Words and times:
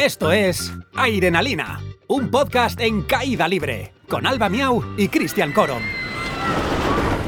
Esto 0.00 0.32
es 0.32 0.72
Airenalina, 0.94 1.78
un 2.08 2.30
podcast 2.30 2.80
en 2.80 3.02
caída 3.02 3.46
libre, 3.46 3.92
con 4.08 4.26
Alba 4.26 4.48
Miau 4.48 4.82
y 4.96 5.08
Cristian 5.08 5.52
Corom. 5.52 5.82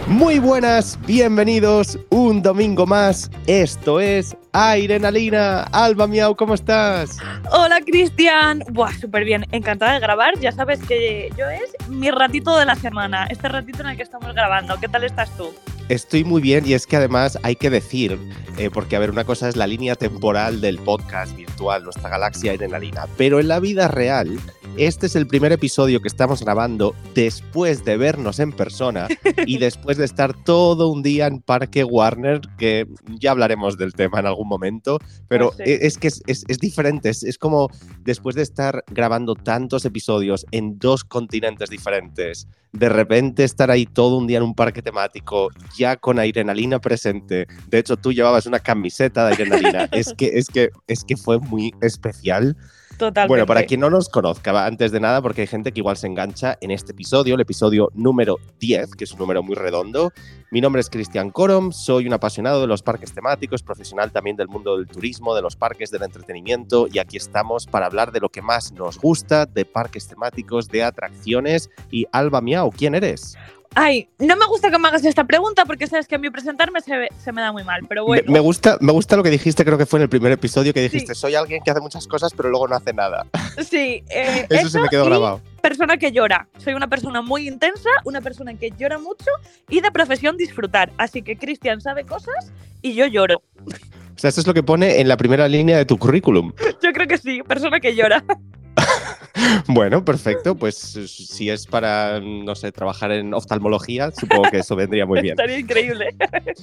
Muy 0.07 0.39
buenas, 0.39 0.99
bienvenidos 1.07 1.99
un 2.09 2.41
domingo 2.41 2.87
más. 2.87 3.31
Esto 3.47 4.01
es 4.01 4.35
Airenalina. 4.55 5.65
Alba 5.65 6.07
Miau, 6.07 6.35
¿cómo 6.35 6.55
estás? 6.55 7.19
Hola 7.51 7.83
Cristian, 7.83 8.65
buah, 8.71 8.93
súper 8.99 9.25
bien, 9.25 9.45
encantada 9.53 9.93
de 9.93 10.01
grabar. 10.01 10.39
Ya 10.39 10.51
sabes 10.51 10.83
que 10.83 11.31
yo 11.37 11.51
es 11.51 11.75
mi 11.91 12.11
ratito 12.11 12.57
de 12.57 12.65
la 12.65 12.75
semana, 12.75 13.27
este 13.27 13.51
ratito 13.51 13.83
en 13.83 13.89
el 13.89 13.97
que 13.99 14.03
estamos 14.03 14.33
grabando. 14.33 14.81
¿Qué 14.81 14.89
tal 14.89 15.05
estás 15.05 15.29
tú? 15.37 15.53
Estoy 15.89 16.25
muy 16.25 16.41
bien 16.41 16.67
y 16.67 16.73
es 16.73 16.87
que 16.87 16.97
además 16.97 17.39
hay 17.43 17.57
que 17.57 17.69
decir, 17.69 18.19
eh, 18.57 18.71
porque 18.73 18.97
a 18.97 18.99
ver, 18.99 19.11
una 19.11 19.25
cosa 19.25 19.49
es 19.49 19.57
la 19.57 19.67
línea 19.67 19.95
temporal 19.95 20.61
del 20.61 20.79
podcast 20.79 21.37
virtual, 21.37 21.85
nuestra 21.85 22.09
galaxia 22.09 22.53
Airenalina, 22.53 23.07
pero 23.19 23.41
en 23.41 23.49
la 23.49 23.61
vida 23.61 23.89
real 23.89 24.39
este 24.79 25.05
es 25.05 25.17
el 25.17 25.27
primer 25.27 25.53
episodio 25.53 26.01
que 26.01 26.09
estamos 26.09 26.43
grabando 26.43 26.95
después 27.15 27.85
de 27.85 27.99
vernos 27.99 28.39
en 28.39 28.53
persona 28.53 29.07
y 29.47 29.59
después 29.59 29.99
de 29.99 30.07
estar 30.07 30.33
todo 30.45 30.89
un 30.89 31.03
día 31.03 31.27
en 31.27 31.43
Parque 31.43 31.85
Warner, 31.85 32.41
que 32.57 32.87
ya 33.21 33.33
hablaremos 33.33 33.77
del 33.77 33.93
tema 33.93 34.21
en 34.21 34.27
algún 34.27 34.49
momento, 34.49 34.99
pero 35.29 35.53
sí. 35.59 35.65
es 35.67 35.99
que 35.99 36.09
es, 36.09 36.23
es- 36.27 36.45
es 36.49 36.57
diferente, 36.59 37.11
es, 37.11 37.23
es 37.23 37.37
como 37.37 37.69
después 38.01 38.35
de 38.35 38.43
estar 38.43 38.83
grabando 38.91 39.35
tantos 39.35 39.85
episodios 39.85 40.47
en 40.53 40.79
dos 40.79 41.05
continentes 41.05 41.69
diferentes, 41.69 42.49
de 42.73 42.89
repente 42.89 43.45
estar 43.45 43.71
ahí 43.71 43.85
todo 43.85 44.17
un 44.17 44.27
día 44.27 44.39
en 44.39 44.45
un 44.45 44.55
parque 44.55 44.81
temático, 44.81 45.51
ya 45.77 45.97
con 45.97 46.19
adrenalina 46.19 46.81
presente. 46.81 47.47
De 47.69 47.79
hecho, 47.79 47.97
tú 47.97 48.13
llevabas 48.13 48.47
una 48.47 48.59
camiseta 48.59 49.27
de 49.27 49.35
adrenalina. 49.35 49.89
es 49.93 50.15
que, 50.15 50.39
es 50.39 50.49
que, 50.49 50.71
es 50.87 51.05
que 51.05 51.17
fue 51.17 51.39
muy 51.39 51.75
especial. 51.81 52.57
Totalmente. 52.99 53.29
Bueno, 53.29 53.47
para 53.47 53.65
quien 53.65 53.81
no 53.81 53.91
nos 53.91 54.09
conozca, 54.09 54.67
antes 54.67 54.93
de 54.93 55.01
nada, 55.01 55.23
porque 55.23 55.41
hay 55.41 55.47
gente 55.47 55.73
que 55.73 55.81
igual 55.81 55.97
se 55.97 56.07
engancha 56.07 56.57
en 56.61 56.71
este 56.71 56.93
episodio, 56.93 57.35
el 57.35 57.41
episodio 57.41 57.91
número 57.95 58.39
10, 58.61 58.95
que 58.95 59.05
es 59.05 59.13
un 59.13 59.19
número 59.19 59.43
muy 59.43 59.57
redondo. 59.57 60.13
Mi 60.51 60.61
nombre 60.61 60.81
es 60.81 60.91
Cristian 60.91 61.31
Corom, 61.31 61.73
soy 61.73 62.07
un 62.07 62.13
apasionado 62.13 62.61
de 62.61 62.67
los 62.67 62.83
parques 62.83 63.13
temáticos, 63.13 63.63
profesional 63.63 64.13
también 64.13 64.37
del 64.37 64.49
mundo 64.49 64.77
del 64.77 64.87
turismo, 64.87 65.35
de 65.35 65.43
los 65.43 65.57
parques 65.57 65.91
del 65.91 66.03
entretenimiento, 66.03 66.87
y 66.93 66.99
aquí 66.99 67.17
estamos 67.17 67.67
para 67.67 67.87
hablar 67.87 68.13
de 68.13 68.21
lo 68.21 68.29
que 68.29 68.43
más 68.43 68.73
nos 68.73 68.99
gusta, 68.99 69.47
de 69.47 69.65
parques 69.65 70.07
temáticos, 70.07 70.69
de 70.69 70.85
atracciones. 70.85 71.71
Y 71.91 72.07
Alba 72.13 72.41
Miau, 72.41 72.71
¿quién 72.71 72.95
eres? 72.95 73.37
Ay, 73.75 74.07
no 74.19 74.37
me 74.37 74.45
gusta 74.47 74.71
que 74.71 74.79
me 74.79 74.89
hagas 74.89 75.03
esta 75.05 75.25
pregunta 75.25 75.65
porque 75.65 75.87
sabes 75.87 76.07
que 76.07 76.15
a 76.15 76.19
mí 76.19 76.29
presentarme 76.29 76.83
se, 76.83 77.09
se 77.19 77.33
me 77.33 77.41
da 77.41 77.53
muy 77.53 77.65
mal, 77.65 77.81
pero 77.89 78.05
bueno. 78.05 78.31
Me, 78.31 78.39
gusta, 78.39 78.77
me 78.81 78.93
gusta 78.93 79.17
lo 79.17 79.23
que 79.23 79.31
dijiste, 79.31 79.65
creo 79.65 79.79
que 79.79 79.87
fue 79.87 79.99
en 79.99 80.03
el 80.03 80.09
primer 80.11 80.31
episodio, 80.33 80.75
que 80.75 80.83
dijiste, 80.83 81.15
Sí. 81.15 81.21
soy 81.23 81.35
alguien 81.37 81.63
que 81.65 81.71
hace 81.71 81.81
muchas 81.81 82.07
cosas, 82.07 82.33
pero 82.37 82.51
luego 82.51 82.69
no 82.69 82.77
hace 82.77 82.93
nada. 82.93 83.27
Sí, 83.63 84.03
eh, 84.11 84.47
Eso, 84.49 84.69
se 84.71 84.81
me 84.81 84.89
quedó 84.89 85.05
grabado. 85.07 85.41
persona 85.61 85.97
que 85.99 86.11
llora. 86.13 86.49
Soy 86.59 86.73
una 86.75 86.89
persona 86.89 87.21
muy 87.23 87.47
intensa, 87.49 87.89
una 88.05 88.21
persona 88.23 88.55
que 88.55 88.71
llora 88.79 88.99
mucho 88.99 89.27
y 89.69 89.81
de 89.81 89.91
profesión 89.91 90.37
disfrutar. 90.37 90.91
Así 90.99 91.23
que 91.23 91.37
Cristian 91.37 91.81
sabe 91.81 92.05
cosas 92.05 92.51
y 92.81 92.95
yo 92.95 93.07
lloro. 93.07 93.43
O 93.67 94.19
sea, 94.19 94.29
esto 94.29 94.41
es 94.43 94.47
lo 94.47 94.55
que 94.55 94.63
pone 94.63 95.01
en 95.01 95.09
la 95.09 95.17
primera 95.17 95.49
línea 95.49 95.77
de 95.79 95.85
tu 95.85 95.99
currículum. 95.99 96.53
Yo 96.83 96.93
creo 96.93 97.07
que 97.09 97.17
sí, 97.19 97.43
persona 97.43 97.81
que 97.81 97.95
llora. 97.97 98.23
Bueno, 99.67 100.05
perfecto. 100.05 100.55
Pues 100.55 100.77
si 100.77 101.51
es 101.51 101.67
para, 101.67 102.21
no 102.21 102.55
sé, 102.55 102.73
trabajar 102.73 103.13
en 103.13 103.35
oftalmología, 103.35 104.11
supongo 104.11 104.51
que 104.51 104.59
eso 104.59 104.77
vendría 104.77 105.07
muy 105.07 105.21
bien. 105.21 105.33
Estaría 105.33 105.59
increíble. 105.59 106.15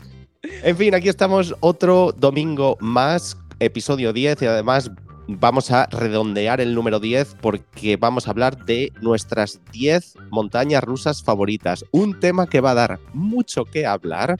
En 0.64 0.78
fin, 0.78 0.96
aquí 0.96 1.10
estamos 1.10 1.54
otro 1.60 2.14
domingo 2.16 2.78
más, 2.80 3.38
episodio 3.60 4.14
10, 4.14 4.42
y 4.42 4.46
además 4.46 4.90
vamos 5.28 5.70
a 5.70 5.86
redondear 5.88 6.62
el 6.62 6.74
número 6.74 7.02
10 7.02 7.36
porque 7.42 7.98
vamos 7.98 8.26
a 8.28 8.32
hablar 8.32 8.66
de 8.66 8.94
nuestras 9.02 9.60
10 9.74 10.16
montañas 10.30 10.82
rusas 10.82 11.22
favoritas. 11.24 11.84
Un 11.92 12.20
tema 12.22 12.48
que 12.48 12.62
va 12.62 12.72
a 12.72 12.76
dar 12.76 13.00
mucho 13.14 13.66
que 13.66 13.86
hablar. 13.86 14.38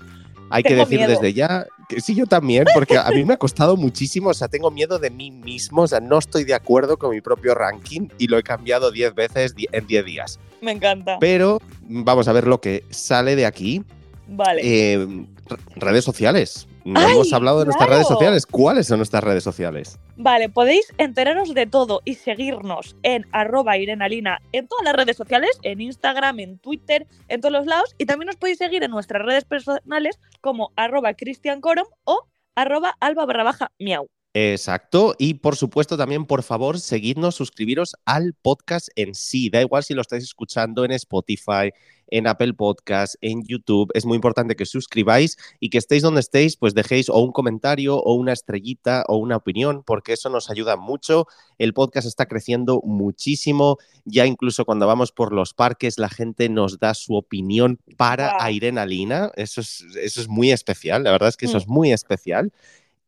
Hay 0.50 0.64
que 0.64 0.76
decir 0.76 1.00
miedo. 1.00 1.12
desde 1.12 1.34
ya 1.34 1.66
que 1.90 2.02
sí, 2.02 2.14
yo 2.14 2.28
también, 2.28 2.66
porque 2.74 2.98
a 2.98 3.10
mí 3.10 3.26
me 3.26 3.34
ha 3.34 3.38
costado 3.38 3.76
muchísimo, 3.76 4.30
o 4.30 4.34
sea, 4.34 4.48
tengo 4.48 4.70
miedo 4.70 5.00
de 5.00 5.10
mí 5.10 5.32
mismo, 5.32 5.82
o 5.82 5.88
sea, 5.88 6.00
no 6.00 6.20
estoy 6.20 6.44
de 6.44 6.54
acuerdo 6.54 6.98
con 6.98 7.10
mi 7.10 7.20
propio 7.20 7.56
ranking 7.56 8.08
y 8.20 8.28
lo 8.28 8.38
he 8.38 8.44
cambiado 8.44 8.92
10 8.92 9.16
veces 9.16 9.56
en 9.72 9.88
10 9.88 10.06
días. 10.06 10.40
Me 10.62 10.72
encanta. 10.72 11.18
Pero 11.20 11.60
vamos 11.82 12.28
a 12.28 12.34
ver 12.34 12.46
lo 12.46 12.62
que 12.62 12.84
sale 12.92 13.36
de 13.36 13.48
aquí. 13.48 13.84
Vale. 14.28 14.62
Eh, 14.64 15.26
redes 15.76 16.06
sociales. 16.06 16.68
No 16.90 17.00
¡Ay, 17.00 17.14
hemos 17.14 17.32
hablado 17.34 17.60
de 17.60 17.66
nuestras 17.66 17.88
claro! 17.88 18.00
redes 18.00 18.08
sociales. 18.08 18.46
¿Cuáles 18.46 18.88
son 18.88 18.98
nuestras 18.98 19.24
redes 19.24 19.44
sociales? 19.44 20.00
Vale, 20.18 20.50
podéis 20.50 20.92
enteraros 20.98 21.54
de 21.54 21.68
todo 21.68 22.02
y 22.04 22.16
seguirnos 22.16 22.96
en 23.04 23.28
arroba 23.32 23.78
irenalina 23.78 24.42
en 24.54 24.68
todas 24.68 24.84
las 24.84 24.96
redes 24.96 25.16
sociales, 25.16 25.52
en 25.62 25.82
Instagram, 25.82 26.40
en 26.40 26.58
Twitter, 26.58 27.06
en 27.28 27.42
todos 27.42 27.54
los 27.54 27.66
lados. 27.68 27.94
Y 28.00 28.06
también 28.06 28.30
os 28.30 28.38
podéis 28.38 28.58
seguir 28.58 28.84
en 28.84 28.92
nuestras 28.92 29.24
redes 29.24 29.46
personales 29.46 30.20
como 30.42 30.72
arroba 30.76 31.14
cristiancorom 31.14 31.86
o 32.06 32.24
arroba 32.56 32.96
alba 33.00 33.26
barra 33.26 33.44
baja 33.44 33.72
miau. 33.80 34.08
Exacto. 34.42 35.16
Y 35.18 35.34
por 35.36 35.58
supuesto 35.58 35.98
también, 35.98 36.26
por 36.26 36.44
favor, 36.44 36.80
seguidnos, 36.80 37.36
suscribiros 37.36 37.96
al 38.06 38.34
podcast 38.34 38.88
en 38.96 39.14
sí. 39.14 39.50
Da 39.50 39.60
igual 39.60 39.84
si 39.84 39.94
lo 39.94 40.02
estáis 40.02 40.24
escuchando 40.24 40.86
en 40.86 40.92
Spotify, 40.92 41.72
en 42.08 42.26
Apple 42.26 42.54
Podcast, 42.54 43.16
en 43.20 43.44
YouTube. 43.46 43.92
Es 43.94 44.06
muy 44.06 44.16
importante 44.16 44.56
que 44.56 44.66
suscribáis 44.66 45.36
y 45.60 45.70
que 45.70 45.78
estéis 45.78 46.04
donde 46.04 46.22
estéis, 46.22 46.56
pues 46.56 46.74
dejéis 46.74 47.10
o 47.10 47.20
un 47.20 47.34
comentario 47.34 47.98
o 47.98 48.14
una 48.14 48.32
estrellita 48.32 49.04
o 49.10 49.18
una 49.18 49.36
opinión, 49.36 49.84
porque 49.86 50.14
eso 50.14 50.30
nos 50.30 50.50
ayuda 50.50 50.78
mucho. 50.78 51.28
El 51.58 51.74
podcast 51.74 52.08
está 52.08 52.26
creciendo 52.26 52.82
muchísimo. 52.86 53.78
Ya 54.06 54.26
incluso 54.26 54.64
cuando 54.64 54.88
vamos 54.88 55.12
por 55.12 55.34
los 55.34 55.54
parques, 55.54 55.98
la 56.00 56.08
gente 56.10 56.48
nos 56.48 56.80
da 56.80 56.94
su 56.94 57.16
opinión 57.16 57.80
para 57.98 58.30
Guau. 58.30 58.42
Airenalina. 58.42 59.32
Eso 59.36 59.60
es, 59.60 59.84
eso 60.02 60.22
es 60.22 60.30
muy 60.30 60.52
especial. 60.52 61.04
La 61.04 61.12
verdad 61.12 61.28
es 61.30 61.36
que 61.36 61.46
eso 61.46 61.58
Mm. 61.58 61.62
es 61.62 61.68
muy 61.68 61.92
especial. 61.92 62.54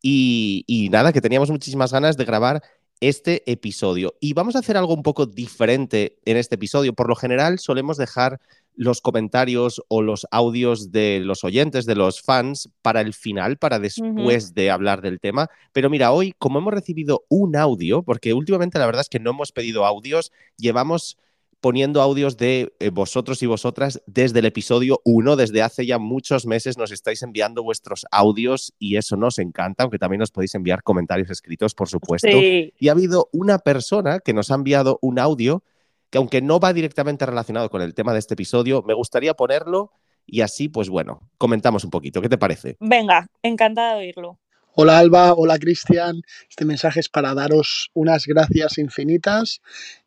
Y, 0.01 0.63
y 0.67 0.89
nada, 0.89 1.13
que 1.13 1.21
teníamos 1.21 1.51
muchísimas 1.51 1.91
ganas 1.91 2.17
de 2.17 2.25
grabar 2.25 2.61
este 3.01 3.51
episodio. 3.51 4.15
Y 4.19 4.33
vamos 4.33 4.55
a 4.55 4.59
hacer 4.59 4.77
algo 4.77 4.93
un 4.93 5.03
poco 5.03 5.25
diferente 5.25 6.19
en 6.23 6.37
este 6.37 6.55
episodio. 6.55 6.93
Por 6.93 7.09
lo 7.09 7.15
general 7.15 7.59
solemos 7.59 7.97
dejar 7.97 8.39
los 8.75 9.01
comentarios 9.01 9.81
o 9.89 10.01
los 10.01 10.27
audios 10.31 10.91
de 10.91 11.19
los 11.19 11.43
oyentes, 11.43 11.85
de 11.85 11.95
los 11.95 12.21
fans, 12.21 12.69
para 12.81 13.01
el 13.01 13.13
final, 13.13 13.57
para 13.57 13.79
después 13.79 14.53
de 14.53 14.71
hablar 14.71 15.01
del 15.01 15.19
tema. 15.19 15.49
Pero 15.73 15.89
mira, 15.89 16.11
hoy, 16.11 16.33
como 16.37 16.59
hemos 16.59 16.73
recibido 16.73 17.25
un 17.27 17.55
audio, 17.55 18.03
porque 18.03 18.33
últimamente 18.33 18.79
la 18.79 18.85
verdad 18.85 19.01
es 19.01 19.09
que 19.09 19.19
no 19.19 19.31
hemos 19.31 19.51
pedido 19.51 19.85
audios, 19.85 20.31
llevamos 20.57 21.17
poniendo 21.61 22.01
audios 22.01 22.37
de 22.37 22.73
eh, 22.79 22.89
vosotros 22.89 23.41
y 23.43 23.45
vosotras 23.45 24.01
desde 24.07 24.39
el 24.39 24.45
episodio 24.45 24.99
1, 25.05 25.35
desde 25.35 25.61
hace 25.61 25.85
ya 25.85 25.99
muchos 25.99 26.47
meses 26.47 26.77
nos 26.77 26.91
estáis 26.91 27.21
enviando 27.21 27.63
vuestros 27.63 28.05
audios 28.11 28.73
y 28.79 28.97
eso 28.97 29.15
nos 29.15 29.37
encanta, 29.37 29.83
aunque 29.83 29.99
también 29.99 30.19
nos 30.19 30.31
podéis 30.31 30.55
enviar 30.55 30.81
comentarios 30.81 31.29
escritos, 31.29 31.75
por 31.75 31.87
supuesto. 31.87 32.27
Sí. 32.27 32.73
Y 32.79 32.89
ha 32.89 32.93
habido 32.93 33.29
una 33.31 33.59
persona 33.59 34.19
que 34.19 34.33
nos 34.33 34.49
ha 34.49 34.55
enviado 34.55 34.97
un 35.01 35.19
audio 35.19 35.63
que 36.09 36.17
aunque 36.17 36.41
no 36.41 36.59
va 36.59 36.73
directamente 36.73 37.25
relacionado 37.25 37.69
con 37.69 37.81
el 37.81 37.93
tema 37.93 38.11
de 38.11 38.19
este 38.19 38.33
episodio, 38.33 38.83
me 38.85 38.93
gustaría 38.93 39.33
ponerlo 39.33 39.93
y 40.25 40.41
así, 40.41 40.67
pues 40.67 40.89
bueno, 40.89 41.29
comentamos 41.37 41.83
un 41.83 41.89
poquito. 41.89 42.21
¿Qué 42.21 42.29
te 42.29 42.37
parece? 42.37 42.75
Venga, 42.79 43.27
encantada 43.43 43.93
de 43.93 43.99
oírlo. 43.99 44.39
Hola 44.73 44.99
Alba, 44.99 45.33
hola 45.33 45.59
Cristian. 45.59 46.21
Este 46.49 46.63
mensaje 46.63 47.01
es 47.01 47.09
para 47.09 47.33
daros 47.33 47.89
unas 47.93 48.25
gracias 48.25 48.77
infinitas, 48.77 49.59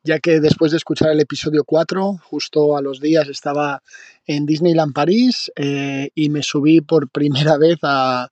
ya 0.02 0.20
que 0.20 0.40
después 0.40 0.70
de 0.70 0.78
escuchar 0.78 1.10
el 1.10 1.20
episodio 1.20 1.64
4, 1.64 2.16
justo 2.22 2.74
a 2.74 2.80
los 2.80 2.98
días 2.98 3.28
estaba 3.28 3.82
en 4.24 4.46
Disneyland 4.46 4.94
París 4.94 5.52
eh, 5.56 6.08
y 6.14 6.30
me 6.30 6.42
subí 6.42 6.80
por 6.80 7.10
primera 7.10 7.58
vez 7.58 7.76
a 7.82 8.30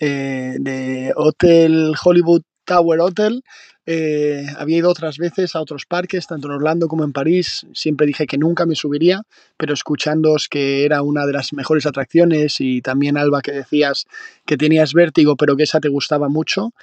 eh, 0.00 1.12
Hotel 1.14 1.94
Hollywood 2.02 2.42
Tower 2.64 2.98
Hotel. 2.98 3.44
Eh, 3.90 4.44
había 4.58 4.76
ido 4.76 4.90
otras 4.90 5.16
veces 5.16 5.56
a 5.56 5.62
otros 5.62 5.86
parques, 5.86 6.26
tanto 6.26 6.46
en 6.46 6.52
Orlando 6.52 6.88
como 6.88 7.04
en 7.04 7.14
París. 7.14 7.66
Siempre 7.72 8.06
dije 8.06 8.26
que 8.26 8.36
nunca 8.36 8.66
me 8.66 8.74
subiría, 8.74 9.22
pero 9.56 9.72
escuchándoos 9.72 10.48
que 10.50 10.84
era 10.84 11.00
una 11.00 11.24
de 11.24 11.32
las 11.32 11.54
mejores 11.54 11.86
atracciones 11.86 12.60
y 12.60 12.82
también 12.82 13.16
Alba 13.16 13.40
que 13.40 13.52
decías 13.52 14.04
que 14.44 14.58
tenías 14.58 14.92
vértigo, 14.92 15.36
pero 15.36 15.56
que 15.56 15.62
esa 15.62 15.80
te 15.80 15.88
gustaba 15.88 16.28
mucho, 16.28 16.74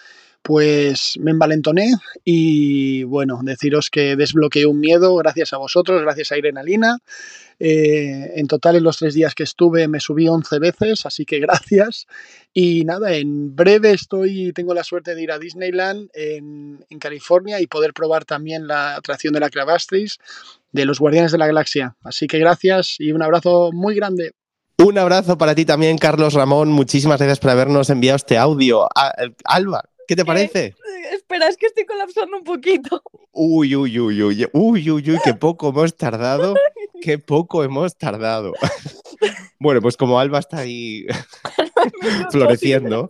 pues 0.46 1.18
me 1.20 1.32
envalentoné 1.32 1.96
y 2.24 3.02
bueno, 3.02 3.40
deciros 3.42 3.90
que 3.90 4.16
desbloqueé 4.16 4.68
un 4.68 4.80
miedo 4.80 5.16
gracias 5.16 5.54
a 5.54 5.58
vosotros, 5.58 6.04
gracias 6.04 6.32
a 6.32 6.38
Irenalina. 6.38 7.00
Eh, 7.58 8.34
en 8.36 8.46
total, 8.46 8.76
en 8.76 8.84
los 8.84 8.98
tres 8.98 9.16
días 9.16 9.34
que 9.34 9.42
estuve, 9.42 9.88
me 9.88 10.00
subí 10.00 10.28
11 10.28 10.60
veces, 10.60 11.08
así 11.08 11.26
que 11.26 11.40
gracias. 11.40 12.06
Y 12.54 12.86
nada, 12.86 13.16
en 13.16 13.56
breve 13.56 13.90
estoy, 13.94 14.54
tengo 14.54 14.76
la 14.76 14.84
suerte 14.84 15.16
de 15.16 15.24
ir 15.24 15.32
a 15.32 15.40
Disneyland 15.40 16.10
en, 16.14 16.86
California 17.00 17.60
y 17.60 17.66
poder 17.66 17.94
probar 17.94 18.24
también 18.26 18.68
la 18.68 18.96
atracción 18.96 19.34
de 19.34 19.40
la 19.40 19.50
Clavastris 19.50 20.20
de 20.72 20.86
los 20.86 21.00
Guardianes 21.00 21.32
de 21.32 21.40
la 21.40 21.48
Galaxia. 21.48 21.96
Así 22.04 22.28
que 22.28 22.38
gracias 22.38 22.98
y 23.00 23.14
un 23.14 23.24
abrazo 23.24 23.72
muy 23.74 23.96
grande. 23.96 24.34
Un 24.78 25.00
abrazo 25.00 25.40
para 25.40 25.56
ti 25.56 25.66
también, 25.66 25.98
Carlos 25.98 26.34
Ramón. 26.36 26.70
Muchísimas 26.70 27.18
gracias 27.18 27.40
por 27.40 27.50
habernos 27.50 27.90
enviado 27.90 28.18
este 28.18 28.38
audio. 28.38 28.86
A- 28.96 29.14
Alba, 29.44 29.84
¿Qué 30.08 30.16
te 30.16 30.26
parece? 30.26 30.66
Eh, 30.66 30.76
espera, 31.14 31.48
es 31.48 31.58
que 31.58 31.68
estoy 31.68 31.86
colapsando 31.86 32.38
un 32.38 32.44
poquito. 32.44 33.02
Uy, 33.32 33.76
uy, 33.76 34.00
uy, 34.00 34.22
uy, 34.22 34.48
uy, 34.54 34.92
uy, 34.92 35.12
uy, 35.12 35.20
qué 35.24 35.34
poco 35.34 35.70
hemos 35.70 35.96
tardado. 35.96 36.56
Qué 37.02 37.20
poco 37.20 37.64
hemos 37.64 37.98
tardado. 37.98 38.54
Bueno, 39.60 39.82
pues 39.82 39.98
como 39.98 40.20
Alba 40.20 40.40
está 40.40 40.60
ahí 40.60 41.06
floreciendo, 42.32 43.10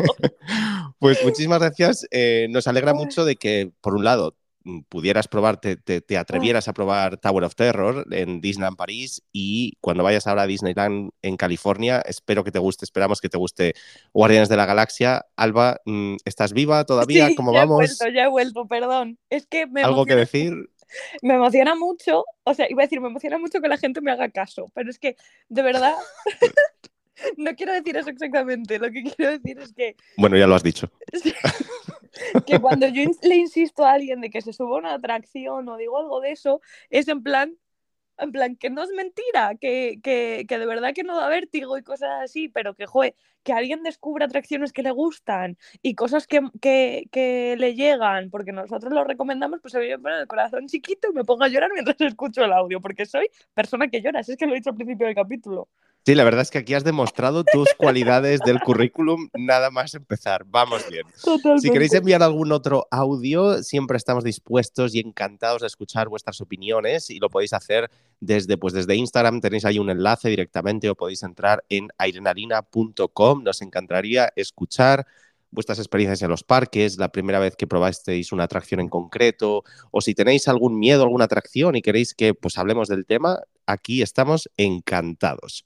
pues 0.98 1.22
muchísimas 1.24 1.60
gracias. 1.60 2.06
Eh, 2.10 2.46
nos 2.50 2.66
alegra 2.66 2.94
mucho 2.94 3.24
de 3.24 3.36
que, 3.36 3.70
por 3.80 3.94
un 3.94 4.04
lado, 4.04 4.36
pudieras 4.88 5.28
probar, 5.28 5.60
te, 5.60 5.76
te- 5.76 6.00
te 6.00 6.18
atrevieras 6.18 6.68
a 6.68 6.72
probar 6.72 7.16
Tower 7.18 7.44
of 7.44 7.54
Terror 7.54 8.04
en 8.10 8.40
Disneyland 8.40 8.76
París 8.76 9.22
y 9.32 9.76
cuando 9.80 10.02
vayas 10.02 10.26
ahora 10.26 10.42
a 10.42 10.46
Disneyland 10.46 11.10
en 11.22 11.36
California, 11.36 12.00
espero 12.06 12.44
que 12.44 12.50
te 12.50 12.58
guste, 12.58 12.84
esperamos 12.84 13.20
que 13.20 13.28
te 13.28 13.38
guste 13.38 13.74
Guardianes 14.12 14.48
de 14.48 14.56
la 14.56 14.66
Galaxia. 14.66 15.26
Alba, 15.36 15.80
mm, 15.84 16.16
¿estás 16.24 16.52
viva 16.52 16.84
todavía? 16.86 17.28
Sí, 17.28 17.34
¿Cómo 17.36 17.52
ya 17.52 17.60
vamos? 17.60 17.76
He 17.84 17.86
vuelto, 17.86 18.08
ya 18.08 18.24
he 18.24 18.28
vuelto, 18.28 18.66
perdón. 18.66 19.18
Es 19.30 19.46
que 19.46 19.66
me 19.66 19.82
¿Algo 19.82 20.04
que 20.04 20.12
emociona, 20.14 20.54
decir? 20.56 20.70
me 21.22 21.34
emociona 21.34 21.74
mucho, 21.74 22.24
o 22.44 22.54
sea, 22.54 22.66
iba 22.70 22.82
a 22.82 22.86
decir, 22.86 23.00
me 23.00 23.08
emociona 23.08 23.38
mucho 23.38 23.60
que 23.60 23.68
la 23.68 23.76
gente 23.76 24.00
me 24.00 24.10
haga 24.12 24.28
caso, 24.30 24.70
pero 24.74 24.90
es 24.90 24.98
que, 24.98 25.16
de 25.48 25.62
verdad, 25.62 25.94
no 27.36 27.54
quiero 27.54 27.72
decir 27.72 27.96
eso 27.96 28.10
exactamente. 28.10 28.78
Lo 28.78 28.90
que 28.90 29.02
quiero 29.02 29.32
decir 29.32 29.58
es 29.58 29.72
que 29.72 29.96
Bueno, 30.16 30.36
ya 30.36 30.46
lo 30.46 30.54
has 30.54 30.62
dicho. 30.62 30.90
Que 32.46 32.60
cuando 32.60 32.88
yo 32.88 33.02
le 33.22 33.36
insisto 33.36 33.84
a 33.84 33.92
alguien 33.92 34.20
de 34.20 34.30
que 34.30 34.40
se 34.40 34.52
suba 34.52 34.76
a 34.76 34.78
una 34.78 34.94
atracción 34.94 35.68
o 35.68 35.76
digo 35.76 35.98
algo 35.98 36.20
de 36.20 36.32
eso, 36.32 36.60
es 36.90 37.08
en 37.08 37.22
plan, 37.22 37.56
en 38.18 38.32
plan, 38.32 38.56
que 38.56 38.70
no 38.70 38.82
es 38.82 38.90
mentira, 38.90 39.56
que, 39.60 40.00
que, 40.02 40.46
que 40.48 40.58
de 40.58 40.66
verdad 40.66 40.94
que 40.94 41.02
no 41.02 41.16
da 41.16 41.28
vértigo 41.28 41.76
y 41.76 41.82
cosas 41.82 42.22
así, 42.22 42.48
pero 42.48 42.74
que, 42.74 42.86
joe, 42.86 43.14
que 43.42 43.52
alguien 43.52 43.82
descubra 43.82 44.26
atracciones 44.26 44.72
que 44.72 44.82
le 44.82 44.90
gustan 44.90 45.58
y 45.82 45.94
cosas 45.94 46.26
que, 46.26 46.40
que, 46.60 47.08
que 47.12 47.56
le 47.58 47.74
llegan, 47.74 48.30
porque 48.30 48.52
nosotros 48.52 48.92
lo 48.92 49.04
recomendamos, 49.04 49.60
pues 49.60 49.72
se 49.72 49.80
me 49.80 49.98
pone 49.98 50.20
el 50.20 50.26
corazón 50.26 50.66
chiquito 50.66 51.08
y 51.10 51.14
me 51.14 51.24
pongo 51.24 51.44
a 51.44 51.48
llorar 51.48 51.70
mientras 51.72 52.00
escucho 52.00 52.44
el 52.44 52.52
audio, 52.52 52.80
porque 52.80 53.06
soy 53.06 53.28
persona 53.54 53.88
que 53.88 54.00
llora, 54.00 54.22
si 54.22 54.32
es 54.32 54.38
que 54.38 54.46
lo 54.46 54.52
he 54.52 54.56
dicho 54.56 54.70
al 54.70 54.76
principio 54.76 55.06
del 55.06 55.16
capítulo. 55.16 55.68
Sí, 56.06 56.14
la 56.14 56.22
verdad 56.22 56.42
es 56.42 56.52
que 56.52 56.58
aquí 56.58 56.72
has 56.72 56.84
demostrado 56.84 57.42
tus 57.42 57.74
cualidades 57.76 58.38
del 58.46 58.60
currículum 58.60 59.28
nada 59.34 59.72
más 59.72 59.92
empezar. 59.92 60.44
Vamos 60.46 60.88
bien. 60.88 61.04
Si 61.60 61.68
queréis 61.68 61.94
enviar 61.94 62.22
algún 62.22 62.52
otro 62.52 62.86
audio, 62.92 63.60
siempre 63.64 63.96
estamos 63.96 64.22
dispuestos 64.22 64.94
y 64.94 65.00
encantados 65.00 65.62
de 65.62 65.66
escuchar 65.66 66.08
vuestras 66.08 66.40
opiniones 66.40 67.10
y 67.10 67.18
lo 67.18 67.28
podéis 67.28 67.54
hacer 67.54 67.90
desde, 68.20 68.56
pues 68.56 68.72
desde 68.72 68.94
Instagram. 68.94 69.40
Tenéis 69.40 69.64
ahí 69.64 69.80
un 69.80 69.90
enlace 69.90 70.28
directamente 70.28 70.88
o 70.88 70.94
podéis 70.94 71.24
entrar 71.24 71.64
en 71.68 71.88
airenarina.com. 71.98 73.42
Nos 73.42 73.60
encantaría 73.60 74.32
escuchar 74.36 75.08
vuestras 75.50 75.80
experiencias 75.80 76.22
en 76.22 76.30
los 76.30 76.44
parques, 76.44 76.98
la 76.98 77.10
primera 77.10 77.40
vez 77.40 77.56
que 77.56 77.66
probasteis 77.66 78.30
una 78.30 78.44
atracción 78.44 78.78
en 78.78 78.88
concreto, 78.88 79.64
o 79.90 80.00
si 80.00 80.14
tenéis 80.14 80.46
algún 80.46 80.78
miedo 80.78 81.00
a 81.00 81.06
alguna 81.06 81.24
atracción 81.24 81.74
y 81.74 81.82
queréis 81.82 82.14
que 82.14 82.32
pues 82.32 82.58
hablemos 82.58 82.86
del 82.86 83.06
tema, 83.06 83.40
aquí 83.66 84.02
estamos 84.02 84.48
encantados. 84.56 85.64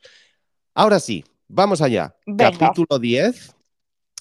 Ahora 0.75 1.01
sí, 1.01 1.25
vamos 1.49 1.83
allá. 1.83 2.15
Venga. 2.27 2.51
Capítulo 2.59 2.99
10. 2.99 3.55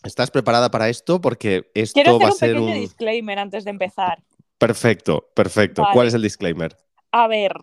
¿Estás 0.04 0.32
preparada 0.32 0.72
para 0.72 0.90
esto? 0.90 1.20
Porque 1.20 1.70
esto 1.74 1.94
Quiero 2.02 2.12
hacer 2.18 2.24
va 2.24 2.30
a 2.30 2.32
un 2.32 2.38
ser 2.38 2.54
pequeño 2.54 2.74
un... 2.74 2.82
disclaimer 2.82 3.40
antes 3.40 3.64
de 3.66 3.70
empezar. 3.72 4.24
Perfecto, 4.58 5.30
perfecto. 5.36 5.82
Vale. 5.84 5.94
¿Cuál 5.94 6.08
es 6.08 6.14
el 6.14 6.22
disclaimer? 6.22 6.76
A 7.12 7.28
ver, 7.28 7.54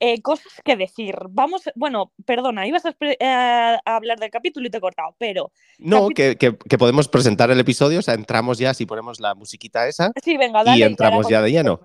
eh, 0.00 0.20
cosas 0.22 0.52
que 0.64 0.76
decir. 0.76 1.14
Vamos, 1.30 1.62
bueno, 1.74 2.12
perdona, 2.24 2.66
ibas 2.66 2.84
a, 2.86 2.94
eh, 3.00 3.16
a 3.20 3.80
hablar 3.96 4.18
del 4.18 4.30
capítulo 4.30 4.66
y 4.66 4.70
te 4.70 4.78
he 4.78 4.80
cortado, 4.80 5.14
pero 5.18 5.52
No, 5.78 6.08
que, 6.08 6.36
que- 6.36 6.56
que 6.56 6.78
podemos 6.78 7.08
presentar 7.08 7.50
el 7.50 7.60
episodio, 7.60 8.00
o 8.00 8.02
sea, 8.02 8.14
entramos 8.14 8.58
ya, 8.58 8.74
si 8.74 8.86
ponemos 8.86 9.20
la 9.20 9.34
musiquita 9.34 9.86
esa. 9.88 10.12
sí, 10.22 10.36
venga, 10.36 10.62
Y 10.62 10.64
dale. 10.64 10.84
entramos 10.86 11.26
ahora 11.26 11.30
ya 11.38 11.42
de 11.42 11.50
lleno. 11.52 11.80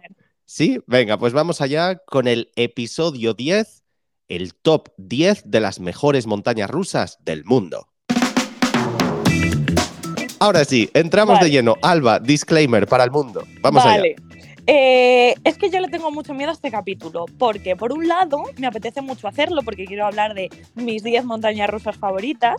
Sí, 0.46 0.80
venga, 0.88 1.18
pues 1.18 1.34
vamos 1.34 1.60
allá 1.62 1.98
con 1.98 2.28
el 2.28 2.52
episodio 2.56 3.34
10, 3.34 3.84
el 4.28 4.54
top 4.56 4.90
10 4.98 5.44
de 5.46 5.60
las 5.60 5.80
mejores 5.80 6.28
montañas 6.28 6.70
rusas 6.70 7.18
del 7.24 7.44
mundo. 7.46 7.88
Ahora 10.40 10.66
sí, 10.66 10.90
entramos 10.94 11.36
Vale. 11.36 11.46
de 11.46 11.52
lleno. 11.52 11.76
Alba, 11.82 12.20
disclaimer 12.20 12.88
para 12.88 13.04
el 13.04 13.12
mundo. 13.12 13.44
Vamos 13.62 13.84
allá. 13.84 13.98
vale. 13.98 14.16
Eh, 14.68 15.36
es 15.44 15.58
que 15.58 15.70
yo 15.70 15.80
le 15.80 15.90
tengo 15.90 16.10
mucho 16.12 16.34
miedo 16.34 16.50
a 16.50 16.54
este 16.54 16.72
capítulo, 16.72 17.26
porque 17.38 17.76
por 17.76 17.94
un 17.94 18.08
lado 18.08 18.44
me 18.58 18.66
apetece 18.66 19.02
mucho 19.02 19.28
hacerlo, 19.28 19.62
porque 19.64 19.86
quiero 19.86 20.08
hablar 20.08 20.34
de 20.34 20.50
mis 20.74 21.04
10 21.04 21.24
montañas 21.26 21.70
rusas 21.70 21.96
favoritas, 21.98 22.56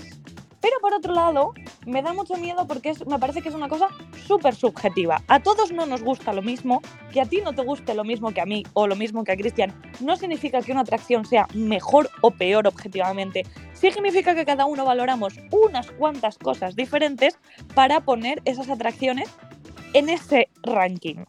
pero 0.61 0.79
por 0.81 0.95
otro 0.95 1.13
lado 1.13 1.53
me 1.87 2.03
da 2.03 2.13
mucho 2.13 2.35
miedo 2.37 2.67
porque 2.67 2.95
me 3.07 3.19
parece 3.19 3.43
que 3.43 3.49
es 3.49 3.55
una 3.55 3.69
cosa 3.69 3.89
súper 4.27 4.55
subjetiva. 4.55 5.23
A 5.29 5.41
todos 5.41 5.73
no 5.73 5.87
nos 5.87 6.03
gusta 6.03 6.33
lo 6.33 6.43
mismo, 6.43 6.83
que 7.13 7.21
a 7.21 7.27
ti 7.27 7.41
no 7.43 7.53
te 7.53 7.63
guste 7.63 7.95
lo 7.95 8.05
mismo 8.05 8.33
que 8.33 8.41
a 8.41 8.47
mí 8.47 8.65
o 8.75 8.87
lo 8.87 8.97
mismo 8.97 9.25
que 9.25 9.33
a 9.33 9.37
Cristian, 9.37 9.75
no 10.01 10.17
significa 10.17 10.63
que 10.63 10.73
una 10.73 10.83
atracción 10.83 11.25
sea 11.25 11.47
mejor 11.55 12.11
o 12.21 12.31
peor 12.31 12.67
objetivamente. 12.67 13.45
Significa 13.73 14.35
que 14.35 14.45
cada 14.45 14.67
uno 14.67 14.85
valoramos 14.85 15.35
unas 15.51 15.91
cuantas 15.93 16.39
cosas 16.39 16.77
diferentes 16.77 17.39
para 17.75 18.01
poner 18.01 18.41
esas 18.45 18.71
atracciones 18.71 19.29
en 19.93 20.09
ese 20.09 20.49
ranking. 20.63 21.25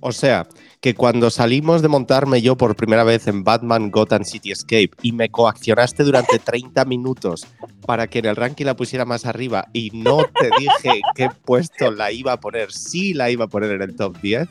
O 0.00 0.12
sea, 0.12 0.46
que 0.80 0.94
cuando 0.94 1.30
salimos 1.30 1.82
de 1.82 1.88
montarme 1.88 2.40
yo 2.40 2.56
por 2.56 2.76
primera 2.76 3.04
vez 3.04 3.26
en 3.26 3.42
Batman 3.44 3.90
Gotham 3.90 4.24
City 4.24 4.52
Escape 4.52 4.90
y 5.02 5.12
me 5.12 5.28
coaccionaste 5.28 6.04
durante 6.04 6.38
30 6.44 6.84
minutos 6.84 7.46
para 7.86 8.06
que 8.06 8.20
en 8.20 8.26
el 8.26 8.36
ranking 8.36 8.64
la 8.66 8.76
pusiera 8.76 9.04
más 9.04 9.26
arriba 9.26 9.66
y 9.72 9.90
no 9.92 10.18
te 10.38 10.50
dije 10.58 11.00
qué 11.14 11.28
puesto 11.44 11.90
la 11.90 12.12
iba 12.12 12.32
a 12.32 12.40
poner, 12.40 12.70
sí 12.72 13.14
la 13.14 13.30
iba 13.30 13.46
a 13.46 13.48
poner 13.48 13.72
en 13.72 13.82
el 13.82 13.96
top 13.96 14.20
10, 14.20 14.48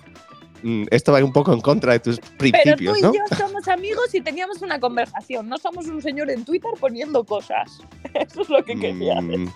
mm, 0.64 0.84
esto 0.92 1.12
va 1.14 1.24
un 1.24 1.32
poco 1.32 1.54
en 1.54 1.62
contra 1.62 1.94
de 1.94 2.00
tus 2.00 2.20
Pero 2.20 2.32
tú 2.32 2.38
principios, 2.38 2.98
y 2.98 3.02
¿no? 3.04 3.14
yo 3.14 3.20
somos 3.38 3.68
amigos 3.68 4.14
y 4.14 4.22
teníamos 4.22 4.62
una 4.62 4.80
conversación. 4.80 5.48
No 5.48 5.58
somos 5.58 5.86
un 5.88 6.02
señor 6.02 6.30
en 6.32 6.44
Twitter 6.44 6.72
poniendo 6.80 7.24
cosas. 7.24 7.80
Eso 8.14 8.42
es 8.42 8.50
lo 8.50 8.64
que 8.66 8.76
quería 8.76 9.22
Mm, 9.22 9.28
decir. 9.30 9.50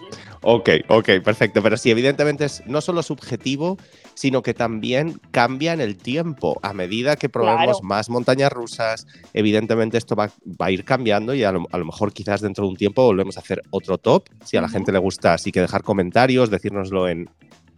Ok, 0.44 0.70
ok, 0.88 1.10
perfecto. 1.24 1.62
Pero 1.62 1.76
sí, 1.78 1.92
evidentemente 1.92 2.46
es 2.46 2.64
no 2.66 2.82
solo 2.82 3.04
subjetivo, 3.04 3.78
sino 4.14 4.42
que 4.42 4.54
también 4.54 5.20
cambia 5.32 5.74
en 5.74 5.82
el 5.82 5.98
tiempo. 5.98 6.60
A 6.64 6.74
medida 6.74 7.16
que 7.16 7.30
probemos 7.30 7.64
Claro. 7.64 7.80
más 7.84 8.10
montañas 8.10 8.52
rusas, 8.52 9.08
evidentemente 9.34 9.98
esto 9.98 10.16
va, 10.16 10.28
va 10.46 10.66
a 10.68 10.72
ir 10.72 10.86
cambiando 10.86 11.34
y 11.34 11.44
a 11.44 11.52
lo, 11.52 11.66
a 11.72 11.78
lo 11.78 11.86
mejor 11.86 12.14
quizás 12.14 12.42
dentro 12.42 12.66
de 12.66 12.72
un 12.72 12.78
tiempo 12.78 13.04
volvemos 13.04 13.38
a 13.38 13.42
hacer 13.42 13.62
otro 13.72 13.98
top. 13.98 14.28
Si 14.44 14.58
a 14.58 14.62
la 14.62 14.70
gente 14.70 14.92
le 14.92 15.00
gusta, 15.00 15.34
así 15.34 15.52
que 15.52 15.62
dejar 15.62 15.84
comentarios, 15.84 16.50
decírnoslo 16.50 17.08
en 17.08 17.30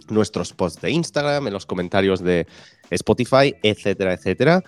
nuestros 0.09 0.53
posts 0.53 0.81
de 0.81 0.91
Instagram, 0.91 1.47
en 1.47 1.53
los 1.53 1.65
comentarios 1.65 2.21
de 2.21 2.45
Spotify, 2.89 3.55
etcétera, 3.63 4.13
etcétera. 4.13 4.61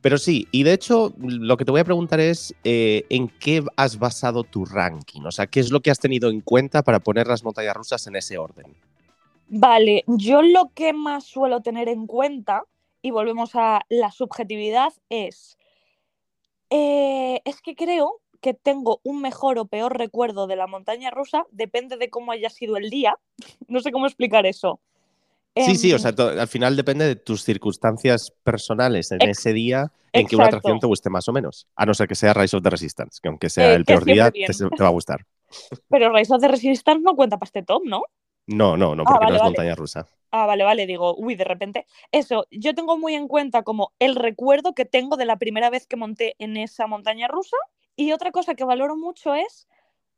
Pero 0.00 0.16
sí, 0.16 0.48
y 0.50 0.62
de 0.62 0.72
hecho, 0.72 1.14
lo 1.18 1.56
que 1.58 1.64
te 1.66 1.70
voy 1.70 1.80
a 1.82 1.84
preguntar 1.84 2.20
es 2.20 2.54
eh, 2.64 3.04
en 3.10 3.28
qué 3.28 3.62
has 3.76 3.98
basado 3.98 4.44
tu 4.44 4.64
ranking, 4.64 5.20
o 5.26 5.30
sea, 5.30 5.46
qué 5.46 5.60
es 5.60 5.70
lo 5.70 5.80
que 5.80 5.90
has 5.90 5.98
tenido 5.98 6.30
en 6.30 6.40
cuenta 6.40 6.82
para 6.82 7.00
poner 7.00 7.26
las 7.26 7.44
montañas 7.44 7.76
rusas 7.76 8.06
en 8.06 8.16
ese 8.16 8.38
orden. 8.38 8.74
Vale, 9.52 10.04
yo 10.06 10.42
lo 10.42 10.70
que 10.74 10.92
más 10.92 11.24
suelo 11.24 11.60
tener 11.60 11.88
en 11.88 12.06
cuenta, 12.06 12.64
y 13.02 13.10
volvemos 13.10 13.50
a 13.54 13.82
la 13.88 14.10
subjetividad, 14.12 14.92
es. 15.08 15.58
eh, 16.70 17.40
es 17.44 17.60
que 17.62 17.74
creo 17.74 18.20
que 18.40 18.54
tengo 18.54 19.00
un 19.04 19.20
mejor 19.20 19.58
o 19.58 19.66
peor 19.66 19.98
recuerdo 19.98 20.46
de 20.46 20.56
la 20.56 20.66
montaña 20.66 21.10
rusa, 21.10 21.46
depende 21.50 21.96
de 21.96 22.10
cómo 22.10 22.32
haya 22.32 22.50
sido 22.50 22.76
el 22.76 22.90
día. 22.90 23.18
No 23.68 23.80
sé 23.80 23.92
cómo 23.92 24.06
explicar 24.06 24.46
eso. 24.46 24.80
Sí, 25.58 25.76
sí, 25.76 25.92
o 25.92 25.96
Em, 25.96 26.00
sea, 26.00 26.12
al 26.40 26.48
final 26.48 26.76
depende 26.76 27.04
de 27.06 27.16
tus 27.16 27.44
circunstancias 27.44 28.32
personales 28.42 29.10
en 29.12 29.26
ese 29.26 29.52
día 29.52 29.92
en 30.12 30.26
que 30.26 30.36
una 30.36 30.46
atracción 30.46 30.78
te 30.80 30.86
guste 30.86 31.10
más 31.10 31.28
o 31.28 31.32
menos. 31.32 31.66
A 31.76 31.86
no 31.86 31.92
ser 31.94 32.08
que 32.08 32.14
sea 32.14 32.32
Rise 32.34 32.56
of 32.56 32.62
the 32.62 32.70
Resistance, 32.70 33.20
que 33.22 33.28
aunque 33.28 33.50
sea 33.50 33.72
Eh, 33.72 33.74
el 33.74 33.84
peor 33.84 34.04
día, 34.04 34.30
te, 34.30 34.46
te 34.46 34.82
va 34.82 34.88
a 34.88 34.92
gustar. 34.92 35.26
Pero 35.88 36.12
Rise 36.12 36.34
of 36.34 36.40
the 36.40 36.48
Resistance 36.48 37.02
no 37.02 37.14
cuenta 37.16 37.36
para 37.38 37.46
este 37.48 37.62
top, 37.62 37.82
¿no? 37.84 38.02
No, 38.50 38.76
no, 38.76 38.94
no, 38.94 39.04
Ah, 39.04 39.12
porque 39.12 39.20
vale, 39.20 39.30
no 39.30 39.36
es 39.36 39.42
vale. 39.42 39.50
montaña 39.50 39.74
rusa. 39.74 40.06
Ah, 40.32 40.46
vale, 40.46 40.64
vale, 40.64 40.86
digo, 40.86 41.14
uy, 41.16 41.34
de 41.34 41.44
repente. 41.44 41.86
Eso, 42.12 42.46
yo 42.50 42.74
tengo 42.74 42.98
muy 42.98 43.14
en 43.14 43.26
cuenta 43.28 43.62
como 43.62 43.92
el 43.98 44.14
recuerdo 44.16 44.74
que 44.74 44.84
tengo 44.84 45.16
de 45.16 45.24
la 45.24 45.36
primera 45.38 45.70
vez 45.70 45.86
que 45.86 45.96
monté 45.96 46.34
en 46.38 46.56
esa 46.56 46.86
montaña 46.86 47.28
rusa. 47.28 47.56
Y 47.96 48.12
otra 48.12 48.30
cosa 48.30 48.54
que 48.54 48.64
valoro 48.64 48.96
mucho 48.96 49.34
es 49.34 49.66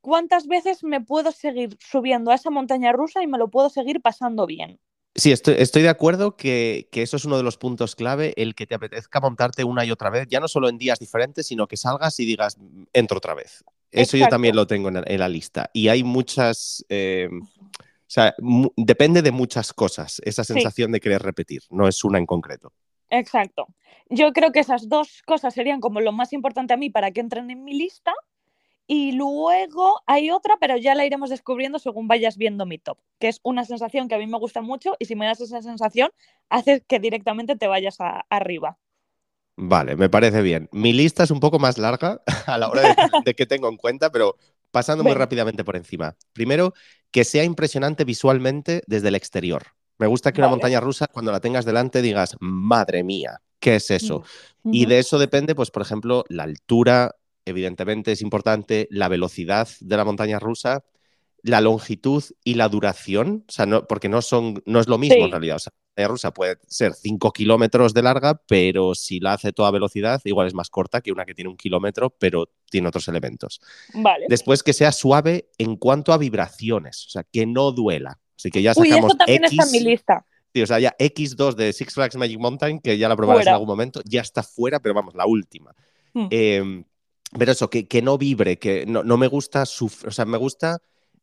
cuántas 0.00 0.46
veces 0.46 0.84
me 0.84 1.00
puedo 1.00 1.32
seguir 1.32 1.76
subiendo 1.80 2.30
a 2.30 2.34
esa 2.34 2.50
montaña 2.50 2.92
rusa 2.92 3.22
y 3.22 3.26
me 3.26 3.38
lo 3.38 3.48
puedo 3.48 3.70
seguir 3.70 4.00
pasando 4.02 4.46
bien. 4.46 4.78
Sí, 5.14 5.30
estoy, 5.30 5.56
estoy 5.58 5.82
de 5.82 5.90
acuerdo 5.90 6.36
que, 6.36 6.88
que 6.90 7.02
eso 7.02 7.16
es 7.18 7.24
uno 7.26 7.36
de 7.36 7.42
los 7.42 7.58
puntos 7.58 7.94
clave, 7.94 8.32
el 8.36 8.54
que 8.54 8.66
te 8.66 8.74
apetezca 8.74 9.20
montarte 9.20 9.62
una 9.62 9.84
y 9.84 9.90
otra 9.90 10.08
vez, 10.08 10.26
ya 10.28 10.40
no 10.40 10.48
solo 10.48 10.70
en 10.70 10.78
días 10.78 10.98
diferentes, 10.98 11.46
sino 11.46 11.66
que 11.66 11.76
salgas 11.76 12.18
y 12.18 12.24
digas, 12.24 12.56
"Mm, 12.58 12.84
entro 12.94 13.18
otra 13.18 13.34
vez. 13.34 13.62
Eso 13.90 14.16
yo 14.16 14.26
también 14.28 14.56
lo 14.56 14.66
tengo 14.66 14.88
en 14.88 14.94
la, 14.94 15.04
en 15.06 15.20
la 15.20 15.28
lista. 15.28 15.68
Y 15.74 15.88
hay 15.88 16.02
muchas, 16.02 16.82
eh, 16.88 17.28
sea, 18.12 18.34
depende 18.76 19.22
de 19.22 19.32
muchas 19.32 19.72
cosas, 19.72 20.20
esa 20.24 20.44
Sí. 20.44 20.52
sensación 20.54 20.92
de 20.92 21.00
querer 21.00 21.22
repetir, 21.22 21.62
no 21.70 21.88
es 21.88 22.04
una 22.04 22.18
en 22.18 22.26
concreto. 22.26 22.72
Exacto. 23.10 23.66
Yo 24.10 24.32
creo 24.32 24.52
que 24.52 24.60
esas 24.60 24.88
dos 24.88 25.22
cosas 25.26 25.54
serían 25.54 25.80
como 25.80 26.00
lo 26.00 26.12
más 26.12 26.32
importante 26.32 26.74
a 26.74 26.76
mí 26.76 26.90
para 26.90 27.10
que 27.10 27.20
entren 27.20 27.50
en 27.50 27.64
mi 27.64 27.74
lista. 27.74 28.12
Y 28.86 29.12
luego 29.12 30.02
hay 30.06 30.30
otra, 30.30 30.56
pero 30.60 30.76
ya 30.76 30.94
la 30.94 31.06
iremos 31.06 31.30
descubriendo 31.30 31.78
según 31.78 32.08
vayas 32.08 32.36
viendo 32.36 32.66
mi 32.66 32.78
top, 32.78 32.98
que 33.20 33.28
es 33.28 33.40
una 33.44 33.64
sensación 33.64 34.08
que 34.08 34.16
a 34.16 34.18
mí 34.18 34.26
me 34.26 34.38
gusta 34.38 34.60
mucho 34.60 34.96
y 34.98 35.04
si 35.06 35.14
me 35.14 35.24
das 35.26 35.40
esa 35.40 35.62
sensación, 35.62 36.10
hace 36.50 36.82
que 36.82 36.98
directamente 36.98 37.56
te 37.56 37.68
vayas 37.68 38.00
a- 38.00 38.26
arriba. 38.28 38.78
Vale, 39.56 39.96
me 39.96 40.08
parece 40.08 40.42
bien. 40.42 40.68
Mi 40.72 40.92
lista 40.92 41.22
es 41.22 41.30
un 41.30 41.38
poco 41.40 41.58
más 41.58 41.78
larga 41.78 42.22
a 42.46 42.58
la 42.58 42.68
hora 42.68 42.82
de, 42.82 42.94
de 43.24 43.34
que 43.34 43.46
tengo 43.46 43.68
en 43.68 43.76
cuenta, 43.76 44.10
pero 44.10 44.36
pasando 44.72 45.04
muy 45.04 45.14
rápidamente 45.14 45.62
por 45.62 45.76
encima. 45.76 46.16
Primero, 46.32 46.74
que 47.12 47.22
sea 47.22 47.44
impresionante 47.44 48.04
visualmente 48.04 48.82
desde 48.88 49.08
el 49.08 49.14
exterior. 49.14 49.62
Me 49.98 50.08
gusta 50.08 50.32
que 50.32 50.40
una 50.40 50.48
montaña 50.48 50.80
rusa, 50.80 51.06
cuando 51.06 51.30
la 51.30 51.38
tengas 51.38 51.64
delante, 51.64 52.02
digas, 52.02 52.36
madre 52.40 53.04
mía, 53.04 53.40
¿qué 53.60 53.76
es 53.76 53.90
eso? 53.92 54.24
Mm. 54.64 54.74
Y 54.74 54.86
de 54.86 54.98
eso 54.98 55.18
depende, 55.18 55.54
pues, 55.54 55.70
por 55.70 55.82
ejemplo, 55.82 56.24
la 56.28 56.42
altura, 56.42 57.14
evidentemente 57.44 58.10
es 58.10 58.22
importante, 58.22 58.88
la 58.90 59.08
velocidad 59.08 59.68
de 59.80 59.96
la 59.96 60.04
montaña 60.04 60.40
rusa, 60.40 60.84
la 61.42 61.60
longitud 61.60 62.22
y 62.44 62.54
la 62.54 62.68
duración, 62.68 63.44
o 63.48 63.52
sea, 63.52 63.66
no, 63.66 63.86
porque 63.86 64.08
no, 64.08 64.22
son, 64.22 64.62
no 64.64 64.78
es 64.80 64.86
lo 64.88 64.96
mismo 64.98 65.16
Sí. 65.16 65.22
en 65.22 65.30
realidad. 65.30 65.56
O 65.56 65.58
sea, 65.58 65.72
la 65.96 66.08
rusa 66.08 66.32
puede 66.32 66.58
ser 66.68 66.94
5 66.94 67.32
kilómetros 67.32 67.92
de 67.94 68.02
larga, 68.02 68.40
pero 68.46 68.94
si 68.94 69.18
la 69.20 69.32
hace 69.34 69.52
toda 69.52 69.70
velocidad, 69.72 70.20
igual 70.24 70.46
es 70.46 70.54
más 70.54 70.70
corta 70.70 71.00
que 71.00 71.10
una 71.12 71.24
que 71.24 71.34
tiene 71.34 71.50
un 71.50 71.56
kilómetro, 71.56 72.10
pero 72.10 72.48
tiene 72.70 72.88
otros 72.88 73.08
elementos. 73.08 73.60
Vale. 73.92 74.26
Después 74.28 74.62
que 74.62 74.72
sea 74.72 74.92
suave 74.92 75.48
en 75.58 75.76
cuanto 75.76 76.12
a 76.12 76.18
vibraciones, 76.18 77.06
o 77.06 77.10
sea, 77.10 77.24
que 77.24 77.44
no 77.44 77.72
duela. 77.72 78.18
Así 78.36 78.50
que 78.50 78.62
ya 78.62 78.72
Uy, 78.76 78.88
sacamos 78.88 79.10
eso 79.10 79.18
también 79.18 79.44
X, 79.44 79.52
está 79.58 79.64
en 79.64 79.72
mi 79.84 79.90
lista. 79.90 80.26
Sí, 80.54 80.62
o 80.62 80.66
sea, 80.66 80.78
ya 80.78 80.94
X2 80.98 81.54
de 81.54 81.72
Six 81.72 81.94
Flags 81.94 82.16
Magic 82.16 82.38
Mountain, 82.38 82.78
que 82.80 82.98
ya 82.98 83.08
la 83.08 83.16
probarás 83.16 83.46
en 83.46 83.52
algún 83.54 83.68
momento, 83.68 84.00
ya 84.04 84.20
está 84.20 84.42
fuera, 84.42 84.80
pero 84.80 84.94
vamos, 84.94 85.14
la 85.14 85.26
última. 85.26 85.74
Hmm. 86.14 86.26
Eh, 86.30 86.84
pero 87.38 87.52
eso, 87.52 87.68
que, 87.70 87.88
que 87.88 88.02
no 88.02 88.18
vibre, 88.18 88.58
que 88.58 88.84
no, 88.86 89.02
no 89.02 89.16
me 89.16 89.26
gusta, 89.26 89.64
suf- 89.64 90.04
o 90.06 90.10
sea, 90.10 90.24
me 90.26 90.36
gusta 90.38 90.80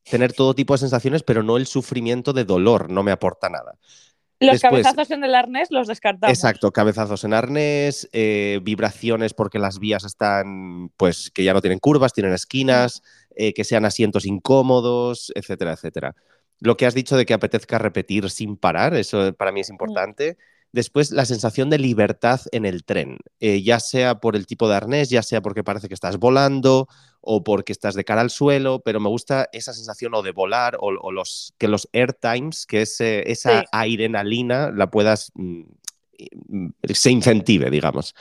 tener 0.09 0.33
todo 0.33 0.53
tipo 0.53 0.73
de 0.73 0.79
sensaciones, 0.79 1.23
pero 1.23 1.43
no 1.43 1.57
el 1.57 1.67
sufrimiento 1.67 2.33
de 2.33 2.45
dolor, 2.45 2.89
no 2.89 3.03
me 3.03 3.11
aporta 3.11 3.49
nada. 3.49 3.75
Los 4.41 4.53
Después- 4.53 4.83
cabezazos 4.83 5.11
en 5.11 5.23
el 5.25 5.35
arnés 5.35 5.67
los 5.69 5.87
descartamos. 5.87 6.33
Exacto, 6.33 6.71
cabezazos 6.71 7.25
en 7.25 7.33
arnés, 7.33 8.07
eh, 8.13 8.59
vibraciones 8.63 9.33
porque 9.33 9.59
las 9.59 9.79
vías 9.79 10.05
están, 10.05 10.91
pues, 10.95 11.29
que 11.29 11.43
ya 11.43 11.53
no 11.53 11.59
tienen 11.61 11.79
curvas, 11.79 12.13
tienen 12.13 12.31
esquinas, 12.33 13.01
eh, 13.35 13.53
que 13.53 13.65
sean 13.65 13.83
asientos 13.83 14.25
incómodos, 14.25 15.31
etcétera, 15.35 15.73
etcétera. 15.73 16.15
Lo 16.61 16.77
que 16.77 16.85
has 16.85 16.93
dicho 16.93 17.17
de 17.17 17.25
que 17.25 17.33
apetezca 17.33 17.79
repetir 17.79 18.29
sin 18.29 18.55
parar, 18.55 18.93
eso 18.93 19.33
para 19.33 19.51
mí 19.51 19.59
es 19.59 19.69
importante. 19.69 20.37
Después, 20.71 21.11
la 21.11 21.25
sensación 21.25 21.69
de 21.69 21.79
libertad 21.79 22.41
en 22.51 22.65
el 22.65 22.83
tren, 22.83 23.17
eh, 23.39 23.63
ya 23.63 23.79
sea 23.79 24.19
por 24.19 24.35
el 24.35 24.45
tipo 24.45 24.69
de 24.69 24.75
arnés, 24.75 25.09
ya 25.09 25.23
sea 25.23 25.41
porque 25.41 25.63
parece 25.63 25.87
que 25.87 25.95
estás 25.95 26.17
volando 26.17 26.87
o 27.21 27.43
porque 27.43 27.71
estás 27.71 27.95
de 27.95 28.05
cara 28.05 28.21
al 28.21 28.29
suelo, 28.29 28.79
pero 28.85 28.99
me 28.99 29.09
gusta 29.09 29.49
esa 29.51 29.73
sensación 29.73 30.13
o 30.13 30.21
de 30.21 30.31
volar 30.31 30.77
o, 30.79 30.87
o 30.89 31.11
los, 31.11 31.53
que 31.57 31.67
los 31.67 31.89
air 31.91 32.13
times, 32.13 32.65
que 32.67 32.83
es, 32.83 33.01
eh, 33.01 33.23
esa 33.31 33.61
Sí. 33.61 33.65
adrenalina 33.71 34.71
la 34.71 34.91
puedas, 34.91 35.31
mm, 35.33 35.61
mm, 36.49 36.67
se 36.93 37.11
incentive, 37.11 37.69
digamos. 37.71 38.13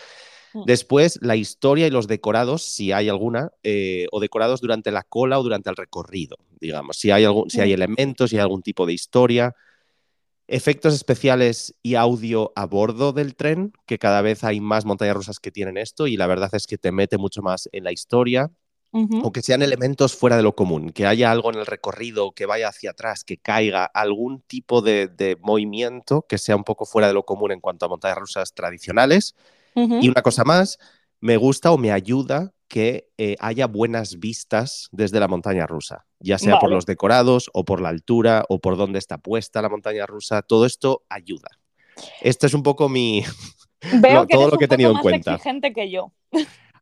Mm. 0.54 0.64
Después, 0.64 1.18
la 1.20 1.36
historia 1.36 1.86
y 1.86 1.90
los 1.90 2.08
decorados, 2.08 2.62
si 2.62 2.92
hay 2.92 3.10
alguna, 3.10 3.50
eh, 3.62 4.06
o 4.10 4.20
decorados 4.20 4.62
durante 4.62 4.90
la 4.90 5.02
cola 5.02 5.38
o 5.38 5.42
durante 5.42 5.68
el 5.68 5.76
recorrido, 5.76 6.38
digamos. 6.60 6.96
Si 6.96 7.10
hay, 7.10 7.24
algún, 7.24 7.50
si 7.50 7.60
hay 7.60 7.74
elementos, 7.74 8.30
si 8.30 8.36
hay 8.36 8.40
algún 8.42 8.62
tipo 8.62 8.86
de 8.86 8.94
historia. 8.94 9.54
Efectos 10.50 10.94
especiales 10.94 11.74
y 11.82 11.94
audio 11.94 12.52
a 12.56 12.64
bordo 12.64 13.12
del 13.12 13.36
tren, 13.36 13.72
que 13.86 13.98
cada 13.98 14.22
vez 14.22 14.44
hay 14.44 14.60
más 14.60 14.86
montañas 14.86 15.14
rusas 15.14 15.40
que 15.40 15.50
tienen 15.50 15.76
esto 15.76 16.06
y 16.06 16.16
la 16.16 16.26
verdad 16.26 16.48
es 16.54 16.66
que 16.66 16.78
te 16.78 16.90
mete 16.90 17.18
mucho 17.18 17.42
más 17.42 17.68
en 17.70 17.84
la 17.84 17.92
historia 17.92 18.50
o 18.90 19.30
que 19.32 19.42
sean 19.42 19.60
elementos 19.60 20.16
fuera 20.16 20.38
de 20.38 20.42
lo 20.42 20.54
común, 20.54 20.90
que 20.90 21.06
haya 21.06 21.30
algo 21.30 21.52
en 21.52 21.58
el 21.58 21.66
recorrido, 21.66 22.32
que 22.32 22.46
vaya 22.46 22.68
hacia 22.68 22.92
atrás, 22.92 23.22
que 23.22 23.36
caiga, 23.36 23.84
algún 23.84 24.40
tipo 24.40 24.80
de, 24.80 25.08
de 25.08 25.36
movimiento 25.42 26.24
que 26.26 26.38
sea 26.38 26.56
un 26.56 26.64
poco 26.64 26.86
fuera 26.86 27.08
de 27.08 27.12
lo 27.14 27.24
común 27.24 27.52
en 27.52 27.60
cuanto 27.60 27.84
a 27.84 27.88
montañas 27.90 28.18
rusas 28.18 28.54
tradicionales. 28.54 29.34
Y 29.74 30.08
una 30.08 30.22
cosa 30.22 30.42
más, 30.44 30.78
me 31.20 31.36
gusta 31.36 31.70
o 31.70 31.78
me 31.78 31.92
ayuda 31.92 32.52
que 32.68 33.08
eh, 33.18 33.36
haya 33.40 33.66
buenas 33.66 34.18
vistas 34.20 34.88
desde 34.92 35.18
la 35.20 35.26
montaña 35.28 35.66
rusa, 35.66 36.06
ya 36.20 36.38
sea 36.38 36.58
por 36.58 36.70
los 36.70 36.86
decorados 36.86 37.50
o 37.54 37.64
por 37.64 37.80
la 37.80 37.88
altura 37.88 38.44
o 38.48 38.60
por 38.60 38.76
dónde 38.76 38.98
está 38.98 39.18
puesta 39.18 39.62
la 39.62 39.68
montaña 39.70 40.06
rusa, 40.06 40.42
todo 40.42 40.66
esto 40.66 41.02
ayuda. 41.08 41.48
Esto 42.20 42.46
es 42.46 42.54
un 42.54 42.62
poco 42.62 42.88
mi... 42.88 43.24
Veo 44.02 44.20
lo- 44.20 44.26
que 44.26 44.32
todo 44.34 44.42
eres 44.42 44.52
lo 44.52 44.58
que 44.58 44.64
he 44.66 44.68
tenido 44.68 44.90
poco 44.90 44.90
en 44.90 44.94
más 44.96 45.02
cuenta. 45.02 45.34
exigente 45.34 45.72
que 45.72 45.90
yo. 45.90 46.12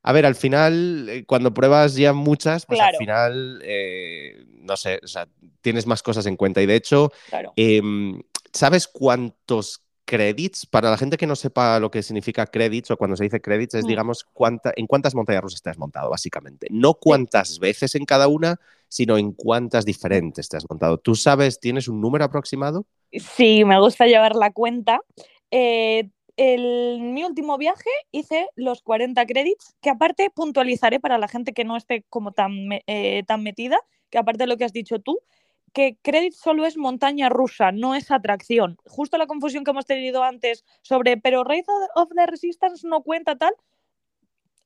A 0.02 0.12
ver, 0.12 0.25
al 0.26 0.35
final, 0.35 1.09
eh, 1.09 1.25
cuando 1.26 1.52
pruebas 1.55 1.95
ya 1.97 2.12
muchas, 2.12 2.64
pues 2.66 2.81
al 2.81 2.95
final, 2.97 3.61
eh, 3.64 4.45
no 4.61 4.76
sé, 4.76 5.00
o 5.02 5.07
sea, 5.07 5.28
tienes 5.61 5.87
más 5.87 6.02
cosas 6.02 6.26
en 6.26 6.37
cuenta. 6.37 6.62
Y 6.62 6.66
de 6.66 6.76
hecho, 6.76 7.11
Claro. 7.28 7.52
Em, 7.57 8.21
¿Sabes 8.52 8.88
cuántos 8.88 9.83
credits? 10.06 10.64
Para 10.64 10.90
la 10.90 10.96
gente 10.96 11.18
que 11.18 11.26
no 11.26 11.36
sepa 11.36 11.78
lo 11.78 11.90
que 11.90 12.02
significa 12.02 12.46
credits 12.46 12.90
o 12.92 12.96
cuando 12.96 13.16
se 13.16 13.25
dice 13.25 13.40
credits, 13.42 13.75
es, 13.75 13.84
Mm. 13.84 13.88
digamos, 13.88 14.25
cuánta, 14.32 14.72
en 14.76 14.86
cuántas 14.86 15.14
montañas 15.14 15.42
rusas 15.42 15.60
te 15.60 15.68
has 15.68 15.78
montado, 15.78 16.08
básicamente. 16.08 16.68
No 16.70 16.94
cuántas 16.94 17.58
veces 17.58 17.94
en 17.96 18.06
cada 18.06 18.28
una, 18.28 18.58
sino 18.88 19.18
en 19.18 19.32
cuántas 19.32 19.84
diferentes 19.84 20.48
te 20.48 20.56
has 20.56 20.64
montado. 20.70 20.96
¿Tú 20.96 21.14
sabes, 21.16 21.60
tienes 21.60 21.88
un 21.88 22.00
número 22.00 22.25
aproximado? 22.25 22.86
Sí, 23.12 23.64
me 23.64 23.78
gusta 23.80 24.06
llevar 24.06 24.36
la 24.36 24.52
cuenta. 24.52 25.00
Eh, 25.50 26.08
el, 26.36 27.00
mi 27.00 27.25
último 27.25 27.56
viaje 27.58 27.90
hice 28.12 28.48
los 28.56 28.82
40 28.82 29.25
credits, 29.26 29.75
que 29.80 29.90
aparte 29.90 30.30
puntualizaré 30.30 31.00
para 31.00 31.18
la 31.18 31.28
gente 31.28 31.52
que 31.52 31.64
no 31.64 31.76
esté 31.76 32.04
como 32.08 32.32
tan, 32.32 32.52
eh, 32.86 33.22
tan 33.26 33.42
metida, 33.42 33.78
que 34.10 34.18
aparte 34.18 34.44
de 34.44 34.46
lo 34.46 34.56
que 34.56 34.64
has 34.64 34.72
dicho 34.72 34.98
tú, 35.00 35.18
que 35.76 35.99
credit 36.00 36.33
solo 36.33 36.64
es 36.64 36.78
montaña 36.78 37.28
rusa, 37.28 37.71
no 37.71 37.95
es 37.95 38.11
atracción. 38.11 38.78
Justo 38.87 39.18
la 39.18 39.26
confusión 39.26 39.62
que 39.62 39.73
hemos 39.73 39.85
tenido 39.85 40.23
antes 40.23 40.64
sobre, 40.80 41.18
pero 41.18 41.45
Raid 41.45 41.66
of 41.95 42.09
the 42.16 42.25
Resistance 42.25 42.88
no 42.88 43.02
cuenta 43.02 43.37
tal, 43.37 43.52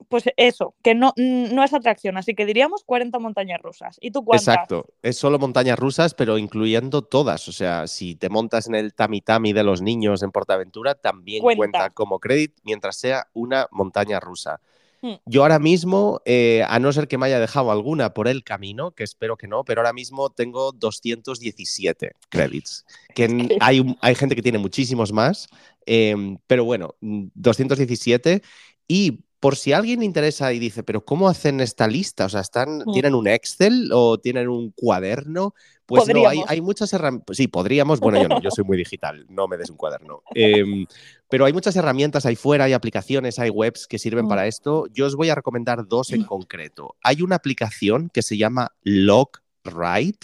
pues 0.09 0.27
eso, 0.37 0.77
que 0.85 0.95
no, 0.95 1.13
no 1.17 1.65
es 1.65 1.75
atracción, 1.75 2.17
así 2.17 2.37
que 2.37 2.47
diríamos 2.47 2.85
40 2.85 3.19
montañas 3.19 3.61
rusas. 3.61 3.99
¿Y 4.01 4.13
tú 4.13 4.25
cuántas? 4.25 4.47
Exacto. 4.55 4.87
Es 5.03 5.19
solo 5.19 5.41
montañas 5.41 5.81
rusas, 5.81 6.15
pero 6.15 6.39
incluyendo 6.39 7.03
todas. 7.03 7.49
O 7.49 7.53
sea, 7.53 7.89
si 7.89 8.15
te 8.15 8.29
montas 8.29 8.69
en 8.69 8.77
el 8.77 8.95
Tami 8.95 9.21
Tami 9.21 9.53
de 9.53 9.65
los 9.65 9.83
niños 9.83 10.23
en 10.23 10.31
Portaventura, 10.31 10.95
también 10.95 11.43
Cuenta. 11.43 11.59
cuenta, 11.59 11.91
como 11.91 12.21
credit 12.21 12.57
mientras 12.63 12.97
sea 12.97 13.27
una 13.33 13.67
montaña 13.73 14.21
rusa. 14.21 14.61
Hmm. 15.03 15.15
Yo 15.25 15.43
ahora 15.43 15.59
mismo, 15.59 16.21
eh, 16.25 16.63
a 16.69 16.79
no 16.79 16.93
ser 16.93 17.09
que 17.09 17.17
me 17.17 17.27
haya 17.27 17.41
dejado 17.41 17.71
alguna 17.71 18.13
por 18.13 18.29
el 18.29 18.45
camino, 18.45 18.93
que 18.93 19.05
espero 19.05 19.37
que 19.37 19.49
no, 19.49 19.65
pero 19.65 19.81
ahora 19.81 19.93
mismo 19.93 20.31
tengo 20.31 20.73
217 20.73 22.13
credits. 22.29 22.85
Que 23.15 23.57
hay, 23.61 23.97
hay 24.01 24.15
gente 24.15 24.37
que 24.37 24.43
tiene 24.43 24.59
muchísimos 24.59 25.13
más, 25.13 25.49
em, 25.87 26.39
pero 26.47 26.65
bueno, 26.65 26.95
mm, 27.01 27.29
217. 27.35 28.43
Y 28.89 29.25
por 29.41 29.57
si 29.57 29.73
a 29.73 29.79
alguien 29.79 30.01
le 30.01 30.05
interesa 30.05 30.53
y 30.53 30.59
dice, 30.59 30.83
pero 30.83 31.05
¿cómo 31.05 31.29
hacen 31.29 31.61
esta 31.61 31.89
lista? 31.89 32.27
O 32.27 32.29
sea, 32.29 32.43
¿están, 32.43 32.81
Hmm. 32.87 32.93
¿tienen 32.93 33.15
un 33.15 33.27
Excel 33.27 33.91
o 33.93 34.19
tienen 34.19 34.49
un 34.49 34.71
cuaderno? 34.73 35.55
Pues 35.87 36.07
no, 36.07 36.15
hay, 36.21 36.23
Podríamos. 36.23 36.51
hay 36.51 36.61
muchas 36.61 36.93
herramientas. 36.93 37.37
Sí, 37.37 37.49
podríamos. 37.49 37.99
Bueno, 38.01 38.23
yo 38.23 38.29
no, 38.29 38.41
yo 38.41 38.51
soy 38.53 38.63
muy 38.65 38.77
digital, 38.77 39.27
no 39.29 39.49
me 39.49 39.57
des 39.57 39.71
un 39.71 39.77
cuaderno. 39.77 40.23
Em, 40.35 40.87
pero 41.29 41.47
hay 41.47 41.53
muchas 41.53 41.75
herramientas 41.75 42.27
ahí 42.27 42.37
fuera, 42.37 42.65
hay 42.67 42.75
aplicaciones, 42.75 43.39
hay 43.41 43.51
webs 43.51 43.87
que 43.89 43.99
sirven 43.99 44.27
Mm. 44.27 44.29
para 44.29 44.47
esto. 44.47 44.87
Yo 44.93 45.07
os 45.07 45.17
voy 45.17 45.31
a 45.31 45.35
recomendar 45.35 45.89
dos 45.89 46.13
en 46.13 46.23
concreto. 46.25 46.95
Hay 47.03 47.23
una 47.23 47.37
aplicación 47.37 48.09
que 48.13 48.23
se 48.23 48.37
llama 48.37 48.73
Logride, 48.83 50.19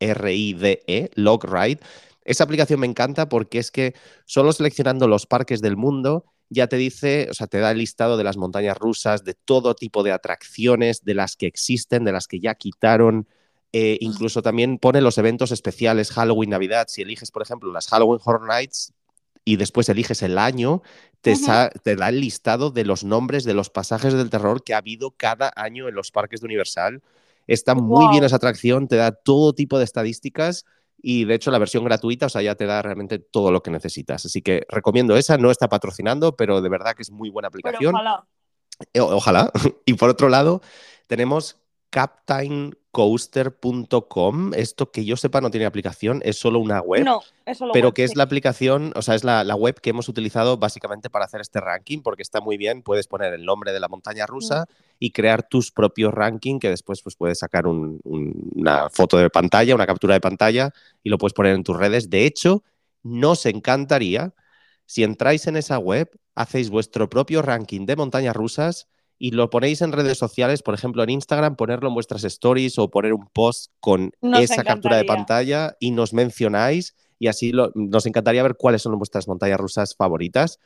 L-O-G-R-I-D-E, 0.00 1.10
Logride. 1.14 1.80
Esa 2.24 2.44
aplicación 2.44 2.80
me 2.80 2.86
encanta 2.86 3.28
porque 3.28 3.58
es 3.58 3.70
que 3.70 3.94
solo 4.24 4.52
seleccionando 4.52 5.06
los 5.08 5.26
parques 5.26 5.60
del 5.60 5.76
mundo 5.76 6.24
ya 6.54 6.68
te 6.68 6.76
dice, 6.76 7.28
o 7.30 7.34
sea, 7.34 7.46
te 7.46 7.58
da 7.58 7.70
el 7.72 7.78
listado 7.78 8.16
de 8.16 8.24
las 8.24 8.36
montañas 8.36 8.78
rusas, 8.78 9.24
de 9.24 9.34
todo 9.34 9.74
tipo 9.74 10.02
de 10.02 10.12
atracciones, 10.12 11.04
de 11.04 11.14
las 11.14 11.36
que 11.36 11.46
existen, 11.46 12.04
de 12.04 12.12
las 12.12 12.26
que 12.26 12.40
ya 12.40 12.54
quitaron. 12.54 13.28
Eh, 13.72 13.98
incluso 14.00 14.40
también 14.40 14.78
pone 14.78 15.00
los 15.00 15.18
eventos 15.18 15.50
especiales, 15.50 16.12
Halloween, 16.12 16.50
Navidad. 16.50 16.86
Si 16.88 17.02
eliges, 17.02 17.30
por 17.30 17.42
ejemplo, 17.42 17.72
las 17.72 17.88
Halloween 17.88 18.20
Horror 18.24 18.46
Nights 18.46 18.92
y 19.44 19.56
después 19.56 19.88
eliges 19.88 20.22
el 20.22 20.38
año, 20.38 20.82
te, 21.20 21.34
te 21.82 21.96
da 21.96 22.08
el 22.08 22.20
listado 22.20 22.70
de 22.70 22.84
los 22.84 23.04
nombres 23.04 23.44
de 23.44 23.54
los 23.54 23.70
pasajes 23.70 24.14
del 24.14 24.30
terror 24.30 24.62
que 24.62 24.74
ha 24.74 24.78
habido 24.78 25.10
cada 25.10 25.52
año 25.56 25.88
en 25.88 25.94
los 25.94 26.10
parques 26.10 26.40
de 26.40 26.46
Universal. 26.46 27.02
Está 27.46 27.74
muy 27.74 28.08
bien 28.10 28.24
esa 28.24 28.36
atracción, 28.36 28.88
te 28.88 28.96
da 28.96 29.12
todo 29.12 29.54
tipo 29.54 29.78
de 29.78 29.84
estadísticas 29.84 30.64
y 31.06 31.26
de 31.26 31.34
hecho 31.34 31.50
la 31.50 31.58
versión 31.58 31.84
gratuita, 31.84 32.26
o 32.26 32.28
sea, 32.30 32.40
ya 32.40 32.54
te 32.54 32.64
da 32.64 32.80
realmente 32.80 33.18
todo 33.18 33.52
lo 33.52 33.62
que 33.62 33.70
necesitas. 33.70 34.24
Así 34.24 34.40
que 34.40 34.64
recomiendo 34.70 35.16
esa, 35.16 35.36
no 35.36 35.50
está 35.50 35.68
patrocinando, 35.68 36.34
pero 36.34 36.62
de 36.62 36.68
verdad 36.70 36.94
que 36.94 37.02
es 37.02 37.10
muy 37.10 37.28
buena 37.28 37.50
Pero 37.50 37.68
aplicación. 37.68 37.94
ojalá. 37.94 38.26
Eh, 38.94 39.00
Ojalá. 39.00 39.52
Y 39.84 39.94
por 39.94 40.08
otro 40.08 40.30
lado, 40.30 40.62
tenemos 41.06 41.58
captaincoaster.com. 41.94 44.52
Esto 44.54 44.90
que 44.90 45.04
yo 45.04 45.16
sepa 45.16 45.40
no 45.40 45.50
tiene 45.50 45.66
aplicación, 45.66 46.20
es 46.24 46.38
solo 46.38 46.58
una 46.58 46.80
web. 46.80 47.04
No, 47.04 47.20
eso 47.46 47.66
lo 47.66 47.72
pero 47.72 47.88
web, 47.88 47.94
que 47.94 48.04
es 48.04 48.16
la 48.16 48.24
aplicación, 48.24 48.92
o 48.96 49.02
sea, 49.02 49.14
es 49.14 49.24
la, 49.24 49.44
la 49.44 49.54
web 49.54 49.80
que 49.80 49.90
hemos 49.90 50.08
utilizado 50.08 50.56
básicamente 50.56 51.10
para 51.10 51.24
hacer 51.24 51.40
este 51.40 51.60
ranking, 51.60 52.00
porque 52.00 52.22
está 52.22 52.40
muy 52.40 52.56
bien, 52.56 52.82
puedes 52.82 53.06
poner 53.06 53.34
el 53.34 53.44
nombre 53.44 53.72
de 53.72 53.80
la 53.80 53.88
montaña 53.88 54.26
rusa 54.26 54.66
y 54.98 55.10
crear 55.10 55.46
tus 55.48 55.70
propios 55.72 56.14
ranking, 56.14 56.58
que 56.58 56.70
después 56.70 57.02
pues, 57.02 57.16
puedes 57.16 57.38
sacar 57.38 57.66
un- 57.66 58.00
un- 58.04 58.50
una 58.54 58.88
foto 58.90 59.16
de 59.18 59.30
pantalla, 59.30 59.74
una 59.74 59.86
captura 59.86 60.14
de 60.14 60.20
pantalla 60.20 60.70
y 61.02 61.10
lo 61.10 61.18
puedes 61.18 61.34
poner 61.34 61.54
en 61.54 61.64
tus 61.64 61.76
redes. 61.76 62.10
De 62.10 62.24
hecho, 62.26 62.62
nos 63.02 63.46
encantaría 63.46 64.32
si 64.86 65.02
entráis 65.02 65.46
en 65.46 65.56
esa 65.56 65.78
web, 65.78 66.10
hacéis 66.34 66.70
vuestro 66.70 67.08
propio 67.08 67.42
ranking 67.42 67.86
de 67.86 67.96
montañas 67.96 68.36
rusas 68.36 68.88
y 69.18 69.30
lo 69.30 69.48
ponéis 69.50 69.80
en 69.82 69.92
redes 69.92 70.18
sociales, 70.18 70.62
por 70.62 70.74
ejemplo 70.74 71.02
en 71.02 71.10
Instagram, 71.10 71.56
ponerlo 71.56 71.88
en 71.88 71.94
vuestras 71.94 72.24
stories 72.24 72.78
o 72.78 72.90
poner 72.90 73.12
un 73.14 73.26
post 73.32 73.70
con 73.80 74.12
Nos 74.20 74.42
esa 74.42 74.64
captura 74.64 74.96
de 74.96 75.04
pantalla 75.04 75.76
y 75.80 75.90
nos 75.92 76.12
mencionáis 76.12 76.94
y 77.18 77.28
así 77.28 77.52
lo- 77.52 77.70
nos 77.74 78.06
encantaría 78.06 78.42
ver 78.42 78.56
cuáles 78.56 78.82
son 78.82 78.98
vuestras 78.98 79.28
montañas 79.28 79.58
rusas 79.60 79.94
favoritas. 79.96 80.58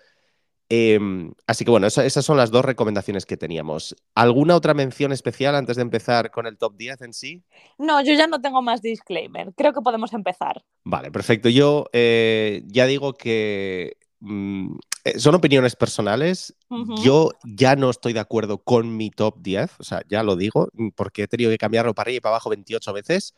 Em, 0.71 1.33
así 1.47 1.65
que 1.65 1.71
bueno, 1.71 1.87
esa- 1.87 2.05
esas 2.05 2.27
son 2.27 2.37
las 2.37 2.51
dos 2.51 2.63
recomendaciones 2.65 3.25
que 3.25 3.39
teníamos. 3.39 3.97
¿Alguna 4.15 4.55
otra 4.55 4.75
mención 4.75 5.13
especial 5.13 5.55
antes 5.55 5.77
de 5.77 5.83
empezar 5.83 6.31
con 6.31 6.47
el 6.47 6.59
top 6.59 6.77
10 6.77 7.01
en 7.01 7.15
sí? 7.15 7.43
No, 7.79 8.03
yo 8.03 8.13
ya 8.13 8.27
no 8.27 8.41
tengo 8.43 8.61
más 8.61 8.83
disclaimer. 8.83 9.53
Creo 9.57 9.73
que 9.73 9.81
podemos 9.81 10.13
empezar. 10.13 10.63
Vale, 10.85 11.11
perfecto. 11.11 11.49
Yo 11.49 11.87
eh, 11.95 12.63
ya 12.67 12.85
digo 12.87 13.15
que 13.15 13.97
mm, 14.21 14.77
son 15.19 15.35
opiniones 15.35 15.77
personales. 15.77 16.55
Yo 17.03 17.31
ya 17.45 17.77
no 17.77 17.91
estoy 17.91 18.13
de 18.13 18.21
acuerdo 18.21 18.59
con 18.59 18.97
mi 18.97 19.11
top 19.11 19.37
10, 19.41 19.71
o 19.79 19.85
sea, 19.85 20.03
ya 20.09 20.23
lo 20.23 20.37
digo, 20.37 20.69
mm, 20.75 20.89
porque 20.95 21.23
he 21.23 21.29
tenido 21.29 21.51
que 21.51 21.59
cambiarlo 21.59 21.95
para 21.95 22.09
arriba 22.09 22.17
y 22.17 22.21
para 22.21 22.35
abajo 22.37 22.51
28 22.51 22.93
veces. 22.93 23.35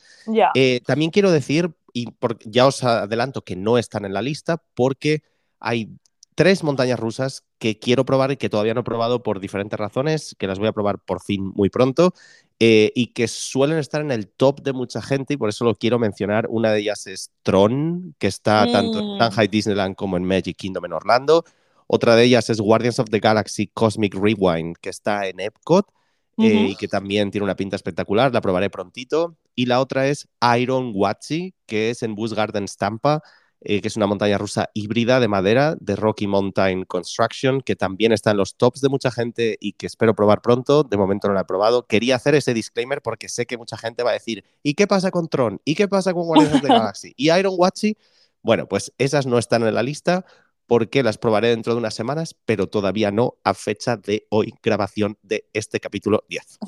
Eh, 0.55 0.81
también 0.87 1.11
quiero 1.11 1.31
decir, 1.31 1.71
y 1.93 2.11
por- 2.13 2.39
ya 2.45 2.67
os 2.67 2.83
adelanto 2.85 3.43
que 3.43 3.57
no 3.57 3.79
están 3.79 4.05
en 4.05 4.13
la 4.15 4.23
lista, 4.23 4.63
porque 4.75 5.23
hay 5.59 5.91
tres 6.35 6.63
montañas 6.63 6.99
rusas 6.99 7.45
que 7.59 7.79
quiero 7.79 8.05
probar 8.05 8.31
y 8.33 8.37
que 8.37 8.49
todavía 8.49 8.73
no 8.73 8.81
he 8.81 8.85
probado 8.85 9.23
por 9.23 9.41
diferentes 9.41 9.79
razones, 9.79 10.35
que 10.39 10.47
las 10.47 10.59
voy 10.59 10.69
a 10.69 10.73
probar 10.73 10.99
por 10.99 11.21
fin 11.21 11.53
muy 11.55 11.69
pronto, 11.69 12.15
eh, 12.61 12.93
y 12.95 13.09
que 13.15 13.27
suelen 13.27 13.79
estar 13.79 14.03
en 14.03 14.11
el 14.11 14.29
top 14.29 14.61
de 14.63 14.75
mucha 14.75 15.01
gente, 15.01 15.35
y 15.35 15.37
por 15.39 15.49
eso 15.49 15.65
lo 15.65 15.75
quiero 15.75 15.99
mencionar. 15.99 16.47
Una 16.51 16.71
de 16.73 16.81
ellas 16.81 17.07
es 17.07 17.33
Tron, 17.43 18.15
que 18.19 18.27
está 18.27 18.71
tanto 18.71 18.99
en 19.01 19.07
Mm. 19.17 19.19
Shanghai 19.19 19.49
Disneyland 19.49 19.97
como 19.97 20.17
en 20.19 20.25
Magic 20.25 20.57
Kingdom 20.57 20.85
en 20.85 20.93
Orlando. 20.93 21.45
Otra 21.87 22.15
de 22.17 22.25
ellas 22.25 22.51
es 22.51 22.61
Guardians 22.61 22.99
of 22.99 23.09
the 23.11 23.19
Galaxy 23.19 23.67
Cosmic 23.69 24.15
Rewind, 24.15 24.77
que 24.81 24.91
está 24.91 25.27
en 25.27 25.41
Epcot 25.41 25.87
eh, 26.39 26.69
y 26.71 26.77
que 26.77 26.87
también 26.87 27.31
tiene 27.31 27.45
una 27.45 27.57
pinta 27.57 27.77
espectacular, 27.77 28.33
la 28.33 28.41
probaré 28.41 28.71
prontito. 28.71 29.37
Y 29.55 29.67
la 29.67 29.81
otra 29.81 30.07
es 30.07 30.29
Iron 30.59 30.93
Watchy, 30.95 31.55
que 31.67 31.91
es 31.91 32.03
en 32.03 32.15
Busch 32.15 32.33
Gardens 32.35 32.77
Tampa, 32.77 33.23
eh, 33.63 33.83
que 33.83 33.89
es 33.89 33.97
una 33.97 34.07
montaña 34.07 34.39
rusa 34.39 34.71
híbrida 34.73 35.21
de 35.21 35.29
madera 35.29 35.77
de 35.79 35.95
Rocky 35.95 36.27
Mountain 36.27 36.85
Construction, 36.85 37.61
que 37.61 37.77
también 37.77 38.13
está 38.13 38.31
en 38.31 38.39
los 38.39 38.57
tops 38.57 38.81
de 38.81 38.89
mucha 38.89 39.11
gente 39.11 39.59
y 39.61 39.73
que 39.75 39.87
espero 39.87 40.15
probar 40.15 40.41
pronto. 40.41 40.83
De 40.83 40.97
momento 40.97 41.29
no 41.29 41.35
la 41.35 41.43
he 41.43 41.45
probado. 41.45 41.87
Quería 41.87 42.17
hacer 42.17 42.35
ese 42.35 42.55
disclaimer 42.55 43.03
porque 43.03 43.29
sé 43.29 43.45
que 43.45 43.59
mucha 43.59 43.77
gente 43.77 44.03
va 44.03 44.11
a 44.11 44.15
decir, 44.15 44.45
¿y 44.63 44.75
qué 44.75 44.87
pasa 44.87 45.11
con 45.11 45.29
Tron? 45.29 45.61
¿Y 45.65 45.75
qué 45.75 45.89
pasa 45.89 46.15
con 46.15 46.25
Guardians 46.25 46.55
of 46.55 46.63
the 46.63 46.69
Galaxy? 46.69 47.13
¿Y 47.17 47.31
Iron 47.31 47.55
Watchy? 47.57 47.99
Bueno, 48.43 48.67
pues 48.67 48.93
esas 48.97 49.27
no 49.27 49.39
están 49.39 49.63
en 49.67 49.75
la 49.75 49.83
lista 49.83 50.25
porque 50.67 51.03
las 51.03 51.19
probaré 51.19 51.49
dentro 51.49 51.75
de 51.75 51.81
unas 51.81 51.95
semanas, 51.95 52.35
pero 52.45 52.69
todavía 52.69 53.11
no 53.11 53.35
a 53.45 53.55
fecha 53.55 53.97
de 53.97 54.27
hoy, 54.31 54.55
grabación 54.63 55.19
de 55.23 55.49
este 55.53 55.81
capítulo 55.81 56.25
10. 56.29 56.61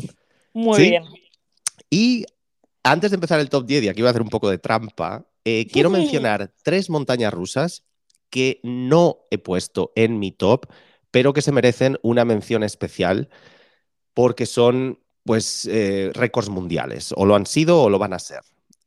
Muy 0.55 0.77
¿sí? 0.77 0.91
bien. 0.91 1.05
Y 1.89 2.27
antes 2.83 3.13
de 3.13 3.15
empezar 3.15 3.39
el 3.41 3.49
top 3.49 3.65
10, 3.65 3.85
y 3.85 3.89
aquí 3.89 4.03
voy 4.03 4.09
a 4.09 4.11
hacer 4.11 4.23
un 4.23 4.29
poco 4.29 4.51
de 4.51 4.59
trampa, 4.59 5.25
eh, 5.45 5.67
quiero 5.67 5.91
mencionar 5.91 6.53
tres 6.63 6.91
montañas 6.91 7.33
rusas 7.33 7.85
que 8.31 8.61
no 8.63 9.19
he 9.31 9.39
puesto 9.39 9.93
en 9.95 10.19
mi 10.19 10.33
top, 10.33 10.67
pero 11.11 11.33
que 11.33 11.43
se 11.43 11.53
merecen 11.53 11.99
una 12.03 12.25
mención 12.25 12.63
especial 12.63 13.29
porque 14.15 14.47
son 14.47 14.99
pues 15.25 15.67
eh, 15.71 16.11
récords 16.15 16.49
mundiales, 16.49 17.15
o 17.17 17.27
lo 17.27 17.37
han 17.37 17.47
sido 17.47 17.83
o 17.83 17.91
lo 17.91 17.99
van 17.99 18.13
a 18.13 18.19
ser. 18.19 18.41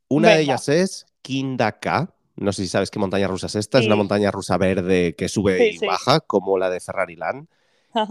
Una 0.07 0.31
de 0.31 0.41
ellas 0.41 0.69
es 0.69 1.05
Kindaka. 1.21 2.13
No 2.35 2.51
sé 2.51 2.63
si 2.63 2.67
sabes 2.67 2.91
qué 2.91 2.99
montaña 2.99 3.27
rusa 3.27 3.47
es 3.47 3.55
esta. 3.55 3.79
Es 3.79 3.85
una 3.85 3.95
montaña 3.95 4.29
rusa 4.29 4.57
verde 4.57 5.15
que 5.15 5.29
sube 5.29 5.57
Sí, 5.57 5.75
y 5.75 5.77
sí. 5.79 5.85
baja, 5.85 6.19
como 6.19 6.57
la 6.57 6.69
de 6.69 6.79
Ferrari 6.79 7.15
Land. 7.15 7.47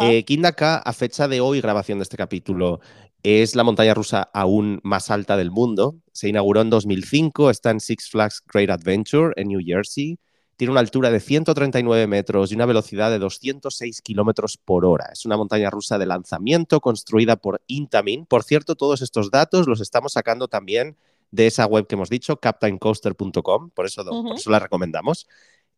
Eh, 0.01 0.25
Kindaka, 0.25 0.79
a 0.79 0.92
fecha 0.95 1.29
de 1.29 1.42
hoy, 1.42 1.61
grabación 1.61 1.99
de 1.99 2.05
este 2.05 2.16
capítulo, 2.16 2.81
es 3.23 3.55
la 3.55 3.64
montaña 3.64 3.92
rusa 3.92 4.31
aún 4.33 4.81
más 4.83 5.11
alta 5.11 5.37
del 5.37 5.51
mundo. 5.51 5.97
Se 6.14 6.29
inauguró 6.29 6.61
en 6.61 6.70
2005, 6.70 7.50
está 7.50 7.72
en 7.72 7.81
Six 7.81 8.09
Flags 8.09 8.40
Great 8.46 8.70
Adventure 8.70 9.33
en 9.35 9.48
New 9.48 9.61
Jersey. 9.64 10.16
Tiene 10.57 10.70
una 10.70 10.79
altura 10.79 11.11
de 11.11 11.18
139 11.18 12.07
metros 12.07 12.53
y 12.53 12.55
una 12.55 12.66
velocidad 12.66 13.11
de 13.11 13.18
206 13.18 14.00
kilómetros 14.00 14.57
por 14.57 14.85
hora. 14.85 15.07
Es 15.12 15.27
una 15.27 15.37
montaña 15.37 15.70
rusa 15.70 15.98
de 15.98 16.07
lanzamiento 16.07 16.81
construida 16.81 17.35
por 17.35 17.62
Intamin. 17.66 18.27
Por 18.27 18.44
cierto, 18.44 18.77
todos 18.77 19.03
estos 19.03 19.33
datos 19.33 19.66
los 19.66 19.81
estamos 19.81 20.12
sacando 20.12 20.46
también 20.46 20.96
de 21.33 21.48
esa 21.48 21.66
web 21.66 21.88
que 21.88 21.96
hemos 21.96 22.11
dicho, 22.11 22.37
captaincoaster.com, 22.37 23.70
por 23.70 23.87
eso, 23.87 24.05
por 24.05 24.37
eso 24.37 24.50
la 24.50 24.61
recomendamos. 24.61 25.27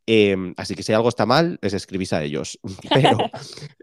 Eh, 0.06 0.36
así 0.56 0.74
que 0.74 0.82
si 0.82 0.92
algo 0.92 1.08
está 1.08 1.26
mal, 1.26 1.58
les 1.62 1.74
escribís 1.74 2.12
a 2.12 2.22
ellos. 2.22 2.58
Pero 2.94 3.18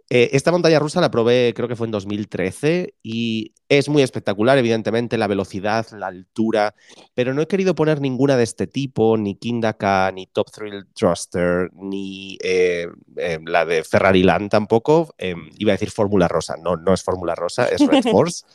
eh, 0.09 0.29
esta 0.33 0.51
montaña 0.51 0.79
rusa 0.79 1.01
la 1.01 1.11
probé, 1.11 1.53
creo 1.55 1.67
que 1.67 1.75
fue 1.75 1.87
en 1.87 1.91
2013, 1.91 2.95
y 3.03 3.53
es 3.77 3.89
muy 3.89 4.03
espectacular, 4.03 4.57
evidentemente, 4.57 5.17
la 5.17 5.27
velocidad, 5.27 5.87
la 5.91 6.07
altura, 6.07 6.75
pero 7.15 7.33
no 7.33 7.41
he 7.41 7.47
querido 7.47 7.73
poner 7.75 8.01
ninguna 8.01 8.37
de 8.37 8.43
este 8.43 8.67
tipo, 8.67 9.17
ni 9.17 9.35
Kindaka, 9.35 10.11
ni 10.13 10.27
Top 10.27 10.51
Thrill 10.51 10.85
Thruster, 10.93 11.71
ni 11.73 12.37
eh, 12.43 12.87
eh, 13.17 13.39
la 13.45 13.65
de 13.65 13.83
Ferrari 13.83 14.21
Land 14.21 14.51
tampoco. 14.51 15.15
Eh, 15.17 15.35
iba 15.57 15.71
a 15.71 15.75
decir 15.75 15.89
Fórmula 15.89 16.27
Rosa, 16.27 16.55
no, 16.61 16.75
no 16.75 16.93
es 16.93 17.03
Fórmula 17.03 17.35
Rosa, 17.35 17.65
es 17.65 17.85
Red 17.85 18.03
Force, 18.11 18.45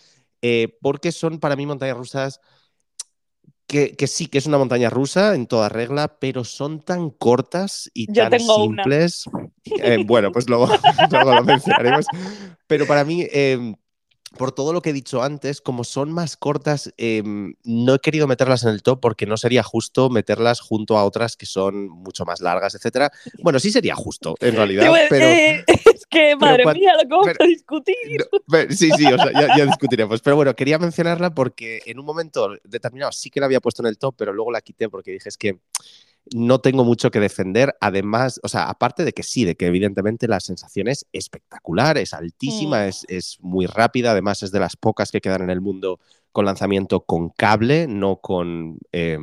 eh, 0.41 0.77
porque 0.81 1.11
son 1.11 1.41
para 1.41 1.57
mí 1.57 1.67
montañas 1.67 1.97
rusas 1.97 2.41
que, 3.69 3.95
que 3.95 4.07
sí, 4.07 4.27
que 4.27 4.39
es 4.39 4.47
una 4.47 4.59
montaña 4.59 4.91
rusa 4.91 5.35
en 5.35 5.47
toda 5.47 5.69
regla, 5.69 6.17
pero 6.19 6.43
son 6.43 6.81
tan 6.81 7.11
cortas 7.11 7.91
y 7.95 8.07
Yo 8.13 8.23
tan 8.23 8.31
tengo 8.31 8.65
una. 8.65 8.83
simples. 8.83 9.25
Eh, 9.83 10.03
bueno, 10.07 10.33
pues 10.33 10.49
luego, 10.49 10.67
luego 11.11 11.35
lo 11.35 11.45
mencionaremos. 11.45 12.07
Pero 12.67 12.87
para 12.87 13.05
mí, 13.05 13.27
eh, 13.31 13.75
por 14.37 14.53
todo 14.53 14.73
lo 14.73 14.83
que 14.83 14.91
he 14.91 14.93
dicho 14.93 15.23
antes, 15.23 15.61
como 15.61 15.85
son 15.85 16.13
más 16.13 16.37
cortas, 16.37 16.93
eh, 16.99 17.23
no 17.65 17.95
he 17.95 17.99
querido 17.99 18.27
meterlas 18.27 18.65
en 18.65 18.71
el 18.71 18.83
top 18.83 19.01
porque 19.01 19.27
no 19.27 19.37
sería 19.37 19.63
justo 19.63 20.11
meterlas 20.11 20.61
junto 20.61 20.99
a 20.99 21.05
otras 21.05 21.37
que 21.37 21.47
son 21.47 21.89
mucho 21.89 22.25
más 22.25 22.41
largas, 22.41 22.75
etcétera. 22.75 23.11
Bueno, 23.43 23.59
sí 23.59 23.71
sería 23.71 23.95
justo, 23.95 24.35
en 24.41 24.57
realidad, 24.57 24.93
pero... 25.09 25.27
eh, 25.27 25.65
es 25.95 26.07
que, 26.07 26.37
madre 26.37 26.65
mía, 26.75 26.95
lo 26.95 27.01
que 27.01 27.07
vamos 27.09 27.29
a 27.39 27.45
discutir. 27.45 27.97
No, 28.33 28.41
pero- 28.51 28.73
sí, 28.73 28.91
sí, 28.97 29.07
o 29.07 29.17
sea, 29.17 29.33
ya, 29.33 29.57
ya 29.57 29.67
discutiremos. 29.67 30.21
Pero 30.21 30.37
bueno, 30.37 30.55
quería 30.55 30.79
mencionarla 30.79 31.35
porque 31.35 31.81
en 31.87 31.99
un 31.99 32.05
momento 32.05 32.51
determinado 32.65 33.13
sí 33.13 33.31
que 33.31 33.41
la 33.41 33.47
había 33.47 33.61
puesto 33.61 33.83
en 33.83 33.87
el 33.87 33.99
top, 33.99 34.15
pero 34.17 34.33
luego 34.33 34.53
la 34.53 34.61
quité 34.61 34.89
porque 34.89 35.13
dije 35.13 35.29
es 35.29 35.39
que 35.39 35.59
no 36.35 36.61
tengo 36.61 36.85
mucho 36.85 37.11
que 37.11 37.21
defender. 37.21 37.75
Además, 37.81 38.41
o 38.43 38.49
sea, 38.49 38.69
aparte 38.69 39.05
de 39.05 39.13
que 39.13 39.23
sí, 39.23 39.45
de 39.45 39.57
que 39.57 39.67
evidentemente 39.67 40.29
la 40.29 40.41
sensación 40.41 40.89
es 40.89 41.07
espectacular, 41.13 41.99
es 41.99 42.13
altísima, 42.15 42.87
es, 42.87 43.05
es 43.09 43.39
muy 43.41 43.67
rápida. 43.67 44.13
Además, 44.13 44.43
es 44.43 44.51
de 44.53 44.61
las 44.61 44.77
pocas 44.77 45.11
que 45.11 45.21
quedan 45.21 45.43
en 45.43 45.51
el 45.51 45.61
mundo 45.61 46.01
con 46.33 46.45
lanzamiento 46.45 47.01
con 47.01 47.31
cable, 47.31 47.87
no 47.89 48.17
con, 48.17 48.79
eh, 48.93 49.19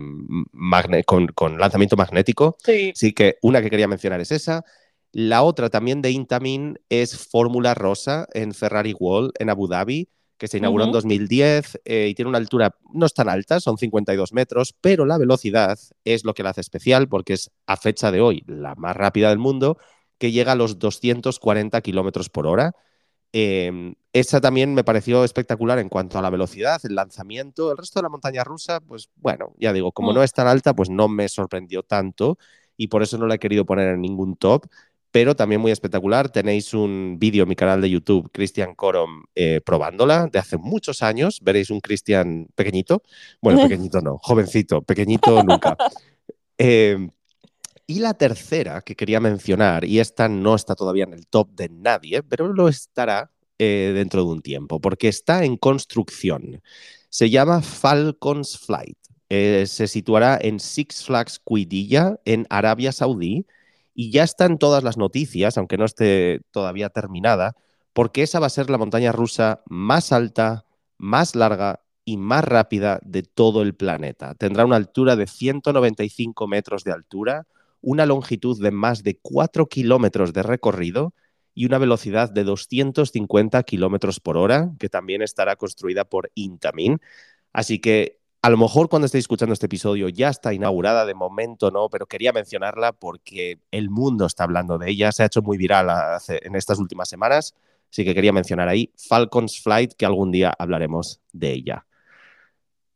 magne- 0.51 1.05
con, 1.05 1.27
con 1.27 1.57
lanzamiento 1.59 1.95
magnético. 1.95 2.57
Sí. 2.63 2.91
Así 2.95 3.13
que 3.13 3.37
una 3.41 3.61
que 3.61 3.69
quería 3.69 3.87
mencionar 3.87 4.19
es 4.21 4.31
esa. 4.31 4.65
La 5.11 5.43
otra 5.43 5.69
también 5.69 6.01
de 6.01 6.11
Intamin 6.11 6.77
es 6.89 7.17
Fórmula 7.17 7.73
Rosa 7.73 8.27
en 8.33 8.53
Ferrari 8.53 8.93
Wall 8.99 9.31
en 9.39 9.49
Abu 9.49 9.67
Dhabi, 9.67 10.09
que 10.38 10.48
se 10.48 10.58
inauguró 10.58 10.84
en 10.84 10.89
Ujú. 10.89 10.98
2010 10.98 11.80
eh, 11.86 12.08
y 12.10 12.13
tiene 12.15 12.30
una 12.30 12.38
altura 12.38 12.76
no 12.93 13.06
es 13.06 13.13
tan 13.13 13.30
alta, 13.30 13.60
son 13.60 13.78
52 13.78 14.34
metros, 14.34 14.74
pero 14.82 15.06
la 15.06 15.17
velocidad 15.17 15.78
es 16.04 16.26
lo 16.26 16.34
que 16.34 16.43
la 16.43 16.50
hace 16.52 16.62
especial 16.62 17.08
porque 17.08 17.34
es 17.34 17.52
a 17.67 17.78
fecha 17.78 18.12
de 18.12 18.21
hoy 18.21 18.43
la 18.48 18.76
más 18.76 18.95
rápida 18.95 19.30
del 19.30 19.39
mundo, 19.39 19.78
que 20.17 20.32
llega 20.32 20.54
a 20.54 20.56
los 20.56 20.80
240 20.80 21.82
kilómetros 21.82 22.30
por 22.30 22.48
hora. 22.48 22.74
Eh, 23.34 23.93
esa 24.13 24.39
también 24.39 24.74
me 24.74 24.84
pareció 24.86 25.26
espectacular 25.26 25.78
en 25.80 25.89
cuanto 25.89 26.17
a 26.17 26.21
la 26.21 26.30
velocidad, 26.30 26.80
el 26.86 26.95
lanzamiento. 26.95 27.71
El 27.71 27.78
resto 27.78 28.00
de 28.00 28.04
la 28.04 28.10
montaña 28.10 28.43
rusa, 28.45 28.80
pues 28.80 29.10
bueno, 29.17 29.54
ya 29.58 29.74
digo, 29.74 29.91
como 29.91 30.12
Mm. 30.12 30.15
no 30.15 30.24
es 30.24 30.32
tan 30.32 30.48
alta, 30.48 30.74
pues 30.74 30.89
no 30.89 31.10
me 31.10 31.28
sorprendió 31.28 31.84
tanto 31.84 32.38
y 32.78 32.88
por 32.88 33.04
eso 33.04 33.17
no 33.17 33.28
la 33.28 33.36
he 33.36 33.39
querido 33.39 33.65
poner 33.65 33.89
en 33.89 34.02
ningún 34.02 34.38
top. 34.38 34.65
Pero 35.15 35.34
también 35.34 35.62
muy 35.62 35.71
espectacular. 35.71 36.28
Tenéis 36.28 36.73
un 36.73 37.15
vídeo 37.17 37.43
en 37.43 37.47
mi 37.47 37.56
canal 37.56 37.80
de 37.80 37.89
YouTube, 37.89 38.30
Cristian 38.34 38.75
Corom, 38.75 39.23
eh, 39.34 39.62
probándola 39.65 40.28
de 40.28 40.39
hace 40.39 40.58
muchos 40.58 41.01
años. 41.01 41.39
Veréis 41.41 41.69
un 41.69 41.80
Cristian 41.80 42.49
pequeñito. 42.54 43.01
Bueno, 43.41 43.62
pequeñito 43.69 44.01
no, 44.01 44.17
jovencito, 44.17 44.82
pequeñito 44.82 45.41
nunca. 45.41 45.78
Eh, 46.58 47.10
y 47.86 47.99
la 47.99 48.13
tercera 48.13 48.82
que 48.82 48.95
quería 48.95 49.19
mencionar, 49.19 49.84
y 49.84 49.99
esta 49.99 50.30
no 50.30 50.56
está 50.56 50.73
todavía 50.73 51.04
en 51.04 51.13
el 51.13 51.28
top 51.28 51.49
de 51.51 51.67
nadie, 51.67 52.23
pero 52.23 52.47
lo 52.47 52.69
estará 52.69 53.30
eh, 53.60 53.91
dentro 53.93 54.23
de 54.23 54.32
un 54.32 54.41
tiempo, 54.41 54.80
porque 54.80 55.10
está 55.10 55.43
en 55.43 55.58
construcción. 55.58 56.62
Se 57.10 57.30
llama 57.30 57.62
Falcons 57.62 58.58
Flight. 58.58 58.97
Eh, 59.30 59.65
se 59.67 59.88
situará 59.88 60.39
en 60.41 60.62
Six 60.62 61.04
Flags 61.04 61.39
Quidilla, 61.39 62.17
en 62.23 62.47
Arabia 62.49 62.93
Saudí, 62.93 63.45
y 63.95 64.12
ya 64.12 64.23
están 64.23 64.60
todas 64.60 64.84
las 64.84 64.97
noticias, 64.97 65.58
aunque 65.58 65.77
no 65.77 65.86
esté 65.86 66.41
todavía 66.51 66.89
terminada, 66.89 67.55
porque 67.93 68.23
esa 68.23 68.39
va 68.39 68.47
a 68.47 68.49
ser 68.49 68.69
la 68.69 68.77
montaña 68.77 69.13
rusa 69.13 69.63
más 69.67 70.12
alta, 70.12 70.65
más 70.97 71.34
larga 71.34 71.81
y 72.03 72.17
más 72.17 72.43
rápida 72.43 72.99
de 73.03 73.23
todo 73.23 73.62
el 73.62 73.73
planeta. 73.73 74.36
Tendrá 74.36 74.65
una 74.65 74.75
altura 74.75 75.15
de 75.15 75.27
195 75.27 76.45
metros 76.45 76.84
de 76.84 76.91
altura, 76.91 77.47
una 77.81 78.05
longitud 78.05 78.62
de 78.62 78.71
más 78.71 79.01
de 79.01 79.17
4 79.21 79.67
kilómetros 79.67 80.34
de 80.34 80.43
recorrido 80.43 81.13
y 81.53 81.65
una 81.65 81.77
velocidad 81.77 82.29
de 82.29 82.43
250 82.43 83.63
kilómetros 83.63 84.19
por 84.19 84.36
hora, 84.36 84.71
que 84.77 84.89
también 84.89 85.21
estará 85.21 85.55
construida 85.55 86.03
por 86.03 86.31
Intamin. 86.36 86.99
Así 87.53 87.79
que 87.79 88.19
a 88.45 88.49
lo 88.51 88.58
mejor 88.58 88.89
cuando 88.89 89.08
estéis 89.08 89.23
escuchando 89.23 89.53
este 89.53 89.65
episodio 89.65 90.08
ya 90.08 90.29
está 90.29 90.53
inaugurada, 90.53 91.03
de 91.08 91.15
momento 91.15 91.71
no, 91.71 91.89
pero 91.89 92.05
quería 92.05 92.31
mencionarla 92.31 92.91
porque 92.91 93.58
el 93.71 93.89
mundo 93.89 94.27
está 94.27 94.43
hablando 94.43 94.77
de 94.77 94.91
ella, 94.91 95.12
se 95.12 95.23
ha 95.23 95.25
hecho 95.25 95.41
muy 95.41 95.58
viral 95.58 95.88
en 96.27 96.55
estas 96.55 96.77
últimas 96.77 97.10
semanas, 97.10 97.55
así 97.91 98.05
que 98.05 98.13
quería 98.13 98.31
mencionar 98.31 98.69
ahí 98.69 98.93
Falcons 98.97 99.60
Flight, 99.60 99.93
que 99.93 100.05
algún 100.05 100.31
día 100.31 100.53
hablaremos 100.60 101.21
de 101.34 101.53
ella. 101.53 101.88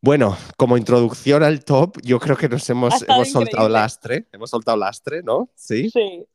Bueno, 0.02 0.38
como 0.56 0.78
introducción 0.78 1.42
al 1.42 1.66
top, 1.66 1.98
yo 2.04 2.20
creo 2.20 2.38
que 2.38 2.48
nos 2.48 2.70
hemos, 2.70 3.04
hemos 3.08 3.32
soltado 3.32 3.68
lastre, 3.70 4.28
hemos 4.32 4.52
soltado 4.52 4.78
lastre, 4.78 5.24
¿no? 5.24 5.50
Sí. 5.56 5.90
Sí. 5.90 6.28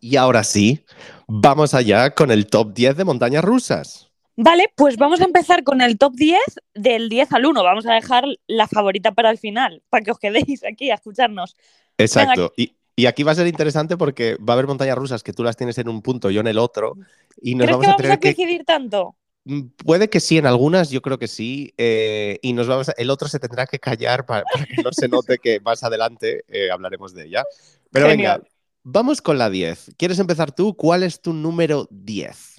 Y 0.00 0.14
ahora 0.14 0.44
sí, 0.44 0.84
vamos 1.26 1.74
allá 1.74 2.14
con 2.14 2.30
el 2.30 2.46
top 2.46 2.72
10 2.72 2.98
de 2.98 3.04
montañas 3.04 3.42
rusas. 3.42 4.13
Vale, 4.36 4.70
pues 4.74 4.96
vamos 4.96 5.20
a 5.20 5.24
empezar 5.24 5.62
con 5.62 5.80
el 5.80 5.96
top 5.96 6.14
10 6.14 6.40
del 6.74 7.08
10 7.08 7.32
al 7.32 7.46
1. 7.46 7.62
Vamos 7.62 7.86
a 7.86 7.94
dejar 7.94 8.24
la 8.46 8.66
favorita 8.66 9.12
para 9.12 9.30
el 9.30 9.38
final, 9.38 9.82
para 9.90 10.04
que 10.04 10.10
os 10.10 10.18
quedéis 10.18 10.64
aquí 10.64 10.90
a 10.90 10.94
escucharnos. 10.94 11.56
Exacto. 11.98 12.52
Y, 12.56 12.74
aquí 13.06 13.22
va 13.22 13.32
a 13.32 13.36
ser 13.36 13.46
interesante 13.46 13.96
porque 13.96 14.36
va 14.36 14.52
a 14.52 14.54
haber 14.54 14.66
montañas 14.66 14.96
rusas 14.96 15.22
que 15.22 15.32
tú 15.32 15.42
las 15.42 15.56
tienes 15.56 15.78
en 15.78 15.88
un 15.88 16.02
punto, 16.02 16.30
yo 16.30 16.40
en 16.40 16.46
el 16.46 16.58
otro. 16.58 16.96
Y 17.40 17.54
nos 17.54 17.68
vamos 17.68 17.86
que 17.86 17.92
a 17.92 17.96
tener 17.96 18.12
a 18.12 18.20
coincidir 18.20 18.64
tanto? 18.64 19.16
Mm, 19.44 19.62
puede 19.84 20.08
que 20.08 20.20
sí, 20.20 20.38
en 20.38 20.46
algunas 20.46 20.90
yo 20.90 21.02
creo 21.02 21.18
que 21.18 21.28
sí. 21.28 21.72
Eh, 21.76 22.38
y 22.42 22.52
nos 22.52 22.66
vamos 22.66 22.90
el 22.96 23.10
otro 23.10 23.28
se 23.28 23.38
tendrá 23.38 23.66
que 23.66 23.78
callar 23.78 24.26
para, 24.26 24.44
que 24.76 24.82
no 24.82 24.92
se 24.92 25.08
note 25.08 25.38
que 25.38 25.60
más 25.60 25.82
adelante 25.82 26.44
eh, 26.48 26.70
hablaremos 26.70 27.14
de 27.14 27.26
ella. 27.26 27.44
Pero 27.90 28.08
venga, 28.08 28.40
vamos 28.82 29.22
con 29.22 29.38
la 29.38 29.50
10. 29.50 29.92
¿Quieres 29.96 30.18
empezar 30.18 30.52
tú? 30.52 30.76
¿Cuál 30.76 31.02
es 31.04 31.20
tu 31.20 31.32
número 31.32 31.86
10? 31.90 32.53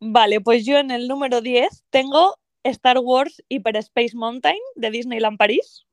Vale, 0.00 0.40
pues 0.40 0.64
yo 0.64 0.78
en 0.78 0.90
el 0.90 1.08
número 1.08 1.40
10 1.40 1.84
tengo 1.90 2.36
Star 2.64 2.98
Wars 2.98 3.42
Hyper 3.48 3.76
Space 3.76 4.16
Mountain 4.16 4.58
de 4.74 4.90
Disneyland 4.90 5.38
París. 5.38 5.86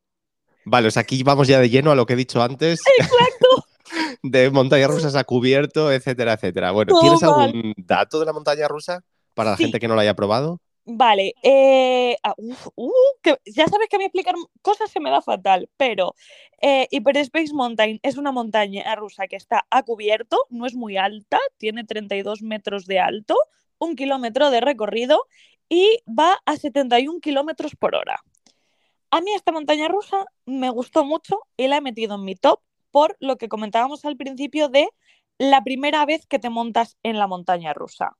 Vale, 0.65 0.87
o 0.87 0.91
sea, 0.91 1.01
aquí 1.01 1.23
vamos 1.23 1.47
ya 1.47 1.59
de 1.59 1.69
lleno 1.69 1.91
a 1.91 1.95
lo 1.95 2.05
que 2.05 2.13
he 2.13 2.17
dicho 2.17 2.41
antes. 2.41 2.81
Exacto. 2.99 3.65
de 4.23 4.49
montañas 4.49 4.89
rusas 4.89 5.15
a 5.15 5.23
cubierto, 5.23 5.91
etcétera, 5.91 6.33
etcétera. 6.33 6.71
Bueno, 6.71 6.99
¿tienes 6.99 7.23
algún 7.23 7.73
dato 7.77 8.19
de 8.19 8.25
la 8.25 8.33
montaña 8.33 8.67
rusa 8.67 9.03
para 9.33 9.51
la 9.51 9.57
gente 9.57 9.79
que 9.79 9.87
no 9.87 9.95
la 9.95 10.01
haya 10.01 10.15
probado? 10.15 10.59
Vale, 10.89 11.33
eh, 11.43 12.15
ah, 12.23 12.33
uh, 12.37 12.91
ya 13.45 13.67
sabes 13.67 13.89
que 13.89 13.97
a 13.97 13.99
mí 13.99 14.05
explicar 14.05 14.35
cosas 14.61 14.89
se 14.89 15.01
me 15.01 15.09
da 15.09 15.21
fatal, 15.21 15.69
pero 15.75 16.15
eh, 16.61 16.87
Hyper 16.91 17.17
Space 17.17 17.53
Mountain 17.53 17.99
es 18.03 18.15
una 18.15 18.31
montaña 18.31 18.95
rusa 18.95 19.27
que 19.27 19.35
está 19.35 19.65
a 19.69 19.83
cubierto, 19.83 20.37
no 20.49 20.65
es 20.65 20.75
muy 20.75 20.95
alta, 20.95 21.39
tiene 21.57 21.83
32 21.83 22.41
metros 22.41 22.85
de 22.85 23.01
alto, 23.01 23.35
un 23.79 23.95
kilómetro 23.95 24.49
de 24.49 24.61
recorrido 24.61 25.25
y 25.69 25.99
va 26.07 26.37
a 26.45 26.55
71 26.55 27.19
kilómetros 27.19 27.75
por 27.75 27.95
hora. 27.95 28.19
A 29.11 29.21
mí 29.21 29.31
esta 29.33 29.51
montaña 29.51 29.87
rusa 29.87 30.25
me 30.45 30.69
gustó 30.69 31.05
mucho 31.05 31.39
y 31.55 31.67
la 31.67 31.77
he 31.77 31.81
metido 31.81 32.15
en 32.15 32.23
mi 32.23 32.35
top 32.35 32.61
por 32.91 33.15
lo 33.19 33.37
que 33.37 33.49
comentábamos 33.49 34.05
al 34.05 34.17
principio 34.17 34.69
de 34.69 34.89
la 35.37 35.63
primera 35.63 36.05
vez 36.05 36.25
que 36.25 36.39
te 36.39 36.49
montas 36.49 36.97
en 37.03 37.17
la 37.17 37.27
montaña 37.27 37.73
rusa. 37.73 38.17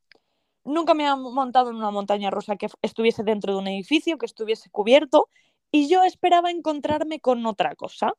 Nunca 0.63 0.93
me 0.93 1.07
he 1.07 1.15
montado 1.15 1.69
en 1.69 1.77
una 1.77 1.91
montaña 1.91 2.29
rusa 2.29 2.57
que 2.57 2.67
estuviese 2.81 3.23
dentro 3.23 3.53
de 3.53 3.59
un 3.59 3.67
edificio, 3.67 4.17
que 4.17 4.25
estuviese 4.25 4.69
cubierto, 4.69 5.29
y 5.71 5.87
yo 5.87 6.03
esperaba 6.03 6.51
encontrarme 6.51 7.19
con 7.19 7.45
otra 7.45 7.75
cosa. 7.75 8.13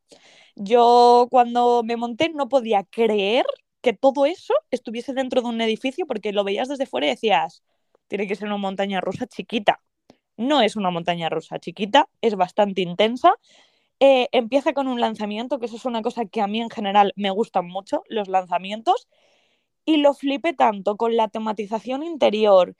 Yo 0.56 1.28
cuando 1.30 1.82
me 1.84 1.96
monté 1.96 2.30
no 2.30 2.48
podía 2.48 2.84
creer 2.84 3.44
que 3.88 3.94
todo 3.94 4.26
eso 4.26 4.52
estuviese 4.70 5.14
dentro 5.14 5.40
de 5.40 5.48
un 5.48 5.62
edificio 5.62 6.04
porque 6.06 6.30
lo 6.32 6.44
veías 6.44 6.68
desde 6.68 6.84
fuera 6.84 7.06
y 7.06 7.10
decías, 7.10 7.62
tiene 8.06 8.26
que 8.26 8.36
ser 8.36 8.46
una 8.46 8.58
montaña 8.58 9.00
rusa 9.00 9.26
chiquita. 9.26 9.80
No 10.36 10.60
es 10.60 10.76
una 10.76 10.90
montaña 10.90 11.30
rusa 11.30 11.58
chiquita, 11.58 12.06
es 12.20 12.34
bastante 12.34 12.82
intensa. 12.82 13.32
Eh, 13.98 14.28
empieza 14.32 14.74
con 14.74 14.88
un 14.88 15.00
lanzamiento, 15.00 15.58
que 15.58 15.64
eso 15.64 15.76
es 15.76 15.86
una 15.86 16.02
cosa 16.02 16.26
que 16.26 16.42
a 16.42 16.46
mí 16.46 16.60
en 16.60 16.68
general 16.68 17.14
me 17.16 17.30
gustan 17.30 17.66
mucho, 17.66 18.02
los 18.10 18.28
lanzamientos, 18.28 19.08
y 19.86 19.96
lo 19.96 20.12
flipé 20.12 20.52
tanto 20.52 20.98
con 20.98 21.16
la 21.16 21.28
tematización 21.28 22.02
interior, 22.02 22.76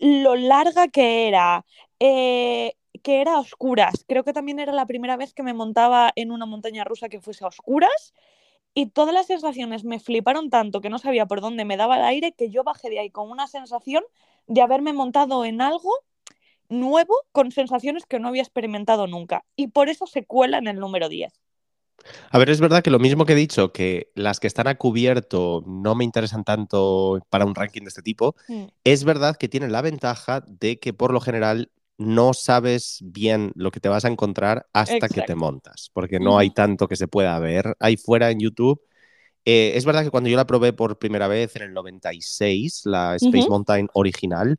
lo 0.00 0.34
larga 0.34 0.88
que 0.88 1.28
era, 1.28 1.64
eh, 2.00 2.74
que 3.04 3.20
era 3.20 3.34
a 3.34 3.38
oscuras. 3.38 4.04
Creo 4.08 4.24
que 4.24 4.32
también 4.32 4.58
era 4.58 4.72
la 4.72 4.86
primera 4.86 5.16
vez 5.16 5.32
que 5.32 5.44
me 5.44 5.54
montaba 5.54 6.10
en 6.16 6.32
una 6.32 6.44
montaña 6.44 6.82
rusa 6.82 7.08
que 7.08 7.20
fuese 7.20 7.44
a 7.44 7.48
oscuras 7.48 8.14
y 8.74 8.86
todas 8.86 9.14
las 9.14 9.26
sensaciones 9.26 9.84
me 9.84 10.00
fliparon 10.00 10.50
tanto 10.50 10.80
que 10.80 10.90
no 10.90 10.98
sabía 10.98 11.26
por 11.26 11.40
dónde 11.40 11.64
me 11.64 11.76
daba 11.76 11.96
el 11.96 12.04
aire 12.04 12.32
que 12.32 12.50
yo 12.50 12.64
bajé 12.64 12.90
de 12.90 13.00
ahí 13.00 13.10
con 13.10 13.30
una 13.30 13.46
sensación 13.46 14.04
de 14.46 14.62
haberme 14.62 14.92
montado 14.92 15.44
en 15.44 15.60
algo 15.60 15.90
nuevo 16.68 17.14
con 17.32 17.50
sensaciones 17.52 18.06
que 18.06 18.20
no 18.20 18.28
había 18.28 18.42
experimentado 18.42 19.06
nunca. 19.06 19.44
Y 19.56 19.68
por 19.68 19.88
eso 19.88 20.06
se 20.06 20.24
cuela 20.24 20.58
en 20.58 20.68
el 20.68 20.78
número 20.78 21.08
10. 21.08 21.32
A 22.30 22.38
ver, 22.38 22.48
es 22.48 22.60
verdad 22.60 22.82
que 22.82 22.90
lo 22.90 22.98
mismo 22.98 23.26
que 23.26 23.34
he 23.34 23.36
dicho, 23.36 23.72
que 23.72 24.10
las 24.14 24.40
que 24.40 24.46
están 24.46 24.68
a 24.68 24.76
cubierto 24.76 25.62
no 25.66 25.94
me 25.94 26.04
interesan 26.04 26.44
tanto 26.44 27.20
para 27.28 27.44
un 27.44 27.54
ranking 27.54 27.82
de 27.82 27.88
este 27.88 28.02
tipo, 28.02 28.36
mm. 28.48 28.64
es 28.84 29.04
verdad 29.04 29.36
que 29.36 29.48
tienen 29.48 29.72
la 29.72 29.82
ventaja 29.82 30.42
de 30.46 30.78
que 30.78 30.94
por 30.94 31.12
lo 31.12 31.20
general 31.20 31.70
no 32.00 32.32
sabes 32.32 32.98
bien 33.02 33.52
lo 33.54 33.70
que 33.70 33.78
te 33.78 33.90
vas 33.90 34.06
a 34.06 34.08
encontrar 34.08 34.66
hasta 34.72 35.06
que 35.06 35.20
te 35.20 35.34
montas, 35.34 35.90
porque 35.92 36.18
no 36.18 36.38
hay 36.38 36.50
tanto 36.50 36.88
que 36.88 36.96
se 36.96 37.08
pueda 37.08 37.38
ver 37.38 37.76
ahí 37.78 37.98
fuera 37.98 38.30
en 38.30 38.40
YouTube. 38.40 38.80
Eh, 39.44 39.72
es 39.74 39.84
verdad 39.84 40.02
que 40.02 40.10
cuando 40.10 40.30
yo 40.30 40.36
la 40.38 40.46
probé 40.46 40.72
por 40.72 40.98
primera 40.98 41.28
vez 41.28 41.54
en 41.56 41.62
el 41.62 41.74
96, 41.74 42.82
la 42.86 43.16
Space 43.16 43.48
Mountain 43.48 43.88
original, 43.92 44.58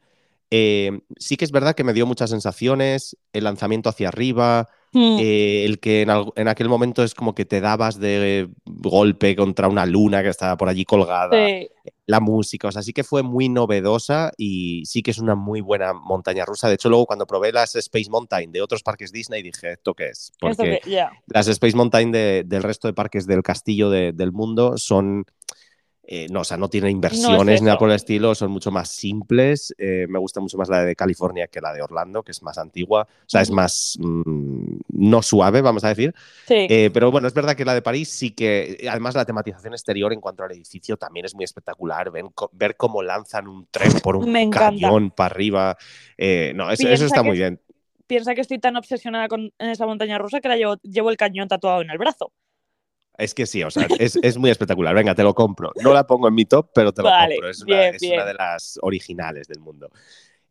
eh, 0.51 0.99
sí 1.17 1.35
que 1.35 1.45
es 1.45 1.51
verdad 1.51 1.73
que 1.73 1.83
me 1.83 1.93
dio 1.93 2.05
muchas 2.05 2.29
sensaciones, 2.29 3.17
el 3.33 3.45
lanzamiento 3.45 3.89
hacia 3.89 4.09
arriba, 4.09 4.69
mm. 4.93 5.17
eh, 5.19 5.65
el 5.65 5.79
que 5.79 6.03
en, 6.03 6.47
aquel 6.47 6.69
momento 6.69 7.03
es 7.03 7.15
como 7.15 7.33
que 7.33 7.45
te 7.45 7.59
dabas 7.59 7.99
de 7.99 8.49
golpe 8.65 9.35
contra 9.35 9.67
una 9.67 9.87
luna 9.87 10.21
que 10.21 10.29
estaba 10.29 10.57
por 10.57 10.69
allí 10.69 10.85
colgada, 10.85 11.35
la 12.07 12.19
música, 12.19 12.67
o 12.67 12.71
sea, 12.71 12.81
sí 12.81 12.93
que 12.93 13.03
fue 13.03 13.23
muy 13.23 13.47
novedosa 13.47 14.31
y 14.37 14.85
sí 14.85 15.01
que 15.01 15.11
es 15.11 15.19
una 15.19 15.35
muy 15.35 15.61
buena 15.61 15.93
montaña 15.93 16.45
rusa. 16.45 16.67
De 16.67 16.75
hecho, 16.75 16.89
luego 16.89 17.05
cuando 17.05 17.27
probé 17.27 17.51
las 17.51 17.75
Space 17.75 18.09
Mountain 18.09 18.51
de 18.51 18.61
otros 18.61 18.83
parques 18.83 19.11
Disney 19.11 19.43
dije, 19.43 19.73
¿esto 19.73 19.93
qué 19.93 20.07
es? 20.07 20.31
Porque 20.39 20.79
las 21.27 21.47
Space 21.47 21.75
Mountain 21.75 22.11
del 22.11 22.63
resto 22.63 22.87
de 22.87 22.93
parques 22.93 23.27
del 23.27 23.43
castillo 23.43 23.89
del 23.89 24.31
mundo 24.31 24.77
son 24.77 25.25
eh, 26.13 26.27
no, 26.29 26.41
o 26.41 26.43
sea, 26.43 26.57
no 26.57 26.67
tiene 26.67 26.91
inversiones 26.91 27.61
ni 27.61 27.67
nada 27.67 27.77
por 27.77 27.89
el 27.89 27.95
estilo, 27.95 28.35
son 28.35 28.51
mucho 28.51 28.69
más 28.69 28.89
simples. 28.89 29.73
Eh, 29.77 30.07
me 30.09 30.19
gusta 30.19 30.41
mucho 30.41 30.57
más 30.57 30.67
la 30.67 30.83
de 30.83 30.93
California 30.93 31.47
que 31.47 31.61
la 31.61 31.71
de 31.71 31.81
Orlando, 31.81 32.21
que 32.21 32.33
es 32.33 32.43
más 32.43 32.57
antigua. 32.57 33.03
O 33.03 33.29
sea, 33.29 33.39
es 33.39 33.49
más 33.49 33.97
mm, 33.97 34.79
no 34.89 35.21
suave, 35.21 35.61
vamos 35.61 35.85
a 35.85 35.87
decir. 35.87 36.13
Sí. 36.47 36.67
Eh, 36.69 36.89
pero 36.93 37.11
bueno, 37.11 37.29
es 37.29 37.33
verdad 37.33 37.55
que 37.55 37.63
la 37.63 37.73
de 37.73 37.81
París 37.81 38.09
sí 38.09 38.31
que, 38.31 38.85
además 38.89 39.15
la 39.15 39.23
tematización 39.23 39.71
exterior 39.71 40.11
en 40.11 40.19
cuanto 40.19 40.43
al 40.43 40.51
edificio 40.51 40.97
también 40.97 41.27
es 41.27 41.33
muy 41.33 41.45
espectacular. 41.45 42.11
ver 42.51 42.75
cómo 42.75 43.01
lanzan 43.01 43.47
un 43.47 43.67
tren 43.71 43.93
por 44.03 44.15
un 44.17 44.51
cañón 44.51 45.11
para 45.11 45.33
arriba. 45.33 45.77
no, 46.55 46.71
eso, 46.71 46.89
está 46.89 47.23
muy 47.23 47.37
bien. 47.37 47.61
Piensa 48.05 48.35
que 48.35 48.41
estoy 48.41 48.59
tan 48.59 48.75
obsesionada 48.75 49.29
con 49.29 49.53
esa 49.59 49.85
montaña 49.85 50.17
rusa 50.17 50.41
que 50.41 50.49
la 50.49 50.57
llevo 50.83 51.09
el 51.09 51.15
cañón 51.15 51.47
tatuado 51.47 51.81
en 51.81 51.89
el 51.89 51.97
brazo. 51.97 52.33
Es 53.21 53.35
que 53.35 53.45
sí, 53.45 53.63
o 53.63 53.69
sea, 53.69 53.87
es, 53.99 54.37
muy 54.37 54.49
espectacular. 54.49 54.95
Venga, 54.95 55.13
te 55.13 55.23
lo 55.23 55.35
compro. 55.35 55.71
No 55.83 55.93
la 55.93 56.07
pongo 56.07 56.27
en 56.27 56.33
mi 56.33 56.45
top, 56.45 56.71
pero 56.73 56.91
te 56.91 57.03
lo 57.03 57.09
compro. 57.09 57.49
Es, 57.49 57.61
una, 57.61 58.25
de 58.25 58.33
las 58.33 58.79
originales 58.81 59.47
del 59.47 59.59
mundo. 59.59 59.89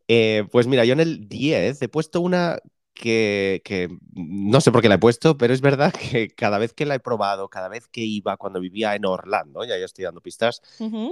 Eh, 0.07 0.45
pues 0.51 0.67
mira, 0.67 0.85
yo 0.85 0.93
en 0.93 1.01
el 1.01 1.27
10 1.27 1.81
he 1.81 1.87
puesto 1.89 2.21
una 2.21 2.59
que, 2.93 3.89
no 4.13 4.61
sé 4.61 4.71
por 4.71 4.81
qué 4.81 4.89
la 4.89 4.95
he 4.95 4.99
puesto, 4.99 5.37
pero 5.37 5.53
es 5.53 5.61
verdad 5.61 5.93
que 5.93 6.29
cada 6.29 6.57
vez 6.59 6.73
que 6.73 6.85
la 6.85 6.95
he 6.95 6.99
probado, 6.99 7.49
cada 7.49 7.67
vez 7.67 7.87
que 7.87 8.01
iba 8.01 8.37
cuando 8.37 8.59
vivía 8.59 8.95
en 8.95 9.05
Orlando, 9.05 9.63
ya 9.63 9.77
ya 9.77 9.85
estoy 9.85 10.05
dando 10.05 10.21
pistas, 10.21 10.61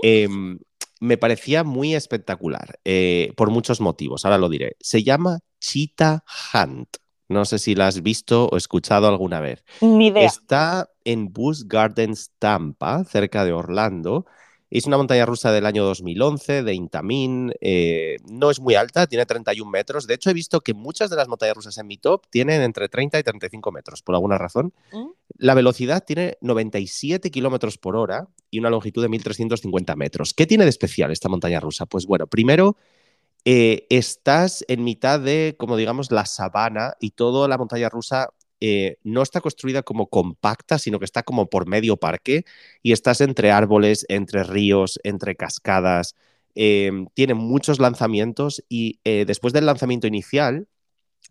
em, 0.01 0.59
me 1.01 1.17
parecía 1.17 1.63
muy 1.63 1.95
espectacular 1.95 2.79
eh, 2.85 3.33
por 3.35 3.49
muchos 3.49 3.81
motivos. 3.81 4.25
Ahora 4.25 4.37
lo 4.37 4.49
diré. 4.49 4.75
Se 4.79 5.03
llama 5.03 5.39
Cheetah 5.59 6.23
Hunt. 6.53 6.97
No 7.29 7.45
sé 7.45 7.59
si 7.59 7.75
la 7.75 7.87
has 7.87 8.01
visto 8.01 8.47
o 8.51 8.57
escuchado 8.57 9.07
alguna 9.07 9.39
vez. 9.39 9.63
Ni 9.81 10.07
idea. 10.07 10.25
Está 10.25 10.89
en 11.05 11.31
Busch 11.31 11.63
Gardens, 11.65 12.31
Tampa, 12.39 13.03
cerca 13.05 13.45
de 13.45 13.53
Orlando. 13.53 14.25
Es 14.71 14.85
una 14.85 14.97
montaña 14.97 15.25
rusa 15.25 15.51
del 15.51 15.65
año 15.65 15.83
2011, 15.83 16.63
de 16.63 16.73
Intamin. 16.73 17.53
eh, 17.61 18.17
no 18.29 18.51
es 18.51 18.59
muy 18.59 18.75
alta, 18.75 19.07
tiene 19.07 19.25
31 19.25 19.69
metros. 19.69 20.05
De 20.05 20.13
hecho, 20.15 20.29
he 20.29 20.33
visto 20.33 20.61
que 20.61 20.73
muchas 20.73 21.09
de 21.09 21.15
las 21.15 21.27
montañas 21.27 21.55
rusas 21.55 21.77
en 21.77 21.87
mi 21.87 21.97
top 21.97 22.25
tienen 22.29 22.61
entre 22.61 22.87
30 22.87 23.19
y 23.19 23.23
35 23.23 23.71
metros, 23.71 24.03
por 24.03 24.15
alguna 24.15 24.37
razón. 24.37 24.73
¿Mm? 24.91 25.07
La 25.37 25.53
velocidad 25.53 26.03
tiene 26.03 26.37
97 26.41 27.31
kilómetros 27.31 27.77
por 27.77 27.95
hora 27.95 28.27
y 28.51 28.59
una 28.59 28.69
longitud 28.69 29.01
de 29.01 29.09
1350 29.09 29.95
metros. 29.95 30.33
¿Qué 30.33 30.45
tiene 30.45 30.65
de 30.65 30.69
especial 30.69 31.11
esta 31.11 31.29
montaña 31.29 31.59
rusa? 31.59 31.85
Pues 31.87 32.05
bueno, 32.05 32.27
primero 32.27 32.75
eh, 33.45 33.87
estás 33.89 34.65
en 34.67 34.83
mitad 34.83 35.19
de, 35.19 35.55
como 35.57 35.77
digamos, 35.77 36.11
la 36.11 36.25
sabana 36.25 36.93
y 36.99 37.11
toda 37.11 37.47
la 37.47 37.57
montaña 37.57 37.89
rusa 37.89 38.29
eh, 38.61 38.97
no 39.03 39.21
está 39.21 39.41
construida 39.41 39.83
como 39.83 40.07
compacta, 40.07 40.79
sino 40.79 40.99
que 40.99 41.05
está 41.05 41.23
como 41.23 41.49
por 41.49 41.67
medio 41.67 41.97
parque 41.97 42.43
y 42.83 42.91
estás 42.91 43.21
entre 43.21 43.51
árboles, 43.51 44.05
entre 44.09 44.43
ríos, 44.43 44.99
entre 45.03 45.35
cascadas. 45.35 46.15
eh, 46.55 46.91
tiene 47.13 47.35
muchos 47.35 47.79
lanzamientos 47.79 48.63
y 48.69 48.99
eh, 49.05 49.23
después 49.25 49.53
del 49.53 49.65
lanzamiento 49.67 50.07
inicial 50.07 50.67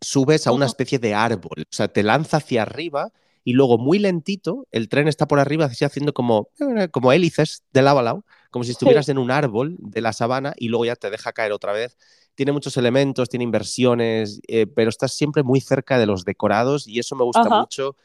subes 0.01 0.47
a 0.47 0.53
una 0.53 0.67
especie 0.67 0.99
de 0.99 1.15
árbol, 1.15 1.63
o 1.63 1.75
sea, 1.75 1.89
te 1.89 2.03
lanza 2.03 2.39
hacia 2.39 2.63
arriba 2.63 3.13
y 3.45 3.53
luego 3.55 3.79
muy 3.79 3.99
lentito 3.99 4.67
el 4.71 4.89
tren 4.89 5.09
está 5.09 5.27
por 5.29 5.41
arriba 5.41 5.67
así 5.67 5.85
haciendo 5.85 6.13
como, 6.15 6.51
como 6.93 7.13
hélices 7.13 7.65
de 7.73 7.83
lado 7.83 7.99
a 8.01 8.03
lado, 8.03 8.25
como 8.51 8.65
si 8.65 8.71
estuvieras 8.73 9.09
en 9.09 9.19
un 9.19 9.31
árbol 9.31 9.77
de 9.79 10.01
la 10.01 10.13
sabana 10.13 10.55
y 10.57 10.69
luego 10.69 10.85
ya 10.85 10.97
te 10.97 11.11
deja 11.11 11.33
caer 11.33 11.53
otra 11.53 11.73
vez. 11.73 11.97
Tiene 12.35 12.53
muchos 12.53 12.77
elementos, 12.77 13.29
tiene 13.29 13.45
inversiones, 13.45 14.41
eh, 14.49 14.67
pero 14.67 14.91
estás 14.91 15.13
siempre 15.15 15.43
muy 15.43 15.61
cerca 15.61 15.99
de 15.99 16.07
los 16.07 16.25
decorados 16.25 16.87
y 16.87 16.99
eso 16.99 17.17
me 17.17 17.25
gusta 17.25 17.43
Ajá. 17.43 17.61
mucho. 17.61 17.97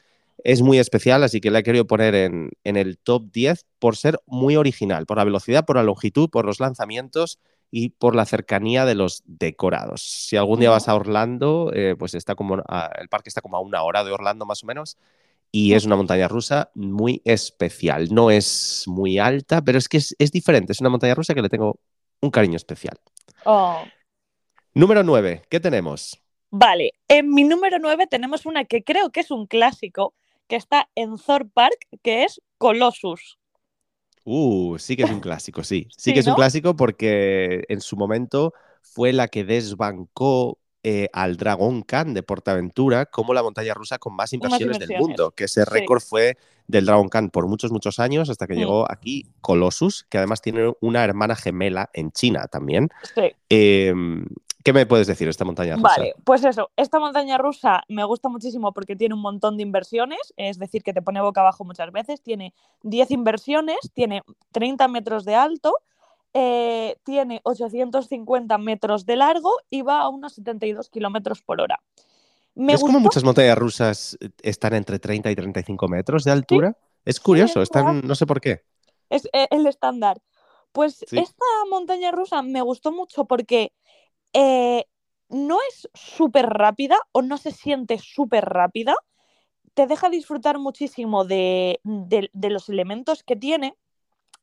Es 0.43 0.61
muy 0.61 0.79
especial, 0.79 1.23
así 1.23 1.39
que 1.39 1.51
la 1.51 1.59
he 1.59 1.63
querido 1.63 1.85
poner 1.87 2.15
en, 2.15 2.49
en 2.63 2.75
el 2.75 2.97
top 2.97 3.31
10 3.31 3.65
por 3.79 3.95
ser 3.95 4.19
muy 4.25 4.55
original, 4.55 5.05
por 5.05 5.17
la 5.17 5.23
velocidad, 5.23 5.63
por 5.65 5.75
la 5.77 5.83
longitud, 5.83 6.29
por 6.29 6.45
los 6.45 6.59
lanzamientos 6.59 7.39
y 7.71 7.89
por 7.89 8.15
la 8.15 8.25
cercanía 8.25 8.85
de 8.85 8.95
los 8.95 9.21
decorados. 9.25 10.01
Si 10.01 10.35
algún 10.35 10.59
día 10.59 10.71
vas 10.71 10.89
a 10.89 10.95
Orlando, 10.95 11.71
eh, 11.73 11.95
pues 11.97 12.13
está 12.15 12.35
como 12.35 12.61
a- 12.67 12.91
el 12.99 13.09
parque 13.09 13.29
está 13.29 13.41
como 13.41 13.57
a 13.57 13.61
una 13.61 13.83
hora 13.83 14.03
de 14.03 14.11
Orlando 14.11 14.45
más 14.45 14.63
o 14.63 14.67
menos 14.67 14.97
y 15.55 15.75
es 15.75 15.85
una 15.85 15.95
montaña 15.95 16.27
rusa 16.27 16.71
muy 16.73 17.21
especial. 17.25 18.09
No 18.11 18.31
es 18.31 18.85
muy 18.87 19.19
alta, 19.19 19.63
pero 19.63 19.77
es 19.77 19.87
que 19.87 19.97
es, 19.97 20.15
es 20.17 20.31
diferente. 20.31 20.73
Es 20.73 20.81
una 20.81 20.89
montaña 20.89 21.13
rusa 21.13 21.35
que 21.35 21.43
le 21.43 21.49
tengo 21.49 21.79
un 22.21 22.31
cariño 22.31 22.55
especial. 22.55 22.97
Oh. 23.45 23.83
Número 24.73 25.03
9, 25.03 25.43
¿qué 25.49 25.59
tenemos? 25.59 26.19
Vale, 26.49 26.93
en 27.07 27.29
mi 27.29 27.43
número 27.43 27.77
9 27.77 28.07
tenemos 28.07 28.47
una 28.47 28.65
que 28.65 28.83
creo 28.83 29.11
que 29.11 29.19
es 29.19 29.29
un 29.29 29.45
clásico, 29.45 30.15
que 30.47 30.55
está 30.55 30.89
en 30.95 31.17
Thor 31.17 31.47
Park, 31.51 31.77
que 32.01 32.23
es 32.23 32.41
Colossus. 32.57 33.37
Uh, 34.23 34.79
sí 34.79 34.95
que 34.95 35.03
es 35.03 35.11
un 35.11 35.19
clásico, 35.21 35.63
sí. 35.63 35.87
Sí, 35.91 35.95
Sí, 35.97 36.13
que 36.13 36.21
es 36.21 36.27
un 36.27 36.33
clásico 36.33 36.75
porque 36.75 37.63
en 37.69 37.79
su 37.79 37.95
momento 37.95 38.55
fue 38.81 39.13
la 39.13 39.27
que 39.27 39.43
desbancó 39.43 40.57
eh, 40.83 41.07
al 41.13 41.37
Dragon 41.37 41.81
Khan 41.81 42.13
de 42.13 42.23
Portaventura 42.23 43.05
como 43.05 43.33
la 43.33 43.41
montaña 43.41 43.73
rusa 43.73 43.97
con 43.99 44.15
más 44.15 44.33
inversiones, 44.33 44.79
del 44.79 44.91
inversiones, 44.91 45.07
mundo, 45.07 45.31
que 45.31 45.45
ese 45.45 45.63
sí. 45.63 45.69
récord 45.69 46.01
fue 46.01 46.37
del 46.67 46.85
Dragon 46.85 47.09
Khan 47.09 47.29
por 47.29 47.47
muchos, 47.47 47.71
muchos 47.71 47.99
años 47.99 48.29
hasta 48.29 48.47
que 48.47 48.53
Mm. 48.53 48.57
llegó 48.57 48.91
aquí 48.91 49.25
Colossus, 49.41 50.05
que 50.09 50.17
además 50.17 50.41
tiene 50.41 50.73
una 50.81 51.03
hermana 51.03 51.35
gemela 51.35 51.89
en 51.93 52.11
China 52.11 52.47
también. 52.47 52.89
Sí. 53.15 53.31
Eh, 53.49 53.93
¿Qué 54.63 54.71
me 54.71 54.85
puedes 54.85 55.07
decir 55.07 55.27
de 55.27 55.31
esta 55.31 55.43
montaña 55.43 55.75
rusa? 55.75 55.89
Vale, 55.97 56.15
pues 56.23 56.45
eso, 56.45 56.69
esta 56.77 56.97
montaña 56.97 57.37
rusa 57.37 57.83
me 57.89 58.05
gusta 58.05 58.29
muchísimo 58.29 58.71
porque 58.71 58.95
tiene 58.95 59.13
un 59.13 59.19
montón 59.21 59.57
de 59.57 59.63
inversiones, 59.63 60.33
es 60.37 60.57
decir, 60.57 60.83
que 60.83 60.93
te 60.93 61.01
pone 61.01 61.19
boca 61.21 61.41
abajo 61.41 61.65
muchas 61.65 61.91
veces, 61.91 62.21
tiene 62.21 62.53
10 62.83 63.11
inversiones, 63.11 63.77
tiene 63.93 64.21
30 64.53 64.87
metros 64.87 65.25
de 65.25 65.35
alto, 65.35 65.75
eh, 66.33 66.97
tiene 67.03 67.41
850 67.43 68.57
metros 68.57 69.05
de 69.05 69.15
largo 69.15 69.51
y 69.69 69.81
va 69.81 70.01
a 70.01 70.09
unos 70.09 70.33
72 70.33 70.89
kilómetros 70.89 71.41
por 71.41 71.61
hora. 71.61 71.79
Me 72.55 72.73
¿Ves 72.73 72.81
como 72.81 72.99
muchas 72.99 73.23
montañas 73.23 73.57
rusas 73.57 74.17
eh, 74.21 74.29
están 74.41 74.73
entre 74.75 74.99
30 74.99 75.31
y 75.31 75.35
35 75.35 75.87
metros 75.87 76.23
de 76.23 76.31
altura? 76.31 76.77
Es 77.05 77.19
curioso, 77.19 77.61
es 77.61 77.69
están, 77.69 78.01
no 78.01 78.15
sé 78.15 78.25
por 78.25 78.39
qué. 78.41 78.63
Es 79.09 79.25
eh, 79.33 79.47
el 79.51 79.65
estándar. 79.67 80.21
Pues 80.71 81.03
Sí. 81.07 81.17
esta 81.17 81.45
montaña 81.69 82.11
rusa 82.11 82.41
me 82.41 82.61
gustó 82.61 82.91
mucho 82.91 83.25
porque 83.25 83.73
eh, 84.33 84.85
no 85.29 85.57
es 85.69 85.87
súper 85.93 86.47
rápida 86.47 86.97
o 87.11 87.21
no 87.21 87.37
se 87.37 87.51
siente 87.51 87.97
súper 87.99 88.45
rápida. 88.45 88.95
Te 89.73 89.87
deja 89.87 90.09
disfrutar 90.09 90.59
muchísimo 90.59 91.25
de, 91.25 91.79
de- 91.83 92.29
de 92.33 92.49
los 92.49 92.69
elementos 92.69 93.23
que 93.23 93.35
tiene. 93.35 93.75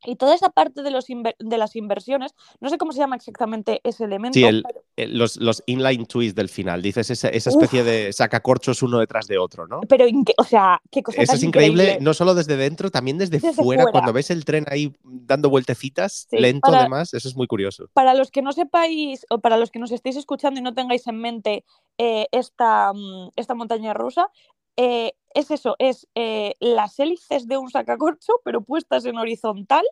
Y 0.05 0.17
toda 0.17 0.35
esa 0.35 0.51
parte 0.51 0.83
de, 0.83 0.91
los 0.91 1.07
de 1.07 1.59
las 1.59 1.77
inversiones, 1.77 2.33
no 2.61 2.69
sé 2.71 2.79
cómo 2.79 2.93
se 2.93 2.99
llama 3.01 3.17
exactamente 3.17 3.81
ese 3.85 4.05
elemento. 4.05 4.35
Sí, 4.39 4.45
el- 4.45 4.63
pero, 4.67 4.81
Eh, 4.97 5.07
Los, 5.09 5.37
los 5.37 5.63
inline 5.67 6.05
twists 6.07 6.35
del 6.35 6.49
final, 6.51 6.83
dices 6.83 7.09
esa, 7.11 7.29
esa 7.29 7.51
Uf. 7.51 7.57
especie 7.57 7.85
de 7.85 8.13
sacacorchos 8.13 8.83
uno 8.83 8.99
detrás 8.99 9.27
de 9.27 9.39
otro, 9.39 9.67
¿no? 9.67 9.81
pero 9.89 10.05
o 10.37 10.45
sea, 10.45 10.81
qué 10.91 11.03
cosa 11.03 11.23
Eso 11.23 11.33
tan 11.33 11.37
es 11.39 11.43
increíble, 11.43 11.99
no 12.01 12.13
solo 12.13 12.35
desde 12.35 12.57
dentro, 12.57 12.91
también 12.91 13.17
desde, 13.17 13.39
Desde 13.39 13.63
fuera, 13.63 13.83
fuera. 13.85 13.93
cuando 13.93 14.13
ves 14.13 14.31
el 14.31 14.45
tren 14.45 14.67
ahí 14.69 14.93
dando 15.05 15.49
vueltecitas, 15.49 16.27
Sí, 16.31 16.37
lento 16.39 16.67
para- 16.71 16.81
además, 16.81 17.15
eso 17.15 17.29
es 17.29 17.37
muy 17.37 17.47
curioso. 17.47 17.87
Para 17.95 18.15
los 18.15 18.31
que 18.31 18.43
no 18.43 18.53
sepáis, 18.53 19.25
o 19.31 19.39
para 19.39 19.57
los 19.57 19.71
que 19.71 19.79
nos 19.79 19.91
estéis 19.93 20.17
escuchando 20.17 20.61
y 20.61 20.63
no 20.63 20.75
tengáis 20.75 21.07
en 21.07 21.17
mente 21.19 21.65
eh, 21.99 22.27
esta, 22.33 22.93
mm, 22.93 23.31
esta 23.37 23.55
montaña 23.55 23.95
rusa, 23.95 24.29
eh, 24.77 25.13
es 25.35 25.51
eso, 25.51 25.77
es 25.79 26.09
eh, 26.15 26.55
las 26.61 26.99
hélices 26.99 27.47
de 27.47 27.57
un 27.57 27.71
sacacorcho, 27.71 28.35
pero 28.45 28.63
puestas 28.63 29.05
en 29.05 29.19
horizontal, 29.19 29.85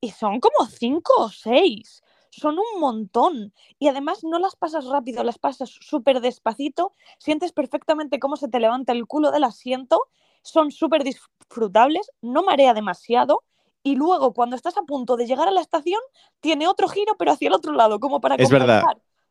y 0.00 0.10
son 0.10 0.40
como 0.40 0.68
cinco 0.68 1.12
o 1.18 1.28
seis. 1.28 2.02
Son 2.30 2.56
un 2.58 2.80
montón. 2.80 3.52
Y 3.78 3.88
además 3.88 4.22
no 4.22 4.38
las 4.38 4.56
pasas 4.56 4.86
rápido, 4.86 5.24
las 5.24 5.38
pasas 5.38 5.68
súper 5.68 6.20
despacito. 6.20 6.94
Sientes 7.18 7.52
perfectamente 7.52 8.20
cómo 8.20 8.36
se 8.36 8.48
te 8.48 8.60
levanta 8.60 8.92
el 8.92 9.06
culo 9.06 9.32
del 9.32 9.44
asiento. 9.44 10.04
Son 10.42 10.70
súper 10.70 11.02
disfrutables, 11.02 12.10
no 12.22 12.42
marea 12.42 12.72
demasiado. 12.72 13.42
Y 13.82 13.96
luego, 13.96 14.32
cuando 14.32 14.56
estás 14.56 14.76
a 14.78 14.82
punto 14.82 15.16
de 15.16 15.26
llegar 15.26 15.48
a 15.48 15.50
la 15.50 15.60
estación, 15.60 16.00
tiene 16.40 16.68
otro 16.68 16.88
giro, 16.88 17.16
pero 17.18 17.32
hacia 17.32 17.48
el 17.48 17.54
otro 17.54 17.72
lado, 17.72 17.98
como 17.98 18.20
para 18.20 18.36
Es 18.36 18.50
verdad. 18.50 18.84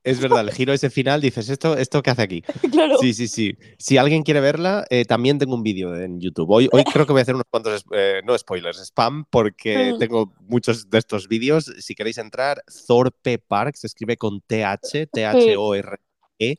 Es 0.03 0.19
verdad, 0.21 0.41
el 0.41 0.51
giro 0.51 0.71
ese 0.71 0.89
final, 0.89 1.19
dices, 1.21 1.49
¿esto, 1.49 1.75
esto 1.77 2.01
qué 2.01 2.09
hace 2.11 2.21
aquí? 2.21 2.41
claro. 2.71 2.97
Sí, 2.99 3.13
sí, 3.13 3.27
sí. 3.27 3.57
Si 3.77 3.97
alguien 3.97 4.23
quiere 4.23 4.39
verla, 4.39 4.85
eh, 4.89 5.03
también 5.05 5.37
tengo 5.39 5.55
un 5.55 5.63
vídeo 5.63 5.95
en 5.95 6.19
YouTube. 6.21 6.49
Hoy, 6.49 6.69
hoy 6.71 6.83
creo 6.85 7.05
que 7.05 7.11
voy 7.11 7.19
a 7.19 7.23
hacer 7.23 7.35
unos 7.35 7.47
cuantos, 7.49 7.83
eh, 7.93 8.21
no 8.25 8.37
spoilers, 8.37 8.79
spam, 8.79 9.25
porque 9.29 9.93
Mm. 9.93 9.97
tengo 9.99 10.33
muchos 10.47 10.89
de 10.89 10.97
estos 10.99 11.27
vídeos. 11.27 11.65
Si 11.79 11.95
queréis 11.95 12.17
entrar, 12.17 12.63
Thorpe 12.87 13.39
Park, 13.39 13.75
se 13.75 13.87
escribe 13.87 14.15
con 14.17 14.39
TH, 14.41 15.07
T-H-O-R-E. 15.11 16.55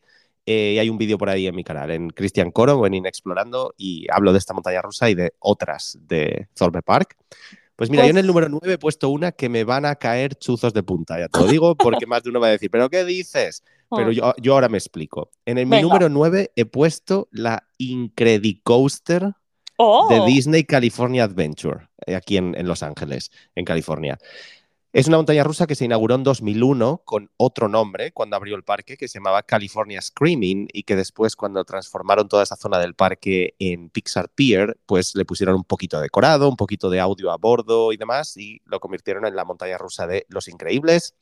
Eh, 0.47 0.73
y 0.75 0.79
hay 0.79 0.89
un 0.89 0.99
vídeo 0.99 1.17
por 1.17 1.29
ahí 1.29 1.47
en 1.47 1.55
mi 1.55 1.63
canal, 1.65 1.91
en 1.91 2.11
Cristian 2.11 2.51
Coro 2.51 2.79
o 2.79 2.87
en 2.87 2.95
Inexplorando, 2.95 3.73
y 3.77 4.07
hablo 4.11 4.33
de 4.33 4.39
esta 4.39 4.53
montaña 4.55 4.83
rusa 4.83 5.09
y 5.09 5.15
de 5.15 5.33
otras 5.39 5.97
de 6.01 6.49
Thorpe 6.55 6.83
Park. 6.83 7.17
Pues 7.81 7.89
mira, 7.89 8.05
yo 8.05 8.11
en 8.11 8.19
el 8.19 8.25
Pues- 8.25 8.27
número 8.27 8.49
9 8.51 8.75
he 8.75 8.79
puesto 8.79 9.09
una 9.09 9.33
que 9.33 9.49
me 9.49 9.65
van 9.65 9.87
a 9.87 9.95
caer 9.95 10.35
chuzos 10.35 10.75
de 10.75 10.83
punta, 10.83 11.19
ya 11.19 11.29
te 11.29 11.39
lo 11.41 11.47
digo, 11.47 11.75
porque 11.77 12.05
más 12.07 12.23
de 12.23 12.29
uno 12.29 12.39
va 12.39 12.49
a 12.49 12.51
decir, 12.51 12.71
¿pero 12.71 12.91
qué 12.91 13.07
dices? 13.07 13.65
Pero 13.91 14.11
Mm. 14.11 14.13
yo, 14.13 14.35
yo 14.43 14.53
ahora 14.53 14.69
me 14.69 14.77
explico. 14.77 15.31
En 15.47 15.57
el 15.57 15.67
mi 15.67 15.81
número 15.81 16.11
9 16.11 16.53
he 16.57 16.67
puesto 16.67 17.27
la 17.33 17.65
Incredicoaster 17.79 19.33
¡Oh! 19.79 20.09
de 20.11 20.31
Disney 20.31 20.65
California 20.65 21.25
Adventure, 21.25 21.89
eh, 22.07 22.15
aquí 22.15 22.37
en, 22.37 22.55
en 22.55 22.69
Los 22.69 22.83
Ángeles, 22.83 23.31
en 23.55 23.65
California. 23.65 24.19
Es 24.93 25.07
una 25.07 25.19
montaña 25.19 25.45
rusa 25.45 25.69
que 25.69 25.77
se 25.77 25.85
inauguró 25.85 26.17
en 26.17 26.25
2001 26.25 27.03
con 27.05 27.31
otro 27.37 27.69
nombre 27.69 28.11
cuando 28.11 28.35
abrió 28.35 28.57
el 28.57 28.65
parque, 28.65 28.97
que 28.97 29.07
se 29.07 29.21
llamaba 29.21 29.45
California 29.45 30.03
Screaming, 30.03 30.67
y 30.73 30.83
que 30.83 30.97
después, 30.97 31.37
cuando 31.37 31.65
transformaron 31.65 32.27
toda 32.27 32.43
esa 32.43 32.57
zona 32.57 32.81
del 32.81 32.95
parque 32.95 33.55
en 33.61 33.89
Pixar 33.91 34.31
Pier, 34.31 34.81
pues 34.87 35.15
le 35.15 35.25
pusieron 35.25 35.55
un 35.55 35.63
poquito 35.63 35.99
de 35.99 36.05
decorado, 36.05 36.49
un 36.49 36.57
poquito 36.57 36.91
de 36.91 36.99
audio 36.99 37.31
a 37.31 37.37
bordo 37.37 37.93
y 37.93 37.99
demás, 37.99 38.37
y 38.37 38.63
lo 38.65 38.81
convirtieron 38.81 39.25
en 39.27 39.37
la 39.37 39.45
montaña 39.45 39.79
rusa 39.79 40.09
de 40.09 40.27
Los 40.29 40.49
Increíbles. 40.49 41.15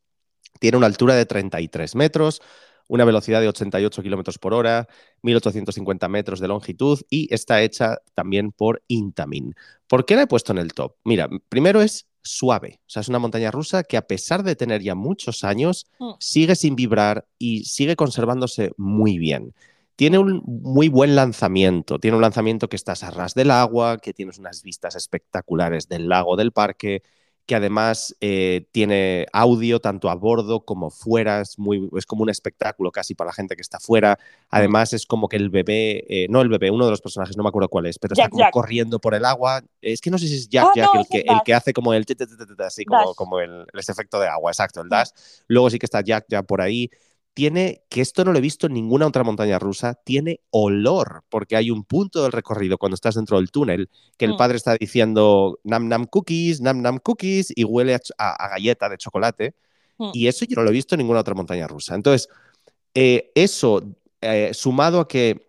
Tiene 0.61 0.79
una 0.79 0.87
altura 0.87 1.15
de 1.15 1.27
33 1.27 1.95
metros, 1.95 2.41
una 2.89 3.05
velocidad 3.05 3.43
de 3.43 3.49
88 3.49 4.03
kilómetros 4.03 4.39
por 4.39 4.55
hora, 4.55 4.89
1850 5.21 6.09
metros 6.09 6.41
de 6.41 6.49
longitud 6.49 7.01
y 7.11 7.33
está 7.35 7.61
hecha 7.61 7.99
también 8.15 8.51
por 8.51 8.83
Intamin. 8.89 9.55
¿Por 9.87 10.07
qué 10.07 10.17
la 10.17 10.23
he 10.23 10.27
puesto 10.27 10.53
en 10.53 10.59
el 10.59 10.73
top? 10.73 10.97
Mira, 11.05 11.29
primero 11.51 11.83
es 11.83 12.08
suave, 12.29 12.81
o 12.87 12.91
sea, 12.91 13.01
es 13.01 13.09
una 13.09 13.19
montaña 13.19 13.51
rusa 13.51 13.83
que 13.83 13.97
a 13.97 14.07
pesar 14.07 14.43
de 14.43 14.55
tener 14.57 14.83
ya 14.83 14.95
muchos 14.95 15.45
años, 15.45 15.87
Mm. 15.99 16.11
sigue 16.21 16.55
sin 16.57 16.77
vibrar 16.77 17.27
y 17.39 17.65
sigue 17.65 17.97
conservándose 17.97 18.73
muy 18.77 19.19
bien. 19.19 19.55
Tiene 19.97 20.19
un 20.19 20.43
muy 20.47 20.89
buen 20.89 21.17
lanzamiento, 21.17 21.99
tiene 21.99 22.17
un 22.17 22.23
lanzamiento 22.23 22.69
que 22.69 22.77
estás 22.77 23.03
a 23.03 23.11
ras 23.11 23.35
del 23.35 23.51
agua, 23.51 23.99
que 23.99 24.13
tienes 24.15 24.39
unas 24.39 24.63
vistas 24.63 24.95
espectaculares 24.95 25.89
del 25.89 26.09
lago 26.09 26.37
del 26.37 26.53
parque, 26.53 27.03
que 27.49 27.55
además 27.55 28.15
eh, 28.21 28.67
tiene 28.73 29.27
audio 29.33 29.81
tanto 29.81 30.11
a 30.11 30.15
bordo 30.15 30.67
como 30.67 30.91
fuera, 30.91 31.41
es, 31.41 31.59
muy, 31.59 31.89
es 31.97 32.05
como 32.05 32.23
un 32.23 32.29
espectáculo 32.29 32.93
casi 32.93 33.15
para 33.15 33.29
la 33.29 33.33
gente 33.33 33.57
que 33.57 33.63
está 33.63 33.81
fuera. 33.81 34.19
Además 34.51 34.93
es 34.93 35.07
como 35.07 35.31
que 35.31 35.39
el 35.39 35.49
bebé, 35.49 36.05
eh, 36.11 36.27
no 36.29 36.43
el 36.43 36.51
bebé, 36.51 36.71
uno 36.71 36.85
de 36.85 36.91
los 36.91 37.01
personajes, 37.01 37.39
no 37.39 37.43
me 37.43 37.49
acuerdo 37.49 37.71
cuál 37.71 37.87
es, 37.87 37.99
pero 37.99 38.13
está 38.13 38.29
como 38.29 38.43
Jack. 38.45 38.53
corriendo 38.53 39.01
por 39.01 39.15
el 39.15 39.25
agua. 39.25 39.63
Es 39.81 40.03
que 40.03 40.11
no 40.11 40.19
sé 40.19 40.29
si 40.29 40.35
es 40.37 40.49
Jack 40.51 40.67
Ah, 40.67 40.73
Jack 40.77 40.91
no, 40.93 41.01
el, 41.01 41.07
que, 41.09 41.19
el 41.21 41.25
Dash. 41.27 41.43
que 41.47 41.55
hace 41.55 41.73
como 41.73 41.95
el 41.95 42.05
así 42.59 42.85
como, 42.85 43.15
como 43.15 43.41
el, 43.41 43.65
ese 43.73 43.93
efecto 43.93 44.21
de 44.21 44.29
agua, 44.29 44.51
exacto, 44.51 44.83
el 44.83 44.91
dash. 44.91 45.09
Luego 45.47 45.71
sí 45.71 45.79
que 45.79 45.87
está 45.87 46.03
Jack 46.03 46.27
ya 46.29 46.43
por 46.43 46.61
ahí. 46.61 46.91
Tiene, 47.39 47.85
que 47.89 48.01
esto 48.01 48.25
no 48.25 48.33
lo 48.33 48.39
he 48.39 48.43
visto 48.43 48.67
en 48.67 48.75
ninguna 48.75 49.07
otra 49.07 49.23
montaña 49.23 49.61
rusa, 49.61 49.95
tiene 49.95 50.41
olor, 50.51 51.23
porque 51.29 51.55
hay 51.55 51.71
un 51.71 51.85
punto 51.85 52.25
del 52.25 52.33
recorrido 52.33 52.79
cuando 52.79 52.97
estás 52.97 53.15
dentro 53.15 53.37
del 53.37 53.53
túnel 53.53 53.89
que 54.17 54.25
el 54.25 54.33
Mm. 54.33 54.37
padre 54.37 54.57
está 54.57 54.77
diciendo 54.77 55.61
nam 55.63 55.87
nam 55.87 56.07
cookies, 56.07 56.61
nam 56.61 56.83
nam 56.83 56.99
cookies 56.99 57.53
y 57.55 57.63
huele 57.63 57.95
a, 57.95 58.01
ch- 58.01 58.11
a- 58.19 58.35
a 58.45 58.49
galleta 58.49 58.89
de 58.89 58.97
chocolate. 58.99 59.55
Mm. 59.99 60.11
Y 60.15 60.27
eso 60.27 60.45
yo 60.47 60.57
no 60.57 60.63
lo 60.65 60.71
he 60.71 60.73
visto 60.73 60.97
en 60.97 60.99
ninguna 60.99 61.21
otra 61.21 61.35
montaña 61.35 61.69
rusa. 61.69 61.95
Entonces, 61.95 62.29
eh, 62.95 63.31
eso 63.37 63.83
eh, 64.21 64.51
sumado 64.53 64.99
a 64.99 65.07
que 65.07 65.47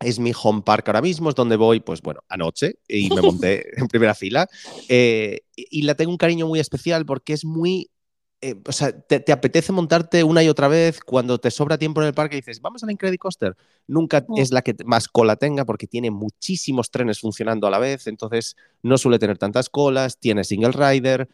es 0.00 0.18
mi 0.18 0.32
home 0.38 0.62
park 0.62 0.88
ahora 0.88 1.00
mismo, 1.00 1.30
es 1.30 1.34
donde 1.34 1.56
voy, 1.56 1.80
pues 1.80 2.02
bueno, 2.02 2.20
anoche 2.28 2.74
y 2.88 3.08
me 3.08 3.22
monté 3.22 3.64
en 3.80 3.86
primera 3.88 4.14
fila. 4.14 4.48
eh, 4.88 5.40
y 5.56 5.78
y 5.78 5.82
la 5.82 5.94
tengo 5.94 6.10
un 6.10 6.18
cariño 6.18 6.46
muy 6.46 6.60
especial 6.60 7.06
porque 7.06 7.32
es 7.32 7.44
muy. 7.46 7.88
Eh, 8.42 8.60
o 8.66 8.72
sea, 8.72 8.92
te, 8.92 9.20
te 9.20 9.32
apetece 9.32 9.72
montarte 9.72 10.22
una 10.24 10.42
y 10.42 10.48
otra 10.48 10.68
vez 10.68 11.00
cuando 11.00 11.38
te 11.38 11.50
sobra 11.50 11.78
tiempo 11.78 12.00
en 12.02 12.08
el 12.08 12.14
parque 12.14 12.36
y 12.36 12.40
dices, 12.40 12.60
vamos 12.60 12.82
a 12.82 12.86
la 12.86 12.92
Incredicoaster. 12.92 13.56
Nunca 13.86 14.24
Mm. 14.28 14.38
es 14.38 14.50
la 14.52 14.62
que 14.62 14.74
más 14.84 15.08
cola 15.08 15.36
tenga 15.36 15.64
porque 15.64 15.86
tiene 15.86 16.10
muchísimos 16.10 16.90
trenes 16.90 17.20
funcionando 17.20 17.66
a 17.66 17.70
la 17.70 17.78
vez, 17.78 18.06
entonces 18.08 18.56
no 18.82 18.98
suele 18.98 19.18
tener 19.18 19.38
tantas 19.38 19.68
colas, 19.70 20.18
tiene 20.18 20.44
single 20.44 20.72
rider. 20.72 21.28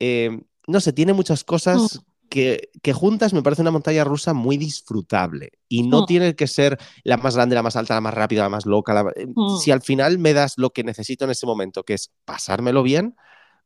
eh, 0.00 0.40
no 0.66 0.80
sé, 0.80 0.92
tiene 0.92 1.12
muchas 1.12 1.44
cosas 1.44 2.00
que, 2.28 2.70
que 2.82 2.92
juntas 2.92 3.32
me 3.32 3.42
parece 3.42 3.62
una 3.62 3.70
montaña 3.70 4.02
rusa 4.02 4.32
muy 4.34 4.56
disfrutable 4.56 5.52
y 5.68 5.82
no 5.84 6.02
Mm. 6.02 6.06
tiene 6.06 6.34
que 6.34 6.46
ser 6.46 6.78
la 7.04 7.16
más 7.16 7.36
grande, 7.36 7.54
la 7.54 7.62
más 7.62 7.76
alta, 7.76 7.94
la 7.94 8.00
más 8.00 8.14
rápida, 8.14 8.42
la 8.42 8.48
más 8.48 8.66
loca. 8.66 8.92
la- 8.94 9.12
eh, 9.14 9.26
Mm. 9.34 9.58
Si 9.58 9.70
al 9.70 9.82
final 9.82 10.18
me 10.18 10.32
das 10.32 10.54
lo 10.56 10.70
que 10.70 10.82
necesito 10.82 11.24
en 11.26 11.30
ese 11.30 11.46
momento, 11.46 11.84
que 11.84 11.94
es 11.94 12.10
pasármelo 12.24 12.82
bien, 12.82 13.14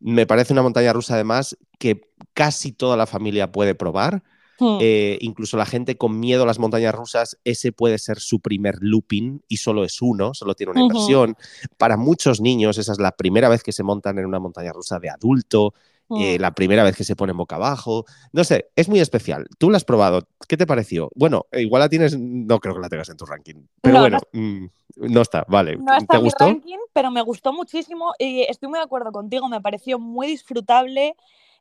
me 0.01 0.27
parece 0.27 0.53
una 0.53 0.63
montaña 0.63 0.93
rusa 0.93 1.15
además 1.15 1.57
que 1.79 2.01
casi 2.35 2.73
toda 2.73 2.97
la 2.97 3.07
familia 3.07 3.53
puede 3.53 3.75
probar. 3.75 4.23
Mm. 4.61 4.79
Eh, 4.81 5.19
incluso 5.21 5.57
la 5.57 5.67
gente 5.67 5.97
con 5.97 6.19
miedo 6.19 6.43
a 6.43 6.47
las 6.47 6.59
montañas 6.59 6.93
rusas, 6.95 7.39
ese 7.45 7.71
puede 7.71 7.99
ser 7.99 8.19
su 8.19 8.41
primer 8.41 8.77
looping 8.81 9.41
y 9.47 9.59
solo 9.59 9.85
es 9.85 10.03
uno, 10.03 10.35
solo 10.35 10.55
tiene 10.55 10.73
una 10.73 10.83
inversión. 10.83 11.37
Para 11.77 11.97
muchos 11.97 12.41
niños, 12.41 12.77
esa 12.77 12.91
es 12.93 12.99
la 12.99 13.13
primera 13.13 13.49
vez 13.49 13.63
que 13.63 13.73
se 13.73 13.85
montan 13.85 14.19
en 14.19 14.27
una 14.27 14.41
montaña 14.41 14.73
rusa 14.73 14.99
de 14.99 15.11
adulto, 15.11 15.75
eh, 16.19 16.39
Mm. 16.39 16.41
la 16.41 16.55
primera 16.55 16.83
vez 16.83 16.97
que 16.97 17.05
se 17.05 17.15
ponen 17.15 17.37
boca 17.37 17.57
abajo. 17.57 18.05
No 18.33 18.43
sé, 18.43 18.71
es 18.75 18.89
muy 18.89 18.99
especial. 18.99 19.47
Tú 19.59 19.71
la 19.71 19.77
has 19.77 19.85
probado, 19.85 20.27
¿qué 20.49 20.57
te 20.57 20.67
pareció? 20.67 21.11
Bueno, 21.15 21.47
igual 21.53 21.81
la 21.81 21.89
tienes, 21.89 22.19
no 22.19 22.59
creo 22.59 22.75
que 22.75 22.81
la 22.81 22.89
tengas 22.89 23.11
en 23.11 23.17
tu 23.17 23.27
ranking, 23.27 23.57
pero 23.83 23.95
No, 23.97 24.01
bueno, 24.01 24.19
mm, 24.33 24.65
no 25.01 25.23
está, 25.23 25.45
vale. 25.49 25.77
No 25.77 25.95
está 25.97 26.13
¿Te 26.13 26.17
en 26.17 26.23
mi 26.23 26.29
gustó? 26.29 26.45
ranking, 26.47 26.79
pero 26.93 27.11
me 27.11 27.23
gustó 27.23 27.53
muchísimo 27.53 28.13
y 28.19 28.43
estoy 28.43 28.69
muy 28.69 28.79
de 28.79 28.85
acuerdo 28.85 29.13
contigo. 29.13 29.49
Me 29.49 29.61
pareció 29.61 29.99
muy 29.99 30.27
disfrutable. 30.27 31.15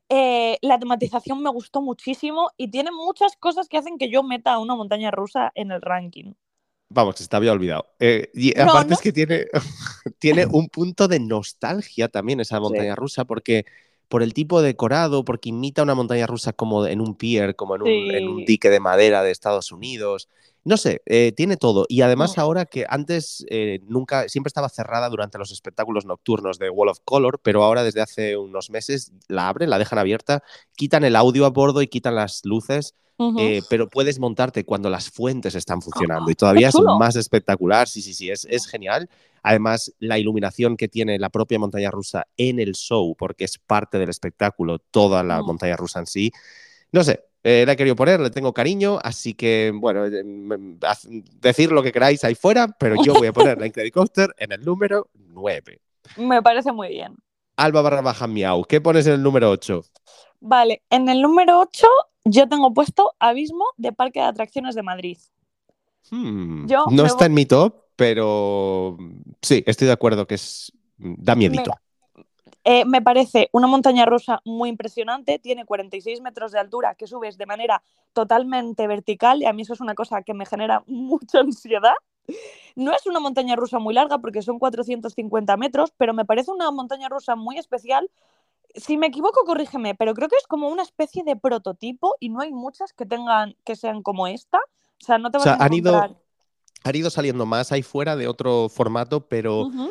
Eh, 0.09 0.57
la 0.61 0.79
tematización 0.79 1.43
me 1.43 1.49
gustó 1.49 1.81
muchísimo 1.81 2.49
y 2.57 2.69
tiene 2.69 2.91
muchas 2.91 3.35
cosas 3.37 3.67
que 3.67 3.77
hacen 3.77 3.97
que 3.97 4.09
yo 4.09 4.23
meta 4.23 4.53
a 4.53 4.59
una 4.59 4.75
montaña 4.75 5.11
rusa 5.11 5.51
en 5.55 5.71
el 5.71 5.81
ranking. 5.81 6.33
Vamos, 6.89 7.15
que 7.15 7.23
se 7.23 7.29
te 7.29 7.35
había 7.35 7.51
olvidado. 7.51 7.85
Eh, 7.99 8.29
y 8.33 8.53
No, 8.55 8.63
aparte 8.69 8.89
no. 8.89 8.93
es 8.95 9.01
que 9.01 9.11
tiene, 9.11 9.45
tiene 10.19 10.45
un 10.49 10.69
punto 10.69 11.07
de 11.07 11.19
nostalgia 11.19 12.07
también 12.07 12.39
esa 12.39 12.59
montaña 12.61 12.95
rusa, 12.95 13.25
porque 13.25 13.65
por 14.07 14.23
el 14.23 14.33
tipo 14.33 14.61
de 14.61 14.67
decorado, 14.67 15.25
porque 15.25 15.49
imita 15.49 15.83
una 15.83 15.95
montaña 15.95 16.27
rusa 16.27 16.53
como 16.53 16.87
en 16.87 17.01
un 17.01 17.15
pier, 17.15 17.57
como 17.57 17.75
en 17.75 17.81
un, 17.81 17.89
en 17.89 18.27
un 18.29 18.37
Sí. 18.39 18.45
dique 18.45 18.69
de 18.69 18.79
madera 18.79 19.21
de 19.21 19.31
Estados 19.31 19.71
Unidos. 19.73 20.29
No 20.67 20.75
sé, 20.75 21.01
eh, 21.05 21.31
tiene 21.31 21.55
todo. 21.55 21.85
Y 21.87 22.01
además 22.01 22.35
Mm. 22.37 22.39
ahora 22.41 22.65
que 22.65 22.85
antes 22.89 23.45
eh, 23.49 23.79
nunca, 23.87 24.27
siempre 24.27 24.49
estaba 24.49 24.67
cerrada 24.67 25.07
durante 25.09 25.37
los 25.37 25.51
espectáculos 25.51 26.05
nocturnos 26.05 26.59
de 26.59 26.69
Wall 26.69 26.89
of 26.89 26.99
Color, 27.05 27.39
pero 27.41 27.63
ahora 27.63 27.83
desde 27.83 28.01
hace 28.01 28.35
unos 28.35 28.69
meses 28.69 29.13
la 29.29 29.47
abren, 29.47 29.69
la 29.69 29.77
dejan 29.79 29.97
abierta, 29.97 30.43
quitan 30.75 31.05
el 31.05 31.15
audio 31.15 31.45
a 31.45 31.51
bordo 31.51 31.81
y 31.81 31.87
quitan 31.87 32.15
las 32.15 32.41
luces 32.43 32.95
eh, 33.39 33.61
pero 33.69 33.89
puedes 33.89 34.19
montarte 34.19 34.63
cuando 34.63 34.91
las 34.91 35.09
fuentes 35.09 35.55
están 35.55 35.81
funcionando 35.81 36.29
y 36.29 36.35
todavía 36.65 36.67
es 36.67 36.75
más 36.99 37.15
espectacular. 37.15 37.87
Sí, 37.87 38.01
sí, 38.03 38.13
sí, 38.13 38.29
es, 38.29 38.45
es 38.45 38.67
genial. 38.67 39.09
Además, 39.41 39.91
la 39.99 40.19
iluminación 40.19 40.77
que 40.77 40.87
tiene 40.87 41.17
la 41.17 41.29
propia 41.29 41.57
montaña 41.57 41.89
rusa 41.89 42.27
en 42.37 42.59
el 42.59 42.73
show, 42.75 43.15
porque 43.17 43.45
es 43.45 43.57
parte 43.57 43.97
del 43.97 44.09
espectáculo, 44.09 44.79
toda 44.79 45.23
la 45.23 45.41
Mm. 45.41 45.45
montaña 45.45 45.75
rusa 45.77 45.99
en 45.99 46.05
sí. 46.05 46.31
No 46.91 47.03
sé, 47.03 47.21
eh, 47.49 47.63
la 47.65 47.71
he 47.71 47.75
querido 47.77 47.95
poner, 47.95 48.19
le 48.19 48.29
tengo 48.29 48.51
cariño, 48.53 48.99
así 49.01 49.33
que, 49.33 49.71
bueno, 49.73 50.05
eh, 50.05 50.23
decir 51.39 51.71
lo 51.71 51.81
que 51.81 51.93
queráis 51.93 52.21
ahí 52.25 52.35
fuera, 52.35 52.67
pero 52.77 52.95
yo 53.01 53.13
voy 53.13 53.27
a 53.27 53.33
poner 53.33 53.57
la 53.57 53.65
Incredicoaster 53.67 54.33
en 54.37 54.51
el 54.51 54.65
número 54.65 55.07
9. 55.13 55.79
Me 56.17 56.41
parece 56.41 56.71
muy 56.73 56.89
bien. 56.89 57.15
Alba 57.55 57.81
barra 57.81 58.01
baja 58.01 58.27
miau, 58.27 58.63
¿qué 58.65 58.81
pones 58.81 59.07
en 59.07 59.13
el 59.13 59.23
número 59.23 59.49
8? 59.49 59.81
Vale, 60.41 60.83
en 60.89 61.07
el 61.09 61.21
número 61.21 61.59
8 61.61 61.87
yo 62.25 62.49
tengo 62.49 62.73
puesto 62.73 63.13
Abismo 63.19 63.63
de 63.77 63.93
Parque 63.93 64.19
de 64.19 64.25
Atracciones 64.25 64.75
de 64.75 64.83
Madrid. 64.83 65.17
Hmm, 66.11 66.67
Yo 66.67 66.85
no 66.91 67.05
está 67.05 67.19
voy- 67.19 67.25
en 67.27 67.33
mi 67.33 67.45
top, 67.45 67.75
pero 67.95 68.97
sí, 69.41 69.63
estoy 69.65 69.87
de 69.87 69.93
acuerdo 69.93 70.27
que 70.27 70.35
es 70.35 70.71
da 70.97 71.33
miedito. 71.35 71.71
Eh, 72.69 72.83
me 72.83 73.01
parece 73.01 73.47
una 73.53 73.65
montaña 73.65 74.05
rusa 74.05 74.41
muy 74.43 74.67
impresionante, 74.67 75.39
tiene 75.39 75.63
46 75.63 76.19
metros 76.19 76.51
de 76.51 76.59
altura 76.59 76.95
que 76.95 77.07
subes 77.07 77.37
de 77.37 77.45
manera 77.45 77.81
totalmente 78.11 78.87
vertical 78.87 79.41
y 79.41 79.45
a 79.45 79.53
mí 79.53 79.61
eso 79.61 79.71
es 79.71 79.79
una 79.79 79.95
cosa 79.95 80.21
que 80.21 80.33
me 80.33 80.45
genera 80.45 80.83
mucha 80.87 81.39
ansiedad. 81.39 81.93
No 82.75 82.91
es 82.91 83.05
una 83.05 83.21
montaña 83.21 83.55
rusa 83.55 83.79
muy 83.79 83.93
larga 83.93 84.17
porque 84.17 84.41
son 84.41 84.59
450 84.59 85.55
metros, 85.55 85.93
pero 85.95 86.13
me 86.13 86.25
parece 86.25 86.51
una 86.51 86.69
montaña 86.71 87.07
rusa 87.07 87.37
muy 87.37 87.57
especial. 87.57 88.11
Si 88.75 88.97
me 88.97 89.07
equivoco, 89.07 89.45
corrígeme, 89.45 89.95
pero 89.95 90.13
creo 90.13 90.27
que 90.27 90.35
es 90.35 90.45
como 90.45 90.67
una 90.67 90.83
especie 90.83 91.23
de 91.23 91.37
prototipo 91.37 92.15
y 92.19 92.27
no 92.27 92.41
hay 92.41 92.51
muchas 92.51 92.91
que 92.91 93.05
tengan 93.05 93.55
que 93.63 93.77
sean 93.77 94.03
como 94.03 94.27
esta. 94.27 94.57
O 94.57 95.05
sea, 95.05 95.17
no 95.19 95.31
te 95.31 95.37
O 95.37 95.39
vas 95.39 95.43
sea, 95.45 95.53
a 95.53 95.63
han 95.63 95.73
ido, 95.73 95.91
encontrar. 95.95 96.17
han 96.83 96.95
ido 96.97 97.09
saliendo 97.09 97.45
más 97.45 97.71
ahí 97.71 97.81
fuera 97.81 98.17
de 98.17 98.27
otro 98.27 98.67
formato, 98.67 99.25
pero 99.29 99.67
Ujú. 99.67 99.89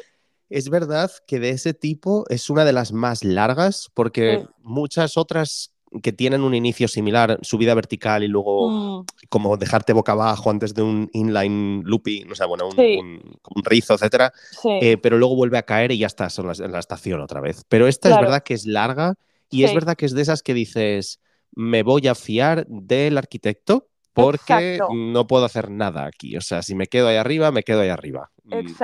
Es 0.48 0.68
verdad 0.68 1.10
que 1.26 1.38
de 1.40 1.50
ese 1.50 1.74
tipo 1.74 2.24
es 2.28 2.50
una 2.50 2.64
de 2.64 2.72
las 2.72 2.92
más 2.92 3.24
largas, 3.24 3.90
porque 3.94 4.40
Sí. 4.42 4.48
muchas 4.62 5.16
otras 5.16 5.72
que 6.02 6.12
tienen 6.12 6.42
un 6.42 6.54
inicio 6.54 6.88
similar, 6.88 7.38
subida 7.42 7.74
vertical 7.74 8.22
y 8.24 8.28
luego 8.28 8.70
Mm, 8.70 9.06
como 9.28 9.56
dejarte 9.56 9.92
boca 9.92 10.12
abajo 10.12 10.50
antes 10.50 10.74
de 10.74 10.82
un 10.82 11.08
inline 11.12 11.82
looping, 11.84 12.30
o 12.30 12.34
sea, 12.34 12.46
bueno, 12.46 12.66
un, 12.68 12.74
Sí. 12.76 12.96
un- 12.98 13.20
como 13.40 13.54
un 13.56 13.64
rizo, 13.64 13.94
etcétera, 13.94 14.32
sí. 14.50 14.68
eh, 14.82 14.98
pero 14.98 15.16
luego 15.16 15.36
vuelve 15.36 15.58
a 15.58 15.62
caer 15.62 15.92
y 15.92 15.98
ya 15.98 16.06
estás 16.08 16.38
en 16.38 16.46
la, 16.48 16.52
en 16.52 16.72
la 16.72 16.80
estación 16.80 17.20
otra 17.20 17.40
vez. 17.40 17.64
Pero 17.68 17.86
esta 17.86 18.08
es 18.10 18.14
verdad 18.20 18.42
que 18.42 18.54
es 18.54 18.66
larga 18.66 19.14
y 19.48 19.64
es 19.64 19.72
verdad 19.72 19.96
que 19.96 20.06
es 20.06 20.12
de 20.12 20.22
esas 20.22 20.42
que 20.42 20.54
dices, 20.54 21.20
me 21.54 21.82
voy 21.82 22.08
a 22.08 22.14
fiar 22.14 22.66
del 22.68 23.16
arquitecto 23.16 23.88
porque 24.16 24.76
Exacto. 24.76 24.94
no 24.94 25.26
puedo 25.26 25.44
hacer 25.44 25.70
nada 25.70 26.06
aquí. 26.06 26.36
O 26.36 26.40
sea, 26.40 26.62
si 26.62 26.74
me 26.74 26.86
quedo 26.86 27.08
ahí 27.08 27.16
arriba, 27.16 27.52
me 27.52 27.62
quedo 27.62 27.82
ahí 27.82 27.90
arriba. 27.90 28.32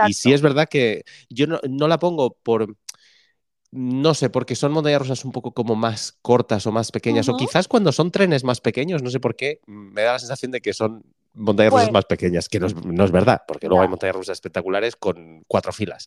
Y 0.07 0.13
sí 0.13 0.33
es 0.33 0.43
verdad 0.43 0.69
que 0.69 1.05
yo 1.31 1.47
no, 1.47 1.59
no 1.69 1.89
la 1.89 1.99
pongo 1.99 2.37
por... 2.43 2.77
No 3.71 4.13
sé, 4.13 4.29
porque 4.29 4.55
son 4.55 4.73
montañas 4.73 5.01
rusas 5.01 5.25
un 5.25 5.33
poco 5.33 5.53
como 5.53 5.75
más 5.75 6.19
cortas 6.21 6.67
o 6.67 6.73
más 6.73 6.93
pequeñas, 6.93 7.31
o 7.31 7.37
quizás 7.39 7.69
cuando 7.69 7.91
son 7.91 8.11
trenes 8.11 8.45
más 8.45 8.61
pequeños, 8.61 9.03
no 9.03 9.09
sé 9.09 9.19
por 9.19 9.35
qué, 9.35 9.61
me 9.67 10.03
da 10.03 10.13
la 10.13 10.19
sensación 10.19 10.53
de 10.53 10.61
que 10.61 10.75
son 10.75 11.03
montañas 11.33 11.73
rusas 11.73 11.87
Pues- 11.87 11.93
más 11.95 12.05
pequeñas, 12.05 12.51
que 12.51 12.61
no 12.61 12.67
es, 12.67 12.75
no 12.75 13.03
es 13.03 13.11
verdad, 13.11 13.41
porque 13.49 13.69
luego 13.69 13.83
hay 13.83 13.89
montañas 13.89 14.15
rusas 14.15 14.35
espectaculares 14.35 14.95
con 14.97 15.43
cuatro 15.49 15.73
filas. 15.73 16.07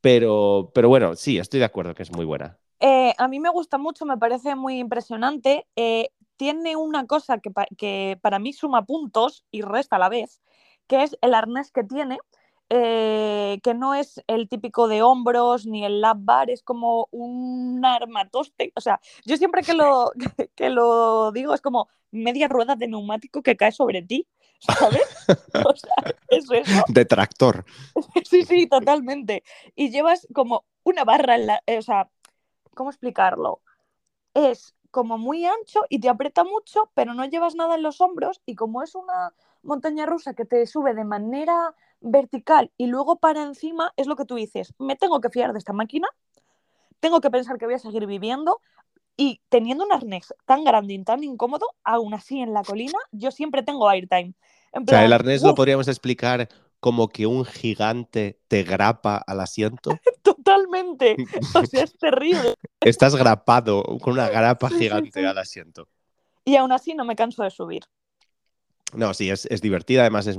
Pero, 0.00 0.72
pero 0.74 0.88
bueno, 0.88 1.14
sí, 1.14 1.38
estoy 1.38 1.60
de 1.60 1.66
acuerdo 1.66 1.94
que 1.94 2.02
es 2.02 2.10
muy 2.10 2.24
buena. 2.24 2.58
Eh, 2.80 3.14
a 3.18 3.28
mí 3.28 3.38
me 3.38 3.50
gusta 3.50 3.78
mucho, 3.78 4.04
me 4.06 4.16
parece 4.16 4.56
muy 4.56 4.78
impresionante. 4.78 5.66
Eh, 5.76 6.10
tiene 6.40 6.74
una 6.74 7.06
cosa 7.06 7.36
que, 7.36 7.50
pa- 7.50 7.66
que 7.76 8.18
para 8.22 8.38
mí 8.38 8.54
suma 8.54 8.86
puntos 8.86 9.44
y 9.50 9.60
resta 9.60 9.96
a 9.96 9.98
la 9.98 10.08
vez, 10.08 10.40
que 10.86 11.02
es 11.02 11.14
el 11.20 11.34
arnés 11.34 11.70
que 11.70 11.84
tiene, 11.84 12.16
eh, 12.70 13.60
que 13.62 13.74
no 13.74 13.94
es 13.94 14.22
el 14.26 14.48
típico 14.48 14.88
de 14.88 15.02
hombros 15.02 15.66
ni 15.66 15.84
el 15.84 16.00
lap 16.00 16.16
bar, 16.22 16.48
es 16.48 16.62
como 16.62 17.08
un 17.10 17.84
armatoste. 17.84 18.72
O 18.74 18.80
sea, 18.80 19.00
yo 19.26 19.36
siempre 19.36 19.62
que 19.62 19.74
lo, 19.74 20.12
que 20.54 20.70
lo 20.70 21.30
digo 21.30 21.52
es 21.52 21.60
como 21.60 21.90
media 22.10 22.48
rueda 22.48 22.74
de 22.74 22.88
neumático 22.88 23.42
que 23.42 23.58
cae 23.58 23.72
sobre 23.72 24.00
ti, 24.00 24.26
¿sabes? 24.60 25.02
O 25.66 25.76
sea, 25.76 25.94
es 26.30 26.50
eso. 26.50 26.84
De 26.88 27.04
tractor. 27.04 27.66
Sí, 28.24 28.44
sí, 28.46 28.66
totalmente. 28.66 29.42
Y 29.76 29.90
llevas 29.90 30.26
como 30.34 30.64
una 30.84 31.04
barra 31.04 31.34
en 31.34 31.48
la. 31.48 31.62
eh, 31.66 31.76
o 31.76 31.82
sea, 31.82 32.08
¿cómo 32.74 32.88
explicarlo? 32.88 33.60
Es 34.32 34.74
como 34.90 35.18
muy 35.18 35.44
ancho 35.46 35.80
y 35.88 36.00
te 36.00 36.08
aprieta 36.08 36.44
mucho, 36.44 36.90
pero 36.94 37.14
no 37.14 37.24
llevas 37.24 37.54
nada 37.54 37.76
en 37.76 37.82
los 37.82 38.00
hombros. 38.00 38.40
Y 38.46 38.54
como 38.54 38.82
es 38.82 38.94
una 38.94 39.32
montaña 39.62 40.06
rusa 40.06 40.34
que 40.34 40.44
te 40.44 40.66
sube 40.66 40.94
de 40.94 41.04
manera 41.04 41.74
vertical 42.00 42.72
y 42.76 42.86
luego 42.86 43.16
para 43.16 43.42
encima, 43.42 43.92
es 43.96 44.06
lo 44.06 44.16
que 44.16 44.24
tú 44.24 44.36
dices. 44.36 44.74
Me 44.78 44.96
tengo 44.96 45.20
que 45.20 45.30
fiar 45.30 45.52
de 45.52 45.58
esta 45.58 45.72
máquina 45.72 46.08
tengo 47.00 47.20
que 47.20 47.30
pensar 47.30 47.58
que 47.58 47.66
voy 47.66 47.74
a 47.74 47.78
seguir 47.78 48.06
viviendo 48.06 48.60
y 49.16 49.40
teniendo 49.48 49.84
un 49.84 49.92
arnés 49.92 50.32
tan 50.46 50.64
grande 50.64 50.94
y 50.94 51.02
tan 51.02 51.24
incómodo, 51.24 51.66
aún 51.82 52.14
así 52.14 52.40
en 52.40 52.54
la 52.54 52.62
colina, 52.62 52.98
yo 53.10 53.30
siempre 53.30 53.62
tengo 53.62 53.88
airtime. 53.88 54.34
O 54.72 54.80
sea, 54.86 55.04
el 55.04 55.12
arnés 55.12 55.42
lo 55.42 55.54
podríamos 55.54 55.88
explicar 55.88 56.48
como 56.78 57.08
que 57.08 57.26
un 57.26 57.44
gigante 57.44 58.38
te 58.48 58.62
grapa 58.62 59.16
al 59.16 59.40
asiento. 59.40 59.90
Totalmente. 60.50 61.16
O 61.54 61.64
sea, 61.66 61.84
es 61.84 61.96
terrible. 61.98 62.54
Estás 62.80 63.14
grapado 63.16 63.82
con 64.00 64.14
una 64.14 64.28
grapa 64.28 64.68
Sí, 64.68 64.78
gigante 64.78 65.20
sí. 65.20 65.26
al 65.26 65.38
asiento. 65.38 65.88
Y 66.44 66.56
aún 66.56 66.72
así 66.72 66.94
no 66.94 67.04
me 67.04 67.16
canso 67.16 67.42
de 67.42 67.50
subir. 67.50 67.82
No, 68.92 69.14
sí, 69.14 69.30
es, 69.30 69.46
es 69.46 69.60
divertida, 69.60 70.00
además 70.00 70.26
es 70.26 70.36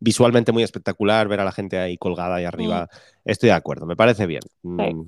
visualmente 0.00 0.50
muy 0.50 0.64
espectacular 0.64 1.28
ver 1.28 1.38
a 1.40 1.44
la 1.44 1.52
gente 1.52 1.78
ahí 1.78 1.96
colgada 1.96 2.36
ahí 2.36 2.44
arriba. 2.44 2.88
Estoy 3.24 3.50
de 3.50 3.54
acuerdo, 3.54 3.86
me 3.86 3.94
parece 3.94 4.26
bien. 4.26 4.42
Mm, 4.62 5.02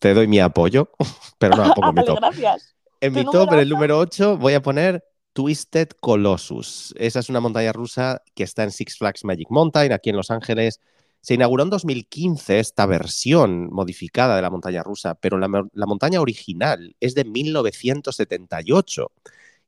Te 0.00 0.12
doy 0.12 0.26
mi 0.26 0.40
apoyo, 0.40 0.90
pero 1.38 1.56
no 1.56 1.64
en 1.64 1.94
mi 1.94 2.04
top. 2.04 2.18
gracias. 2.18 2.74
En 3.00 3.12
¿Tu 3.12 3.18
mi 3.20 3.24
número 3.24 3.44
top, 3.46 3.52
en 3.54 3.58
el 3.60 3.66
ocho? 3.66 3.74
número 3.74 3.98
8, 3.98 4.36
voy 4.38 4.54
a 4.54 4.62
poner 4.62 5.04
Twisted 5.32 5.88
Colossus. 6.00 6.92
Esa 6.98 7.20
es 7.20 7.28
una 7.28 7.40
montaña 7.40 7.72
rusa 7.72 8.22
que 8.34 8.42
está 8.42 8.64
en 8.64 8.72
Six 8.72 8.98
Flags 8.98 9.24
Magic 9.24 9.46
Mountain, 9.50 9.92
aquí 9.92 10.10
en 10.10 10.16
Los 10.16 10.30
Ángeles. 10.32 10.80
Se 11.22 11.34
inauguró 11.34 11.62
en 11.62 11.70
2015 11.70 12.58
esta 12.58 12.84
versión 12.84 13.68
modificada 13.72 14.36
de 14.36 14.42
la 14.42 14.50
montaña 14.50 14.82
rusa, 14.82 15.14
pero 15.14 15.38
la, 15.38 15.48
mo- 15.48 15.70
la 15.72 15.86
montaña 15.86 16.20
original 16.20 16.94
es 17.00 17.14
de 17.14 17.24
1978. 17.24 19.12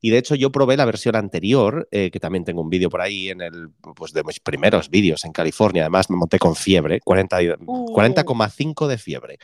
Y 0.01 0.09
de 0.11 0.17
hecho 0.19 0.35
yo 0.35 0.51
probé 0.51 0.77
la 0.77 0.85
versión 0.85 1.15
anterior, 1.15 1.87
eh, 1.91 2.11
que 2.11 2.19
también 2.19 2.43
tengo 2.43 2.61
un 2.61 2.69
vídeo 2.69 2.89
por 2.89 3.01
ahí 3.01 3.29
en 3.29 3.41
el, 3.41 3.69
pues 3.95 4.11
de 4.13 4.23
mis 4.23 4.39
primeros 4.39 4.89
vídeos 4.89 5.25
en 5.25 5.31
California. 5.31 5.83
Además 5.83 6.09
me 6.09 6.17
monté 6.17 6.37
con 6.37 6.55
fiebre, 6.55 6.99
40 6.99 7.41
y- 7.41 7.49
Uh. 7.65 7.93
40,5 7.95 8.87
de 8.87 8.97
fiebre. 8.97 9.37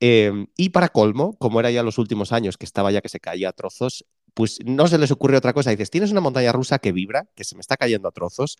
Eh, 0.00 0.30
y 0.56 0.68
para 0.68 0.90
colmo, 0.90 1.36
como 1.38 1.58
era 1.58 1.70
ya 1.72 1.82
los 1.82 1.98
últimos 1.98 2.30
años 2.32 2.56
que 2.56 2.66
estaba 2.66 2.92
ya 2.92 3.00
que 3.00 3.08
se 3.08 3.18
caía 3.18 3.48
a 3.48 3.52
trozos, 3.52 4.04
pues 4.34 4.58
no 4.64 4.86
se 4.86 4.98
les 4.98 5.10
ocurre 5.10 5.36
otra 5.36 5.52
cosa. 5.52 5.70
Dices, 5.70 5.90
tienes 5.90 6.12
una 6.12 6.20
montaña 6.20 6.52
rusa 6.52 6.78
que 6.78 6.92
vibra, 6.92 7.26
que 7.34 7.42
se 7.42 7.56
me 7.56 7.60
está 7.60 7.76
cayendo 7.76 8.06
a 8.06 8.12
trozos, 8.12 8.58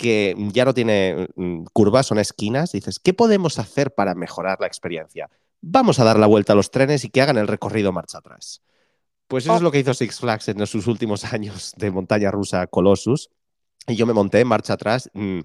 que 0.00 0.34
ya 0.52 0.64
no 0.64 0.72
tiene 0.72 1.28
mm, 1.36 1.64
curvas, 1.74 2.06
son 2.06 2.18
esquinas. 2.18 2.72
Dices, 2.72 2.98
¿qué 2.98 3.12
podemos 3.12 3.58
hacer 3.58 3.94
para 3.94 4.14
mejorar 4.14 4.58
la 4.60 4.66
experiencia? 4.66 5.28
Vamos 5.60 6.00
a 6.00 6.04
dar 6.04 6.18
la 6.18 6.26
vuelta 6.26 6.54
a 6.54 6.56
los 6.56 6.70
trenes 6.70 7.04
y 7.04 7.10
que 7.10 7.20
hagan 7.20 7.36
el 7.36 7.46
recorrido 7.46 7.92
marcha 7.92 8.18
atrás. 8.18 8.62
Pues 9.28 9.44
eso 9.44 9.52
Oh. 9.52 9.56
es 9.56 9.62
lo 9.62 9.70
que 9.70 9.78
hizo 9.78 9.92
Six 9.92 10.18
Flags 10.20 10.48
en 10.48 10.66
sus 10.66 10.86
últimos 10.86 11.24
años 11.34 11.74
de 11.76 11.90
montaña 11.90 12.30
rusa 12.30 12.66
Colossus. 12.66 13.28
Y 13.86 13.94
yo 13.96 14.06
me 14.06 14.14
monté 14.14 14.40
en 14.40 14.48
marcha 14.48 14.72
atrás. 14.72 15.10
mm, 15.12 15.40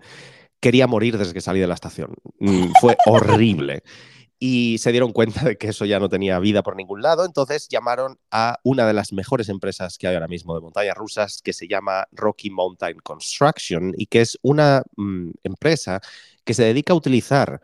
quería 0.61 0.87
morir 0.87 1.17
desde 1.17 1.33
que 1.33 1.41
salí 1.41 1.59
de 1.59 1.67
la 1.67 1.73
estación. 1.75 2.15
Mm, 2.39 2.71
fue 2.79 2.95
horrible 3.05 3.83
y 4.47 4.77
se 4.77 4.91
dieron 4.91 5.11
cuenta 5.11 5.43
de 5.43 5.57
que 5.57 5.69
eso 5.69 5.85
ya 5.85 5.99
no 5.99 6.07
tenía 6.07 6.37
vida 6.37 6.61
por 6.61 6.75
ningún 6.75 7.01
lado, 7.01 7.25
entonces 7.25 7.67
llamaron 7.67 8.19
a 8.29 8.59
una 8.63 8.85
de 8.85 8.93
las 8.93 9.11
mejores 9.11 9.49
empresas 9.49 9.97
que 9.97 10.07
hay 10.07 10.13
ahora 10.13 10.27
mismo 10.27 10.53
de 10.53 10.61
montañas 10.61 10.95
rusas, 10.95 11.41
que 11.41 11.51
se 11.51 11.67
llama 11.67 12.07
Rocky 12.11 12.51
Mountain 12.51 12.97
Construction, 12.99 13.95
y 13.97 14.05
que 14.05 14.21
es 14.21 14.37
una 14.43 14.83
mm, 14.97 15.31
empresa 15.43 15.99
que 16.43 16.53
se 16.53 16.63
dedica 16.63 16.93
a 16.93 16.95
utilizar 16.95 17.59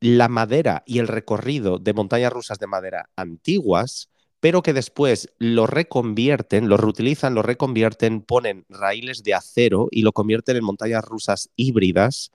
la 0.00 0.28
madera 0.28 0.82
y 0.84 0.98
el 0.98 1.06
recorrido 1.06 1.78
de 1.78 1.92
montañas 1.92 2.32
rusas 2.32 2.58
de 2.58 2.66
madera 2.66 3.08
antiguas, 3.14 4.10
pero 4.40 4.62
que 4.62 4.72
después 4.72 5.28
lo 5.38 5.68
reconvierten, 5.68 6.68
lo 6.68 6.76
reutilizan, 6.76 7.36
lo 7.36 7.42
reconvierten, 7.42 8.22
ponen 8.22 8.66
raíles 8.68 9.22
de 9.22 9.34
acero 9.34 9.86
y 9.92 10.02
lo 10.02 10.10
convierten 10.12 10.56
en 10.56 10.64
montañas 10.64 11.04
rusas 11.04 11.50
híbridas 11.54 12.32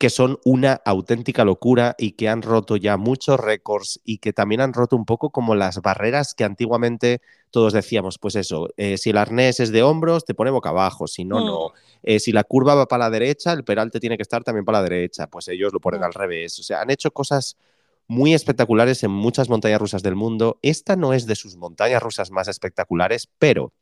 que 0.00 0.08
son 0.08 0.38
una 0.46 0.80
auténtica 0.86 1.44
locura 1.44 1.94
y 1.98 2.12
que 2.12 2.30
han 2.30 2.40
roto 2.40 2.76
ya 2.76 2.96
muchos 2.96 3.38
récords 3.38 4.00
y 4.02 4.16
que 4.16 4.32
también 4.32 4.62
han 4.62 4.72
roto 4.72 4.96
un 4.96 5.04
poco 5.04 5.28
como 5.28 5.54
las 5.54 5.82
barreras 5.82 6.32
que 6.32 6.42
antiguamente 6.44 7.20
todos 7.50 7.74
decíamos, 7.74 8.18
pues 8.18 8.34
eso, 8.34 8.70
eh, 8.78 8.96
si 8.96 9.10
el 9.10 9.18
arnés 9.18 9.60
es 9.60 9.70
de 9.72 9.82
hombros, 9.82 10.24
te 10.24 10.32
pone 10.32 10.50
boca 10.50 10.70
abajo, 10.70 11.06
si 11.06 11.26
no, 11.26 11.40
Mm. 11.40 11.44
no. 11.46 11.72
Eh, 12.02 12.18
si 12.18 12.32
la 12.32 12.44
curva 12.44 12.74
va 12.74 12.86
para 12.88 13.04
la 13.04 13.10
derecha, 13.10 13.52
el 13.52 13.62
peralte 13.62 14.00
tiene 14.00 14.16
que 14.16 14.22
estar 14.22 14.42
también 14.42 14.64
para 14.64 14.78
la 14.78 14.84
derecha, 14.88 15.26
pues 15.26 15.48
ellos 15.48 15.70
lo 15.70 15.80
ponen 15.80 16.00
Mm. 16.00 16.04
al 16.04 16.14
revés. 16.14 16.58
O 16.58 16.62
sea, 16.62 16.80
han 16.80 16.88
hecho 16.88 17.10
cosas 17.10 17.58
muy 18.06 18.32
espectaculares 18.32 19.02
en 19.02 19.10
muchas 19.10 19.50
montañas 19.50 19.80
rusas 19.82 20.02
del 20.02 20.16
mundo. 20.16 20.58
Esta 20.62 20.96
no 20.96 21.12
es 21.12 21.26
de 21.26 21.36
sus 21.36 21.56
montañas 21.56 22.02
rusas 22.02 22.30
más 22.30 22.48
espectaculares, 22.48 23.28
pero 23.38 23.74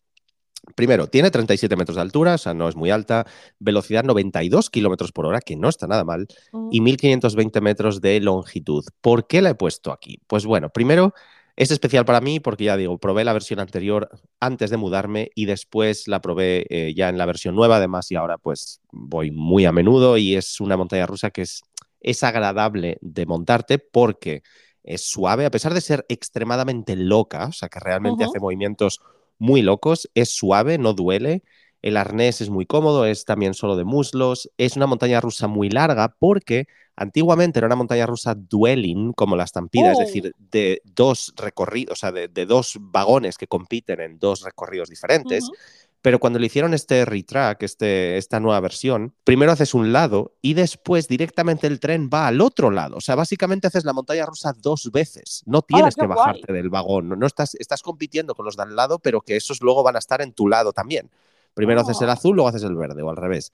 Primero, 0.74 1.06
tiene 1.06 1.30
37 1.30 1.76
metros 1.76 1.96
de 1.96 2.02
altura, 2.02 2.34
o 2.34 2.38
sea, 2.38 2.54
no 2.54 2.68
es 2.68 2.76
muy 2.76 2.90
alta, 2.90 3.26
velocidad 3.58 4.04
92 4.04 4.70
kilómetros 4.70 5.12
por 5.12 5.26
hora, 5.26 5.40
que 5.40 5.56
no 5.56 5.68
está 5.68 5.86
nada 5.86 6.04
mal, 6.04 6.26
Mm. 6.52 6.68
y 6.72 6.80
1520 6.80 7.60
metros 7.60 8.00
de 8.00 8.20
longitud. 8.20 8.84
¿Por 9.00 9.26
qué 9.26 9.42
la 9.42 9.50
he 9.50 9.54
puesto 9.54 9.92
aquí? 9.92 10.20
Pues 10.26 10.44
bueno, 10.46 10.70
primero 10.70 11.14
es 11.56 11.70
especial 11.72 12.04
para 12.04 12.20
mí 12.20 12.38
porque 12.38 12.64
ya 12.64 12.76
digo, 12.76 12.98
probé 12.98 13.24
la 13.24 13.32
versión 13.32 13.58
anterior 13.58 14.08
antes 14.38 14.70
de 14.70 14.76
mudarme 14.76 15.30
y 15.34 15.46
después 15.46 16.06
la 16.06 16.20
probé 16.20 16.66
eh, 16.70 16.94
ya 16.94 17.08
en 17.08 17.18
la 17.18 17.26
versión 17.26 17.56
nueva, 17.56 17.76
además, 17.78 18.10
y 18.12 18.14
ahora 18.14 18.38
pues 18.38 18.80
voy 18.92 19.32
muy 19.32 19.64
a 19.64 19.72
menudo 19.72 20.16
y 20.18 20.36
es 20.36 20.60
una 20.60 20.76
montaña 20.76 21.06
rusa 21.06 21.30
que 21.30 21.42
es, 21.42 21.62
es 22.00 22.22
agradable 22.22 22.98
de 23.00 23.26
montarte 23.26 23.78
porque 23.80 24.42
es 24.84 25.10
suave, 25.10 25.46
a 25.46 25.50
pesar 25.50 25.74
de 25.74 25.80
ser 25.80 26.06
extremadamente 26.08 26.94
loca, 26.94 27.46
o 27.46 27.52
sea, 27.52 27.68
que 27.68 27.80
realmente 27.80 28.24
hace 28.24 28.38
movimientos 28.38 29.00
muy 29.38 29.62
locos, 29.62 30.10
es 30.14 30.30
suave, 30.30 30.78
no 30.78 30.92
duele. 30.94 31.42
El 31.82 31.96
arnés 31.96 32.40
es 32.40 32.50
muy 32.50 32.66
cómodo, 32.66 33.06
es 33.06 33.24
también 33.24 33.54
solo 33.54 33.76
de 33.76 33.84
muslos. 33.84 34.50
Es 34.58 34.76
una 34.76 34.86
montaña 34.86 35.20
rusa 35.20 35.46
muy 35.48 35.70
larga 35.70 36.14
porque 36.18 36.66
antiguamente 36.96 37.58
era 37.60 37.66
una 37.66 37.76
montaña 37.76 38.06
rusa 38.06 38.34
dwelling, 38.34 39.12
como 39.12 39.36
la 39.36 39.44
estampida, 39.44 39.92
es 39.92 39.98
Oh. 39.98 40.00
decir, 40.00 40.34
de 40.38 40.82
dos 40.84 41.32
recorridos, 41.36 41.92
o 41.92 41.96
sea, 41.96 42.10
de, 42.12 42.26
de 42.28 42.46
dos 42.46 42.76
vagones 42.80 43.38
que 43.38 43.46
compiten 43.46 44.00
en 44.00 44.18
dos 44.18 44.42
recorridos 44.42 44.88
diferentes. 44.88 45.52
Pero 46.00 46.20
cuando 46.20 46.38
le 46.38 46.46
hicieron 46.46 46.74
este 46.74 47.04
retrack, 47.04 47.62
este, 47.64 48.18
esta 48.18 48.38
nueva 48.38 48.60
versión, 48.60 49.14
primero 49.24 49.50
haces 49.50 49.74
un 49.74 49.92
lado 49.92 50.36
y 50.40 50.54
después 50.54 51.08
directamente 51.08 51.66
el 51.66 51.80
tren 51.80 52.08
va 52.12 52.28
al 52.28 52.40
otro 52.40 52.70
lado. 52.70 52.96
O 52.96 53.00
sea, 53.00 53.16
básicamente 53.16 53.66
haces 53.66 53.84
la 53.84 53.92
montaña 53.92 54.24
rusa 54.24 54.54
dos 54.56 54.90
veces. 54.92 55.42
No 55.44 55.62
tienes 55.62 55.96
que 55.96 56.06
guay! 56.06 56.16
bajarte 56.16 56.52
del 56.52 56.70
vagón. 56.70 57.08
No, 57.08 57.16
no 57.16 57.26
estás, 57.26 57.56
estás 57.56 57.82
compitiendo 57.82 58.34
con 58.36 58.44
los 58.46 58.56
de 58.56 58.62
al 58.62 58.76
lado, 58.76 59.00
pero 59.00 59.20
que 59.22 59.34
esos 59.36 59.60
luego 59.60 59.82
van 59.82 59.96
a 59.96 59.98
estar 59.98 60.22
en 60.22 60.32
tu 60.32 60.46
lado 60.48 60.72
también. 60.72 61.10
Primero 61.54 61.80
haces 61.80 62.00
el 62.00 62.10
Ah. 62.10 62.12
azul, 62.12 62.36
luego 62.36 62.48
haces 62.48 62.62
el 62.62 62.76
verde 62.76 63.02
o 63.02 63.10
al 63.10 63.16
revés. 63.16 63.52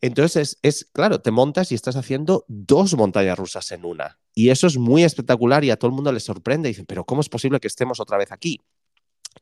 Entonces, 0.00 0.58
es, 0.62 0.80
es 0.82 0.84
claro, 0.92 1.20
te 1.20 1.30
montas 1.30 1.72
y 1.72 1.74
estás 1.74 1.96
haciendo 1.96 2.44
dos 2.48 2.94
montañas 2.94 3.38
rusas 3.38 3.70
en 3.72 3.84
una. 3.84 4.18
Y 4.34 4.50
eso 4.50 4.66
es 4.66 4.76
muy 4.78 5.04
espectacular 5.04 5.64
y 5.64 5.70
a 5.70 5.76
todo 5.78 5.88
el 5.90 5.94
mundo 5.94 6.12
le 6.12 6.20
sorprende. 6.20 6.68
Y 6.68 6.72
dicen, 6.72 6.86
pero 6.86 7.04
¿cómo 7.04 7.20
es 7.20 7.28
posible 7.28 7.60
que 7.60 7.68
estemos 7.68 8.00
otra 8.00 8.16
vez 8.18 8.32
aquí? 8.32 8.60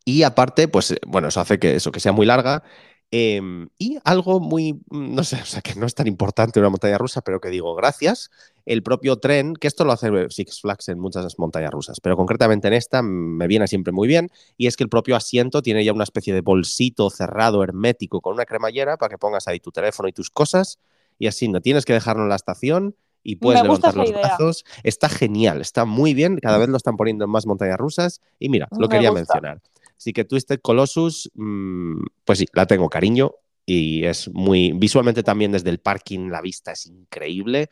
Y 0.04 0.22
aparte, 0.22 0.68
pues 0.68 0.90
eh, 0.92 0.98
bueno, 1.06 1.28
eso 1.28 1.40
hace 1.40 1.58
que 1.58 1.76
eso, 1.76 1.92
que 1.92 2.00
sea 2.00 2.12
muy 2.12 2.26
larga. 2.26 2.62
eh, 3.10 3.40
y 3.78 3.98
algo 4.04 4.40
muy, 4.40 4.72
mm, 4.90 5.14
no 5.14 5.22
sé, 5.24 5.36
o 5.42 5.46
sea, 5.46 5.60
que 5.62 5.74
no 5.76 5.86
es 5.86 5.94
tan 5.94 6.06
importante 6.08 6.58
una 6.60 6.68
montaña 6.70 6.98
rusa, 6.98 7.20
pero 7.22 7.40
que 7.40 7.48
digo, 7.50 7.74
gracias, 7.76 8.30
el 8.66 8.82
propio 8.82 9.18
tren, 9.18 9.54
que 9.54 9.68
esto 9.68 9.84
lo 9.84 9.92
hace 9.92 10.10
Six 10.30 10.60
Flags 10.62 10.88
en 10.88 10.98
muchas 10.98 11.38
montañas 11.38 11.70
rusas, 11.70 12.00
pero 12.00 12.16
concretamente 12.16 12.66
en 12.68 12.74
esta 12.74 13.02
mm, 13.02 13.06
me 13.36 13.46
viene 13.46 13.68
siempre 13.68 13.92
muy 13.92 14.08
bien, 14.08 14.30
y 14.56 14.66
es 14.66 14.76
que 14.76 14.82
el 14.84 14.88
propio 14.90 15.14
asiento 15.16 15.62
tiene 15.62 15.84
ya 15.84 15.92
una 15.92 16.04
especie 16.04 16.34
de 16.34 16.40
bolsito 16.40 17.08
cerrado, 17.10 17.62
hermético, 17.62 18.20
con 18.20 18.34
una 18.34 18.46
cremallera 18.46 18.96
para 18.96 19.10
que 19.10 19.18
pongas 19.18 19.46
ahí 19.48 19.60
tu 19.60 19.70
teléfono 19.70 20.08
y 20.08 20.12
tus 20.12 20.30
cosas, 20.30 20.78
y 21.18 21.28
así 21.28 21.48
no 21.48 21.60
tienes 21.60 21.84
que 21.84 21.92
dejarlo 21.92 22.24
en 22.24 22.30
la 22.30 22.36
estación 22.36 22.96
y 23.22 23.36
puedes 23.36 23.60
Me 23.62 23.68
levantar 23.68 23.94
los 23.96 24.10
idea. 24.10 24.20
brazos. 24.20 24.64
Está 24.82 25.08
genial, 25.08 25.60
está 25.60 25.84
muy 25.84 26.14
bien, 26.14 26.38
cada 26.42 26.58
vez 26.58 26.68
lo 26.68 26.76
están 26.76 26.96
poniendo 26.96 27.24
en 27.26 27.30
más 27.30 27.46
montañas 27.46 27.78
rusas, 27.78 28.20
y 28.40 28.48
mira, 28.48 28.68
lo 28.76 28.88
Me 28.88 28.88
quería 28.88 29.10
gusta. 29.10 29.40
mencionar. 29.40 29.60
Así 29.96 30.12
que 30.12 30.24
Twisted 30.24 30.60
Colossus, 30.60 31.30
mm, 31.34 32.02
pues 32.24 32.38
sí, 32.38 32.46
la 32.52 32.66
tengo 32.66 32.88
cariño 32.88 33.32
y 33.66 34.04
es 34.04 34.28
muy 34.32 34.72
visualmente 34.72 35.22
también 35.22 35.52
desde 35.52 35.70
el 35.70 35.78
parking 35.78 36.28
la 36.30 36.40
vista 36.42 36.72
es 36.72 36.86
increíble. 36.86 37.68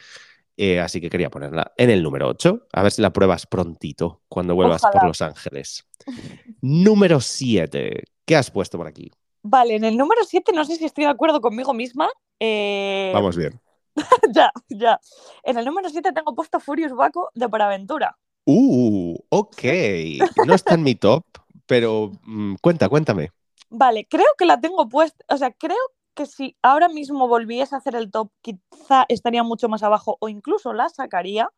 eh, 0.57 0.81
así 0.81 1.01
que 1.01 1.09
quería 1.11 1.31
ponerla 1.31 1.73
en 1.77 1.91
el 1.91 2.03
número 2.03 2.29
8. 2.29 2.67
A 2.73 2.83
ver 2.83 2.93
si 2.93 3.01
la 3.03 3.13
pruebas 3.13 3.47
prontito 3.47 4.23
cuando 4.29 4.55
vuelvas 4.55 4.83
por. 4.83 5.03
Los 5.05 5.23
Ángeles. 5.23 5.87
número 6.61 7.21
7. 7.21 8.05
¿Qué 8.25 8.37
has 8.37 8.51
puesto 8.51 8.79
por 8.79 8.87
aquí? 8.87 9.11
Vale, 9.43 9.75
en 9.75 9.85
el 9.85 9.97
número 9.97 10.23
7 10.25 10.53
no 10.53 10.65
sé 10.65 10.77
si 10.77 10.85
estoy 10.85 11.05
de 11.05 11.11
acuerdo 11.11 11.41
conmigo 11.41 11.73
misma. 11.75 12.09
eh, 12.39 13.11
Vamos 13.15 13.37
bien. 13.37 13.61
ya, 14.35 14.51
ya. 14.69 15.01
En 15.43 15.59
el 15.59 15.65
número 15.65 15.89
7 15.91 16.13
tengo 16.13 16.35
puesto 16.35 16.61
Furious 16.61 16.93
Baco 16.93 17.31
de 17.35 17.49
Paraventura. 17.49 18.17
Uh, 18.45 19.17
ok. 19.31 19.63
No 20.47 20.55
está 20.55 20.75
en 20.75 20.83
mi 20.83 20.95
top, 20.95 21.25
pero 21.73 22.13
mm, 22.25 22.57
cuenta, 22.61 22.91
cuéntame. 22.91 23.31
Vale, 23.71 24.07
creo 24.07 24.27
que 24.37 24.45
la 24.45 24.61
tengo 24.61 24.91
puesta. 24.91 25.25
O 25.31 25.39
sea, 25.39 25.53
creo 25.53 25.79
que 26.13 26.27
si 26.27 26.55
ahora 26.61 26.91
mismo 26.91 27.29
volviese 27.29 27.75
a 27.75 27.79
hacer 27.79 27.97
el 27.97 28.11
top, 28.11 28.31
quizá 28.43 29.07
estaría 29.09 29.43
mucho 29.43 29.71
más 29.71 29.83
abajo 29.83 30.19
o 30.21 30.29
incluso 30.29 30.75
la 30.75 30.91
sacaría. 30.91 31.49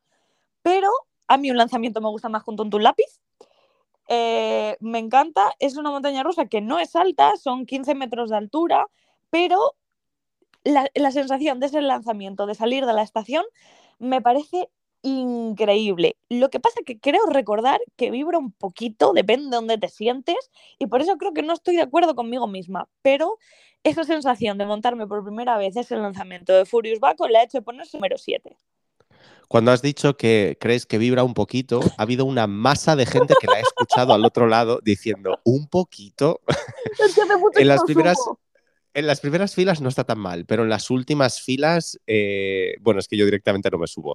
Pero 0.62 0.89
a 1.27 1.37
mí 1.37 1.51
un 1.51 1.57
lanzamiento 1.57 2.01
me 2.01 2.11
gusta 2.11 2.29
más 2.29 2.45
junto 2.45 2.62
a 2.62 2.67
un 2.67 2.83
lápiz. 2.85 3.21
Eh, 4.07 4.77
me 4.79 5.01
encanta. 5.01 5.51
Es 5.59 5.77
una 5.77 5.91
montaña 5.91 6.23
rusa 6.23 6.47
que 6.47 6.61
no 6.61 6.79
es 6.79 6.95
alta, 6.95 7.37
son 7.37 7.67
15 7.67 7.97
metros 7.97 8.31
de 8.31 8.37
altura, 8.37 8.87
pero 9.31 9.75
la, 10.62 10.89
la 10.95 11.11
sensación 11.11 11.59
de 11.59 11.67
ese 11.67 11.81
lanzamiento, 11.81 12.47
de 12.47 12.55
salir 12.55 12.87
de 12.87 12.93
la 12.93 13.03
estación, 13.03 13.45
me 13.99 14.23
parece 14.23 14.71
increíble. 15.05 16.17
Lo 16.29 16.51
que 16.51 16.61
pasa 16.61 16.81
es 16.81 16.87
que 16.87 16.99
creo 16.99 17.27
recordar 17.27 17.81
que 17.97 18.11
vibra 18.11 18.39
un 18.39 18.53
poquito, 18.53 19.13
depende 19.13 19.45
de 19.45 19.57
dónde 19.57 19.79
te 19.79 19.89
sientes, 19.89 20.37
y 20.79 20.87
por 20.87 21.03
eso 21.03 21.17
creo 21.17 21.33
que 21.33 21.43
no 21.43 21.53
estoy 21.53 21.77
de 21.77 21.83
acuerdo 21.83 22.15
conmigo 22.15 22.47
misma, 22.47 22.89
pero 23.03 23.39
esa 23.85 24.05
sensación 24.05 24.59
de 24.59 24.67
montarme 24.67 25.07
por 25.07 25.23
primera 25.23 25.59
vez 25.59 25.77
ese 25.77 25.97
lanzamiento 25.97 26.53
de 26.55 26.65
Furious 26.65 27.01
Baco 27.01 27.29
le 27.29 27.39
ha 27.39 27.45
hecho 27.45 27.63
ponerse 27.63 27.97
número 27.99 28.17
7. 28.19 28.57
Cuando 29.47 29.73
has 29.73 29.83
dicho 29.83 30.17
que 30.17 30.57
crees 30.59 30.87
que 30.87 30.99
vibra 30.99 31.23
un 31.23 31.35
poquito, 31.35 31.81
ha 31.99 32.03
habido 32.03 32.25
una 32.25 32.47
masa 32.47 32.97
de 32.97 33.07
gente 33.07 33.35
que 33.39 33.47
la 33.47 33.57
ha 33.57 33.61
escuchado 33.61 34.15
al 34.15 34.25
otro 34.25 34.47
lado 34.47 34.81
diciendo 34.83 35.39
un 35.45 35.69
poquito. 35.69 36.41
Es 37.05 37.15
que 37.15 37.23
hace 37.23 37.37
mucho 37.37 37.59
En 37.59 37.69
las 37.69 37.83
primeras-. 37.83 38.19
En 38.95 39.09
las 39.09 39.19
primeras 39.19 39.57
filas 39.57 39.81
no 39.81 39.89
está 39.89 40.05
tan 40.05 40.21
mal, 40.21 40.47
pero 40.47 40.63
en 40.63 40.69
las 40.69 40.89
últimas 40.89 41.41
filas, 41.41 41.99
eh, 42.07 42.77
bueno, 42.81 43.01
es 43.01 43.09
que 43.09 43.17
yo 43.17 43.25
directamente 43.25 43.69
no 43.69 43.79
me 43.79 43.89
subo. 43.89 44.15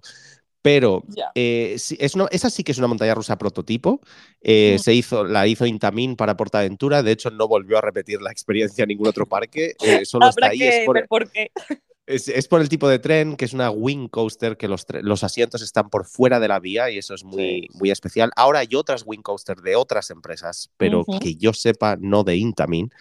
Pero 0.61 1.03
eh, 1.35 1.75
sí, 1.77 1.97
es 1.99 2.15
una- 2.15 2.27
esa 2.31 2.49
sí 2.49 2.63
que 2.63 2.71
es 2.73 2.77
una 2.77 2.87
montaña 2.87 3.15
rusa 3.15 3.37
prototipo. 3.37 4.01
Eh, 4.41 4.75
Mm. 4.75 4.79
se 4.79 4.93
hizo, 4.93 5.23
la 5.23 5.47
hizo 5.47 5.65
Intamin 5.65 6.15
para 6.15 6.35
Portaventura. 6.35 7.01
De 7.01 7.11
hecho, 7.11 7.29
no 7.31 7.47
volvió 7.47 7.77
a 7.77 7.81
repetir 7.81 8.21
la 8.21 8.31
experiencia 8.31 8.83
en 8.83 8.89
ningún 8.89 9.07
otro 9.07 9.25
parque. 9.29 9.75
eh, 9.83 10.05
solo 10.05 10.29
está 10.29 10.47
ahí. 10.47 10.59
que 10.59 10.79
Es 10.79 10.85
por, 10.85 10.95
ver 10.95 11.07
por 11.07 11.31
qué. 11.31 11.51
es, 12.05 12.27
es 12.27 12.47
por 12.47 12.59
el 12.59 12.67
tipo 12.69 12.89
de 12.89 12.99
tren, 12.99 13.37
que 13.37 13.45
es 13.45 13.53
una 13.53 13.69
wing 13.69 14.07
coaster, 14.07 14.57
que 14.57 14.67
los, 14.67 14.85
asientos 15.23 15.61
están 15.61 15.89
por 15.89 16.05
fuera 16.05 16.39
de 16.39 16.47
la 16.47 16.59
vía 16.59 16.89
y 16.89 16.97
eso 16.97 17.13
es 17.13 17.23
muy, 17.23 17.67
muy 17.73 17.91
especial. 17.91 18.31
Ahora 18.35 18.59
hay 18.59 18.75
otras 18.75 19.03
wing 19.05 19.21
coaster 19.21 19.57
de 19.57 19.75
otras 19.75 20.09
empresas, 20.09 20.71
pero 20.75 21.05
que 21.21 21.35
yo 21.35 21.53
sepa, 21.53 21.97
no 22.01 22.23
de 22.23 22.35
Intamin. 22.35 22.91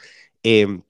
Eh, 0.43 0.81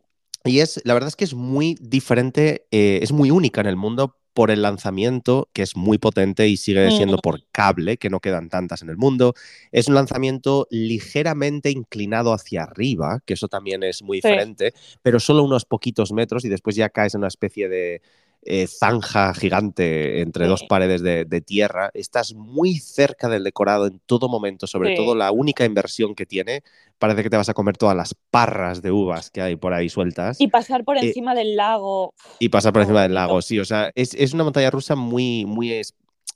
y 0.44 0.60
es, 0.60 0.80
la 0.84 0.94
verdad 0.94 1.08
es 1.08 1.16
que 1.16 1.24
es 1.24 1.34
muy 1.34 1.76
diferente, 1.80 2.66
eh, 2.70 3.00
es 3.02 3.12
muy 3.12 3.30
única 3.30 3.60
en 3.60 3.68
el 3.68 3.76
mundo 3.76 4.16
por 4.38 4.52
el 4.52 4.62
lanzamiento, 4.62 5.48
que 5.52 5.62
es 5.62 5.74
muy 5.74 5.98
potente 5.98 6.46
y 6.46 6.56
sigue 6.56 6.92
siendo 6.92 7.16
Mm. 7.16 7.20
por 7.22 7.40
cable, 7.50 7.96
que 7.96 8.08
no 8.08 8.20
quedan 8.20 8.48
tantas 8.48 8.82
en 8.82 8.88
el 8.88 8.96
mundo. 8.96 9.34
Es 9.72 9.88
un 9.88 9.96
lanzamiento 9.96 10.68
ligeramente 10.70 11.72
inclinado 11.72 12.32
hacia 12.32 12.62
arriba, 12.62 13.18
que 13.26 13.34
eso 13.34 13.48
también 13.48 13.82
es 13.82 14.00
muy 14.00 14.18
Sí. 14.20 14.28
diferente, 14.28 14.74
pero 15.02 15.18
solo 15.18 15.42
unos 15.42 15.64
poquitos 15.64 16.12
metros 16.12 16.44
y 16.44 16.48
después 16.48 16.76
ya 16.76 16.88
caes 16.88 17.14
en 17.16 17.22
una 17.22 17.26
especie 17.26 17.68
de 17.68 18.00
eh, 18.42 18.66
zanja 18.66 19.34
gigante 19.34 20.20
entre 20.20 20.46
dos 20.46 20.64
paredes 20.64 21.02
de, 21.02 21.24
de 21.24 21.40
tierra. 21.40 21.90
Estás 21.94 22.34
muy 22.34 22.78
cerca 22.78 23.28
del 23.28 23.44
decorado 23.44 23.86
en 23.86 24.00
todo 24.06 24.28
momento, 24.28 24.66
sobre 24.66 24.90
Sí. 24.90 24.96
todo 24.96 25.14
la 25.14 25.30
única 25.32 25.64
inversión 25.64 26.14
que 26.14 26.26
tiene. 26.26 26.62
Parece 26.98 27.22
que 27.22 27.30
te 27.30 27.36
vas 27.36 27.48
a 27.48 27.54
comer 27.54 27.76
todas 27.76 27.96
las 27.96 28.14
parras 28.30 28.82
de 28.82 28.90
uvas 28.90 29.30
que 29.30 29.40
hay 29.42 29.56
por 29.56 29.72
ahí 29.74 29.88
sueltas 29.88 30.40
Y 30.40 30.48
pasar 30.48 30.84
por 30.84 30.96
Eh, 30.96 31.06
encima 31.06 31.34
del 31.34 31.56
lago. 31.56 32.14
y 32.38 32.48
pasar 32.48 32.72
por 32.72 32.82
encima 32.82 33.02
del 33.02 33.14
lago. 33.14 33.42
Sí, 33.42 33.58
o 33.58 33.64
sea, 33.64 33.90
es, 33.94 34.14
es 34.14 34.32
una 34.34 34.44
montaña 34.44 34.70
rusa 34.70 34.94
muy, 34.96 35.44
muy, 35.44 35.82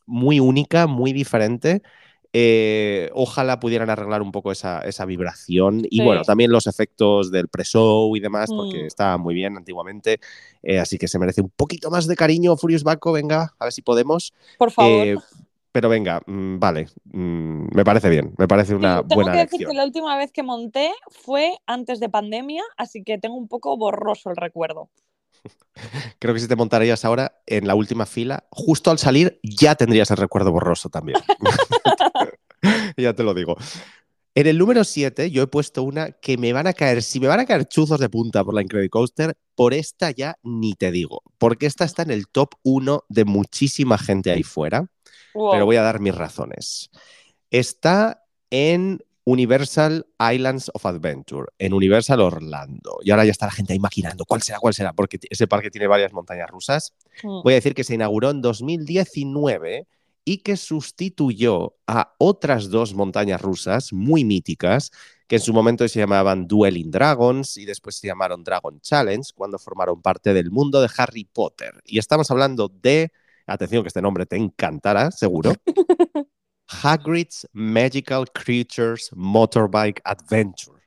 muy 0.07 0.41
única, 0.41 0.87
muy 0.87 1.13
diferente. 1.13 1.83
Eh, 2.35 3.11
ojalá 3.13 3.61
pudieran 3.61 3.91
arreglar 3.91 4.23
un 4.23 4.33
poco 4.33 4.53
esa, 4.53 4.81
esa 4.81 5.05
vibración 5.05 5.83
y 5.91 5.99
Sí. 5.99 6.03
bueno, 6.05 6.23
también 6.23 6.51
los 6.51 6.67
efectos 6.67 7.31
del 7.31 7.49
pre-show 7.49 8.17
y 8.17 8.21
demás, 8.21 8.51
porque 8.57 8.85
Mm. 8.85 8.87
estaba 8.87 9.19
muy 9.19 9.35
bien 9.35 9.57
antiguamente, 9.57 10.19
eh, 10.63 10.79
así 10.79 10.97
que 10.97 11.09
se 11.09 11.19
merece 11.19 11.43
un 11.43 11.51
poquito 11.51 11.91
más 11.91 12.07
de 12.07 12.17
cariño 12.17 12.57
Furious 12.57 12.85
Baco, 12.85 13.13
venga, 13.13 13.55
a 13.59 13.65
ver 13.67 13.73
si 13.73 13.83
podemos. 13.83 14.33
Por 14.59 14.71
favor. 14.71 15.07
Eh, 15.07 15.17
pero 15.73 15.89
venga, 15.89 16.21
mm, 16.27 16.59
vale, 16.59 16.89
mm, 17.13 17.67
me 17.75 17.85
parece 17.85 18.09
bien, 18.11 18.35
me 18.39 18.47
parece 18.49 18.75
una 18.75 18.99
Sí, 18.99 19.09
tengo 19.09 19.15
buena 19.15 19.33
que 19.33 19.39
decir 19.39 19.67
que 19.67 19.75
la 19.75 19.85
última 19.85 20.17
vez 20.17 20.33
que 20.33 20.43
monté 20.43 20.91
fue 21.11 21.53
antes 21.67 22.01
de 22.01 22.09
pandemia, 22.09 22.63
así 22.77 23.03
que 23.03 23.19
tengo 23.19 23.37
un 23.37 23.49
poco 23.49 23.77
borroso 23.77 24.31
el 24.31 24.37
recuerdo. 24.37 24.89
Creo 26.19 26.35
que 26.35 26.41
si 26.41 26.49
te 26.49 26.57
montarías 26.57 27.05
ahora 27.05 27.41
en 27.47 27.67
la 27.67 27.75
última 27.75 28.07
fila, 28.07 28.45
justo 28.51 28.91
al 28.91 28.99
salir, 28.99 29.41
ya 29.43 29.75
tendrías 29.75 30.11
el 30.11 30.17
recuerdo 30.17 30.53
borroso 30.53 30.89
también. 30.89 31.19
ya 32.97 33.15
te 33.15 33.23
lo 33.23 33.35
digo. 33.35 33.57
En 34.35 34.47
el 34.47 34.57
número 34.57 34.83
7 34.85 35.31
yo 35.31 35.43
he 35.43 35.47
puesto 35.47 35.83
una 35.83 36.13
que 36.13 36.39
me 36.39 36.53
van 36.55 36.67
a 36.67 36.73
caer, 36.73 37.03
si 37.03 37.21
me 37.21 37.27
van 37.27 37.41
a 37.41 37.45
caer 37.47 37.67
chuzos 37.67 38.01
de 38.01 38.09
punta 38.09 38.43
por 38.43 38.55
la 38.55 38.63
Incredicoaster, 38.63 39.35
por 39.55 39.75
esta 39.75 40.11
ya 40.11 40.39
ni 40.43 40.75
te 40.75 40.91
digo, 40.91 41.23
porque 41.37 41.67
esta 41.67 41.85
está 41.85 42.03
en 42.03 42.11
el 42.13 42.29
top 42.29 42.55
1 42.63 43.05
de 43.11 43.25
muchísima 43.27 43.99
gente 43.99 44.31
ahí 44.31 44.43
fuera, 44.43 44.87
Wow. 45.35 45.53
pero 45.53 45.65
voy 45.67 45.77
a 45.77 45.83
dar 45.83 46.01
mis 46.01 46.15
razones. 46.15 46.91
Está 47.51 48.25
en 48.51 49.03
Universal 49.25 50.07
Islands 50.33 50.71
of 50.75 50.85
Adventure, 50.87 51.47
en 51.59 51.73
Universal 51.73 52.21
Orlando. 52.21 52.99
Y 53.03 53.11
ahora 53.11 53.25
ya 53.25 53.31
está 53.31 53.47
la 53.47 53.53
gente 53.53 53.73
ahí 53.73 53.79
maquinando, 53.79 54.25
¿cuál 54.25 54.43
será? 54.43 54.59
¿Cuál 54.59 54.75
será? 54.75 54.93
Porque 54.93 55.19
ese 55.31 55.47
parque 55.47 55.71
tiene 55.71 55.87
varias 55.87 56.13
montañas 56.13 56.51
rusas. 56.51 56.95
Mm. 57.23 57.43
Voy 57.43 57.53
a 57.53 57.57
decir 57.57 57.75
que 57.75 57.85
se 57.85 57.95
inauguró 57.95 58.31
en 58.31 58.43
2019 58.43 59.87
y 60.25 60.39
que 60.39 60.57
sustituyó 60.57 61.75
a 61.87 62.15
otras 62.19 62.71
dos 62.71 62.95
montañas 62.95 63.41
rusas 63.41 63.93
muy 63.93 64.25
míticas 64.25 64.93
que 65.27 65.37
en 65.37 65.43
su 65.43 65.53
momento 65.53 65.87
se 65.89 65.99
llamaban 65.99 66.47
Dueling 66.47 66.91
Dragons 66.91 67.57
y 67.57 67.65
después 67.65 67.97
se 67.97 68.07
llamaron 68.07 68.45
Dragon 68.45 68.81
Challenge 68.81 69.31
cuando 69.35 69.59
formaron 69.59 70.03
parte 70.03 70.35
del 70.35 70.51
mundo 70.51 70.81
de 70.81 70.91
Harry 70.97 71.25
Potter. 71.25 71.81
Y 71.85 71.99
estamos 71.99 72.31
hablando 72.31 72.69
de, 72.69 73.13
atención 73.47 73.83
que 73.83 73.89
este 73.89 74.03
nombre 74.03 74.27
te 74.27 74.37
encantará, 74.37 75.11
seguro, 75.11 75.53
Hagrid's 76.83 77.49
Magical 77.53 78.27
Creatures 78.33 79.11
Motorbike 79.15 80.01
Adventure. 80.05 80.81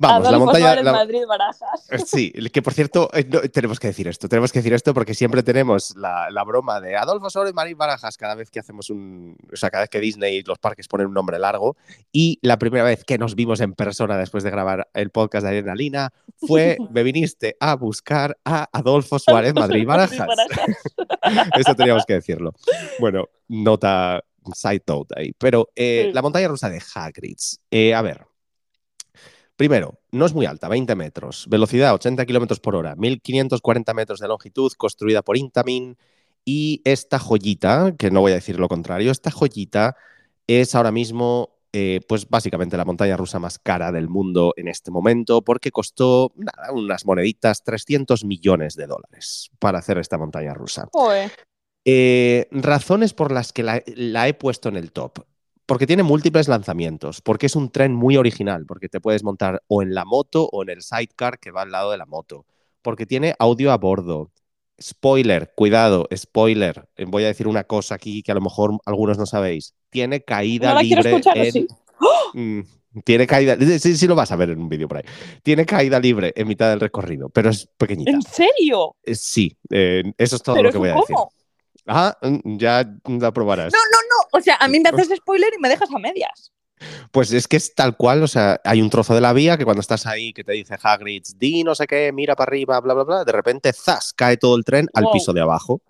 Vamos, 0.00 0.30
la 0.30 0.38
montaña... 0.38 0.64
Suárez, 0.66 0.84
la- 0.84 0.92
Madrid, 0.92 1.20
Barajas. 1.28 1.88
eh, 1.90 1.98
Sí, 2.04 2.32
que 2.52 2.60
por 2.60 2.74
cierto, 2.74 3.08
eh, 3.14 3.24
no, 3.26 3.40
tenemos 3.40 3.78
que 3.78 3.86
decir 3.86 4.08
esto, 4.08 4.28
tenemos 4.28 4.52
que 4.52 4.58
decir 4.58 4.74
esto 4.74 4.92
porque 4.92 5.14
siempre 5.14 5.42
tenemos 5.44 5.96
la, 5.96 6.28
la 6.30 6.42
broma 6.44 6.80
de 6.80 6.96
Adolfo 6.96 7.30
Suárez 7.30 7.54
Marín 7.54 7.78
Barajas 7.78 8.16
cada 8.18 8.34
vez 8.34 8.50
que 8.50 8.58
hacemos 8.58 8.90
un, 8.90 9.36
o 9.50 9.56
sea, 9.56 9.70
cada 9.70 9.84
vez 9.84 9.88
que 9.90 10.00
Disney 10.00 10.38
y 10.38 10.42
los 10.42 10.58
parques 10.58 10.88
ponen 10.88 11.06
un 11.06 11.14
nombre 11.14 11.38
largo 11.38 11.76
y 12.12 12.38
la 12.42 12.58
primera 12.58 12.84
vez 12.84 13.04
que 13.04 13.16
nos 13.16 13.36
vimos 13.36 13.60
en 13.60 13.72
persona 13.74 14.18
después 14.18 14.42
de 14.44 14.50
grabar 14.50 14.90
el 14.92 15.10
podcast 15.10 15.44
de 15.46 15.50
Adrenalina 15.50 16.12
fue, 16.46 16.76
me 16.90 17.02
viniste 17.04 17.56
a 17.60 17.74
buscar 17.76 18.36
a 18.44 18.68
Adolfo 18.72 19.18
Suárez 19.20 19.54
Madrid 19.54 19.86
Barajas. 19.86 20.28
Eso 21.56 21.74
teníamos 21.76 22.04
que 22.04 22.14
decirlo. 22.14 22.54
Bueno, 22.98 23.28
nota 23.48 24.22
side 24.54 24.82
note 24.86 25.14
ahí. 25.18 25.32
Pero 25.38 25.68
eh, 25.74 26.04
Sí. 26.08 26.12
la 26.12 26.22
montaña 26.22 26.48
rusa 26.48 26.68
de 26.70 26.80
Hagrid's. 26.94 27.60
eh, 27.70 27.94
a 27.94 28.02
ver. 28.02 28.26
Primero, 29.56 30.00
no 30.10 30.24
es 30.24 30.32
muy 30.32 30.46
alta, 30.46 30.68
20 30.68 30.94
metros. 30.96 31.46
Velocidad 31.50 31.92
80 31.94 32.24
kilómetros 32.24 32.60
por 32.60 32.74
hora, 32.76 32.96
1540 32.96 33.92
metros 33.92 34.18
de 34.20 34.28
longitud, 34.28 34.72
construida 34.72 35.20
por 35.22 35.36
Intamin. 35.36 35.98
Y 36.46 36.80
esta 36.84 37.18
joyita, 37.18 37.94
que 37.98 38.10
no 38.10 38.22
voy 38.22 38.32
a 38.32 38.36
decir 38.36 38.58
lo 38.58 38.68
contrario, 38.68 39.10
esta 39.12 39.30
joyita 39.30 39.96
es 40.46 40.74
ahora 40.74 40.90
mismo, 40.90 41.58
eh, 41.74 42.00
pues 42.08 42.26
básicamente 42.26 42.78
la 42.78 42.86
montaña 42.86 43.18
rusa 43.18 43.38
más 43.38 43.58
cara 43.58 43.92
del 43.92 44.08
mundo 44.08 44.54
en 44.56 44.66
este 44.68 44.90
momento, 44.90 45.42
porque 45.42 45.70
costó 45.70 46.32
nada, 46.36 46.72
unas 46.72 47.04
moneditas, 47.04 47.62
300 47.62 48.24
millones 48.24 48.74
de 48.76 48.86
dólares 48.86 49.50
para 49.58 49.78
hacer 49.78 49.98
esta 49.98 50.16
montaña 50.16 50.54
rusa. 50.54 50.88
Eh, 51.84 52.46
razones 52.50 53.14
por 53.14 53.32
las 53.32 53.52
que 53.52 53.62
la, 53.62 53.82
la 53.86 54.28
he 54.28 54.34
puesto 54.34 54.68
en 54.68 54.76
el 54.76 54.92
top. 54.92 55.20
Porque 55.66 55.86
tiene 55.86 56.02
múltiples 56.02 56.48
lanzamientos, 56.48 57.20
porque 57.20 57.46
es 57.46 57.54
un 57.54 57.70
tren 57.70 57.94
muy 57.94 58.16
original, 58.16 58.66
porque 58.66 58.88
te 58.88 59.00
puedes 59.00 59.22
montar 59.22 59.62
o 59.68 59.82
en 59.82 59.94
la 59.94 60.04
moto 60.04 60.48
o 60.50 60.62
en 60.64 60.70
el 60.70 60.82
sidecar 60.82 61.38
que 61.38 61.52
va 61.52 61.62
al 61.62 61.70
lado 61.70 61.92
de 61.92 61.96
la 61.98 62.06
moto, 62.06 62.44
porque 62.82 63.06
tiene 63.06 63.34
audio 63.38 63.70
a 63.70 63.76
bordo. 63.76 64.32
Spoiler, 64.82 65.52
cuidado, 65.54 66.08
spoiler. 66.16 66.88
Eh, 66.96 67.04
Voy 67.06 67.22
a 67.24 67.28
decir 67.28 67.46
una 67.46 67.64
cosa 67.64 67.94
aquí 67.94 68.22
que 68.22 68.32
a 68.32 68.34
lo 68.34 68.40
mejor 68.40 68.78
algunos 68.84 69.16
no 69.18 69.26
sabéis. 69.26 69.74
Tiene 69.90 70.22
caída 70.22 70.68
No 70.70 70.74
la 70.74 70.80
quiero 70.80 71.02
libre 71.02 71.10
escuchar, 71.10 71.38
¿o 71.38 71.44
en- 71.44 71.52
sí? 71.52 71.66
Mm, 72.32 72.60
tiene 73.04 73.26
caída, 73.26 73.56
sí, 73.78 73.96
sí 73.96 74.06
lo 74.08 74.14
vas 74.16 74.32
a 74.32 74.36
ver 74.36 74.50
en 74.50 74.58
un 74.60 74.68
vídeo 74.68 74.88
por 74.88 74.96
ahí. 74.98 75.04
Tiene 75.42 75.64
caída 75.66 76.00
libre 76.00 76.32
en 76.34 76.48
mitad 76.48 76.70
del 76.70 76.80
recorrido, 76.80 77.28
pero 77.28 77.50
es 77.50 77.68
pequeñita. 77.76 78.10
¿En 78.10 78.22
serio? 78.22 78.96
Eh, 79.04 79.14
Sí, 79.14 79.56
eh, 79.70 80.02
eso 80.18 80.36
es 80.36 80.42
todo 80.42 80.56
¿Pero 80.56 80.66
lo 80.68 80.72
que 80.72 80.78
voy 80.78 80.88
a 80.88 80.94
decir. 80.94 81.16
Ah, 81.92 82.16
ya 82.44 82.88
la 83.06 83.32
probarás. 83.32 83.72
No, 83.72 83.78
no, 83.78 83.98
no. 83.98 84.38
O 84.38 84.40
sea, 84.40 84.56
a 84.60 84.68
mí 84.68 84.78
me 84.80 84.88
haces 84.90 85.08
spoiler 85.16 85.50
y 85.56 85.60
me 85.60 85.68
dejas 85.68 85.88
a 85.92 85.98
medias. 85.98 86.52
Pues 87.10 87.32
es 87.32 87.46
que 87.48 87.56
es 87.56 87.74
tal 87.74 87.96
cual, 87.96 88.22
o 88.22 88.28
sea, 88.28 88.60
hay 88.64 88.80
un 88.80 88.88
trozo 88.88 89.14
de 89.14 89.20
la 89.20 89.32
vía 89.32 89.58
que 89.58 89.64
cuando 89.64 89.80
estás 89.80 90.06
ahí 90.06 90.32
que 90.32 90.44
te 90.44 90.52
dice 90.52 90.76
Hagrid, 90.80 91.22
di 91.36 91.62
no 91.64 91.74
sé 91.74 91.86
qué, 91.86 92.10
mira 92.12 92.34
para 92.36 92.48
arriba, 92.48 92.80
bla, 92.80 92.94
bla, 92.94 93.04
bla, 93.04 93.24
de 93.24 93.32
repente, 93.32 93.72
¡zas!, 93.72 94.12
cae 94.14 94.36
todo 94.36 94.56
el 94.56 94.64
tren 94.64 94.86
al 94.94 95.04
Wow. 95.04 95.12
piso 95.12 95.32
de 95.32 95.40
abajo 95.42 95.82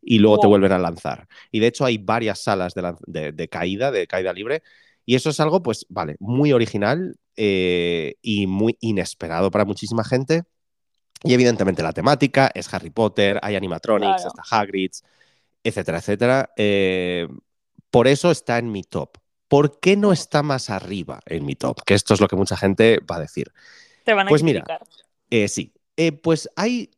y 0.00 0.18
luego 0.18 0.40
te 0.40 0.46
vuelven 0.48 0.72
a 0.72 0.78
lanzar. 0.78 1.28
Y 1.52 1.60
de 1.60 1.68
hecho 1.68 1.84
hay 1.84 1.98
varias 1.98 2.40
salas 2.42 2.74
de, 2.74 2.82
lan- 2.82 2.98
de- 3.06 3.30
de 3.32 3.48
caída, 3.48 3.92
de 3.92 4.06
caída 4.08 4.32
libre, 4.32 4.62
y 5.06 5.14
eso 5.14 5.30
es 5.30 5.38
algo, 5.38 5.62
pues, 5.62 5.86
vale, 5.88 6.16
muy 6.18 6.52
original 6.52 7.14
eh, 7.36 8.14
y 8.20 8.46
muy 8.48 8.76
inesperado 8.80 9.50
para 9.50 9.64
muchísima 9.64 10.02
gente. 10.02 10.42
Y 11.24 11.34
evidentemente 11.34 11.84
la 11.84 11.92
temática 11.92 12.50
es 12.52 12.72
Harry 12.74 12.90
Potter, 12.90 13.38
hay 13.42 13.54
animatronics, 13.54 14.22
Claro. 14.22 14.28
está 14.36 14.42
Hagrid, 14.56 14.90
etcétera, 15.64 15.98
etcétera. 15.98 16.52
Eh, 16.56 17.28
por 17.90 18.08
eso 18.08 18.30
está 18.30 18.58
en 18.58 18.72
mi 18.72 18.82
top. 18.82 19.18
¿Por 19.48 19.80
qué 19.80 19.96
no 19.96 20.12
está 20.12 20.42
más 20.42 20.70
arriba 20.70 21.20
en 21.26 21.44
mi 21.44 21.54
top? 21.54 21.82
Que 21.84 21.92
esto 21.92 22.14
es 22.14 22.20
lo 22.20 22.28
que 22.28 22.36
mucha 22.36 22.56
gente 22.56 23.00
va 23.00 23.16
a 23.16 23.20
decir. 23.20 23.52
Te 24.04 24.14
van 24.14 24.26
a 24.26 24.30
Pues 24.30 24.42
mira. 24.42 24.64
Eh, 25.28 25.48
sí, 25.48 25.72
Eh, 25.96 26.12
pues 26.12 26.48
hay 26.56 26.90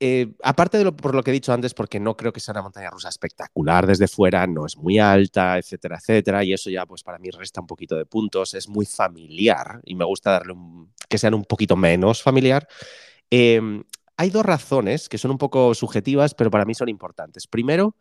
eh, 0.00 0.32
aparte 0.42 0.78
de 0.78 0.84
lo, 0.84 0.96
por 0.96 1.14
lo 1.14 1.22
que 1.22 1.30
he 1.30 1.34
dicho 1.34 1.52
antes, 1.52 1.72
porque 1.72 2.00
no 2.00 2.16
creo 2.16 2.32
que 2.32 2.40
sea 2.40 2.52
una 2.52 2.62
montaña 2.62 2.90
rusa 2.90 3.10
espectacular 3.10 3.86
desde 3.86 4.08
fuera, 4.08 4.46
no 4.46 4.66
es 4.66 4.76
muy 4.76 4.98
alta, 4.98 5.58
etcétera, 5.58 5.98
etcétera, 5.98 6.42
y 6.42 6.52
eso 6.52 6.70
ya 6.70 6.86
pues 6.86 7.02
para 7.02 7.18
mí 7.18 7.30
resta 7.30 7.60
un 7.60 7.66
poquito 7.66 7.96
de 7.96 8.06
puntos, 8.06 8.54
es 8.54 8.68
muy 8.68 8.86
familiar 8.86 9.80
y 9.84 9.94
me 9.94 10.04
gusta 10.04 10.32
darle 10.32 10.54
un, 10.54 10.92
que 11.08 11.18
sean 11.18 11.34
un 11.34 11.44
poquito 11.44 11.76
menos 11.76 12.22
familiar. 12.22 12.66
Hay 13.30 14.28
dos 14.28 14.44
razones 14.44 15.08
que 15.08 15.16
son 15.16 15.30
un 15.30 15.38
poco 15.38 15.74
subjetivas, 15.74 16.34
pero 16.34 16.50
para 16.50 16.64
mí 16.64 16.74
son 16.74 16.88
importantes. 16.88 17.46
Primero, 17.46 17.94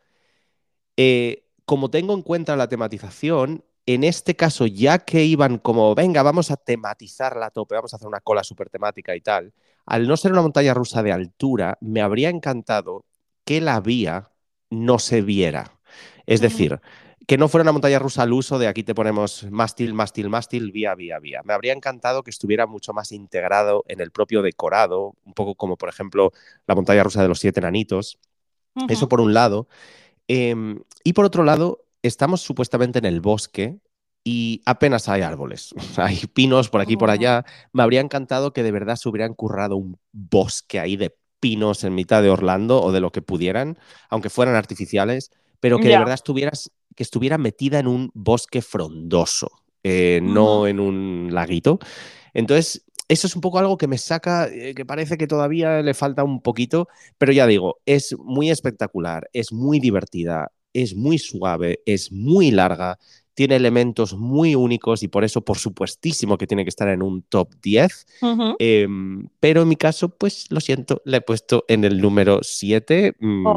eh, 1.01 1.45
como 1.63 1.89
tengo 1.89 2.13
en 2.13 2.21
cuenta 2.23 2.57
la 2.57 2.67
tematización, 2.67 3.63
en 3.85 4.03
este 4.03 4.35
caso, 4.35 4.65
ya 4.65 4.99
que 4.99 5.23
iban 5.23 5.57
como, 5.57 5.95
venga, 5.95 6.23
vamos 6.23 6.51
a 6.51 6.57
tematizarla 6.57 7.45
a 7.45 7.51
tope, 7.51 7.75
vamos 7.75 7.93
a 7.93 7.95
hacer 7.95 8.09
una 8.09 8.19
cola 8.19 8.43
súper 8.43 8.69
temática 8.69 9.15
y 9.15 9.21
tal, 9.21 9.53
al 9.85 10.09
no 10.09 10.17
ser 10.17 10.33
una 10.33 10.41
montaña 10.41 10.73
rusa 10.73 11.01
de 11.01 11.13
altura, 11.13 11.77
me 11.79 12.01
habría 12.01 12.29
encantado 12.29 13.05
que 13.45 13.61
la 13.61 13.79
vía 13.79 14.29
no 14.69 14.99
se 14.99 15.21
viera. 15.21 15.79
Es 16.25 16.41
decir, 16.41 16.81
que 17.25 17.37
no 17.37 17.47
fuera 17.47 17.61
una 17.61 17.71
montaña 17.71 17.97
rusa 17.97 18.23
al 18.23 18.33
uso 18.33 18.59
de 18.59 18.67
aquí 18.67 18.83
te 18.83 18.93
ponemos 18.93 19.47
mástil, 19.49 19.93
mástil, 19.93 20.27
mástil, 20.27 20.73
vía, 20.73 20.95
vía, 20.95 21.17
vía. 21.19 21.41
Me 21.45 21.53
habría 21.53 21.71
encantado 21.71 22.23
que 22.23 22.29
estuviera 22.29 22.67
mucho 22.67 22.91
más 22.91 23.13
integrado 23.13 23.85
en 23.87 24.01
el 24.01 24.11
propio 24.11 24.41
decorado, 24.41 25.15
un 25.23 25.33
poco 25.33 25.55
como 25.55 25.77
por 25.77 25.87
ejemplo 25.87 26.33
la 26.67 26.75
montaña 26.75 27.03
rusa 27.03 27.21
de 27.21 27.29
los 27.29 27.39
siete 27.39 27.61
enanitos. 27.61 28.19
Eso 28.89 29.07
por 29.07 29.21
un 29.21 29.33
lado. 29.33 29.67
Em, 30.29 30.79
y 31.03 31.13
por 31.13 31.25
otro 31.25 31.43
lado, 31.43 31.85
estamos 32.03 32.41
supuestamente 32.41 32.99
en 32.99 33.05
el 33.05 33.19
bosque 33.19 33.79
y 34.23 34.61
apenas 34.65 35.09
hay 35.09 35.23
árboles. 35.23 35.73
Hay 35.97 36.21
pinos 36.33 36.69
por 36.69 36.81
aquí 36.81 36.93
y 36.93 36.97
por 36.97 37.09
allá. 37.09 37.45
Me 37.73 37.83
habría 37.83 38.01
encantado 38.01 38.53
que 38.53 38.63
de 38.63 38.71
verdad 38.71 38.95
se 38.95 39.09
hubieran 39.09 39.33
currado 39.33 39.75
un 39.75 39.97
bosque 40.11 40.79
ahí 40.79 40.97
de 40.97 41.15
pinos 41.39 41.83
en 41.83 41.95
mitad 41.95 42.21
de 42.21 42.29
Orlando 42.29 42.81
o 42.81 42.91
de 42.91 42.99
lo 42.99 43.11
que 43.11 43.21
pudieran, 43.21 43.79
aunque 44.09 44.29
fueran 44.29 44.55
artificiales, 44.55 45.31
pero 45.59 45.79
que 45.79 45.87
de 45.87 45.97
verdad 45.97 46.13
estuvieras, 46.13 46.71
que 46.95 47.03
estuviera 47.03 47.37
metida 47.37 47.79
en 47.79 47.87
un 47.87 48.11
bosque 48.13 48.61
frondoso, 48.61 49.49
eh, 49.83 50.19
no 50.21 50.67
en 50.67 50.79
un 50.79 51.29
laguito. 51.31 51.79
Entonces, 52.33 52.85
eso 53.09 53.27
es 53.27 53.35
un 53.35 53.41
poco 53.41 53.59
algo 53.59 53.77
que 53.77 53.87
me 53.87 53.97
saca, 53.97 54.47
eh, 54.47 54.73
que 54.75 54.85
parece 54.85 55.17
que 55.17 55.27
todavía 55.27 55.81
le 55.81 55.93
falta 55.93 56.23
un 56.23 56.41
poquito, 56.41 56.87
pero 57.17 57.31
ya 57.33 57.47
digo, 57.47 57.79
es 57.85 58.15
muy 58.17 58.51
espectacular, 58.51 59.29
es 59.33 59.51
muy 59.51 59.79
divertida, 59.79 60.51
es 60.73 60.95
muy 60.95 61.17
suave, 61.17 61.81
es 61.85 62.11
muy 62.11 62.51
larga, 62.51 62.99
tiene 63.33 63.55
elementos 63.55 64.13
muy 64.15 64.53
únicos 64.53 65.01
y 65.01 65.07
por 65.07 65.23
eso, 65.23 65.41
por 65.41 65.57
supuestísimo, 65.57 66.37
que 66.37 66.45
tiene 66.45 66.65
que 66.65 66.69
estar 66.69 66.89
en 66.89 67.01
un 67.01 67.23
top 67.23 67.55
10. 67.63 68.05
Em, 68.59 69.29
pero 69.39 69.61
en 69.61 69.67
mi 69.69 69.75
caso, 69.75 70.09
pues 70.09 70.47
lo 70.49 70.59
siento, 70.59 71.01
la 71.05 71.17
he 71.17 71.21
puesto 71.21 71.63
en 71.69 71.85
el 71.85 72.01
número 72.01 72.39
7. 72.43 73.13
Mm, 73.17 73.47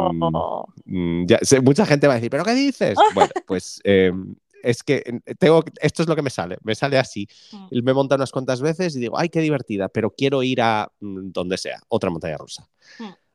mm, 0.84 1.26
mucha 1.62 1.84
gente 1.84 2.06
va 2.06 2.12
a 2.12 2.16
decir, 2.16 2.30
¿pero 2.30 2.44
qué 2.44 2.54
dices? 2.54 2.96
bueno, 3.14 3.32
pues 3.44 3.80
em, 3.82 4.36
es 4.62 4.82
que 4.82 5.20
tengo, 5.38 5.64
esto 5.80 6.02
es 6.02 6.08
lo 6.08 6.16
que 6.16 6.22
me 6.22 6.30
sale, 6.30 6.58
me 6.62 6.74
sale 6.74 6.98
así. 6.98 7.28
Mm. 7.52 7.82
Me 7.82 7.94
monta 7.94 8.16
unas 8.16 8.32
cuantas 8.32 8.60
veces 8.60 8.96
y 8.96 9.00
digo, 9.00 9.18
ay, 9.18 9.28
qué 9.28 9.40
divertida, 9.40 9.88
pero 9.88 10.10
quiero 10.10 10.42
ir 10.42 10.60
a 10.62 10.90
donde 11.00 11.58
sea, 11.58 11.80
otra 11.88 12.10
montaña 12.10 12.36
rusa. 12.38 12.68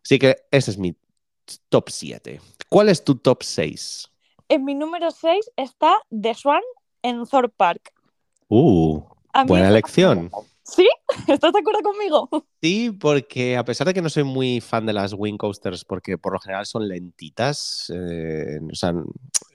Así 0.04 0.20
que 0.20 0.36
ese 0.52 0.72
es 0.72 0.78
mi 0.78 0.96
top 1.70 1.90
7. 1.90 2.42
¿Cuál 2.70 2.90
es 2.90 3.04
tu 3.04 3.16
top 3.16 3.44
6? 3.44 4.10
En 4.50 4.66
mi 4.66 4.76
número 4.76 5.12
6 5.12 5.52
está 5.56 5.98
The 6.10 6.34
Swan 6.34 6.62
en 7.02 7.26
Thor 7.26 7.52
Park. 7.52 7.94
Uh, 8.48 9.04
buena 9.46 9.68
elección. 9.68 10.32
¿Sí? 10.68 10.88
¿Estás 11.28 11.53
de 11.53 11.59
acuerdo 11.59 11.82
conmigo? 11.82 12.30
Sí, 12.59 12.89
porque 12.91 13.55
a 13.55 13.63
pesar 13.63 13.86
de 13.86 13.93
que 13.93 14.01
no 14.01 14.09
soy 14.09 14.24
muy 14.24 14.61
fan 14.61 14.88
de 14.88 14.93
las 14.93 15.13
wing 15.13 15.38
coasters, 15.38 15.86
porque 15.86 16.18
por 16.18 16.34
lo 16.34 16.39
general 16.39 16.65
son 16.65 16.88
lentitas, 16.88 17.93
eh, 17.93 18.57
o 18.72 18.76
sea, 18.76 18.95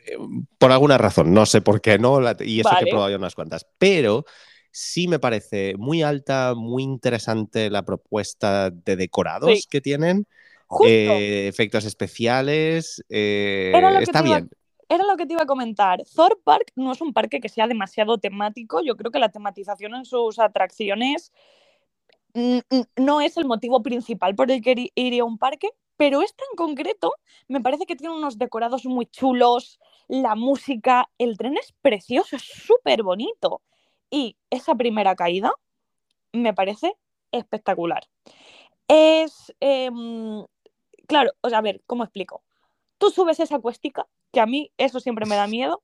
eh, 0.06 0.16
por 0.56 0.70
alguna 0.70 0.98
razón, 0.98 1.34
no 1.34 1.44
sé 1.44 1.62
por 1.62 1.80
qué 1.80 1.98
no, 1.98 2.20
y 2.40 2.60
eso 2.60 2.70
que 2.78 2.84
he 2.84 2.90
probado 2.90 3.10
ya 3.10 3.16
unas 3.16 3.34
cuantas, 3.34 3.66
pero 3.76 4.24
sí 4.70 5.08
me 5.08 5.18
parece 5.18 5.74
muy 5.76 6.02
alta, 6.02 6.54
muy 6.56 6.84
interesante 6.84 7.70
la 7.70 7.84
propuesta 7.84 8.70
de 8.70 8.94
decorados 8.94 9.66
que 9.68 9.80
tienen. 9.80 10.26
Eh, 10.86 11.48
efectos 11.48 11.84
especiales. 11.84 13.04
Eh, 13.08 13.72
está 14.00 14.22
bien. 14.22 14.48
Era 14.94 15.04
lo 15.04 15.16
que 15.16 15.26
te 15.26 15.32
iba 15.32 15.42
a 15.42 15.46
comentar. 15.46 16.02
Thor 16.14 16.40
Park 16.44 16.72
no 16.76 16.92
es 16.92 17.00
un 17.00 17.12
parque 17.12 17.40
que 17.40 17.48
sea 17.48 17.66
demasiado 17.66 18.18
temático. 18.18 18.82
Yo 18.82 18.96
creo 18.96 19.10
que 19.10 19.18
la 19.18 19.30
tematización 19.30 19.94
en 19.94 20.04
sus 20.04 20.38
atracciones 20.38 21.32
no 22.96 23.20
es 23.20 23.36
el 23.36 23.44
motivo 23.44 23.82
principal 23.82 24.34
por 24.34 24.50
el 24.50 24.62
que 24.62 24.90
iría 24.94 25.22
a 25.22 25.26
un 25.26 25.38
parque, 25.38 25.68
pero 25.96 26.22
este 26.22 26.44
en 26.50 26.56
concreto 26.56 27.14
me 27.48 27.60
parece 27.60 27.86
que 27.86 27.96
tiene 27.96 28.14
unos 28.14 28.38
decorados 28.38 28.84
muy 28.86 29.06
chulos, 29.06 29.78
la 30.08 30.34
música, 30.34 31.08
el 31.18 31.36
tren 31.36 31.56
es 31.56 31.72
precioso, 31.82 32.36
es 32.36 32.42
súper 32.42 33.02
bonito. 33.02 33.62
Y 34.10 34.36
esa 34.50 34.74
primera 34.74 35.14
caída 35.14 35.52
me 36.32 36.54
parece 36.54 36.96
espectacular. 37.30 38.08
Es, 38.88 39.54
em, 39.60 40.44
claro, 41.06 41.32
o 41.40 41.48
a 41.48 41.60
ver, 41.60 41.82
¿cómo 41.86 42.04
explico? 42.04 42.42
Tú 42.98 43.10
subes 43.10 43.40
esa 43.40 43.58
cuestica, 43.58 44.06
que 44.32 44.40
a 44.40 44.46
mí 44.46 44.72
eso 44.78 45.00
siempre 45.00 45.26
me 45.26 45.36
da 45.36 45.46
miedo, 45.46 45.82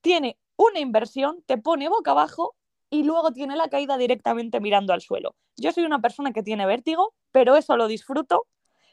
tiene 0.00 0.38
una 0.56 0.80
inversión, 0.80 1.42
te 1.46 1.58
pone 1.58 1.88
boca 1.88 2.12
abajo 2.12 2.54
y 2.90 3.02
luego 3.02 3.32
tiene 3.32 3.56
la 3.56 3.68
caída 3.68 3.98
directamente 3.98 4.60
mirando 4.60 4.92
al 4.92 5.00
suelo. 5.00 5.34
Yo 5.56 5.72
soy 5.72 5.84
una 5.84 6.00
persona 6.00 6.32
que 6.32 6.42
tiene 6.42 6.66
vértigo, 6.66 7.14
pero 7.32 7.56
eso 7.56 7.76
lo 7.76 7.88
disfruto 7.88 8.46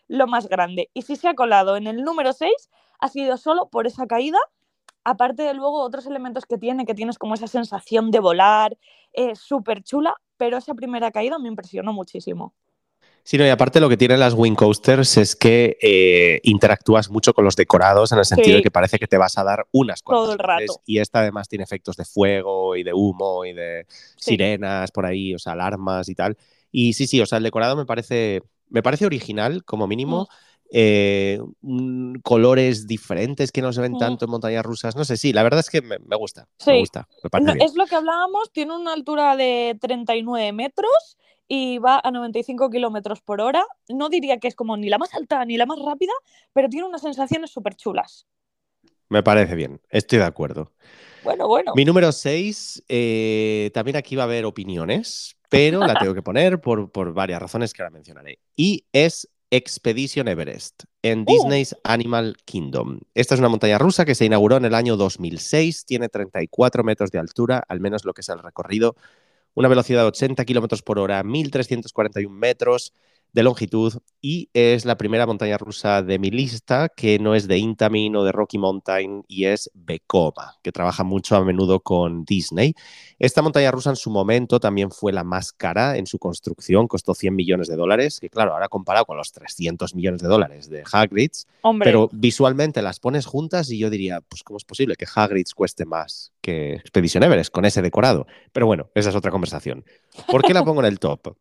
lo 0.08 0.28
más 0.28 0.47
grande. 0.47 0.89
Y 0.93 1.04
si 1.04 1.16
se 1.16 1.28
ha 1.28 1.36
colado 1.36 1.78
en 1.78 1.88
el 1.88 2.04
número 2.04 2.34
6, 2.34 2.70
ha 2.99 3.08
sido 3.10 3.38
solo 3.38 3.70
por 3.70 3.88
esa 3.88 4.08
caída, 4.08 4.39
aparte 5.04 5.43
de 5.43 5.54
luego 5.54 5.82
otros 5.82 6.06
elementos 6.06 6.45
que 6.45 6.58
tiene, 6.58 6.86
que 6.86 6.93
tienes 6.93 7.18
como 7.18 7.36
esa 7.36 7.47
sensación 7.47 8.12
de 8.12 8.20
volar, 8.20 8.78
es 9.12 9.39
súper 9.39 9.84
chula, 9.84 10.16
pero 10.38 10.58
esa 10.58 10.74
primera 10.74 11.12
caída 11.12 11.39
me 11.39 11.49
impresionó 11.49 11.93
muchísimo. 11.93 12.54
Sí, 13.26 13.38
no, 13.38 13.45
y 13.45 13.49
aparte 13.49 13.80
lo 13.80 13.88
que 13.88 13.95
tienen 13.95 14.19
las 14.19 14.34
Wing 14.34 14.55
Coasters 14.55 15.15
es 15.15 15.36
que 15.38 15.78
eh, 15.82 16.41
interactúas 16.43 17.09
mucho 17.09 17.34
con 17.34 17.45
los 17.45 17.55
decorados 17.55 18.11
en 18.11 18.19
el 18.19 18.26
sentido 18.26 18.57
de 18.57 18.63
que 18.63 18.69
parece 18.69 18.99
que 18.99 19.07
te 19.07 19.17
vas 19.17 19.38
a 19.38 19.45
dar 19.45 19.65
unas 19.71 20.01
cuantas 20.01 20.26
Todo 20.26 20.34
el 20.34 20.39
rato. 20.39 20.82
Y 20.86 20.99
esta 20.99 21.19
además 21.19 21.47
tiene 21.47 21.63
efectos 21.63 21.95
de 21.95 22.03
fuego 22.03 22.76
y 22.76 22.84
de 22.84 22.93
humo 22.93 23.45
y 23.45 23.53
de 23.53 23.86
sirenas 24.17 24.91
por 24.91 25.05
ahí, 25.05 25.34
o 25.34 25.39
sea, 25.39 25.53
alarmas 25.53 26.09
y 26.09 26.15
tal. 26.15 26.38
Y 26.69 26.93
sí, 26.93 27.07
sí, 27.07 27.21
o 27.21 27.26
sea, 27.26 27.38
el 27.38 27.45
decorado 27.45 27.78
me 27.78 27.86
parece, 27.86 28.43
me 28.69 28.84
parece 28.84 29.05
original 29.05 29.63
como 29.63 29.88
mínimo. 29.88 30.24
Mm. 30.24 30.53
Eh, 30.76 31.39
colores 32.24 32.88
diferentes 32.88 33.51
que 33.51 33.61
no 33.61 33.71
se 33.71 33.80
ven 33.80 33.93
mm. 33.93 33.99
tanto 33.99 34.26
en 34.26 34.32
montañas 34.32 34.65
rusas. 34.65 34.97
No 34.97 35.05
sé, 35.05 35.15
sí, 35.15 35.32
la 35.32 35.43
verdad 35.43 35.61
es 35.61 35.69
que 35.69 35.82
me, 35.82 35.97
gusta. 36.17 36.49
Me 36.65 36.80
gusta. 36.80 37.07
Es 37.61 37.76
lo 37.76 37.86
que 37.86 37.95
hablábamos, 37.95 38.51
tiene 38.51 38.76
una 38.76 38.91
altura 38.91 39.38
de 39.38 39.78
39 39.80 40.51
metros 40.51 41.17
y 41.56 41.78
va 41.78 42.01
a 42.04 42.10
95 42.10 42.72
kilómetros 42.72 43.22
por 43.22 43.39
hora. 43.39 43.64
No 43.88 44.10
diría 44.10 44.39
que 44.39 44.47
es 44.47 44.56
como 44.56 44.76
ni 44.76 44.89
la 44.89 44.97
más 44.97 45.14
alta 45.14 45.45
ni 45.45 45.56
la 45.56 45.68
más 45.68 45.78
rápida, 45.78 46.12
pero 46.51 46.68
tiene 46.68 46.88
unas 46.88 47.01
sensaciones 47.01 47.51
súper 47.51 47.76
chulas. 47.76 48.26
Me 49.08 49.22
parece 49.22 49.54
bien, 49.54 49.80
estoy 49.91 50.18
de 50.18 50.26
acuerdo. 50.26 50.72
Bueno, 51.24 51.47
bueno. 51.47 51.74
Mi 51.76 51.86
número 51.86 52.12
6, 52.12 52.86
eh, 52.89 53.70
también 53.72 53.97
aquí 53.97 54.16
va 54.16 54.24
a 54.24 54.26
haber 54.26 54.45
opiniones, 54.45 55.38
pero 55.47 55.86
la 55.86 55.93
tengo 55.93 56.16
que 56.16 56.24
poner 56.24 56.60
por, 56.60 56.91
por, 56.91 57.14
varias 57.14 57.39
razones 57.39 57.72
que 57.72 57.84
ahora 57.84 57.91
mencionaré. 57.91 58.39
Y 58.56 58.88
es 58.91 59.30
Expedition 59.51 60.28
Everest 60.28 60.86
en 61.04 61.20
uh. 61.20 61.26
Disney's 61.26 61.76
Animal 61.84 62.36
Kingdom. 62.45 62.99
Esta 63.14 63.36
es 63.36 63.39
una 63.39 63.49
montaña 63.49 63.78
rusa 63.78 64.06
que 64.06 64.16
se 64.16 64.26
inauguró 64.26 64.58
en 64.58 64.66
el 64.66 64.74
año 64.74 64.97
2006, 64.97 65.86
tiene 65.86 66.10
34 66.10 66.84
metros 66.84 67.12
de 67.12 67.20
altura, 67.20 67.64
al 67.68 67.80
menos 67.80 68.06
lo 68.06 68.16
que 68.16 68.22
es 68.22 68.30
el 68.30 68.39
recorrido 68.39 68.95
una 69.54 69.68
velocidad 69.68 70.01
de 70.01 70.08
80 70.08 70.45
kilómetros 70.45 70.82
por 70.82 70.99
hora, 70.99 71.24
1.341 71.24 72.30
metros 72.30 72.93
de 73.34 73.43
longitud 73.43 73.93
y 74.21 74.49
es 74.53 74.86
la 74.86 74.95
primera 74.95 75.25
montaña 75.25 75.57
rusa 75.57 76.01
de 76.03 76.19
mi 76.19 76.29
lista 76.29 76.88
que 76.88 77.19
no 77.19 77.36
es 77.36 77.47
de 77.47 77.57
Intamin 77.57 78.15
o 78.15 78.23
de 78.23 78.31
Rocky 78.31 78.57
Mountain 78.57 79.23
y 79.27 79.45
es 79.45 79.69
Vekoma, 79.73 80.55
que 80.61 80.71
trabaja 80.71 81.03
mucho 81.03 81.36
a 81.36 81.43
menudo 81.43 81.81
con 81.81 82.23
Disney. 82.23 82.75
Esta 83.19 83.41
montaña 83.41 83.71
rusa 83.71 83.89
en 83.89 83.95
su 83.95 84.11
momento 84.11 84.59
también 84.59 84.91
fue 84.91 85.11
la 85.11 85.23
más 85.23 85.51
cara 85.51 85.97
en 85.97 86.05
su 86.05 86.19
construcción, 86.19 86.88
costó 86.88 87.15
100 87.15 87.36
millones 87.36 87.67
de 87.67 87.75
dólares, 87.75 88.19
que 88.19 88.29
claro, 88.29 88.53
ahora 88.53 88.69
comparado 88.69 89.05
con 89.05 89.17
los 89.17 89.31
300 89.31 89.95
millones 89.95 90.21
de 90.21 90.27
dólares 90.27 90.69
de 90.69 90.84
Hagrid's, 90.89 91.47
pero 91.79 92.09
visualmente 92.13 92.81
las 92.84 92.99
pones 92.99 93.25
juntas 93.25 93.71
y 93.71 93.79
yo 93.79 93.89
diría, 93.89 94.21
pues 94.21 94.43
¿cómo 94.43 94.57
es 94.57 94.63
posible 94.63 94.95
que 94.95 95.07
Hagrid's 95.13 95.55
cueste 95.55 95.86
más 95.86 96.31
que 96.39 96.75
Expedition 96.75 97.23
Everest 97.23 97.51
con 97.51 97.65
ese 97.65 97.81
decorado? 97.81 98.27
Pero 98.51 98.67
bueno, 98.67 98.89
esa 98.93 99.09
es 99.09 99.15
otra 99.15 99.31
conversación. 99.31 99.84
¿Por 100.29 100.43
qué 100.43 100.53
la 100.53 100.63
pongo 100.63 100.81
en 100.81 100.88
el 100.88 100.99
top? 100.99 101.36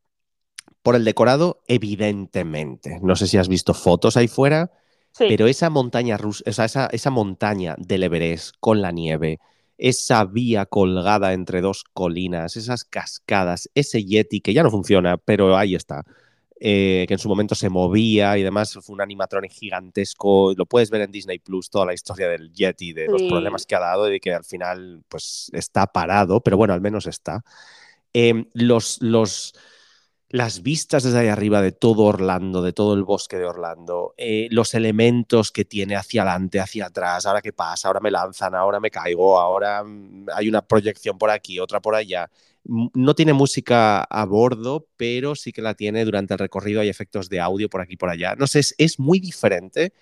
Por 0.83 0.97
el 0.97 1.05
decorado, 1.05 1.62
evidentemente. 1.68 2.99
No 3.03 3.16
sé 3.16 3.26
si 3.26 3.39
has 3.39 3.49
visto 3.49 3.74
fotos 3.74 4.16
ahí 4.16 4.28
fuera, 4.28 4.70
pero 5.18 5.47
esa 5.47 5.70
montaña 5.70 6.16
rusa, 6.16 6.43
esa, 6.47 6.87
esa 6.87 7.11
montaña 7.11 7.74
del 7.78 8.03
Everest 8.03 8.55
con 8.61 8.80
la 8.83 8.91
nieve, 8.93 9.39
esa 9.78 10.24
vía 10.24 10.66
colgada 10.66 11.33
entre 11.33 11.61
dos 11.61 11.85
colinas, 11.93 12.57
esas 12.57 12.85
cascadas, 12.85 13.68
ese 13.74 14.05
Yeti 14.05 14.41
que 14.41 14.53
ya 14.55 14.62
no 14.62 14.70
funciona, 14.70 15.16
pero 15.18 15.57
ahí 15.57 15.74
está. 15.74 16.05
eh, 16.64 17.07
que 17.09 17.14
en 17.14 17.18
su 17.18 17.28
momento 17.28 17.57
se 17.57 17.68
movía 17.68 18.39
y 18.39 18.45
demás. 18.45 18.72
Fue 18.80 18.95
un 18.95 19.01
animatronic 19.01 19.51
gigantesco. 19.51 20.55
Lo 20.57 20.64
puedes 20.64 20.91
ver 20.91 21.01
en 21.01 21.11
Disney 21.11 21.41
Plus, 21.41 21.68
toda 21.68 21.87
la 21.87 21.93
historia 21.93 22.28
del 22.28 22.53
Yeti, 22.53 22.93
de 22.93 23.09
los 23.09 23.20
Sí. 23.20 23.28
problemas 23.28 23.66
que 23.66 23.74
ha 23.74 23.80
dado 23.80 24.09
y 24.09 24.12
de 24.12 24.20
que 24.20 24.33
al 24.33 24.45
final 24.45 25.03
pues 25.09 25.51
está 25.55 25.89
parado, 25.89 26.41
pero 26.41 26.57
bueno, 26.57 26.72
al 26.72 26.80
menos 26.80 27.07
está. 27.09 27.43
Em, 28.12 28.47
los, 28.55 29.03
los, 29.03 29.55
las 30.33 30.62
vistas 30.62 31.05
desde 31.05 31.20
ahí 31.20 31.28
arriba 31.28 31.62
de 31.62 31.72
todo 31.72 32.05
Orlando, 32.05 32.62
de 32.62 32.72
todo 32.72 32.95
el 32.95 33.05
bosque 33.05 33.37
de 33.39 33.45
Orlando, 33.47 34.14
eh, 34.16 34.49
los 34.51 34.74
elementos 34.74 35.53
que 35.53 35.64
tiene 35.66 35.95
hacia 35.97 36.22
adelante, 36.22 36.59
hacia 36.61 36.87
atrás, 36.87 37.26
ahora 37.26 37.43
qué 37.43 37.53
pasa, 37.53 37.89
ahora 37.89 38.01
me 38.01 38.11
lanzan, 38.11 38.55
ahora 38.55 38.80
me 38.80 38.91
caigo, 38.91 39.39
ahora 39.39 39.85
mm, 39.85 40.26
hay 40.35 40.49
una 40.49 40.62
proyección 40.62 41.18
por 41.18 41.30
aquí, 41.30 41.61
otra 41.61 41.80
por 41.80 41.95
allá. 41.95 42.30
M- 42.66 42.91
No 42.95 43.14
tiene 43.14 43.35
música 43.35 44.03
a 44.05 44.24
bordo, 44.24 44.89
pero 44.97 45.35
sí 45.37 45.53
que 45.53 45.62
la 45.62 45.74
tiene 45.74 46.05
durante 46.05 46.35
el 46.35 46.39
recorrido, 46.41 46.80
hay 46.80 46.89
efectos 46.89 47.28
de 47.28 47.41
audio 47.41 47.68
por 47.68 47.83
aquí 47.83 47.97
por 47.97 48.09
allá. 48.11 48.35
No 48.37 48.47
sé, 48.47 48.61
es, 48.61 48.74
es 48.78 48.99
muy 48.99 49.20
diferente, 49.20 49.93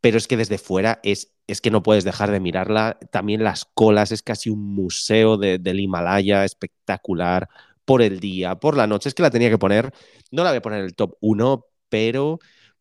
pero 0.00 0.18
es 0.18 0.28
que 0.28 0.36
desde 0.36 0.58
fuera 0.58 1.00
es, 1.02 1.32
es 1.46 1.60
que 1.60 1.70
no 1.70 1.82
puedes 1.82 2.04
dejar 2.04 2.30
de 2.30 2.40
mirarla. 2.40 2.98
También 3.10 3.42
las 3.44 3.64
colas, 3.74 4.12
es 4.12 4.22
casi 4.22 4.50
un 4.50 4.60
museo 4.74 5.36
de- 5.38 5.58
del 5.58 5.80
Himalaya 5.80 6.44
espectacular 6.44 7.48
por 7.84 8.02
el 8.02 8.20
día, 8.20 8.56
por 8.56 8.76
la 8.76 8.86
noche. 8.86 9.08
Es 9.08 9.14
que 9.14 9.22
la 9.22 9.30
tenía 9.30 9.50
que 9.50 9.58
poner, 9.58 9.92
no 10.30 10.42
la 10.44 10.50
voy 10.50 10.58
a 10.58 10.62
poner 10.62 10.80
en 10.80 10.86
el 10.86 10.94
top 10.94 11.16
1, 11.20 11.66
pero 11.88 12.38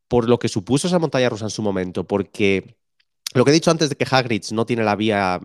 por 0.07 0.29
lo 0.29 0.39
que 0.39 0.47
supuso 0.49 0.87
esa 0.87 0.99
montaña 0.99 1.29
rusa 1.29 1.45
en 1.45 1.49
su 1.51 1.61
momento, 1.61 2.05
porque 2.05 2.75
lo 3.33 3.43
que 3.45 3.51
he 3.51 3.53
dicho 3.53 3.71
antes 3.71 3.89
de 3.89 3.95
que 3.95 4.05
Hagrid's 4.09 4.51
no 4.51 4.65
tiene 4.65 4.83
la 4.83 4.95
vía, 4.95 5.39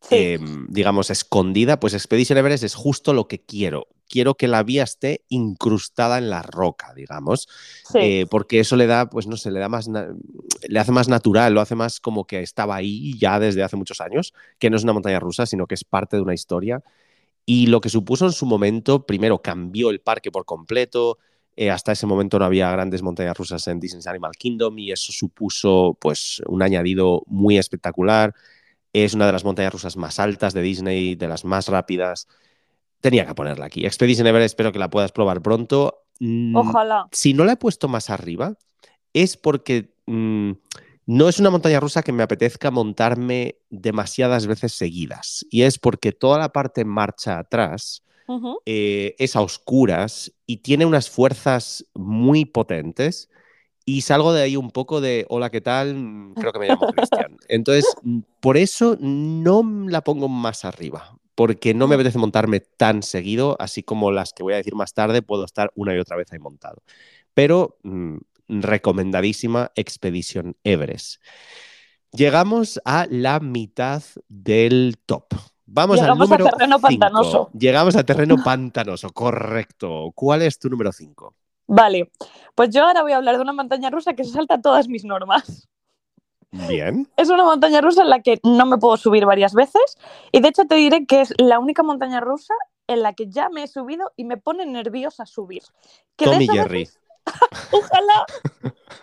Sí. 0.00 0.14
eh, 0.14 0.38
digamos, 0.68 1.10
escondida, 1.10 1.80
pues 1.80 1.92
Expedition 1.92 2.38
Everest 2.38 2.62
es 2.62 2.76
justo 2.76 3.12
lo 3.12 3.26
que 3.26 3.40
quiero. 3.40 3.88
Quiero 4.08 4.36
que 4.36 4.46
la 4.46 4.62
vía 4.62 4.84
esté 4.84 5.24
incrustada 5.28 6.18
en 6.18 6.30
la 6.30 6.40
roca, 6.42 6.94
digamos, 6.94 7.48
sí. 7.84 7.98
eh, 8.00 8.26
porque 8.30 8.60
eso 8.60 8.76
le 8.76 8.86
da, 8.86 9.10
pues 9.10 9.26
no 9.26 9.36
sé, 9.36 9.50
le 9.50 9.58
da 9.58 9.68
más, 9.68 9.88
le 9.88 10.78
hace 10.78 10.92
más 10.92 11.08
natural, 11.08 11.52
lo 11.52 11.60
hace 11.60 11.74
más 11.74 11.98
como 11.98 12.26
que 12.26 12.40
estaba 12.42 12.76
ahí 12.76 13.18
ya 13.18 13.40
desde 13.40 13.64
hace 13.64 13.76
muchos 13.76 14.00
años, 14.00 14.34
que 14.60 14.70
no 14.70 14.76
es 14.76 14.84
una 14.84 14.92
montaña 14.92 15.18
rusa, 15.18 15.46
sino 15.46 15.66
que 15.66 15.74
es 15.74 15.82
parte 15.84 16.16
de 16.16 16.22
una 16.22 16.34
historia. 16.34 16.80
Y 17.50 17.68
lo 17.68 17.80
que 17.80 17.88
supuso 17.88 18.26
en 18.26 18.32
su 18.32 18.44
momento, 18.44 19.06
primero 19.06 19.40
cambió 19.40 19.88
el 19.88 20.00
parque 20.00 20.30
por 20.30 20.44
completo. 20.44 21.16
eh, 21.56 21.70
hasta 21.70 21.92
ese 21.92 22.04
momento 22.06 22.38
no 22.38 22.44
había 22.44 22.70
grandes 22.70 23.00
montañas 23.00 23.34
rusas 23.38 23.66
en 23.68 23.80
Disney's 23.80 24.06
Animal 24.06 24.32
Kingdom 24.38 24.78
y 24.78 24.92
eso 24.92 25.12
supuso 25.12 25.96
pues 25.98 26.42
un 26.46 26.60
añadido 26.60 27.22
muy 27.26 27.56
espectacular. 27.56 28.34
Es 28.92 29.14
una 29.14 29.24
de 29.24 29.32
las 29.32 29.44
montañas 29.44 29.72
rusas 29.72 29.96
más 29.96 30.18
altas 30.18 30.52
de 30.52 30.60
Disney, 30.60 31.14
de 31.14 31.26
las 31.26 31.46
más 31.46 31.68
rápidas. 31.68 32.28
Tenía 33.00 33.24
que 33.24 33.34
ponerla 33.34 33.64
aquí. 33.64 33.86
Expedition 33.86 34.26
Everest, 34.26 34.52
espero 34.52 34.70
que 34.70 34.78
la 34.78 34.90
puedas 34.90 35.10
probar 35.12 35.40
pronto. 35.40 36.04
Mm, 36.20 36.54
Ojalá. 36.54 37.08
si 37.12 37.32
no 37.32 37.46
la 37.46 37.52
he 37.52 37.56
puesto 37.56 37.88
más 37.88 38.10
arriba, 38.10 38.58
es 39.14 39.38
porque 39.38 39.94
mm, 40.04 40.50
no 41.08 41.26
es 41.26 41.40
una 41.40 41.48
montaña 41.48 41.80
rusa 41.80 42.02
que 42.02 42.12
me 42.12 42.22
apetezca 42.22 42.70
montarme 42.70 43.56
demasiadas 43.70 44.46
veces 44.46 44.74
seguidas. 44.74 45.46
Y 45.50 45.62
es 45.62 45.78
porque 45.78 46.12
toda 46.12 46.38
la 46.38 46.50
parte 46.50 46.82
en 46.82 46.88
marcha 46.88 47.38
atrás 47.38 48.04
Ujú. 48.26 48.60
eh, 48.66 49.16
es 49.18 49.34
a 49.34 49.40
oscuras 49.40 50.30
y 50.44 50.58
tiene 50.58 50.84
unas 50.84 51.08
fuerzas 51.08 51.86
muy 51.94 52.44
potentes. 52.44 53.30
Y 53.86 54.02
salgo 54.02 54.34
de 54.34 54.42
ahí 54.42 54.56
un 54.56 54.70
poco 54.70 55.00
de, 55.00 55.24
hola, 55.30 55.48
¿qué 55.48 55.62
tal? 55.62 55.94
Mm, 55.94 56.34
Creo 56.34 56.52
que 56.52 56.58
me 56.58 56.68
llamo 56.68 56.86
Cristian. 56.92 57.38
Entonces, 57.48 57.86
por 58.40 58.58
eso 58.58 58.98
no 59.00 59.62
la 59.88 60.04
pongo 60.04 60.28
más 60.28 60.66
arriba, 60.66 61.18
porque 61.34 61.72
no 61.72 61.88
me 61.88 61.94
apetece 61.94 62.18
montarme 62.18 62.60
tan 62.60 63.02
seguido, 63.02 63.56
así 63.60 63.82
como 63.82 64.12
las 64.12 64.34
que 64.34 64.42
voy 64.42 64.52
a 64.52 64.58
decir 64.58 64.74
más 64.74 64.92
tarde, 64.92 65.22
puedo 65.22 65.46
estar 65.46 65.72
una 65.74 65.94
y 65.94 65.98
otra 66.00 66.18
vez 66.18 66.30
ahí 66.34 66.38
montado. 66.38 66.82
Pero 67.32 67.78
mm, 67.82 68.18
recomendadísima 68.48 69.70
Expedition 69.74 70.56
Everest. 70.64 71.22
Llegamos 72.12 72.80
a 72.84 73.06
la 73.10 73.38
mitad 73.40 74.02
del 74.28 74.96
top. 75.04 75.26
Vamos 75.66 75.96
Llegamos 76.00 76.30
al 76.30 76.34
a 76.34 76.38
número 76.38 76.44
terreno 76.56 76.76
cinco. 76.78 76.88
pantanoso. 76.88 77.50
Llegamos 77.52 77.96
a 77.96 78.04
terreno 78.04 78.36
pantanoso, 78.42 79.10
correcto. 79.10 80.10
¿Cuál 80.14 80.42
es 80.42 80.58
tu 80.58 80.70
número 80.70 80.90
5? 80.92 81.34
Vale, 81.66 82.10
pues 82.54 82.70
yo 82.70 82.86
ahora 82.86 83.02
voy 83.02 83.12
a 83.12 83.18
hablar 83.18 83.36
de 83.36 83.42
una 83.42 83.52
montaña 83.52 83.90
rusa 83.90 84.14
que 84.14 84.24
se 84.24 84.32
salta 84.32 84.58
todas 84.62 84.88
mis 84.88 85.04
normas. 85.04 85.68
Bien. 86.50 87.06
Es 87.18 87.28
una 87.28 87.44
montaña 87.44 87.82
rusa 87.82 88.00
en 88.00 88.08
la 88.08 88.22
que 88.22 88.40
no 88.42 88.64
me 88.64 88.78
puedo 88.78 88.96
subir 88.96 89.26
varias 89.26 89.52
veces 89.52 89.98
y 90.32 90.40
de 90.40 90.48
hecho 90.48 90.64
te 90.64 90.76
diré 90.76 91.04
que 91.04 91.20
es 91.20 91.34
la 91.36 91.58
única 91.58 91.82
montaña 91.82 92.20
rusa 92.20 92.54
en 92.86 93.02
la 93.02 93.12
que 93.12 93.28
ya 93.28 93.50
me 93.50 93.64
he 93.64 93.66
subido 93.66 94.12
y 94.16 94.24
me 94.24 94.38
pone 94.38 94.64
nerviosa 94.64 95.26
subir. 95.26 95.62
Que 96.16 96.24
Tommy 96.24 96.48
a 96.48 96.52
Jerry. 96.54 96.78
veces- 96.80 96.98
ojalá. 97.72 98.26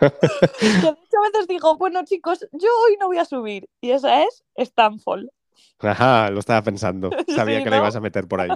a 0.00 1.30
veces 1.32 1.46
digo, 1.48 1.76
bueno 1.76 2.04
chicos, 2.04 2.46
yo 2.52 2.68
hoy 2.86 2.96
no 3.00 3.06
voy 3.06 3.18
a 3.18 3.24
subir 3.24 3.68
y 3.80 3.90
esa 3.90 4.22
es 4.22 4.44
Stanford. 4.56 5.24
Ajá, 5.78 6.30
lo 6.30 6.40
estaba 6.40 6.62
pensando. 6.62 7.10
Sabía 7.28 7.58
Sí, 7.58 7.64
que 7.64 7.70
la 7.70 7.76
¿no? 7.76 7.82
ibas 7.82 7.96
a 7.96 8.00
meter 8.00 8.26
por 8.28 8.40
ahí. 8.40 8.50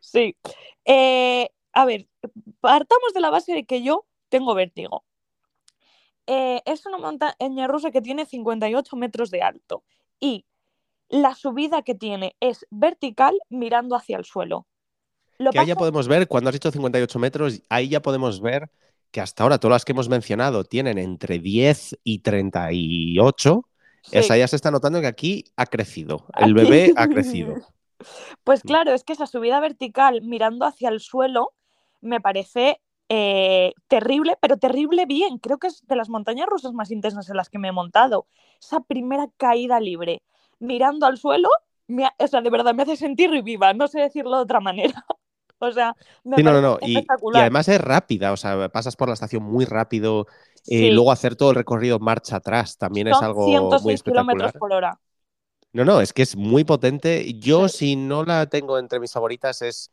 Sí. 0.00 0.36
Eh, 0.84 1.48
a 1.72 1.84
ver, 1.84 2.08
partamos 2.60 3.12
de 3.14 3.20
la 3.20 3.30
base 3.30 3.52
de 3.52 3.64
que 3.64 3.82
yo 3.82 4.06
tengo 4.28 4.54
vértigo. 4.54 5.04
Eh, 6.26 6.60
es 6.64 6.84
una 6.86 6.98
montaña 6.98 7.68
rusa 7.68 7.90
que 7.92 8.02
tiene 8.02 8.26
58 8.26 8.96
metros 8.96 9.30
de 9.30 9.42
alto 9.42 9.84
y 10.18 10.44
la 11.08 11.34
subida 11.36 11.82
que 11.82 11.94
tiene 11.94 12.34
es 12.40 12.66
vertical 12.70 13.38
mirando 13.48 13.94
hacia 13.94 14.16
el 14.16 14.24
suelo. 14.24 14.66
Lo 15.38 15.52
Que 15.52 15.60
ahí 15.60 15.66
ya 15.66 15.74
pasa- 15.74 15.80
podemos 15.80 16.08
ver, 16.08 16.26
cuando 16.26 16.48
has 16.50 16.54
dicho 16.54 16.70
58 16.72 17.18
metros, 17.20 17.62
ahí 17.68 17.88
ya 17.88 18.00
podemos 18.02 18.40
ver 18.40 18.68
que 19.10 19.20
hasta 19.20 19.42
ahora 19.42 19.58
todas 19.58 19.74
las 19.76 19.84
que 19.84 19.92
hemos 19.92 20.08
mencionado 20.08 20.64
tienen 20.64 20.98
entre 20.98 21.38
10 21.38 21.98
y 22.04 22.18
38. 22.20 23.62
Sí. 24.02 24.18
Esa 24.18 24.36
ya 24.36 24.46
se 24.46 24.56
está 24.56 24.70
notando 24.70 25.00
que 25.00 25.06
aquí 25.06 25.44
ha 25.56 25.66
crecido. 25.66 26.26
El 26.36 26.44
Aquí- 26.44 26.52
bebé 26.52 26.92
ha 26.96 27.06
crecido. 27.08 27.54
Pues 28.44 28.60
claro, 28.62 28.92
es 28.92 29.02
que 29.04 29.14
esa 29.14 29.26
subida 29.26 29.58
vertical 29.58 30.20
mirando 30.22 30.66
hacia 30.66 30.90
el 30.90 31.00
suelo 31.00 31.52
me 32.02 32.20
parece 32.20 32.80
eh, 33.08 33.72
terrible, 33.88 34.36
pero 34.40 34.58
terrible 34.58 35.06
bien. 35.06 35.38
Creo 35.38 35.58
que 35.58 35.68
es 35.68 35.84
de 35.86 35.96
las 35.96 36.08
montañas 36.08 36.46
rusas 36.48 36.72
más 36.72 36.90
intensas 36.90 37.28
en 37.30 37.36
las 37.36 37.48
que 37.48 37.58
me 37.58 37.68
he 37.68 37.72
montado. 37.72 38.26
Esa 38.60 38.80
primera 38.80 39.28
caída 39.36 39.80
libre 39.80 40.22
mirando 40.58 41.06
al 41.06 41.16
suelo, 41.16 41.48
me 41.88 42.04
ha- 42.04 42.14
o 42.18 42.26
sea, 42.28 42.40
de 42.42 42.50
verdad 42.50 42.74
me 42.74 42.82
hace 42.82 42.96
sentir 42.96 43.30
viva, 43.42 43.72
no 43.74 43.88
sé 43.88 44.00
decirlo 44.00 44.36
de 44.36 44.42
otra 44.42 44.60
manera. 44.60 45.04
O 45.60 45.72
sea, 45.72 45.94
me 46.22 46.36
Sí, 46.36 46.42
no, 46.42 46.52
no, 46.52 46.60
no. 46.60 46.78
Y, 46.82 46.98
y 46.98 47.06
además 47.34 47.68
es 47.68 47.80
rápida, 47.80 48.32
o 48.32 48.36
sea, 48.36 48.68
pasas 48.68 48.94
por 48.96 49.08
la 49.08 49.14
estación 49.14 49.42
muy 49.42 49.64
rápido. 49.64 50.26
eh, 50.68 50.78
Sí, 50.78 50.90
luego 50.90 51.12
hacer 51.12 51.36
todo 51.36 51.50
el 51.50 51.56
recorrido 51.56 51.98
marcha 51.98 52.36
atrás 52.36 52.76
también 52.76 53.08
es 53.08 53.20
algo 53.22 53.46
106 53.46 53.84
muy 53.84 54.12
kilómetros 54.12 54.48
espectacular. 54.48 54.58
por 54.58 54.72
hora. 54.72 55.00
No, 55.72 55.84
no, 55.84 56.00
es 56.00 56.12
que 56.12 56.22
es 56.22 56.36
muy 56.36 56.64
potente. 56.64 57.34
Yo, 57.38 57.68
Sí. 57.68 57.78
si 57.78 57.96
no 57.96 58.24
la 58.24 58.46
tengo 58.46 58.78
entre 58.78 59.00
mis 59.00 59.12
favoritas, 59.12 59.62
es. 59.62 59.90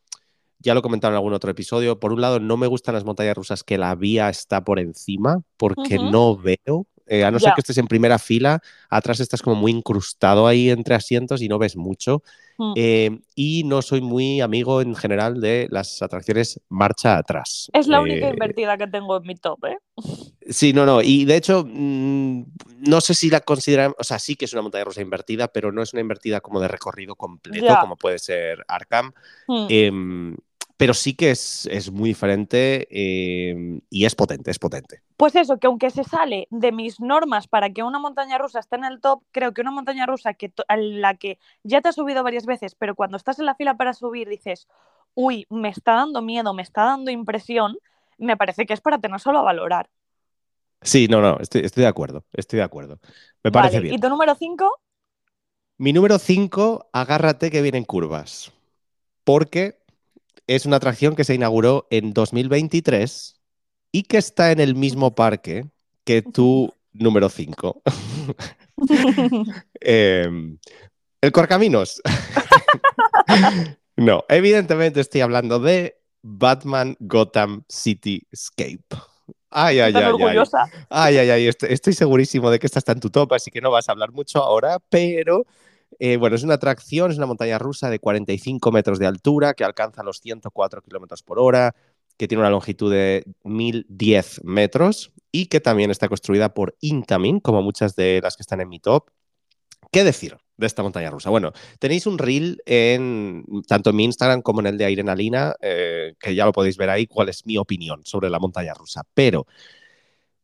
Ya 0.59 0.74
lo 0.74 0.80
he 0.80 0.84
comentado 0.84 1.11
en 1.11 1.16
algún 1.18 1.34
otro 1.34 1.51
episodio. 1.51 1.99
Por 1.99 2.14
un 2.14 2.22
lado, 2.22 2.39
no 2.39 2.55
me 2.55 2.68
gustan 2.68 2.95
las 2.95 3.03
montañas 3.03 3.36
rusas 3.36 3.64
que 3.64 3.78
la 3.78 3.93
vía 3.95 4.30
está 4.30 4.64
por 4.64 4.80
encima, 4.80 5.41
porque 5.57 5.99
no 5.99 6.38
veo. 6.38 6.88
Eh, 7.14 7.24
a 7.24 7.32
no 7.32 7.39
ser 7.39 7.53
que 7.53 7.61
estés 7.61 7.78
en 7.78 7.88
primera 7.88 8.18
fila, 8.18 8.59
atrás 8.89 9.20
estás 9.20 9.41
como 9.41 9.55
muy 9.55 9.72
incrustado 9.72 10.47
ahí 10.47 10.70
entre 10.70 10.95
asientos 10.95 11.41
y 11.41 11.47
no 11.47 11.59
ves 11.59 11.76
mucho. 11.76 12.24
Mm. 12.57 12.74
Eh, 12.76 13.20
y 13.36 13.64
no 13.64 13.82
soy 13.82 14.01
muy 14.01 14.39
amigo 14.41 14.82
en 14.82 14.95
general 14.95 15.41
de 15.41 15.68
las 15.72 16.01
atracciones 16.01 16.59
marcha 16.70 17.18
atrás. 17.18 17.70
Es 17.74 17.88
la 17.88 17.99
única 17.99 18.28
Eh, 18.28 18.32
invertida 18.34 18.78
que 18.78 18.88
tengo 18.88 19.18
en 19.18 19.24
mi 19.24 19.36
top, 19.36 19.66
¿eh? 19.66 19.78
Sí, 20.49 20.72
no, 20.74 20.86
no. 20.86 21.01
Y 21.01 21.26
de 21.26 21.36
hecho, 21.36 21.66
mm, 21.68 22.43
no 22.88 23.01
sé 23.01 23.14
si 23.14 23.30
la 23.30 23.39
consideran, 23.41 23.93
o 23.97 24.03
sea, 24.03 24.20
sí 24.20 24.36
que 24.36 24.45
es 24.45 24.53
una 24.53 24.61
montaña 24.61 24.84
rusa 24.84 25.01
invertida, 25.01 25.47
pero 25.47 25.72
no 25.72 25.82
es 25.82 25.93
una 25.93 26.01
invertida 26.01 26.41
como 26.41 26.59
de 26.59 26.68
recorrido 26.68 27.16
completo, 27.16 27.66
Ya. 27.66 27.80
como 27.80 27.95
puede 27.95 28.20
ser 28.20 28.64
Arkham. 28.68 29.14
Mm. 29.47 30.34
Pero 30.84 30.94
sí 30.94 31.14
que 31.14 31.32
es, 31.32 31.66
es 31.72 31.90
muy 31.90 32.10
diferente 32.10 32.90
em, 32.92 33.80
y 33.90 34.04
es 34.04 34.16
potente, 34.16 34.52
es 34.52 34.60
potente. 34.60 35.02
Pues 35.16 35.34
eso, 35.34 35.58
que 35.58 35.68
aunque 35.68 35.90
se 35.90 36.04
sale 36.04 36.46
de 36.50 36.74
mis 36.74 37.00
normas 37.00 37.48
para 37.48 37.70
que 37.70 37.84
una 37.84 38.00
montaña 38.00 38.38
rusa 38.38 38.60
esté 38.60 38.76
en 38.76 38.84
el 38.84 39.00
top, 39.00 39.24
creo 39.32 39.54
que 39.54 39.62
una 39.62 39.72
montaña 39.72 40.06
rusa 40.06 40.34
que 40.34 40.52
a 40.68 40.76
la 40.76 41.16
que 41.16 41.40
ya 41.64 41.80
te 41.80 41.88
has 41.88 41.96
subido 41.96 42.22
varias 42.22 42.46
veces, 42.46 42.76
pero 42.76 42.96
cuando 42.96 43.16
estás 43.16 43.40
en 43.40 43.46
la 43.46 43.56
fila 43.56 43.78
para 43.78 43.94
subir 43.94 44.28
dices, 44.28 44.68
uy, 45.14 45.48
me 45.50 45.70
está 45.70 45.94
dando 45.94 46.22
miedo, 46.22 46.54
me 46.54 46.64
está 46.64 46.84
dando 46.84 47.12
impresión, 47.12 47.78
me 48.18 48.36
parece 48.36 48.66
que 48.66 48.74
es 48.74 48.82
para 48.82 49.00
tener 49.00 49.22
solo 49.22 49.40
a 49.40 49.44
valorar. 49.44 49.90
Sí, 50.82 51.08
no, 51.08 51.22
no, 51.22 51.40
estoy, 51.40 51.62
estoy 51.62 51.84
de 51.84 51.88
acuerdo, 51.88 52.26
estoy 52.34 52.58
de 52.58 52.64
acuerdo. 52.64 53.00
Me 53.42 53.54
parece 53.54 53.78
Vale, 53.78 53.84
bien. 53.84 53.96
¿Y 53.96 54.00
tu 54.02 54.10
número 54.10 54.36
5? 54.36 54.70
Mi 55.78 55.94
número 55.94 56.20
5, 56.20 56.90
agárrate 56.92 57.52
que 57.52 57.62
vienen 57.62 57.86
curvas. 57.86 58.52
Porque 59.24 59.83
es 60.48 60.66
una 60.66 60.78
atracción 60.78 61.16
que 61.16 61.24
se 61.24 61.36
inauguró 61.36 61.88
en 61.89 62.14
2023 62.14 63.36
y 63.91 64.04
que 64.04 64.18
está 64.18 64.52
en 64.52 64.60
el 64.60 64.76
mismo 64.76 65.16
parque 65.16 65.66
que 66.04 66.22
tu 66.22 66.74
número 66.91 67.30
5. 67.30 67.82
el 69.82 71.32
Corcaminos. 71.32 72.02
no, 73.96 74.26
evidentemente 74.30 75.00
estoy 75.00 75.22
hablando 75.22 75.60
de 75.60 75.96
Batman 76.22 76.96
Gotham 77.00 77.64
City 77.70 78.24
Escape. 78.32 78.84
Ay, 79.50 79.80
ay, 79.80 79.94
ay, 79.96 80.04
ay. 80.20 80.38
Ay, 80.89 81.18
ay, 81.18 81.30
ay, 81.30 81.48
estoy, 81.48 81.70
estoy 81.72 81.94
segurísimo 81.94 82.50
de 82.50 82.58
que 82.58 82.66
esta 82.66 82.80
está 82.80 82.91
en 82.91 83.00
tu 83.00 83.12
top, 83.12 83.34
así 83.34 83.52
que 83.52 83.62
no 83.62 83.70
vas 83.70 83.88
a 83.88 83.91
hablar 83.91 84.12
mucho 84.12 84.39
ahora, 84.41 84.80
pero 84.89 85.46
eh, 86.00 86.18
bueno, 86.18 86.36
es 86.36 86.44
una 86.44 86.56
atracción, 86.56 87.12
es 87.12 87.18
una 87.18 87.26
montaña 87.26 87.58
rusa 87.58 87.89
de 87.89 88.00
45 88.00 88.72
metros 88.72 89.00
de 89.00 89.08
altura 89.08 89.54
que 89.54 89.64
alcanza 89.64 90.04
los 90.04 90.20
104 90.20 90.82
kilómetros 90.82 91.24
por 91.24 91.39
hora, 91.39 91.76
que 92.18 92.28
tiene 92.28 92.41
una 92.41 92.50
longitud 92.50 92.91
de 92.91 93.26
1010 93.44 94.44
metros 94.44 95.12
y 95.32 95.48
que 95.48 95.60
también 95.60 95.91
está 95.91 96.08
construida 96.08 96.54
por 96.54 96.76
Intamin, 96.80 97.39
como 97.39 97.62
muchas 97.62 97.96
de 97.96 98.20
las 98.22 98.36
que 98.36 98.44
están 98.44 98.62
en 98.62 98.70
mi 98.70 98.80
top. 98.80 99.10
¿Qué 99.91 100.04
decir 100.04 100.38
de 100.58 100.68
esta 100.68 100.84
montaña 100.84 101.10
rusa? 101.10 101.30
Bueno, 101.30 101.52
tenéis 101.80 102.08
un 102.08 102.18
reel 102.18 102.62
en 102.66 103.44
tanto 103.68 103.89
en 103.91 103.96
mi 103.96 104.06
Instagram 104.06 104.41
como 104.41 104.60
en 104.60 104.68
el 104.68 104.78
de 104.78 104.86
Airenalina, 104.86 105.56
eh, 105.62 106.16
que 106.20 106.36
ya 106.36 106.46
lo 106.46 106.52
podéis 106.52 106.78
ver 106.78 106.89
ahí, 106.89 107.08
cuál 107.08 107.30
es 107.30 107.46
mi 107.46 107.58
opinión 107.58 108.02
sobre 108.06 108.30
la 108.30 108.39
montaña 108.39 108.74
rusa. 108.74 109.04
Pero 109.14 109.46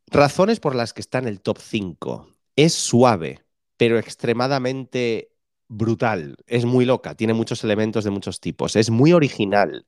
razones 0.08 0.60
por 0.60 0.76
las 0.76 0.94
que 0.94 1.02
está 1.02 1.20
en 1.20 1.28
el 1.28 1.42
top 1.42 1.60
5. 1.60 2.28
Es 2.56 2.74
suave, 2.74 3.44
pero 3.78 3.98
extremadamente 3.98 5.29
brutal. 5.70 6.36
Es 6.48 6.66
muy 6.66 6.84
loca, 6.84 7.16
tiene 7.16 7.34
muchos 7.34 7.64
elementos 7.64 8.04
de 8.04 8.10
muchos 8.10 8.42
tipos. 8.42 8.76
Es 8.76 8.90
muy 8.90 9.14
original. 9.14 9.86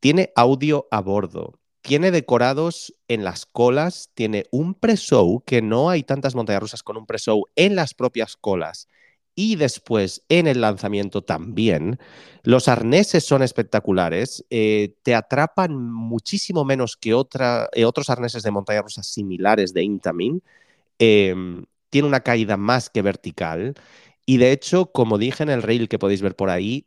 Tiene 0.00 0.32
audio 0.34 0.88
a 0.90 1.00
bordo. 1.00 1.58
Tiene 1.82 2.10
decorados 2.10 2.94
en 3.06 3.24
las 3.24 3.46
colas. 3.46 4.10
Tiene 4.14 4.46
un 4.50 4.74
pre-show, 4.74 5.42
que 5.46 5.62
no 5.62 5.90
hay 5.90 6.02
tantas 6.02 6.34
montañas 6.34 6.62
rusas 6.62 6.82
con 6.82 6.96
un 6.96 7.06
pre-show 7.06 7.44
en 7.54 7.76
las 7.76 7.94
propias 7.94 8.36
colas. 8.36 8.88
Y 9.34 9.54
después 9.54 10.24
en 10.28 10.48
el 10.48 10.60
lanzamiento 10.62 11.22
también. 11.22 12.00
Los 12.42 12.66
arneses 12.66 13.24
son 13.24 13.42
espectaculares. 13.42 14.44
eh, 14.50 14.96
te 15.02 15.14
atrapan 15.14 15.76
muchísimo 15.76 16.64
menos 16.64 16.96
que 16.96 17.10
eh, 17.10 17.84
otros 17.84 18.10
arneses 18.10 18.42
de 18.42 18.50
montaña 18.50 18.82
rusas 18.82 19.06
similares 19.06 19.72
de 19.74 19.82
Intamin. 19.84 20.42
Em, 20.98 21.64
tiene 21.90 22.08
una 22.08 22.20
caída 22.20 22.56
más 22.56 22.90
que 22.90 23.02
vertical. 23.02 23.74
Y 24.28 24.36
de 24.36 24.52
hecho, 24.52 24.92
como 24.92 25.16
dije 25.16 25.42
en 25.42 25.48
el 25.48 25.62
reel 25.62 25.88
que 25.88 25.98
podéis 25.98 26.20
ver 26.20 26.36
por 26.36 26.50
ahí, 26.50 26.84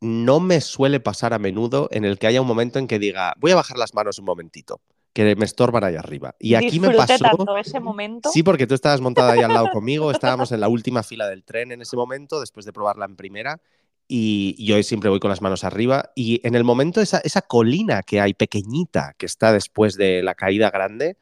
no 0.00 0.38
me 0.38 0.60
suele 0.60 1.00
pasar 1.00 1.34
a 1.34 1.40
menudo 1.40 1.88
en 1.90 2.04
el 2.04 2.20
que 2.20 2.28
haya 2.28 2.40
un 2.40 2.46
momento 2.46 2.78
en 2.78 2.86
que 2.86 3.00
diga, 3.00 3.34
voy 3.40 3.50
a 3.50 3.56
bajar 3.56 3.76
las 3.78 3.94
manos 3.94 4.20
un 4.20 4.26
momentito, 4.26 4.80
que 5.12 5.34
me 5.34 5.44
estorban 5.44 5.82
ahí 5.82 5.96
arriba. 5.96 6.36
Y 6.38 6.54
aquí 6.54 6.78
me 6.78 6.92
pasó... 6.92 7.18
tanto 7.18 7.56
ese 7.56 7.80
momento. 7.80 8.30
Sí, 8.32 8.44
porque 8.44 8.68
tú 8.68 8.74
estabas 8.74 9.00
montada 9.00 9.32
ahí 9.32 9.40
al 9.40 9.52
lado 9.52 9.72
conmigo, 9.72 10.08
estábamos 10.12 10.52
en 10.52 10.60
la 10.60 10.68
última 10.68 11.02
fila 11.02 11.26
del 11.26 11.42
tren 11.42 11.72
en 11.72 11.82
ese 11.82 11.96
momento, 11.96 12.38
después 12.38 12.64
de 12.64 12.72
probarla 12.72 13.06
en 13.06 13.16
primera, 13.16 13.60
y 14.06 14.54
yo 14.64 14.80
siempre 14.84 15.10
voy 15.10 15.18
con 15.18 15.30
las 15.30 15.42
manos 15.42 15.64
arriba, 15.64 16.12
y 16.14 16.46
en 16.46 16.54
el 16.54 16.62
momento 16.62 17.00
esa, 17.00 17.18
esa 17.24 17.42
colina 17.42 18.04
que 18.04 18.20
hay 18.20 18.34
pequeñita, 18.34 19.16
que 19.18 19.26
está 19.26 19.52
después 19.52 19.96
de 19.96 20.22
la 20.22 20.36
caída 20.36 20.70
grande, 20.70 21.16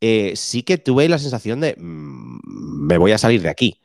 eh, 0.00 0.34
sí 0.36 0.62
que 0.62 0.78
tuve 0.78 1.08
la 1.08 1.18
sensación 1.18 1.58
de, 1.60 1.74
"Mm, 1.76 2.86
me 2.86 2.96
voy 2.96 3.10
a 3.10 3.18
salir 3.18 3.42
de 3.42 3.48
aquí. 3.48 3.80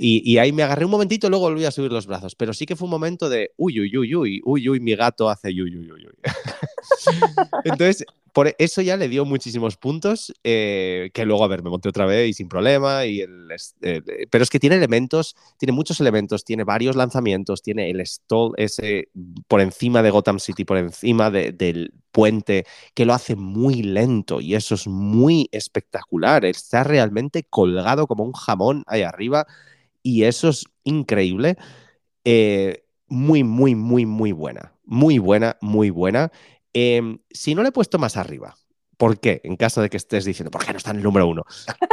Y, 0.00 0.38
ahí 0.38 0.52
me 0.52 0.62
agarré 0.62 0.84
un 0.84 0.92
momentito 0.92 1.28
luego 1.28 1.48
volví 1.48 1.64
a 1.64 1.72
subir 1.72 1.90
los 1.90 2.06
brazos, 2.06 2.36
pero 2.36 2.54
sí 2.54 2.66
que 2.66 2.76
fue 2.76 2.86
un 2.86 2.92
momento 2.92 3.28
de, 3.28 3.50
uy, 3.56 3.80
uy, 3.80 3.96
uy, 3.96 4.40
uy, 4.44 4.68
uy, 4.68 4.80
mi 4.80 4.94
gato 4.94 5.28
hace 5.28 5.48
uy, 5.48 5.76
uy, 5.76 5.90
uy, 5.90 6.06
uy. 6.06 6.14
Entonces, 7.64 8.04
por 8.32 8.54
eso 8.58 8.80
ya 8.82 8.96
le 8.96 9.08
dio 9.08 9.24
muchísimos 9.24 9.76
puntos, 9.76 10.32
eh, 10.44 11.10
que 11.12 11.24
luego, 11.24 11.42
a 11.42 11.48
ver, 11.48 11.64
me 11.64 11.70
monté 11.70 11.88
otra 11.88 12.06
vez 12.06 12.28
y 12.28 12.32
sin 12.34 12.48
problema. 12.48 13.04
Y 13.06 13.22
es- 13.52 13.74
eh, 13.82 14.00
pero 14.30 14.44
es 14.44 14.50
que 14.50 14.60
tiene 14.60 14.76
elementos, 14.76 15.34
tiene 15.58 15.72
muchos 15.72 16.00
elementos, 16.00 16.44
tiene 16.44 16.62
varios 16.62 16.94
lanzamientos, 16.94 17.62
tiene 17.62 17.90
el 17.90 18.00
stall 18.06 18.52
ese 18.56 19.08
por 19.48 19.60
encima 19.60 20.02
de 20.04 20.10
Gotham 20.10 20.38
City, 20.38 20.64
por 20.64 20.76
encima 20.76 21.32
de- 21.32 21.50
del 21.50 21.92
puente, 22.12 22.64
que 22.94 23.04
lo 23.04 23.14
hace 23.14 23.34
muy 23.34 23.82
lento 23.82 24.40
y 24.40 24.54
eso 24.54 24.76
es 24.76 24.86
muy 24.86 25.48
espectacular. 25.50 26.44
Está 26.44 26.84
realmente 26.84 27.42
colgado 27.42 28.06
como 28.06 28.22
un 28.22 28.32
jamón 28.32 28.84
ahí 28.86 29.02
arriba 29.02 29.48
y 30.02 30.24
eso 30.24 30.48
es 30.48 30.64
increíble. 30.84 31.56
Eh, 32.24 32.84
muy, 33.08 33.44
muy, 33.44 33.74
muy, 33.74 34.06
muy 34.06 34.32
buena. 34.32 34.72
Muy 34.84 35.18
buena, 35.18 35.56
muy 35.60 35.90
buena. 35.90 36.30
Eh, 36.72 37.18
si 37.30 37.54
no 37.54 37.62
le 37.62 37.70
he 37.70 37.72
puesto 37.72 37.98
más 37.98 38.16
arriba, 38.16 38.54
¿por 38.96 39.18
qué? 39.18 39.40
En 39.44 39.56
caso 39.56 39.80
de 39.80 39.88
que 39.88 39.96
estés 39.96 40.24
diciendo, 40.24 40.50
¿por 40.50 40.64
qué 40.64 40.72
no 40.72 40.78
está 40.78 40.90
en 40.90 40.98
el 40.98 41.02
número 41.02 41.26
uno? 41.26 41.44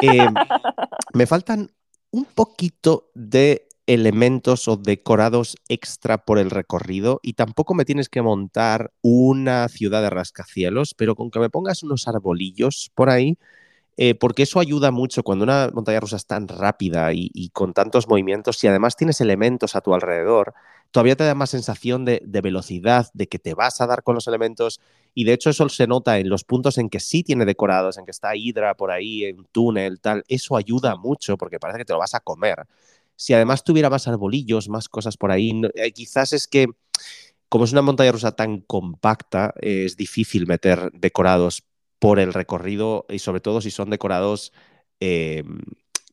Eh, 0.01 0.27
me 1.13 1.25
faltan 1.25 1.71
un 2.11 2.25
poquito 2.25 3.11
de 3.13 3.67
elementos 3.87 4.67
o 4.67 4.77
decorados 4.77 5.57
extra 5.69 6.25
por 6.25 6.39
el 6.39 6.49
recorrido 6.49 7.19
y 7.21 7.33
tampoco 7.33 7.75
me 7.75 7.85
tienes 7.85 8.09
que 8.09 8.21
montar 8.21 8.91
una 9.01 9.67
ciudad 9.69 10.01
de 10.01 10.09
rascacielos, 10.09 10.93
pero 10.95 11.15
con 11.15 11.29
que 11.29 11.39
me 11.39 11.49
pongas 11.49 11.83
unos 11.83 12.07
arbolillos 12.07 12.91
por 12.95 13.09
ahí, 13.09 13.37
eh, 13.97 14.13
porque 14.15 14.43
eso 14.43 14.59
ayuda 14.59 14.91
mucho 14.91 15.23
cuando 15.23 15.43
una 15.43 15.69
montaña 15.73 16.01
rusa 16.01 16.17
es 16.17 16.25
tan 16.25 16.47
rápida 16.47 17.13
y, 17.13 17.49
con 17.53 17.73
tantos 17.73 18.07
movimientos 18.09 18.61
y 18.63 18.67
además 18.67 18.97
tienes 18.97 19.21
elementos 19.21 19.75
a 19.75 19.81
tu 19.81 19.93
alrededor, 19.93 20.53
todavía 20.91 21.15
te 21.15 21.23
da 21.23 21.33
más 21.33 21.49
sensación 21.51 22.03
de, 22.03 22.21
velocidad, 22.43 23.09
de 23.13 23.27
que 23.27 23.39
te 23.39 23.53
vas 23.53 23.79
a 23.79 23.87
dar 23.87 24.03
con 24.03 24.15
los 24.15 24.27
elementos 24.27 24.81
y 25.13 25.23
de 25.23 25.33
hecho 25.33 25.49
eso 25.49 25.69
se 25.69 25.87
nota 25.87 26.19
en 26.19 26.29
los 26.29 26.43
puntos 26.43 26.77
en 26.77 26.89
que 26.89 26.99
sí 26.99 27.23
tiene 27.23 27.45
decorados, 27.45 27.97
en 27.97 28.05
que 28.05 28.11
está 28.11 28.35
Hydra 28.35 28.75
por 28.75 28.91
ahí, 28.91 29.23
en 29.25 29.45
túnel, 29.51 30.01
tal, 30.01 30.23
eso 30.27 30.57
ayuda 30.57 30.97
mucho 30.97 31.37
porque 31.37 31.59
parece 31.59 31.79
que 31.79 31.85
te 31.85 31.93
lo 31.93 31.99
vas 31.99 32.15
a 32.15 32.19
comer. 32.19 32.65
Si 33.15 33.33
además 33.33 33.63
tuviera 33.63 33.89
más 33.89 34.09
arbolillos, 34.09 34.67
más 34.67 34.89
cosas 34.89 35.15
por 35.15 35.31
ahí, 35.31 35.61
eh, 35.75 35.91
quizás 35.93 36.33
es 36.33 36.47
que 36.47 36.67
como 37.47 37.63
es 37.63 37.71
una 37.71 37.81
montaña 37.81 38.11
rusa 38.11 38.33
tan 38.33 38.59
compacta, 38.59 39.53
eh, 39.61 39.85
es 39.85 39.95
difícil 39.95 40.47
meter 40.47 40.91
decorados 40.91 41.63
por 41.99 42.19
el 42.19 42.33
recorrido 42.33 43.05
y 43.09 43.19
sobre 43.19 43.41
todo 43.41 43.61
si 43.61 43.71
son 43.71 43.89
decorados 43.89 44.53
eh, 44.99 45.43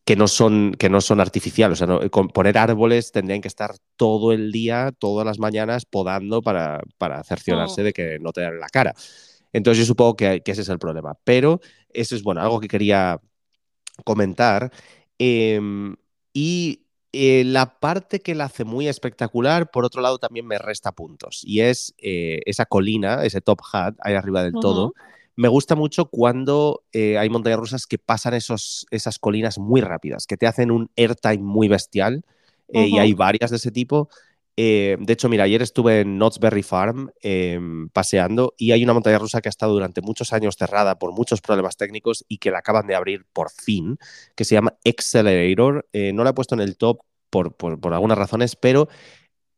que, 0.04 0.16
no 0.16 0.28
son, 0.28 0.74
que 0.78 0.88
no 0.90 1.00
son 1.00 1.20
artificiales. 1.20 1.80
O 1.82 1.86
sea, 1.86 1.86
no- 1.86 2.10
con 2.10 2.28
poner 2.28 2.58
árboles 2.58 3.12
tendrían 3.12 3.40
que 3.40 3.48
estar 3.48 3.74
todo 3.96 4.32
el 4.32 4.52
día, 4.52 4.92
todas 4.98 5.26
las 5.26 5.38
mañanas, 5.38 5.84
podando 5.86 6.42
para, 6.42 6.80
para 6.98 7.22
cerciorarse 7.24 7.82
de 7.82 7.92
que 7.92 8.18
no 8.20 8.32
te 8.32 8.42
dan 8.42 8.58
la 8.60 8.68
cara. 8.68 8.94
Entonces 9.52 9.80
yo 9.80 9.86
supongo 9.86 10.16
que, 10.16 10.40
que 10.42 10.52
ese 10.52 10.62
es 10.62 10.68
el 10.68 10.78
problema. 10.78 11.16
Pero 11.24 11.60
eso 11.90 12.16
es, 12.16 12.22
bueno, 12.22 12.40
algo 12.42 12.60
que 12.60 12.68
quería 12.68 13.20
comentar. 14.04 14.72
Em, 15.18 15.96
y 16.32 16.86
eh, 17.12 17.44
la 17.44 17.78
parte 17.80 18.20
que 18.20 18.34
la 18.34 18.44
hace 18.44 18.64
muy 18.64 18.88
espectacular, 18.88 19.70
por 19.70 19.84
otro 19.84 20.02
lado, 20.02 20.18
también 20.18 20.46
me 20.46 20.58
resta 20.58 20.92
puntos. 20.92 21.42
Y 21.44 21.60
es 21.60 21.94
eh, 21.98 22.40
esa 22.46 22.66
colina, 22.66 23.24
ese 23.24 23.40
top 23.40 23.60
hat 23.72 23.94
ahí 24.00 24.14
arriba 24.14 24.42
del 24.42 24.58
todo. 24.58 24.94
Me 25.36 25.48
gusta 25.48 25.74
mucho 25.76 26.06
cuando 26.06 26.84
eh, 26.92 27.18
hay 27.18 27.30
montañas 27.30 27.58
rusas 27.58 27.86
que 27.86 27.98
pasan 27.98 28.34
esos, 28.34 28.86
esas 28.90 29.18
colinas 29.18 29.58
muy 29.58 29.80
rápidas, 29.80 30.26
que 30.26 30.36
te 30.36 30.46
hacen 30.46 30.70
un 30.70 30.90
airtime 30.96 31.38
muy 31.38 31.68
bestial. 31.68 32.24
eh, 32.72 32.86
Y 32.88 32.98
hay 32.98 33.14
varias 33.14 33.50
de 33.50 33.56
ese 33.56 33.70
tipo. 33.70 34.08
Eh, 34.56 34.98
de 35.00 35.12
hecho, 35.14 35.30
mira, 35.30 35.44
ayer 35.44 35.62
estuve 35.62 36.00
en 36.00 36.18
Knott's 36.18 36.38
Berry 36.38 36.62
Farm 36.62 37.10
eh, 37.22 37.58
paseando 37.94 38.54
y 38.58 38.72
hay 38.72 38.84
una 38.84 38.92
montaña 38.92 39.18
rusa 39.18 39.40
que 39.40 39.48
ha 39.48 39.50
estado 39.50 39.72
durante 39.72 40.02
muchos 40.02 40.32
años 40.34 40.56
cerrada 40.58 40.98
por 40.98 41.12
muchos 41.12 41.40
problemas 41.40 41.76
técnicos 41.78 42.24
y 42.28 42.36
que 42.38 42.50
la 42.50 42.58
acaban 42.58 42.86
de 42.86 42.94
abrir 42.94 43.24
por 43.32 43.50
fin, 43.50 43.98
que 44.34 44.44
se 44.44 44.54
llama 44.54 44.74
Accelerator. 44.84 45.88
Eh, 45.94 46.12
no 46.12 46.22
la 46.24 46.30
he 46.30 46.34
puesto 46.34 46.54
en 46.54 46.60
el 46.60 46.76
top 46.76 47.00
por, 47.30 47.54
por- 47.56 47.80
por 47.80 47.94
algunas 47.94 48.18
razones, 48.18 48.54
pero 48.56 48.88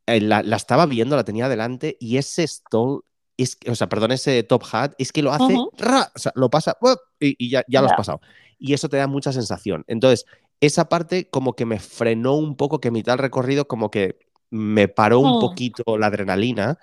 la, 0.07 0.43
la 0.43 0.57
estaba 0.57 0.87
viendo, 0.87 1.16
la 1.16 1.25
tenía 1.25 1.49
delante 1.49 1.97
y 2.01 2.18
ese 2.18 2.47
stall, 2.47 3.01
es, 3.37 3.57
que- 3.57 3.70
o 3.70 3.74
sea, 3.74 3.89
perdón, 3.89 4.12
ese 4.12 4.43
top 4.43 4.62
hat, 4.72 4.93
es 4.99 5.12
que 5.12 5.22
lo 5.22 5.32
hace, 5.32 5.57
ra, 5.78 6.11
o 6.14 6.18
sea, 6.18 6.32
lo 6.35 6.51
pasa 6.51 6.76
y, 7.20 7.35
y 7.39 7.51
ya, 7.51 7.64
ya 7.68 7.80
lo 7.80 7.87
has 7.87 7.95
pasado. 7.95 8.20
Y 8.59 8.74
eso 8.74 8.89
te 8.89 8.97
da 8.97 9.07
mucha 9.07 9.32
sensación. 9.32 9.85
Entonces, 9.89 10.24
esa 10.61 10.89
parte 10.89 11.28
como 11.28 11.55
que 11.55 11.66
me 11.66 11.78
frenó 11.80 12.35
un 12.37 12.57
poco, 12.57 12.80
que 12.80 12.91
mitad 12.91 13.12
del 13.12 13.18
recorrido 13.20 13.66
como 13.66 13.91
que 13.91 14.18
me 14.51 14.89
paró 14.89 15.18
un 15.20 15.37
Mm. 15.37 15.41
poquito 15.41 15.99
la 15.99 16.07
adrenalina, 16.07 16.78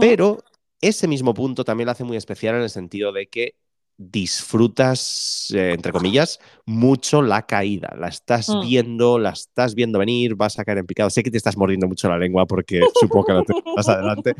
pero 0.00 0.38
ese 0.80 1.08
mismo 1.08 1.34
punto 1.34 1.64
también 1.64 1.86
lo 1.86 1.92
hace 1.92 2.04
muy 2.04 2.16
especial 2.16 2.54
en 2.54 2.62
el 2.62 2.70
sentido 2.70 3.12
de 3.12 3.26
que 3.26 3.56
disfrutas, 3.98 5.52
eh, 5.54 5.72
entre 5.74 5.92
comillas, 5.92 6.38
mucho 6.64 7.20
la 7.20 7.42
caída. 7.46 7.94
La 7.98 8.08
estás 8.08 8.48
Mm. 8.48 8.60
viendo, 8.60 9.18
la 9.18 9.30
estás 9.30 9.74
viendo 9.74 9.98
venir, 9.98 10.36
vas 10.36 10.58
a 10.58 10.64
caer 10.64 10.78
en 10.78 10.86
picado. 10.86 11.10
Sé 11.10 11.22
que 11.22 11.30
te 11.30 11.36
estás 11.36 11.56
mordiendo 11.56 11.88
mucho 11.88 12.08
la 12.08 12.16
lengua 12.16 12.46
porque 12.46 12.80
supongo 12.94 13.24
que 13.26 13.32
la 13.32 13.44
más 13.76 13.88
adelante, 13.88 14.34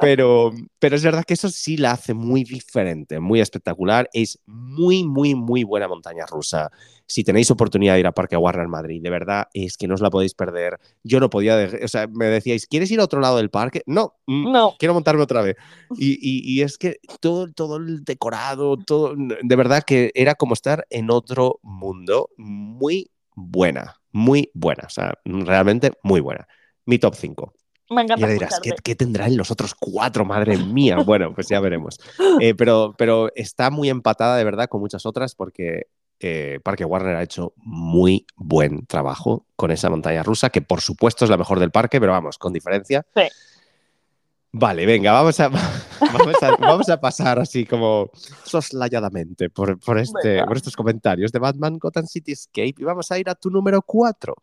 pero, 0.00 0.52
pero 0.78 0.96
es 0.96 1.02
verdad 1.02 1.24
que 1.24 1.34
eso 1.34 1.48
sí 1.48 1.76
la 1.76 1.92
hace 1.92 2.14
muy 2.14 2.44
diferente, 2.44 3.18
muy 3.20 3.40
espectacular. 3.40 4.08
Es 4.12 4.38
muy, 4.46 5.04
muy, 5.04 5.34
muy 5.34 5.64
buena 5.64 5.88
montaña 5.88 6.24
rusa. 6.26 6.70
Si 7.08 7.22
tenéis 7.22 7.50
oportunidad 7.50 7.94
de 7.94 8.00
ir 8.00 8.06
a 8.06 8.12
Parque 8.12 8.36
Warner 8.36 8.66
Madrid, 8.68 9.00
de 9.02 9.10
verdad 9.10 9.46
es 9.54 9.76
que 9.76 9.86
no 9.86 9.94
os 9.94 10.00
la 10.00 10.10
podéis 10.10 10.34
perder. 10.34 10.78
Yo 11.04 11.20
no 11.20 11.30
podía, 11.30 11.68
o 11.84 11.88
sea, 11.88 12.06
me 12.08 12.26
decíais, 12.26 12.66
¿quieres 12.66 12.90
ir 12.90 12.98
a 13.00 13.04
otro 13.04 13.20
lado 13.20 13.36
del 13.36 13.48
parque? 13.50 13.82
No, 13.86 14.14
mm, 14.26 14.50
No. 14.52 14.74
quiero 14.78 14.92
montarme 14.94 15.22
otra 15.22 15.40
vez. 15.42 15.56
Y, 15.96 16.14
y- 16.20 16.42
y 16.52 16.62
es 16.62 16.78
que 16.78 16.96
todo, 17.20 17.52
todo 17.52 17.76
el 17.76 18.04
decorado, 18.04 18.76
todo, 18.76 19.14
de 19.16 19.56
verdad 19.56 19.84
que 19.86 20.10
era 20.14 20.34
como 20.34 20.54
estar 20.54 20.84
en 20.90 21.10
otro 21.10 21.60
mundo. 21.62 22.30
Muy 22.36 23.10
buena, 23.34 24.00
muy 24.12 24.50
buena, 24.54 24.84
o 24.86 24.90
sea, 24.90 25.14
realmente 25.24 25.92
muy 26.02 26.20
buena. 26.20 26.48
Mi 26.86 26.98
top 26.98 27.14
5. 27.14 27.52
Me 27.88 28.02
encanta 28.02 28.18
Y 28.20 28.22
ahora 28.24 28.32
dirás, 28.34 28.60
¿qué, 28.60 28.72
qué 28.82 28.96
tendrán 28.96 29.36
los 29.36 29.52
otros 29.52 29.72
cuatro? 29.78 30.24
Madre 30.24 30.56
mía. 30.56 30.96
Bueno, 31.06 31.32
pues 31.32 31.46
ya 31.48 31.60
veremos. 31.60 32.00
Eh, 32.40 32.54
pero, 32.56 32.96
pero 32.98 33.30
está 33.36 33.70
muy 33.70 33.88
empatada 33.90 34.36
de 34.36 34.42
verdad 34.42 34.66
con 34.68 34.80
muchas 34.80 35.06
otras 35.06 35.36
porque 35.36 35.86
eh, 36.20 36.60
Parque 36.62 36.84
Warner 36.84 37.16
ha 37.16 37.22
hecho 37.22 37.52
muy 37.56 38.26
buen 38.36 38.86
trabajo 38.86 39.46
con 39.56 39.70
esa 39.70 39.90
montaña 39.90 40.22
rusa, 40.22 40.50
que 40.50 40.62
por 40.62 40.80
supuesto 40.80 41.24
es 41.24 41.30
la 41.30 41.36
mejor 41.36 41.58
del 41.60 41.70
parque, 41.70 42.00
pero 42.00 42.12
vamos, 42.12 42.38
con 42.38 42.52
diferencia. 42.52 43.06
Sí. 43.14 43.22
Vale, 44.52 44.86
venga, 44.86 45.12
vamos 45.12 45.38
a, 45.40 45.48
vamos 46.00 46.42
a, 46.42 46.56
vamos 46.56 46.88
a 46.88 46.98
pasar 46.98 47.38
así 47.38 47.66
como 47.66 48.10
soslayadamente 48.44 49.50
por, 49.50 49.78
por, 49.78 49.98
este, 49.98 50.28
Venga. 50.28 50.46
por 50.46 50.56
estos 50.56 50.74
comentarios 50.74 51.30
de 51.30 51.38
Batman 51.38 51.78
Gotham 51.78 52.06
City 52.06 52.32
Escape 52.32 52.74
y 52.78 52.84
vamos 52.84 53.10
a 53.12 53.18
ir 53.18 53.28
a 53.28 53.34
tu 53.34 53.50
número 53.50 53.82
4. 53.82 54.34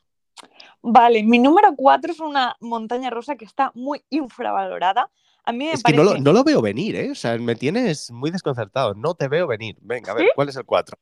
Vale, 0.83 1.23
mi 1.23 1.39
número 1.39 1.73
4 1.75 2.11
es 2.11 2.19
una 2.19 2.55
montaña 2.59 3.09
rusa 3.09 3.35
que 3.35 3.45
está 3.45 3.71
muy 3.73 4.03
infravalorada. 4.09 5.09
A 5.45 5.51
mí 5.51 5.65
me 5.65 5.71
Es 5.71 5.81
que 5.83 5.93
no 5.93 6.03
lo, 6.03 6.17
no 6.17 6.31
lo 6.31 6.43
veo 6.43 6.61
venir, 6.61 6.95
¿eh? 6.95 7.11
O 7.11 7.15
sea, 7.15 7.37
me 7.37 7.55
tienes 7.55 8.11
muy 8.11 8.31
desconcertado. 8.31 8.93
No 8.93 9.15
te 9.15 9.27
veo 9.27 9.47
venir. 9.47 9.77
Venga, 9.81 10.11
a 10.11 10.15
ver, 10.15 10.25
¿Sí? 10.25 10.31
¿cuál 10.35 10.49
es 10.49 10.55
el 10.55 10.65
4? 10.65 10.97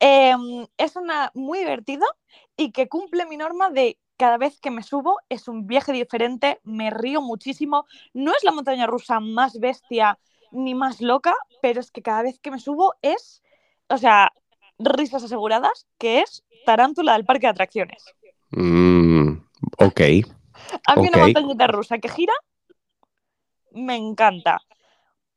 Em, 0.00 0.66
es 0.76 0.96
una 0.96 1.30
muy 1.34 1.58
divertida 1.58 2.06
y 2.56 2.70
que 2.70 2.88
cumple 2.88 3.26
mi 3.26 3.36
norma 3.36 3.70
de 3.70 3.98
cada 4.16 4.36
vez 4.36 4.60
que 4.60 4.70
me 4.70 4.82
subo 4.82 5.18
es 5.28 5.48
un 5.48 5.66
viaje 5.66 5.92
diferente, 5.92 6.60
me 6.64 6.90
río 6.90 7.22
muchísimo. 7.22 7.86
No 8.12 8.32
es 8.32 8.44
la 8.44 8.52
montaña 8.52 8.86
rusa 8.86 9.20
más 9.20 9.58
bestia 9.58 10.18
ni 10.50 10.74
más 10.74 11.00
loca, 11.00 11.34
pero 11.62 11.80
es 11.80 11.90
que 11.90 12.02
cada 12.02 12.22
vez 12.22 12.38
que 12.40 12.50
me 12.50 12.58
subo 12.58 12.94
es, 13.02 13.42
o 13.88 13.98
sea, 13.98 14.32
risas 14.78 15.24
aseguradas, 15.24 15.86
que 15.98 16.20
es 16.20 16.44
Tarántula 16.64 17.14
del 17.14 17.24
parque 17.24 17.46
de 17.46 17.50
atracciones. 17.50 18.04
Mm, 18.50 19.38
ok. 19.78 20.00
A 20.86 20.96
mí 20.96 21.02
Ok. 21.02 21.14
una 21.14 21.18
montañita 21.18 21.66
rusa 21.66 21.98
que 21.98 22.08
gira 22.08 22.34
me 23.72 23.96
encanta. 23.96 24.60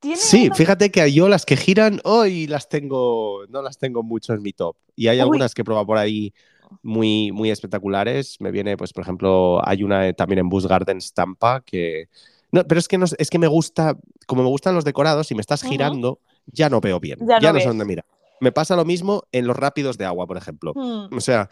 Sí, 0.02 0.48
una- 0.48 0.56
fíjate 0.56 0.92
que 0.92 1.12
yo 1.14 1.30
las 1.30 1.46
que 1.46 1.56
giran 1.58 2.00
hoy 2.04 2.48
las 2.48 2.70
tengo, 2.70 3.46
no 3.50 3.62
las 3.62 3.78
tengo 3.78 4.04
mucho 4.04 4.34
en 4.34 4.42
mi 4.42 4.54
top. 4.54 4.76
Y 4.96 5.08
hay 5.08 5.18
Uy. 5.18 5.22
algunas 5.22 5.54
que 5.54 5.62
he 5.62 5.66
probado 5.66 5.86
por 5.86 5.98
ahí 5.98 6.34
muy, 6.82 7.32
muy 7.32 7.52
espectaculares. 7.52 8.38
Me 8.40 8.52
viene, 8.52 8.78
pues, 8.78 8.94
por 8.94 9.04
ejemplo, 9.04 9.62
hay 9.68 9.84
una 9.84 10.12
también 10.14 10.40
en 10.40 10.50
Busch 10.50 10.66
Gardens 10.68 11.14
Tampa 11.14 11.62
que. 11.62 12.06
No, 12.52 12.66
pero 12.66 12.80
es 12.80 12.88
que, 12.88 12.98
no, 12.98 13.06
es 13.18 13.30
que 13.30 13.40
me 13.40 13.48
gusta, 13.48 13.96
como 14.28 14.44
me 14.44 14.50
gustan 14.50 14.76
los 14.76 14.84
decorados, 14.84 15.28
si 15.28 15.36
me 15.36 15.42
estás 15.42 15.64
girando, 15.64 16.20
ya 16.48 16.70
no 16.70 16.82
veo 16.82 17.00
bien. 17.00 17.20
Ya 17.22 17.40
Ya, 17.40 17.48
no 17.50 17.54
no 17.54 17.60
sé 17.62 17.68
dónde 17.68 17.86
mirar. 17.86 18.06
Me 18.42 18.52
pasa 18.52 18.76
lo 18.76 18.84
mismo 18.86 19.24
en 19.32 19.48
los 19.48 19.56
rápidos 19.56 19.98
de 19.98 20.06
agua, 20.06 20.26
por 20.28 20.36
ejemplo. 20.36 20.74
Hmm, 20.76 21.16
O 21.16 21.22
sea, 21.22 21.50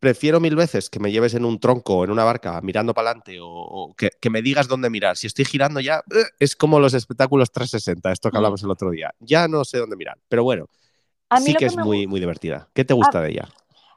prefiero 0.00 0.40
mil 0.40 0.56
veces 0.56 0.90
que 0.90 1.00
me 1.00 1.10
lleves 1.10 1.34
en 1.34 1.44
un 1.44 1.58
tronco 1.58 1.96
o 1.98 2.04
en 2.04 2.10
una 2.10 2.24
barca 2.24 2.60
mirando 2.62 2.94
para 2.94 3.10
adelante 3.10 3.40
o, 3.40 3.48
o 3.48 3.94
que, 3.94 4.10
que 4.20 4.30
me 4.30 4.42
digas 4.42 4.68
dónde 4.68 4.90
mirar. 4.90 5.16
Si 5.16 5.26
estoy 5.26 5.44
girando 5.44 5.80
ya, 5.80 6.02
eh, 6.14 6.24
es 6.38 6.56
como 6.56 6.78
los 6.80 6.94
espectáculos 6.94 7.50
360, 7.50 8.12
esto 8.12 8.30
que 8.30 8.34
Mm. 8.36 8.38
hablamos 8.38 8.62
el 8.62 8.70
otro 8.70 8.90
día. 8.90 9.12
Ya 9.20 9.48
no 9.48 9.64
sé 9.64 9.78
dónde 9.78 9.96
mirar. 9.96 10.18
Pero 10.28 10.44
bueno, 10.44 10.66
A 11.30 11.40
mí 11.40 11.46
sí 11.46 11.52
que, 11.52 11.58
que 11.58 11.64
es 11.66 11.76
muy, 11.76 12.06
muy 12.06 12.20
divertida. 12.20 12.68
¿Qué 12.74 12.84
te 12.84 12.94
gusta 12.94 13.20
de 13.20 13.30
ella? 13.30 13.48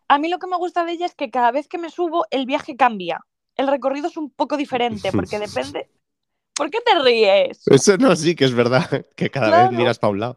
A 0.08 0.18
mí 0.18 0.28
lo 0.30 0.40
que 0.40 0.48
me 0.48 0.58
gusta 0.58 0.84
de 0.86 0.92
ella 0.94 1.06
es 1.06 1.16
que 1.16 1.30
cada 1.32 1.52
vez 1.52 1.68
que 1.68 1.78
me 1.78 1.90
subo, 1.90 2.26
el 2.32 2.46
viaje 2.46 2.76
cambia. 2.76 3.22
El 3.56 3.68
recorrido 3.68 4.08
es 4.08 4.18
un 4.18 4.30
poco 4.30 4.58
diferente, 4.58 5.12
porque 5.12 5.40
depende. 5.40 5.90
¿Por 6.56 6.70
qué 6.70 6.80
te 6.86 7.00
ríes? 7.00 7.64
Eso 7.68 7.98
no, 7.98 8.16
sí 8.16 8.36
que 8.36 8.46
es 8.46 8.54
verdad, 8.54 9.06
que 9.16 9.30
cada 9.30 9.48
Claro. 9.48 9.70
vez 9.70 9.78
miras 9.80 10.00
para 10.00 10.12
un 10.12 10.20
lado. 10.20 10.36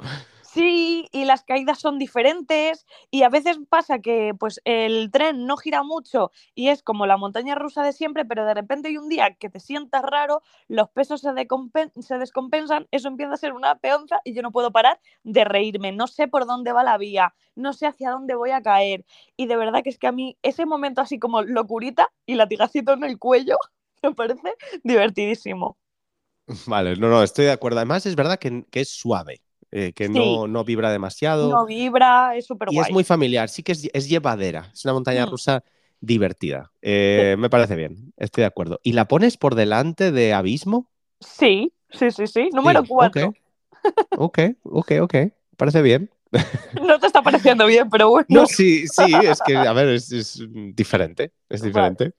Sí, 0.55 1.09
y 1.11 1.25
las 1.25 1.43
caídas 1.43 1.81
son 1.81 1.99
diferentes, 1.99 2.87
y 3.11 3.25
a 3.25 3.29
veces 3.29 3.59
pasa 3.69 3.99
que 3.99 4.35
pues 4.39 4.61
el 4.65 5.11
tren 5.11 5.47
no 5.47 5.57
gira 5.57 5.83
mucho 5.83 6.31
y 6.55 6.69
es 6.69 6.81
como 6.81 7.07
la 7.07 7.17
montaña 7.17 7.57
rusa 7.57 7.83
de 7.83 7.93
siempre, 7.93 8.25
pero 8.25 8.45
de 8.47 8.55
repente 8.55 8.87
hay 8.87 8.97
un 8.97 9.09
día 9.09 9.35
que 9.35 9.51
te 9.51 9.59
sientas 9.59 10.03
raro, 10.03 10.43
los 10.69 10.89
pesos 10.91 11.23
se, 11.23 11.33
descompensan, 11.33 12.87
eso 12.93 13.09
empieza 13.09 13.33
a 13.33 13.37
ser 13.37 13.53
una 13.53 13.75
peonza 13.81 14.21
y 14.23 14.33
yo 14.33 14.43
no 14.43 14.53
puedo 14.53 14.71
parar 14.71 15.01
de 15.25 15.43
reírme. 15.43 15.91
No 15.91 16.07
sé 16.07 16.29
por 16.29 16.47
dónde 16.47 16.73
va 16.73 16.85
la 16.85 16.99
vía, 16.99 17.35
no 17.57 17.73
sé 17.73 17.89
hacia 17.89 18.11
dónde 18.11 18.37
voy 18.37 18.53
a 18.53 18.63
caer. 18.63 19.05
Y 19.37 19.47
de 19.47 19.57
verdad 19.57 19.83
que 19.83 19.91
es 19.91 19.99
que 19.99 20.07
a 20.07 20.13
mí 20.13 20.39
ese 20.43 20.67
momento 20.67 21.01
así 21.01 21.19
como 21.19 21.43
locurita 21.43 22.13
y 22.27 22.37
latigacito 22.37 22.93
en 22.93 23.03
el 23.03 23.19
cuello 23.19 23.57
me 24.05 24.15
parece 24.15 24.55
divertidísimo. 24.85 25.79
Vale, 26.67 26.95
no, 26.95 27.09
no, 27.09 27.25
estoy 27.25 27.47
de 27.47 27.53
acuerdo. 27.53 27.79
Además, 27.79 28.07
es 28.07 28.15
verdad 28.15 28.39
que 28.39 28.65
es 28.73 28.91
suave, 28.91 29.44
eh, 29.77 29.93
que 29.93 30.09
no, 30.09 30.45
Sí. 30.47 30.51
no 30.53 30.63
vibra 30.65 30.93
demasiado. 30.93 31.51
No 31.51 31.67
vibra, 31.67 32.37
es 32.37 32.47
súper 32.47 32.69
y 32.71 32.77
guay. 32.77 32.87
es 32.89 32.93
muy 32.93 33.03
familiar, 33.03 33.49
sí 33.49 33.63
que 33.65 33.73
es, 33.73 33.91
es 33.93 34.09
llevadera. 34.09 34.71
Es 34.73 34.85
una 34.85 34.95
montaña 34.95 35.27
Mm. 35.27 35.31
rusa 35.31 35.65
divertida. 36.01 36.71
Eh, 36.81 37.35
Me 37.39 37.51
parece 37.51 37.75
bien, 37.75 38.13
estoy 38.17 38.43
de 38.43 38.47
acuerdo. 38.47 38.79
¿Y 38.85 38.93
la 38.93 39.09
pones 39.09 39.37
por 39.37 39.55
delante 39.57 40.13
de 40.13 40.33
Abismo? 40.33 40.91
Sí, 41.21 41.73
sí, 41.91 42.11
sí, 42.13 42.27
sí. 42.29 42.51
Número 42.53 42.83
Sí, 42.83 42.89
4. 42.89 43.35
Ok, 44.17 44.39
ok, 44.63 44.93
ok. 45.03 45.15
Parece 45.57 45.83
bien. 45.83 46.09
No 46.89 46.99
te 47.01 47.07
está 47.09 47.23
pareciendo 47.23 47.67
bien, 47.67 47.89
pero 47.91 48.09
bueno. 48.11 48.27
No, 48.29 48.47
sí, 48.47 48.87
sí, 48.87 49.13
es 49.13 49.41
que, 49.45 49.57
a 49.57 49.73
ver, 49.73 49.89
es, 49.89 50.13
es 50.13 50.41
diferente. 50.75 51.33
Es 51.49 51.61
Vale. 51.61 51.69
diferente. 51.71 52.13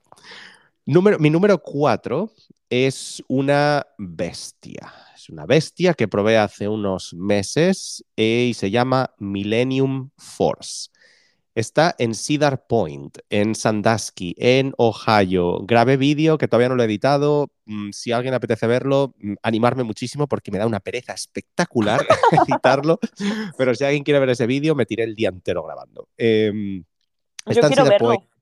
Número, 0.84 1.18
mi 1.18 1.30
número 1.30 1.58
cuatro 1.62 2.30
es 2.70 3.22
una 3.28 3.86
bestia. 3.98 4.92
Es 5.26 5.30
una 5.30 5.44
bestia 5.44 5.94
que 5.94 6.06
probé 6.06 6.38
hace 6.38 6.68
unos 6.68 7.12
meses 7.12 8.04
eh, 8.16 8.46
y 8.50 8.54
se 8.54 8.70
llama 8.70 9.10
Millennium 9.18 10.10
Force. 10.16 10.90
Está 11.52 11.96
en 11.98 12.14
Cedar 12.14 12.68
Point, 12.68 13.18
en 13.28 13.56
Sandusky, 13.56 14.36
en 14.38 14.72
Ohio. 14.76 15.58
Grabé 15.64 15.96
vídeo 15.96 16.38
que 16.38 16.46
todavía 16.46 16.68
no 16.68 16.76
lo 16.76 16.84
he 16.84 16.86
editado. 16.86 17.50
Mm, 17.64 17.90
Si 17.90 18.12
alguien 18.12 18.34
apetece 18.34 18.68
verlo, 18.68 19.16
mm, 19.18 19.34
animarme 19.42 19.82
muchísimo 19.82 20.28
porque 20.28 20.52
me 20.52 20.58
da 20.58 20.66
una 20.68 20.78
pereza 20.78 21.14
espectacular 21.14 22.06
editarlo. 22.48 23.00
Pero 23.58 23.74
si 23.74 23.82
alguien 23.82 24.04
quiere 24.04 24.20
ver 24.20 24.30
ese 24.30 24.46
vídeo, 24.46 24.76
me 24.76 24.86
tiré 24.86 25.02
el 25.02 25.16
día 25.16 25.30
entero 25.30 25.64
grabando. 25.64 26.06
Em, 26.16 26.84
Yo 27.46 27.50
está 27.50 27.66
en 27.66 27.72
quiero 27.72 27.90
verlo. 27.90 28.08
Point. 28.10 28.35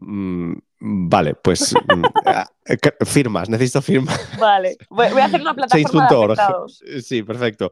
Mm, 0.00 0.54
vale, 0.80 1.34
pues 1.34 1.74
mm, 1.94 2.02
ah, 2.26 2.50
eh, 2.64 2.78
firmas, 3.04 3.48
necesito 3.48 3.82
firmas. 3.82 4.18
Vale. 4.38 4.76
Voy, 4.88 5.06
a 5.06 5.24
hacer 5.26 5.40
una 5.40 5.54
plataforma 5.54 6.08
de 6.08 6.16
6.org. 6.16 6.32
afectados. 6.32 6.82
Sí, 7.04 7.22
perfecto. 7.22 7.70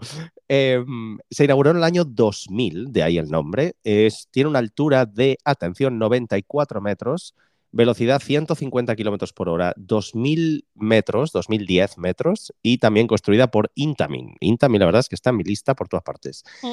Eh, 0.49 0.85
se 1.31 1.45
inauguró 1.45 1.71
en 1.71 1.79
el 1.79 1.85
año 1.85 2.05
2000, 2.05 2.93
de 2.93 3.03
ahí 3.03 3.19
el 3.19 3.31
nombre. 3.31 3.77
Es, 3.83 4.29
tiene 4.31 4.51
una 4.51 4.59
altura 4.59 5.07
de, 5.07 5.39
atención, 5.45 5.99
94 5.99 6.81
metros, 6.81 7.35
velocidad 7.71 8.21
150 8.21 8.95
kilómetros 8.97 9.33
por 9.33 9.49
hora, 9.49 9.75
2000 9.77 10.67
metros, 10.75 11.33
2010 11.33 11.99
metros, 11.99 12.53
y 12.63 12.79
también 12.79 13.07
construida 13.07 13.51
por 13.51 13.71
Intamin. 13.75 14.37
Intamin, 14.41 14.81
la 14.81 14.87
verdad 14.87 15.01
es 15.01 15.09
que 15.09 15.15
está 15.15 15.31
en 15.31 15.37
mi 15.37 15.45
lista 15.45 15.75
por 15.75 15.89
todas 15.89 16.05
partes. 16.05 16.45
Mm. 16.63 16.73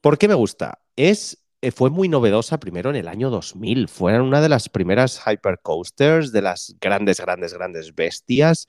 ¿Por 0.00 0.18
qué 0.18 0.28
me 0.28 0.34
gusta? 0.34 0.78
Es 0.96 1.43
fue 1.72 1.90
muy 1.90 2.08
novedosa 2.08 2.58
primero 2.58 2.90
en 2.90 2.96
el 2.96 3.08
año 3.08 3.30
2000. 3.30 3.88
Fue 3.88 4.20
una 4.20 4.40
de 4.40 4.48
las 4.48 4.68
primeras 4.68 5.20
hypercoasters, 5.26 6.32
de 6.32 6.42
las 6.42 6.76
grandes, 6.80 7.20
grandes, 7.20 7.54
grandes 7.54 7.94
bestias. 7.94 8.68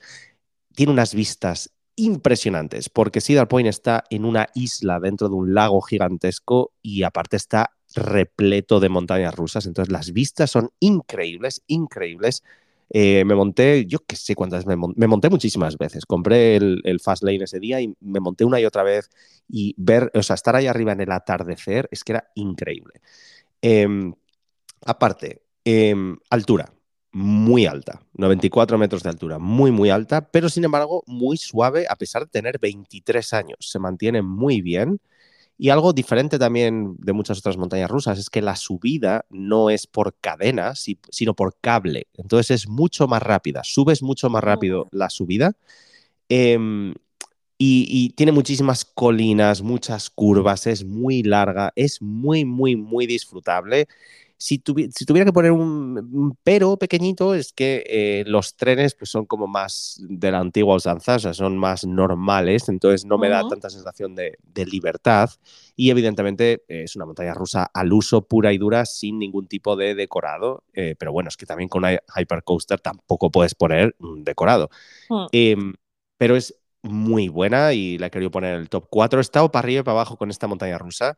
Tiene 0.74 0.92
unas 0.92 1.14
vistas 1.14 1.72
impresionantes, 1.96 2.90
porque 2.90 3.22
Cedar 3.22 3.48
Point 3.48 3.70
está 3.70 4.04
en 4.10 4.26
una 4.26 4.50
isla 4.54 5.00
dentro 5.00 5.30
de 5.30 5.36
un 5.36 5.54
lago 5.54 5.82
gigantesco 5.82 6.74
y 6.82 7.04
aparte 7.04 7.38
está 7.38 7.72
repleto 7.96 8.80
de 8.80 8.90
montañas 8.90 9.36
rusas. 9.36 9.66
Entonces 9.66 9.92
las 9.92 10.12
vistas 10.12 10.52
son 10.52 10.72
increíbles, 10.80 11.64
increíbles. 11.68 12.44
Eh, 12.90 13.26
me 13.26 13.36
monté, 13.36 13.86
yo 13.88 14.00
qué 14.06 14.16
sé 14.16 14.36
cuántas, 14.36 14.66
me, 14.66 14.76
mon- 14.76 14.94
me 14.96 15.08
monté 15.08 15.30
muchísimas 15.30 15.78
veces. 15.78 16.06
Compré 16.06 16.56
el, 16.58 16.82
el 16.86 17.00
Fast 17.00 17.24
Lane 17.24 17.44
ese 17.44 17.60
día 17.60 17.82
y 17.82 17.94
me 18.00 18.20
monté 18.20 18.46
una 18.46 18.60
y 18.60 18.66
otra 18.66 18.84
vez 18.84 19.10
y 19.50 19.74
ver, 19.78 20.12
o 20.14 20.24
sea, 20.24 20.36
estar 20.36 20.56
ahí 20.56 20.68
arriba 20.68 20.92
en 20.94 21.02
el 21.02 21.12
atardecer 21.12 21.88
es 21.92 22.04
que 22.04 22.14
era 22.14 22.30
increíble. 22.36 23.02
Em, 23.62 24.14
aparte, 24.86 25.42
em, 25.66 26.18
altura, 26.30 26.74
muy 27.12 27.66
alta, 27.66 28.02
94 28.14 28.78
metros 28.78 29.04
de 29.04 29.10
altura, 29.10 29.40
muy, 29.40 29.72
muy 29.72 29.90
alta, 29.90 30.30
pero 30.32 30.50
sin 30.50 30.66
embargo 30.66 31.04
muy 31.08 31.38
suave 31.38 31.86
a 31.90 31.96
pesar 31.96 32.24
de 32.24 32.30
tener 32.30 32.60
23 32.60 33.34
años. 33.34 33.58
Se 33.62 33.80
mantiene 33.80 34.22
muy 34.22 34.62
bien. 34.62 35.00
Y 35.58 35.70
algo 35.70 35.94
diferente 35.94 36.38
también 36.38 36.96
de 37.00 37.14
muchas 37.14 37.40
otras 37.40 37.58
montañas 37.58 37.90
rusas 37.90 38.20
es 38.20 38.30
que 38.30 38.42
la 38.42 38.56
subida 38.58 39.26
no 39.30 39.70
es 39.70 39.88
por 39.88 40.16
cadena, 40.20 40.76
si- 40.76 41.00
sino 41.10 41.34
por 41.34 41.56
cable. 41.62 42.08
Entonces 42.16 42.52
es 42.64 42.68
mucho 42.68 43.08
más 43.08 43.24
rápida, 43.24 43.62
subes 43.64 44.04
mucho 44.04 44.30
más 44.30 44.44
rápido 44.44 44.88
la 44.92 45.10
subida. 45.10 45.54
Em, 46.30 46.94
y, 47.58 47.88
y 47.90 48.10
tiene 48.12 48.32
muchísimas 48.34 48.86
colinas, 48.86 49.62
muchas 49.62 50.10
curvas, 50.10 50.68
es 50.68 50.84
muy 50.86 51.24
larga, 51.24 51.72
es 51.76 52.02
muy, 52.02 52.46
muy, 52.46 52.76
muy 52.76 53.08
disfrutable. 53.08 53.88
Si, 54.38 54.62
si 54.94 55.06
tuviera 55.06 55.26
que 55.26 55.34
poner 55.34 55.52
un, 55.52 56.38
pero 56.44 56.78
pequeñito, 56.78 57.34
es 57.34 57.54
que 57.54 57.84
eh, 57.88 58.24
los 58.28 58.56
trenes 58.56 58.96
pues, 58.96 59.10
son 59.10 59.26
como 59.26 59.48
más 59.48 60.02
de 60.08 60.32
la 60.32 60.40
antigua 60.40 60.76
usanza, 60.76 61.16
o 61.16 61.20
sea, 61.20 61.34
son 61.34 61.58
más 61.58 61.86
normales, 61.86 62.68
entonces 62.70 63.06
no 63.06 63.18
me 63.18 63.30
da 63.30 63.48
tanta 63.48 63.70
sensación 63.70 64.16
de, 64.16 64.38
libertad. 64.66 65.30
Y 65.76 65.90
evidentemente 65.90 66.64
es 66.68 66.96
una 66.96 67.06
montaña 67.06 67.34
rusa 67.34 67.70
al 67.74 67.92
uso 67.94 68.22
pura 68.26 68.54
y 68.54 68.58
dura, 68.58 68.86
sin 68.86 69.20
ningún 69.20 69.48
tipo 69.48 69.76
de 69.76 69.94
decorado. 69.96 70.64
Eh, 70.74 70.96
pero 70.98 71.12
bueno, 71.12 71.30
es 71.30 71.38
que 71.38 71.46
también 71.46 71.70
con 71.70 71.84
una 71.84 72.00
hypercoaster 72.16 72.80
tampoco 72.80 73.30
puedes 73.30 73.56
poner 73.56 73.96
un 74.00 74.24
decorado. 74.24 74.70
Hmm. 75.10 75.26
Em, 75.32 75.74
pero 76.18 76.36
es 76.36 76.56
muy 76.86 77.30
buena 77.30 77.74
y 77.74 77.98
la 77.98 78.08
he 78.08 78.12
querido 78.12 78.32
poner 78.32 78.56
en 78.56 78.62
el 78.62 78.70
top 78.70 78.88
4. 78.90 79.20
He 79.20 79.22
estado 79.22 79.52
para 79.52 79.66
arriba 79.66 79.82
y 79.82 79.84
para 79.84 79.94
abajo 79.94 80.18
con 80.18 80.30
esta 80.30 80.48
montaña 80.48 80.78
rusa. 80.78 81.18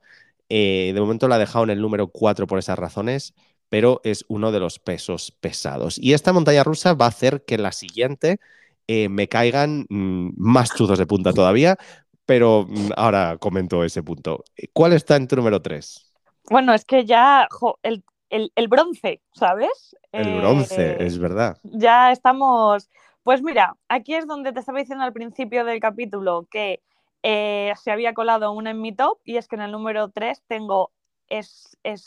Eh, 0.50 0.92
de 0.94 1.00
momento 1.00 1.28
la 1.28 1.36
he 1.36 1.40
dejado 1.40 1.66
en 1.66 1.72
el 1.72 1.82
número 1.82 2.08
4 2.08 2.48
por 2.48 2.60
esas 2.60 2.80
razones, 2.80 3.34
pero 3.70 4.02
es 4.04 4.26
uno 4.30 4.52
de 4.52 4.60
los 4.60 4.80
pesos 4.80 5.32
pesados. 5.32 5.98
Y 5.98 6.14
esta 6.14 6.34
montaña 6.34 6.64
rusa 6.64 6.94
va 6.94 7.06
a 7.06 7.10
hacer 7.10 7.44
que 7.46 7.58
la 7.58 7.72
siguiente 7.72 8.40
eh, 8.88 9.10
me 9.10 9.28
caigan 9.28 9.86
mm, 9.90 10.32
más 10.38 10.74
chuzos 10.74 11.00
de 11.00 11.06
punta 11.06 11.34
todavía, 11.34 11.78
pero 12.26 12.66
mm, 12.68 12.92
ahora 12.96 13.38
comento 13.38 13.84
ese 13.84 14.04
punto. 14.04 14.44
¿Cuál 14.74 14.94
está 14.94 15.16
en 15.16 15.28
tu 15.28 15.36
número 15.36 15.62
3? 15.62 16.14
Bueno, 16.50 16.74
es 16.74 16.86
que 16.86 17.06
ya 17.06 17.50
el, 17.84 18.68
bronce, 18.70 19.22
¿sabes? 19.34 19.96
El 20.14 20.40
bronce, 20.40 20.92
eh, 20.92 20.98
es 21.02 21.20
verdad. 21.20 21.58
Ya 21.64 22.12
estamos 22.14 22.90
pues 23.28 23.44
mira, 23.44 23.76
aquí 23.90 24.14
es 24.14 24.26
donde 24.26 24.54
te 24.54 24.62
estaba 24.62 24.80
diciendo 24.80 25.04
al 25.04 25.12
principio 25.12 25.66
del 25.66 25.82
capítulo 25.82 26.48
que 26.50 26.82
eh, 27.24 27.74
se 27.82 27.92
había 27.92 28.14
colado 28.14 28.52
una 28.52 28.72
en 28.72 28.82
mi 28.82 28.94
top 28.94 29.20
y 29.24 29.38
es 29.38 29.48
que 29.48 29.56
en 29.56 29.64
el 29.64 29.72
número 29.72 30.10
3 30.10 30.44
tengo 30.48 30.92
es, 31.28 31.78
es, 31.84 32.06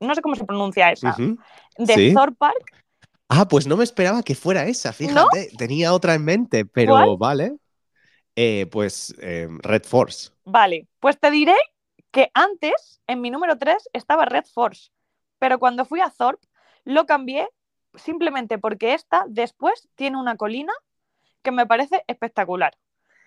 no 0.00 0.14
sé 0.14 0.22
cómo 0.22 0.34
se 0.34 0.44
pronuncia 0.44 0.90
esa, 0.90 1.14
de 1.76 2.12
Thor 2.14 2.34
Park. 2.34 2.84
Ah, 3.28 3.46
pues 3.46 3.66
no 3.66 3.76
me 3.76 3.84
esperaba 3.84 4.22
que 4.22 4.34
fuera 4.34 4.64
esa, 4.64 4.92
fíjate, 4.92 5.50
tenía 5.56 5.92
otra 5.92 6.14
en 6.14 6.24
mente, 6.24 6.64
pero 6.64 7.16
vale. 7.16 7.56
Eh, 8.36 8.66
pues 8.70 9.14
eh, 9.20 9.48
Red 9.62 9.84
Force. 9.84 10.30
Vale, 10.44 10.88
pues 10.98 11.18
te 11.18 11.30
diré 11.30 11.54
que 12.10 12.30
antes 12.34 13.00
en 13.06 13.20
mi 13.20 13.30
número 13.30 13.58
3 13.58 13.88
estaba 13.92 14.24
Red 14.24 14.46
Force, 14.52 14.90
pero 15.38 15.58
cuando 15.58 15.84
fui 15.84 16.00
a 16.00 16.10
Thorpe 16.10 16.46
lo 16.84 17.06
cambié 17.06 17.48
simplemente 17.94 18.58
porque 18.58 18.94
esta 18.94 19.24
después 19.28 19.88
tiene 19.94 20.16
una 20.16 20.36
colina 20.36 20.72
que 21.42 21.50
me 21.50 21.66
parece 21.66 22.02
espectacular. 22.06 22.76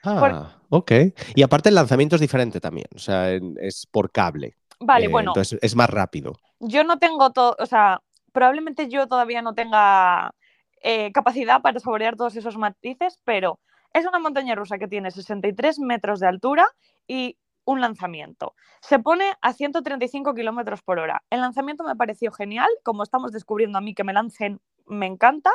Ah, 0.03 0.57
ok. 0.69 0.91
Y 1.35 1.43
aparte 1.43 1.69
el 1.69 1.75
lanzamiento 1.75 2.15
es 2.15 2.21
diferente 2.21 2.59
también, 2.59 2.87
o 2.95 2.99
sea, 2.99 3.31
es 3.31 3.87
por 3.89 4.11
cable. 4.11 4.57
Vale, 4.79 5.05
eh, 5.05 5.09
bueno. 5.09 5.31
Entonces 5.31 5.59
es 5.61 5.75
más 5.75 5.89
rápido. 5.89 6.33
Yo 6.59 6.83
no 6.83 6.99
tengo 6.99 7.31
todo, 7.31 7.55
o 7.59 7.65
sea, 7.65 8.01
probablemente 8.31 8.89
yo 8.89 9.07
todavía 9.07 9.41
no 9.41 9.53
tenga 9.53 10.33
eh, 10.81 11.11
capacidad 11.13 11.61
para 11.61 11.79
saborear 11.79 12.15
todos 12.15 12.35
esos 12.35 12.57
matices, 12.57 13.19
pero 13.23 13.59
es 13.93 14.05
una 14.05 14.19
montaña 14.19 14.55
rusa 14.55 14.77
que 14.77 14.87
tiene 14.87 15.11
63 15.11 15.79
metros 15.79 16.19
de 16.19 16.27
altura 16.27 16.67
y 17.07 17.37
un 17.65 17.79
lanzamiento. 17.79 18.55
Se 18.81 18.99
pone 18.99 19.25
a 19.41 19.53
135 19.53 20.33
kilómetros 20.33 20.81
por 20.81 20.99
hora. 20.99 21.23
El 21.29 21.39
lanzamiento 21.39 21.83
me 21.83 21.95
pareció 21.95 22.31
genial, 22.31 22.69
como 22.83 23.03
estamos 23.03 23.31
descubriendo 23.31 23.77
a 23.77 23.81
mí 23.81 23.93
que 23.93 24.03
me 24.03 24.13
lancen, 24.13 24.59
me 24.85 25.05
encanta. 25.05 25.51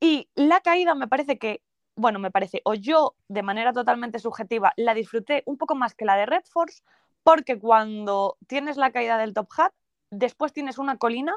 Y 0.00 0.28
la 0.34 0.60
caída 0.60 0.94
me 0.94 1.06
parece 1.06 1.38
que, 1.38 1.62
bueno, 1.96 2.18
me 2.18 2.30
parece, 2.30 2.60
o 2.64 2.74
yo 2.74 3.14
de 3.28 3.42
manera 3.42 3.72
totalmente 3.72 4.18
subjetiva 4.18 4.72
la 4.76 4.94
disfruté 4.94 5.42
un 5.46 5.56
poco 5.56 5.74
más 5.74 5.94
que 5.94 6.04
la 6.04 6.16
de 6.16 6.26
Red 6.26 6.44
Force, 6.50 6.82
porque 7.22 7.58
cuando 7.58 8.36
tienes 8.46 8.76
la 8.76 8.92
caída 8.92 9.16
del 9.18 9.32
Top 9.34 9.48
Hat, 9.56 9.72
después 10.10 10.52
tienes 10.52 10.78
una 10.78 10.98
colina 10.98 11.36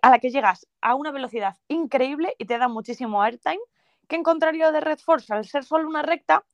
a 0.00 0.10
la 0.10 0.18
que 0.18 0.30
llegas 0.30 0.66
a 0.80 0.94
una 0.94 1.10
velocidad 1.10 1.56
increíble 1.68 2.34
y 2.38 2.44
te 2.44 2.58
da 2.58 2.68
muchísimo 2.68 3.22
airtime, 3.22 3.60
que 4.08 4.16
en 4.16 4.22
contrario 4.22 4.72
de 4.72 4.80
Red 4.80 4.98
Force, 4.98 5.32
al 5.32 5.46
ser 5.46 5.64
solo 5.64 5.88
una 5.88 6.02
recta, 6.02 6.44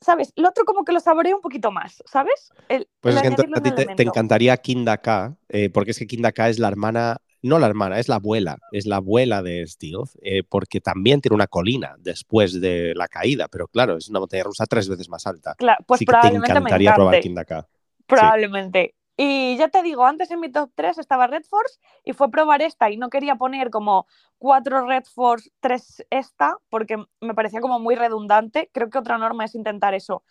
¿sabes? 0.00 0.32
Lo 0.36 0.48
otro 0.48 0.64
como 0.64 0.84
que 0.84 0.92
lo 0.92 1.00
saboreo 1.00 1.36
un 1.36 1.42
poquito 1.42 1.72
más, 1.72 2.02
¿sabes? 2.06 2.52
pues 3.00 3.16
es 3.16 3.22
que 3.22 3.28
a 3.28 3.62
ti 3.62 3.72
te, 3.96 4.02
encantaría 4.02 4.56
Kindaka, 4.56 5.36
eh, 5.48 5.70
porque 5.70 5.90
es 5.90 5.98
que 5.98 6.06
Kindaka 6.06 6.48
es 6.48 6.58
la 6.58 6.68
hermana, 6.68 7.18
no 7.42 7.58
la 7.58 7.66
hermana, 7.66 7.98
es 7.98 8.08
la 8.08 8.16
abuela, 8.16 8.58
es 8.72 8.86
la 8.86 8.96
abuela 8.96 9.42
de 9.42 9.66
Stealth, 9.66 10.10
eh, 10.22 10.42
porque 10.48 10.80
también 10.80 11.20
tiene 11.20 11.34
una 11.34 11.46
colina 11.46 11.96
después 11.98 12.60
de 12.60 12.94
la 12.94 13.08
caída, 13.08 13.48
pero 13.48 13.68
claro, 13.68 13.96
es 13.96 14.08
una 14.08 14.20
montaña 14.20 14.44
rusa 14.44 14.66
tres 14.66 14.88
veces 14.88 15.08
más 15.08 15.26
alta. 15.26 15.54
Claro, 15.56 15.82
pues 15.86 16.02
probablemente 16.04 16.46
te 16.46 16.58
encantaría 16.58 16.94
probar 16.94 17.20
Kindaka. 17.20 17.68
Probablemente. 18.06 18.94
Y 19.20 19.56
ya 19.56 19.66
te 19.66 19.82
digo, 19.82 20.06
antes 20.06 20.30
en 20.30 20.38
mi 20.38 20.48
top 20.48 20.70
3 20.76 20.98
estaba 20.98 21.26
Red 21.26 21.42
Force 21.42 21.80
y 22.04 22.12
fue 22.12 22.30
probar 22.30 22.62
esta 22.62 22.88
y 22.88 22.96
no 22.96 23.10
quería 23.10 23.34
poner 23.34 23.68
como 23.68 24.06
cuatro 24.38 24.86
Red 24.86 25.04
Force, 25.12 25.50
tres 25.58 26.06
esta, 26.10 26.56
porque 26.68 26.98
me 27.20 27.34
parecía 27.34 27.60
como 27.60 27.80
muy 27.80 27.96
redundante. 27.96 28.70
Creo 28.72 28.90
que 28.90 28.98
otra 28.98 29.18
norma 29.18 29.44
es 29.44 29.56
intentar 29.56 29.92
eso, 29.94 30.22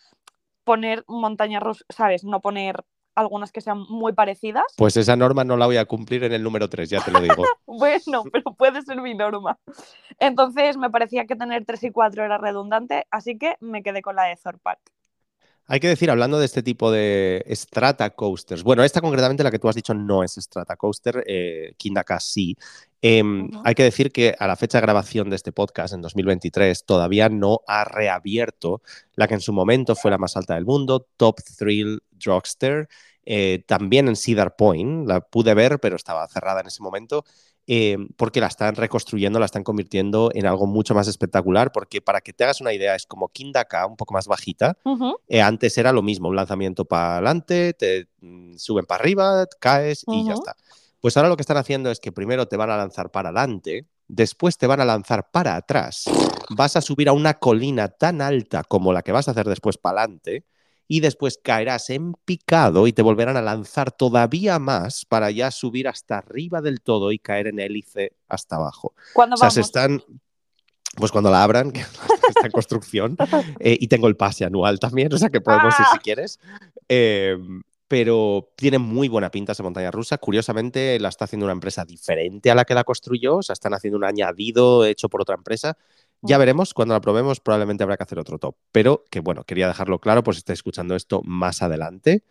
poner 0.63 1.03
montañas 1.05 1.61
rusas, 1.61 1.85
¿sabes? 1.89 2.23
No 2.23 2.39
poner 2.39 2.85
algunas 3.17 3.51
que 3.51 3.61
sean 3.61 3.79
muy 3.89 4.13
parecidas. 4.13 4.65
Pues 4.77 4.95
esa 4.95 5.15
norma 5.15 5.43
no 5.43 5.57
la 5.57 5.65
voy 5.65 5.77
a 5.77 5.85
cumplir 5.85 6.23
en 6.23 6.33
el 6.33 6.43
número 6.43 6.69
3, 6.69 6.89
ya 6.89 7.03
te 7.03 7.11
lo 7.11 7.19
digo. 7.19 7.43
bueno, 7.65 8.23
pero 8.31 8.53
puede 8.53 8.81
ser 8.83 9.01
mi 9.01 9.15
norma. 9.15 9.57
Entonces 10.19 10.77
me 10.77 10.89
parecía 10.89 11.25
que 11.25 11.35
tener 11.35 11.65
3 11.65 11.83
y 11.85 11.91
4 11.91 12.23
era 12.23 12.37
redundante, 12.37 13.07
así 13.09 13.37
que 13.37 13.55
me 13.59 13.81
quedé 13.81 14.01
con 14.01 14.15
la 14.15 14.25
de 14.25 14.35
Thor 14.35 14.59
Park. 14.59 14.79
Hay 15.69 15.81
que 15.81 15.89
decir, 15.89 16.09
hablando 16.09 16.39
de 16.39 16.45
este 16.45 16.63
tipo 16.63 16.91
de 16.91 17.45
strata 17.51 18.11
coasters, 18.11 18.63
bueno, 18.63 18.83
esta 18.85 19.01
concretamente 19.01 19.43
la 19.43 19.51
que 19.51 19.59
tú 19.59 19.67
has 19.67 19.75
dicho 19.75 19.93
no 19.93 20.23
es 20.23 20.35
strata 20.35 20.77
coaster, 20.77 21.25
eh, 21.27 21.73
Kindaka 21.77 22.21
sí. 22.21 22.55
Em, 23.01 23.49
hay 23.65 23.75
que 23.75 23.83
decir 23.83 24.11
que 24.11 24.33
a 24.39 24.47
la 24.47 24.55
fecha 24.55 24.77
de 24.77 24.83
grabación 24.83 25.29
de 25.29 25.35
este 25.35 25.51
podcast, 25.51 25.93
en 25.93 26.01
2023, 26.01 26.85
todavía 26.85 27.27
no 27.27 27.59
ha 27.67 27.83
reabierto 27.83 28.81
la 29.15 29.27
que 29.27 29.33
en 29.33 29.41
su 29.41 29.51
momento 29.51 29.95
fue 29.95 30.09
la 30.09 30.17
más 30.17 30.37
alta 30.37 30.55
del 30.55 30.65
mundo, 30.65 31.05
Top 31.17 31.41
Thrill 31.57 32.01
Dragster, 32.11 32.87
eh, 33.25 33.63
también 33.67 34.07
en 34.07 34.15
Cedar 34.15 34.55
Point, 34.55 35.05
la 35.05 35.19
pude 35.19 35.53
ver, 35.53 35.79
pero 35.81 35.97
estaba 35.97 36.25
cerrada 36.29 36.61
en 36.61 36.67
ese 36.67 36.81
momento. 36.81 37.25
Eh, 37.69 37.97
porque 38.15 38.39
la 38.39 38.47
están 38.47 38.75
reconstruyendo, 38.75 39.39
la 39.39 39.45
están 39.45 39.63
convirtiendo 39.63 40.31
en 40.33 40.45
algo 40.45 40.65
mucho 40.65 40.95
más 40.95 41.09
espectacular, 41.09 41.73
porque 41.73 42.01
para 42.01 42.21
que 42.21 42.31
te 42.31 42.45
hagas 42.45 42.61
una 42.61 42.71
idea, 42.71 42.95
es 42.95 43.05
como 43.05 43.27
Kindaka, 43.27 43.85
un 43.85 43.97
poco 43.97 44.13
más 44.13 44.25
bajita. 44.25 44.77
Eh, 45.27 45.41
antes 45.41 45.77
era 45.77 45.91
lo 45.91 46.01
mismo, 46.01 46.29
un 46.29 46.37
lanzamiento 46.37 46.85
para 46.85 47.15
adelante, 47.15 47.73
te 47.73 48.07
mm, 48.21 48.55
suben 48.55 48.85
para 48.85 49.01
arriba, 49.01 49.45
caes 49.59 50.05
y 50.07 50.25
ya 50.25 50.33
está. 50.33 50.55
Pues 51.01 51.17
ahora 51.17 51.27
lo 51.27 51.35
que 51.35 51.41
están 51.41 51.57
haciendo 51.57 51.91
es 51.91 51.99
que 51.99 52.13
primero 52.13 52.47
te 52.47 52.55
van 52.55 52.69
a 52.69 52.77
lanzar 52.77 53.11
para 53.11 53.29
adelante, 53.29 53.85
después 54.07 54.57
te 54.57 54.65
van 54.65 54.79
a 54.79 54.85
lanzar 54.85 55.29
para 55.29 55.57
atrás, 55.57 56.05
vas 56.55 56.77
a 56.77 56.81
subir 56.81 57.09
a 57.09 57.13
una 57.13 57.33
colina 57.33 57.89
tan 57.89 58.21
alta 58.21 58.63
como 58.63 58.93
la 58.93 59.01
que 59.01 59.11
vas 59.11 59.27
a 59.27 59.31
hacer 59.31 59.45
después 59.45 59.77
para 59.77 60.03
adelante, 60.03 60.45
y 60.87 61.01
después 61.01 61.39
caerás 61.41 61.89
en 61.89 62.13
picado 62.13 62.87
y 62.87 62.93
te 62.93 63.01
volverán 63.01 63.37
a 63.37 63.41
lanzar 63.41 63.91
todavía 63.91 64.59
más 64.59 65.05
para 65.05 65.31
ya 65.31 65.51
subir 65.51 65.87
hasta 65.87 66.17
arriba 66.17 66.61
del 66.61 66.81
todo 66.81 67.11
y 67.11 67.19
caer 67.19 67.47
en 67.47 67.59
hélice 67.59 68.13
hasta 68.27 68.55
abajo. 68.55 68.93
¿Cuándo 69.13 69.35
o 69.35 69.37
sea, 69.37 69.49
se 69.49 69.61
están 69.61 70.01
pues 70.95 71.11
cuando 71.11 71.29
la 71.29 71.43
abran, 71.43 71.71
que 71.71 71.81
está 72.29 72.45
en 72.45 72.51
construcción, 72.51 73.17
eh, 73.59 73.77
y 73.79 73.87
tengo 73.87 74.07
el 74.07 74.15
pase 74.15 74.45
anual 74.45 74.79
también, 74.79 75.13
o 75.13 75.17
sea 75.17 75.29
que 75.29 75.41
podemos 75.41 75.73
ir 75.79 75.85
si 75.85 75.97
¡Ah! 75.97 76.01
quieres. 76.01 76.39
Em, 76.87 77.61
pero 77.87 78.51
tiene 78.57 78.79
muy 78.79 79.07
buena 79.07 79.31
pinta 79.31 79.53
esa 79.53 79.63
montaña 79.63 79.91
rusa. 79.91 80.17
Curiosamente, 80.17 80.99
la 80.99 81.07
está 81.07 81.25
haciendo 81.25 81.45
una 81.45 81.53
empresa 81.53 81.85
diferente 81.85 82.51
a 82.51 82.55
la 82.55 82.65
que 82.65 82.73
la 82.73 82.83
construyó, 82.83 83.37
o 83.37 83.43
sea, 83.43 83.53
están 83.53 83.73
haciendo 83.73 83.97
un 83.97 84.03
añadido 84.03 84.85
hecho 84.85 85.07
por 85.07 85.21
otra 85.21 85.35
empresa 85.35 85.77
ya 86.21 86.37
veremos, 86.37 86.73
cuando 86.73 86.93
la 86.93 87.01
probemos 87.01 87.39
probablemente 87.39 87.83
habrá 87.83 87.97
que 87.97 88.03
hacer 88.03 88.19
otro 88.19 88.39
top. 88.39 88.55
Pero 88.71 89.03
que 89.09 89.19
bueno, 89.19 89.43
quería 89.43 89.67
dejarlo 89.67 89.99
claro 89.99 90.23
por 90.23 90.33
si 90.33 90.39
estáis 90.39 90.59
escuchando 90.59 90.95
esto 90.95 91.21
más 91.23 91.61
adelante. 91.61 92.23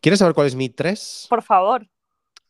¿Quieres 0.00 0.18
saber 0.18 0.34
cuál 0.34 0.46
es 0.48 0.54
mi 0.54 0.68
3? 0.68 1.26
Por 1.30 1.42
favor. 1.42 1.86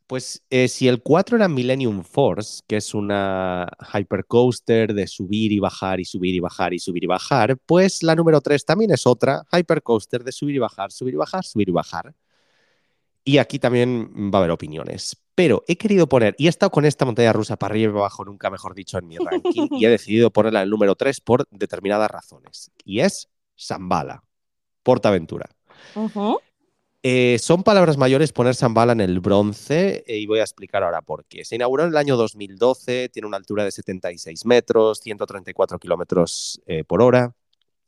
Pues 0.07 0.43
eh, 0.51 0.69
si 0.69 0.89
el 0.89 1.03
4 1.03 1.37
era 1.37 1.49
Millennium 1.49 2.03
Force, 2.03 2.63
que 2.67 2.77
es 2.77 2.93
una 2.93 3.67
hypercoaster 3.95 4.93
de 4.93 5.07
subir 5.07 5.53
y 5.53 5.59
bajar 5.59 6.01
y 6.01 6.05
subir 6.05 6.35
y 6.35 6.41
bajar 6.41 6.75
y 6.75 6.79
subir 6.79 7.05
y 7.05 7.07
bajar, 7.07 7.57
pues 7.65 8.03
la 8.03 8.15
número 8.15 8.41
3 8.41 8.65
también 8.65 8.91
es 8.91 9.07
otra 9.07 9.43
hypercoaster 9.53 10.23
de 10.23 10.33
subir 10.33 10.57
y 10.57 10.59
bajar, 10.59 10.93
subir 10.93 11.15
y 11.15 11.17
bajar, 11.17 11.45
subir 11.45 11.69
y 11.69 11.73
bajar. 11.73 12.15
Y 13.25 13.39
aquí 13.39 13.59
también 13.59 14.31
va 14.33 14.39
a 14.39 14.41
haber 14.41 14.51
opiniones. 14.51 15.17
Pero 15.35 15.65
he 15.67 15.77
querido 15.77 16.09
poner, 16.09 16.35
y 16.39 16.47
he 16.47 16.49
estado 16.49 16.71
con 16.71 16.85
esta 16.85 17.05
montaña 17.05 17.33
rusa 17.33 17.57
para 17.57 17.73
arriba 17.73 17.91
y 17.91 17.93
para 17.93 18.01
abajo, 18.01 18.25
nunca 18.25 18.51
mejor 18.51 18.75
dicho, 18.75 18.99
en 18.99 19.09
mi 19.09 19.17
ranking, 19.17 19.69
y 19.71 19.85
he 19.85 19.89
decidido 19.91 20.31
ponerla 20.31 20.61
en 20.61 20.65
el 20.65 20.71
número 20.71 20.95
3 20.95 21.21
por 21.21 21.47
determinadas 21.51 22.11
razones. 22.11 22.71
Y 22.85 23.01
es 23.01 23.29
Zambala, 23.59 24.25
Portaventura. 24.83 25.49
Eh, 27.05 27.39
son 27.41 27.65
palabras 27.65 27.97
mayores 27.97 28.33
poner 28.33 28.55
Zambala 28.55 28.93
en 28.93 29.01
el 29.01 29.19
bronce 29.19 30.05
eh, 30.07 30.19
y 30.19 30.27
voy 30.27 30.39
a 30.39 30.43
explicar 30.43 30.85
ahora 30.85 31.03
por 31.03 31.25
qué. 31.25 31.45
Se 31.45 31.57
inauguró 31.57 31.83
en 31.83 31.89
el 31.89 31.97
año 31.97 32.17
2012, 32.17 33.09
tiene 33.09 33.27
una 33.27 33.39
altura 33.39 33.65
de 33.65 33.73
76 33.73 34.47
metros, 34.47 35.01
134 35.01 35.81
kilómetros 35.81 36.61
eh, 36.67 36.85
por 36.85 37.03
hora. 37.03 37.35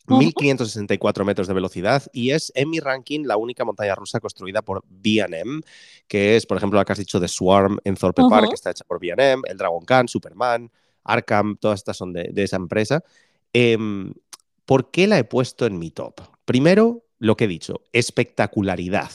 Ujú. 0.07 0.19
1564 0.19 1.25
metros 1.25 1.49
de 1.49 1.55
velocidad 1.55 2.03
y 2.13 2.31
es 2.31 2.53
en 2.55 2.69
mi 2.69 2.79
ranking 2.79 3.25
la 3.25 3.39
única 3.39 3.65
montaña 3.65 3.95
rusa 3.95 4.21
construida 4.21 4.61
por 4.61 4.85
B&M, 4.87 5.63
que 6.07 6.37
es, 6.37 6.45
por 6.45 6.59
ejemplo, 6.59 6.79
la 6.79 6.85
que 6.85 6.93
has 6.93 6.99
dicho 6.99 7.19
de 7.21 7.29
Swarm 7.29 7.79
en 7.85 7.95
Thorpe. 7.95 8.23
Park, 8.29 8.49
que 8.49 8.55
está 8.55 8.71
hecha 8.71 8.85
por 8.85 9.01
B&M, 9.01 9.43
el 9.47 9.57
Dragon 9.57 9.85
Khan, 9.85 10.09
Superman, 10.09 10.71
Arkham, 11.05 11.57
todas 11.57 11.81
estas 11.81 11.97
son 11.97 12.13
de, 12.13 12.31
de 12.33 12.43
esa 12.43 12.57
empresa. 12.57 13.03
Em, 13.53 14.13
¿Por 14.67 14.91
qué 14.91 15.07
la 15.07 15.19
he 15.19 15.25
puesto 15.25 15.67
en 15.67 15.79
mi 15.79 15.91
top? 15.91 16.21
Primero, 16.45 17.05
lo 17.19 17.37
que 17.37 17.45
he 17.45 17.49
dicho, 17.49 17.83
espectacularidad. 17.93 19.11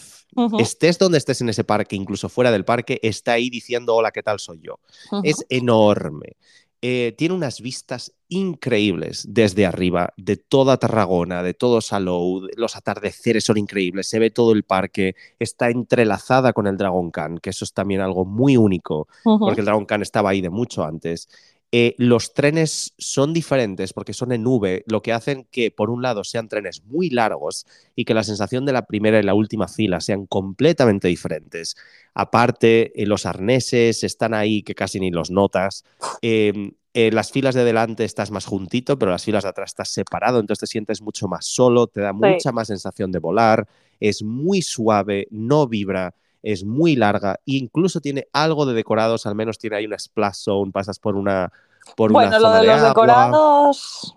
Estés 0.59 0.99
donde 0.99 1.17
estés 1.17 1.41
en 1.41 1.49
ese 1.49 1.63
parque, 1.63 1.95
incluso 1.95 2.29
fuera 2.29 2.51
del 2.51 2.63
parque, 2.63 2.99
está 3.01 3.33
ahí 3.33 3.49
diciendo, 3.49 3.95
hola, 3.95 4.11
¿qué 4.11 4.23
tal 4.23 4.39
soy 4.39 4.59
yo? 4.61 4.79
Es 5.23 5.43
enorme. 5.49 6.37
Eh, 6.81 7.13
tiene 7.17 7.33
unas 7.33 7.59
vistas 7.61 8.13
increíbles 8.29 9.25
desde 9.27 9.65
arriba, 9.65 10.13
de 10.15 10.37
toda 10.37 10.77
Tarragona, 10.77 11.43
de 11.43 11.53
todo 11.53 11.81
Salou. 11.81 12.47
Los 12.55 12.75
atardeceres 12.75 13.43
son 13.43 13.57
increíbles, 13.57 14.07
se 14.07 14.19
ve 14.19 14.29
todo 14.29 14.53
el 14.53 14.63
parque, 14.63 15.15
está 15.39 15.69
entrelazada 15.69 16.53
con 16.53 16.67
el 16.67 16.77
Dragon 16.77 17.11
Khan, 17.11 17.39
que 17.39 17.49
eso 17.49 17.65
es 17.65 17.73
también 17.73 18.01
algo 18.01 18.25
muy 18.25 18.55
único, 18.55 19.07
Ujú. 19.25 19.45
porque 19.45 19.61
el 19.61 19.65
Dragon 19.65 19.85
Khan 19.85 20.01
estaba 20.01 20.29
ahí 20.29 20.41
de 20.41 20.49
mucho 20.49 20.83
antes. 20.83 21.27
Eh, 21.71 21.93
los 21.99 22.33
trenes 22.33 22.93
son 22.97 23.31
diferentes 23.31 23.93
porque 23.93 24.13
son 24.13 24.31
en 24.31 24.47
V, 24.47 24.83
lo 24.87 25.03
que 25.03 25.13
hacen 25.13 25.45
que, 25.51 25.69
por 25.69 25.91
un 25.91 26.01
lado, 26.01 26.23
sean 26.23 26.49
trenes 26.49 26.83
muy 26.85 27.11
largos 27.11 27.67
y 27.95 28.05
que 28.05 28.15
la 28.15 28.23
sensación 28.23 28.65
de 28.65 28.73
la 28.73 28.87
primera 28.87 29.19
y 29.19 29.23
la 29.23 29.35
última 29.35 29.67
fila 29.67 30.01
sean 30.01 30.25
completamente 30.25 31.07
diferentes. 31.07 31.75
Aparte, 32.15 32.91
eh, 32.99 33.05
los 33.05 33.27
arneses 33.27 34.03
están 34.03 34.33
ahí 34.33 34.63
que 34.63 34.73
casi 34.73 34.99
ni 34.99 35.11
los 35.11 35.29
notas. 35.29 35.85
Eh, 36.23 36.71
en 36.93 37.15
las 37.15 37.31
filas 37.31 37.55
de 37.55 37.63
delante 37.63 38.03
estás 38.03 38.31
más 38.31 38.45
juntito, 38.45 38.97
pero 38.97 39.11
las 39.11 39.23
filas 39.23 39.43
de 39.43 39.49
atrás 39.49 39.71
estás 39.71 39.89
separado, 39.89 40.39
entonces 40.39 40.61
te 40.61 40.71
sientes 40.71 41.01
mucho 41.01 41.27
más 41.27 41.45
solo, 41.45 41.87
te 41.87 42.01
da 42.01 42.13
mucha 42.13 42.51
más 42.51 42.67
sensación 42.67 43.11
de 43.11 43.19
volar, 43.19 43.67
es 43.99 44.23
muy 44.23 44.61
suave, 44.61 45.27
no 45.29 45.67
vibra, 45.67 46.15
es 46.41 46.63
muy 46.63 46.95
larga 46.95 47.33
e 47.45 47.53
incluso 47.53 47.99
tiene 47.99 48.27
algo 48.33 48.65
de 48.65 48.73
decorados, 48.73 49.25
al 49.25 49.35
menos 49.35 49.57
tiene 49.57 49.75
ahí 49.77 49.85
una 49.85 49.99
splash 49.99 50.35
zone, 50.35 50.71
pasas 50.71 50.99
por 50.99 51.15
una 51.15 51.51
por 51.95 52.11
Bueno, 52.11 52.29
una 52.29 52.39
lo 52.39 52.45
zona 52.47 52.61
de 52.61 52.67
los 52.67 52.75
agua. 52.77 52.87
decorados. 52.89 54.15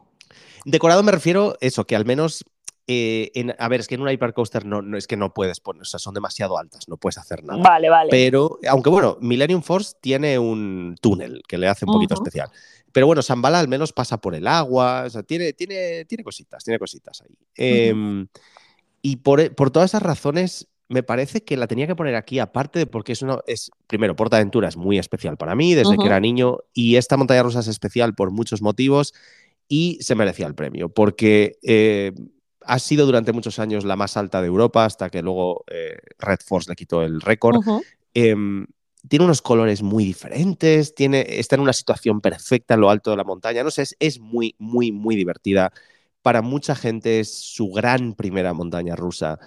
Decorado 0.65 1.03
me 1.03 1.13
refiero 1.13 1.57
eso, 1.61 1.85
que 1.85 1.97
al 1.97 2.05
menos 2.05 2.45
eh, 2.87 3.31
en- 3.35 3.55
a 3.59 3.69
ver, 3.69 3.81
es 3.81 3.89
que 3.89 3.95
en 3.95 4.01
una 4.03 4.13
hypercoaster 4.13 4.65
no, 4.65 4.83
no 4.83 4.97
es 4.97 5.07
que 5.07 5.17
no 5.17 5.33
puedes 5.33 5.61
poner, 5.61 5.83
o 5.83 5.85
sea, 5.85 5.99
son 6.01 6.15
demasiado 6.15 6.59
altas, 6.59 6.89
no 6.89 6.97
puedes 6.97 7.19
hacer 7.19 7.45
nada. 7.45 7.63
Vale, 7.63 7.89
vale. 7.89 8.11
Pero, 8.11 8.59
aunque 8.69 8.91
bueno, 8.91 9.19
Millennium 9.21 9.63
Force 9.63 9.95
tiene 10.01 10.39
un 10.39 10.97
túnel 11.01 11.43
que 11.47 11.59
le 11.59 11.69
hace 11.69 11.85
un 11.85 11.93
poquito 11.93 12.15
especial. 12.15 12.51
Pero 12.93 13.07
bueno, 13.07 13.23
Zambala 13.23 13.59
al 13.59 13.69
menos 13.69 13.93
pasa 13.93 14.21
por 14.21 14.35
el 14.35 14.47
agua, 14.47 15.05
o 15.07 15.11
sea, 15.11 15.23
tiene, 15.23 15.53
tiene, 15.53 16.05
tiene 16.05 16.23
cositas, 16.25 16.63
tiene 16.63 16.79
cositas 16.79 17.23
ahí. 17.23 17.35
Em, 17.57 18.27
y 19.01 19.17
por, 19.17 19.55
por 19.55 19.71
todas 19.71 19.91
esas 19.91 20.03
razones, 20.03 20.69
me 20.89 21.03
parece 21.03 21.43
que 21.43 21.57
la 21.57 21.67
tenía 21.67 21.87
que 21.87 21.97
poner 21.97 22.15
aquí, 22.17 22.39
aparte 22.39 22.81
de 22.81 22.87
porque 22.87 23.13
es 23.13 23.23
uno, 23.23 23.41
es, 23.47 23.71
primero, 23.87 24.15
Portaventura 24.15 24.69
es 24.69 24.77
muy 24.77 24.99
especial 24.99 25.39
para 25.39 25.55
mí 25.55 25.75
desde 25.75 25.97
que 25.97 26.07
era 26.07 26.21
niño, 26.21 26.59
y 26.75 26.97
esta 26.97 27.17
montaña 27.17 27.43
rusa 27.43 27.61
es 27.61 27.69
especial 27.69 28.15
por 28.15 28.31
muchos 28.31 28.61
motivos, 28.61 29.15
y 29.69 29.97
se 30.03 30.15
merecía 30.15 30.47
el 30.47 30.55
premio, 30.55 30.91
porque 30.91 31.57
eh, 31.63 32.13
ha 32.67 32.79
sido 32.79 33.07
durante 33.07 33.33
muchos 33.33 33.59
años 33.59 33.85
la 33.85 33.97
más 33.97 34.17
alta 34.17 34.41
de 34.41 34.49
Europa, 34.49 34.85
hasta 34.85 35.11
que 35.11 35.23
luego 35.23 35.65
eh, 35.71 35.99
Red 36.19 36.41
Force 36.45 36.71
le 36.71 36.77
quitó 36.77 37.03
el 37.03 37.21
récord. 37.21 37.61
Em, 38.15 38.67
tiene 39.09 39.25
unos 39.25 39.43
colores 39.43 39.83
muy 39.83 40.05
diferentes, 40.05 40.95
tiene, 40.95 41.25
está 41.29 41.57
en 41.57 41.63
una 41.63 41.73
situación 41.73 42.21
perfecta 42.21 42.75
en 42.75 42.81
lo 42.81 42.91
alto 42.91 43.11
de 43.11 43.17
la 43.17 43.25
montaña. 43.25 43.65
No 43.65 43.71
sé, 43.71 43.83
es, 43.83 43.97
es 43.99 44.21
muy, 44.21 44.55
muy, 44.59 44.93
muy 44.93 45.17
divertida. 45.17 45.73
Para 46.23 46.41
mucha 46.41 46.75
gente 46.75 47.21
es 47.21 47.35
su 47.35 47.71
gran 47.71 48.15
primera 48.15 48.53
montaña 48.53 48.95
rusa. 48.95 49.39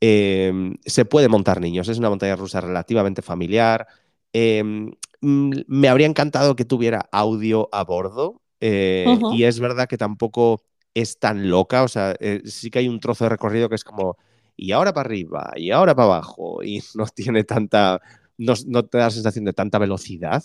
Em, 0.00 0.76
se 0.84 1.04
puede 1.04 1.28
montar 1.28 1.60
niños, 1.60 1.88
es 1.88 1.98
una 1.98 2.10
montaña 2.10 2.36
rusa 2.36 2.60
relativamente 2.60 3.22
familiar. 3.22 3.86
Em, 4.32 4.90
me 5.20 5.88
habría 5.88 6.06
encantado 6.06 6.56
que 6.56 6.64
tuviera 6.64 7.08
audio 7.12 7.68
a 7.72 7.84
bordo. 7.84 8.40
eh. 8.60 9.06
Y 9.32 9.44
es 9.44 9.60
verdad 9.60 9.88
que 9.88 9.96
tampoco 9.96 10.62
es 10.94 11.18
tan 11.18 11.50
loca. 11.50 11.82
O 11.84 11.88
sea, 11.88 12.14
eh, 12.20 12.42
sí 12.46 12.70
que 12.70 12.80
hay 12.80 12.88
un 12.88 13.00
trozo 13.00 13.24
de 13.24 13.30
recorrido 13.30 13.68
que 13.68 13.74
es 13.76 13.84
como. 13.84 14.16
Y 14.56 14.72
ahora 14.72 14.92
para 14.92 15.06
arriba, 15.08 15.52
y 15.56 15.70
ahora 15.72 15.94
para 15.96 16.06
abajo, 16.06 16.62
y 16.62 16.82
no 16.94 17.06
tiene 17.06 17.44
tanta 17.44 18.00
no, 18.38 18.54
no 18.66 18.84
te 18.84 18.98
da 18.98 19.04
la 19.04 19.10
sensación 19.10 19.44
de 19.44 19.52
tanta 19.52 19.78
velocidad, 19.78 20.44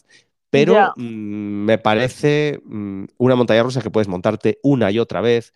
pero 0.49 0.91
mm, 0.95 1.03
me 1.65 1.77
parece 1.77 2.59
mm, 2.65 3.05
una 3.17 3.35
montaña 3.35 3.63
rusa 3.63 3.81
que 3.81 3.91
puedes 3.91 4.07
montarte 4.07 4.59
una 4.63 4.91
y 4.91 4.99
otra 4.99 5.21
vez, 5.21 5.53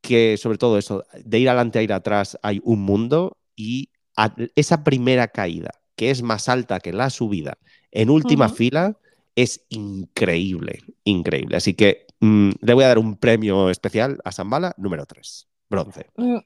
que 0.00 0.36
sobre 0.36 0.58
todo 0.58 0.78
eso, 0.78 1.04
de 1.24 1.38
ir 1.38 1.48
adelante 1.48 1.78
a 1.78 1.82
ir 1.82 1.92
atrás 1.92 2.38
hay 2.42 2.60
un 2.64 2.80
mundo 2.82 3.36
y 3.56 3.90
a- 4.16 4.34
esa 4.56 4.84
primera 4.84 5.28
caída, 5.28 5.70
que 5.96 6.10
es 6.10 6.22
más 6.22 6.48
alta 6.48 6.80
que 6.80 6.92
la 6.92 7.10
subida, 7.10 7.58
en 7.90 8.10
última 8.10 8.48
fila, 8.48 8.98
es 9.36 9.64
increíble, 9.68 10.80
increíble. 11.04 11.56
Así 11.56 11.74
que 11.74 12.06
mm, 12.22 12.50
le 12.60 12.74
voy 12.74 12.84
a 12.84 12.88
dar 12.88 12.98
un 12.98 13.16
premio 13.16 13.68
especial 13.70 14.18
a 14.24 14.32
Zambala, 14.32 14.74
número 14.78 15.04
3, 15.06 15.48
bronce. 15.68 16.06
Mm, 16.16 16.38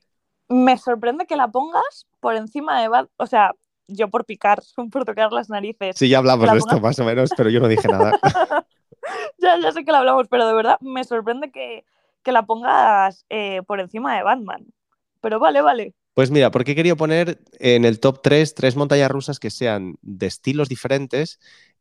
Me 0.48 0.76
sorprende 0.78 1.26
que 1.26 1.36
la 1.36 1.48
pongas 1.48 2.06
por 2.20 2.36
encima 2.36 2.80
de 2.80 2.88
Bad. 2.88 3.08
O 3.16 3.26
sea, 3.26 3.52
yo 3.88 4.08
por 4.08 4.24
picar, 4.24 4.60
por 4.92 5.04
tocar 5.04 5.32
las 5.32 5.48
narices. 5.50 5.96
Sí, 5.96 6.08
ya 6.08 6.18
hablamos 6.18 6.46
La 6.46 6.52
de 6.52 6.58
esto 6.58 6.80
más 6.80 6.98
o 6.98 7.04
menos, 7.04 7.32
pero 7.36 7.50
yo 7.50 7.60
no 7.60 7.68
dije 7.68 7.88
nada. 7.88 8.18
ya, 9.38 9.58
ya 9.60 9.72
sé 9.72 9.84
que 9.84 9.92
la 9.92 9.98
hablamos, 9.98 10.28
pero 10.28 10.46
de 10.46 10.54
verdad 10.54 10.78
me 10.80 11.04
sorprende 11.04 11.50
que, 11.50 11.84
que 12.22 12.32
la 12.32 12.44
pongas 12.44 13.24
eh, 13.28 13.62
por 13.66 13.80
encima 13.80 14.16
de 14.16 14.22
Batman. 14.22 14.66
Pero 15.20 15.38
vale, 15.38 15.60
vale. 15.62 15.94
Pues 16.14 16.30
mira, 16.30 16.50
porque 16.50 16.72
he 16.72 16.74
querido 16.74 16.96
poner 16.96 17.40
en 17.58 17.84
el 17.84 18.00
top 18.00 18.22
3 18.22 18.54
tres 18.54 18.74
montañas 18.74 19.10
rusas 19.10 19.38
que 19.38 19.50
sean 19.50 19.96
de 20.00 20.26
estilos 20.26 20.68
diferentes. 20.68 21.38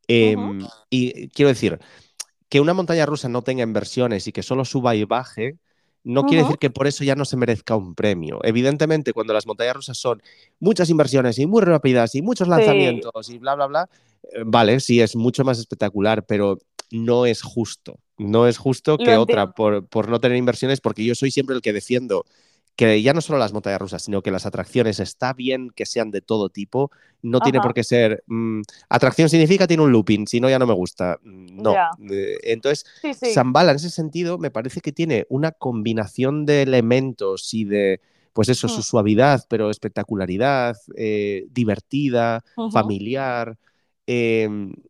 eh, 0.07 0.35
Ujú. 0.35 0.67
Y 0.89 1.29
quiero 1.29 1.49
decir, 1.49 1.79
que 2.49 2.59
una 2.59 2.73
montaña 2.73 3.05
rusa 3.05 3.29
no 3.29 3.41
tenga 3.41 3.63
inversiones 3.63 4.27
y 4.27 4.31
que 4.31 4.43
solo 4.43 4.65
suba 4.65 4.95
y 4.95 5.03
baje, 5.03 5.57
no 6.03 6.25
quiere 6.25 6.43
decir 6.43 6.59
que 6.59 6.69
por 6.69 6.85
eso 6.85 7.03
ya 7.03 7.15
no 7.15 7.25
se 7.25 7.35
merezca 7.35 7.75
un 7.75 7.95
premio. 7.95 8.39
Evidentemente, 8.43 9.11
cuando 9.11 9.33
las 9.33 9.47
montañas 9.47 9.75
rusas 9.75 9.97
son 9.97 10.21
muchas 10.59 10.91
inversiones 10.91 11.39
y 11.39 11.47
muy 11.47 11.63
rápidas 11.63 12.13
y 12.13 12.21
muchos 12.21 12.47
lanzamientos 12.47 13.29
y 13.29 13.39
bla, 13.39 13.55
bla, 13.55 13.65
bla, 13.65 13.89
eh, 14.21 14.43
vale, 14.45 14.79
sí, 14.79 15.01
es 15.01 15.15
mucho 15.15 15.43
más 15.43 15.57
espectacular, 15.57 16.23
pero 16.25 16.59
no 16.91 17.25
es 17.25 17.41
justo. 17.41 17.97
No 18.17 18.47
es 18.47 18.57
justo 18.57 18.97
que 18.97 19.17
otra 19.17 19.51
por, 19.51 19.87
por 19.87 20.07
no 20.07 20.19
tener 20.19 20.37
inversiones, 20.37 20.79
porque 20.79 21.03
yo 21.03 21.15
soy 21.15 21.31
siempre 21.31 21.55
el 21.55 21.61
que 21.63 21.73
defiendo 21.73 22.25
que 22.75 23.01
ya 23.01 23.13
no 23.13 23.21
solo 23.21 23.39
las 23.39 23.53
montañas 23.53 23.79
rusas, 23.79 24.01
sino 24.03 24.21
que 24.21 24.31
las 24.31 24.45
atracciones 24.45 24.99
está 24.99 25.31
bien 25.33 25.69
que 25.73 25.85
sean 25.85 26.11
de 26.11 26.21
todo 26.21 26.49
tipo. 26.49 26.91
No 27.21 27.39
tiene 27.39 27.59
por 27.61 27.73
qué 27.73 27.83
ser. 27.83 28.23
mm, 28.27 28.61
atracción 28.89 29.29
significa 29.29 29.65
tiene 29.65 29.83
un 29.83 29.91
looping, 29.91 30.27
si 30.27 30.39
no, 30.41 30.49
ya 30.49 30.59
no 30.59 30.67
me 30.67 30.73
gusta. 30.73 31.17
Mm, 31.23 31.61
No. 31.61 31.73
Entonces, 32.43 32.85
Sí, 33.01 33.13
sí. 33.13 33.33
Zambala 33.33 33.71
en 33.71 33.77
ese 33.77 33.89
sentido 33.89 34.37
me 34.37 34.51
parece 34.51 34.81
que 34.81 34.91
tiene 34.91 35.25
una 35.29 35.51
combinación 35.51 36.45
de 36.45 36.63
elementos 36.63 37.53
y 37.53 37.63
de, 37.63 38.01
pues 38.33 38.49
eso, 38.49 38.67
su 38.67 38.79
Mm. 38.79 38.83
suavidad, 38.83 39.45
pero 39.47 39.69
espectacularidad, 39.71 40.75
eh, 40.97 41.45
divertida, 41.51 42.43
familiar, 42.71 43.57
eh, 44.07 44.47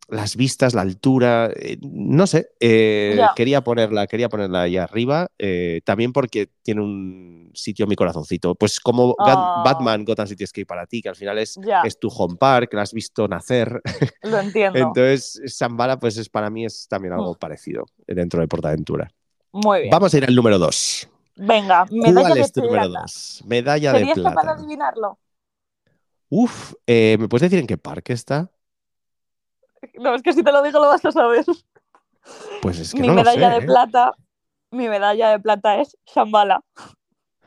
las 0.08 0.36
vistas, 0.36 0.74
la 0.74 0.82
altura, 0.82 1.50
eh, 1.56 1.78
no 1.80 2.26
sé, 2.26 2.50
eh, 2.60 3.18
quería 3.34 3.62
ponerla, 3.64 4.06
quería 4.06 4.28
ponerla 4.28 4.62
ahí 4.62 4.76
arriba, 4.76 5.28
eh, 5.38 5.80
también 5.84 6.12
porque 6.12 6.50
tiene 6.62 6.82
un 6.82 7.50
sitio 7.54 7.84
en 7.84 7.88
mi 7.88 7.96
corazoncito, 7.96 8.54
pues 8.54 8.78
como 8.80 9.14
Ah. 9.18 9.62
Batman, 9.64 10.04
Gotham 10.04 10.26
City 10.26 10.44
Escape 10.44 10.66
para 10.66 10.86
ti, 10.86 11.00
que 11.00 11.08
al 11.08 11.16
final 11.16 11.38
es, 11.38 11.58
es 11.84 11.98
tu 11.98 12.08
home 12.08 12.36
park, 12.38 12.74
la 12.74 12.82
has 12.82 12.92
visto 12.92 13.26
nacer, 13.26 13.80
lo 14.22 14.38
entiendo. 14.38 14.78
entonces 14.78 15.40
Zambala 15.56 15.98
pues 15.98 16.18
es, 16.18 16.28
para 16.28 16.50
mí 16.50 16.64
es 16.66 16.86
también 16.88 17.14
algo 17.14 17.34
parecido 17.34 17.86
dentro 18.06 18.40
de 18.40 18.48
Portaventura. 18.48 19.10
Muy 19.52 19.80
bien. 19.82 19.90
Vamos 19.90 20.12
a 20.12 20.18
ir 20.18 20.24
al 20.26 20.34
número 20.34 20.58
2. 20.58 21.08
Venga, 21.36 21.86
medalla 21.90 22.20
¿Cuál 22.20 22.34
de 22.34 22.40
es 22.40 22.52
tu 22.52 22.60
número 22.62 22.82
plata. 22.90 23.00
2? 23.02 23.42
Medalla 23.46 23.92
de 23.92 23.98
¿Serías 24.00 24.16
capaz 24.18 24.30
de 24.30 24.34
plata. 24.34 24.52
adivinarlo? 24.58 25.18
Uf, 26.28 26.74
¿me 26.86 27.28
puedes 27.28 27.42
decir 27.42 27.58
en 27.60 27.66
qué 27.66 27.78
parque 27.78 28.12
está? 28.12 28.50
No, 29.94 30.14
es 30.14 30.22
que 30.22 30.32
si 30.32 30.42
te 30.42 30.52
lo 30.52 30.62
digo 30.62 30.80
lo 30.80 30.88
vas 30.88 31.04
a 31.04 31.12
saber. 31.12 31.44
Pues 32.62 32.78
es 32.78 32.92
que 32.92 33.00
mi 33.00 33.08
no 33.08 33.14
lo 33.14 33.22
medalla 33.22 33.48
sé, 33.50 33.54
de 33.58 33.64
¿eh? 33.64 33.66
plata, 33.66 34.12
mi 34.70 34.88
medalla 34.88 35.30
de 35.30 35.38
plata 35.40 35.80
es 35.80 35.96
Shambhala. 36.06 36.62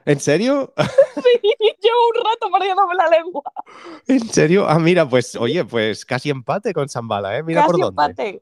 ¿En 0.06 0.20
serio? 0.20 0.74
Sí, 1.20 1.40
llevo 1.60 1.98
un 2.16 2.26
rato 2.26 2.50
mordiéndome 2.50 2.96
la 2.96 3.08
lengua. 3.10 3.44
¿En 4.08 4.22
serio? 4.30 4.66
Ah, 4.70 4.80
mira, 4.80 5.08
pues 5.08 5.36
oye, 5.36 5.66
pues 5.66 6.06
casi 6.06 6.30
empate 6.30 6.74
con 6.74 6.88
Zambala, 6.88 7.38
¿eh? 7.38 7.44
Mira 7.44 7.62
Casi 7.62 7.72
por 7.74 7.82
dónde. 7.82 7.90
empate. 7.90 8.42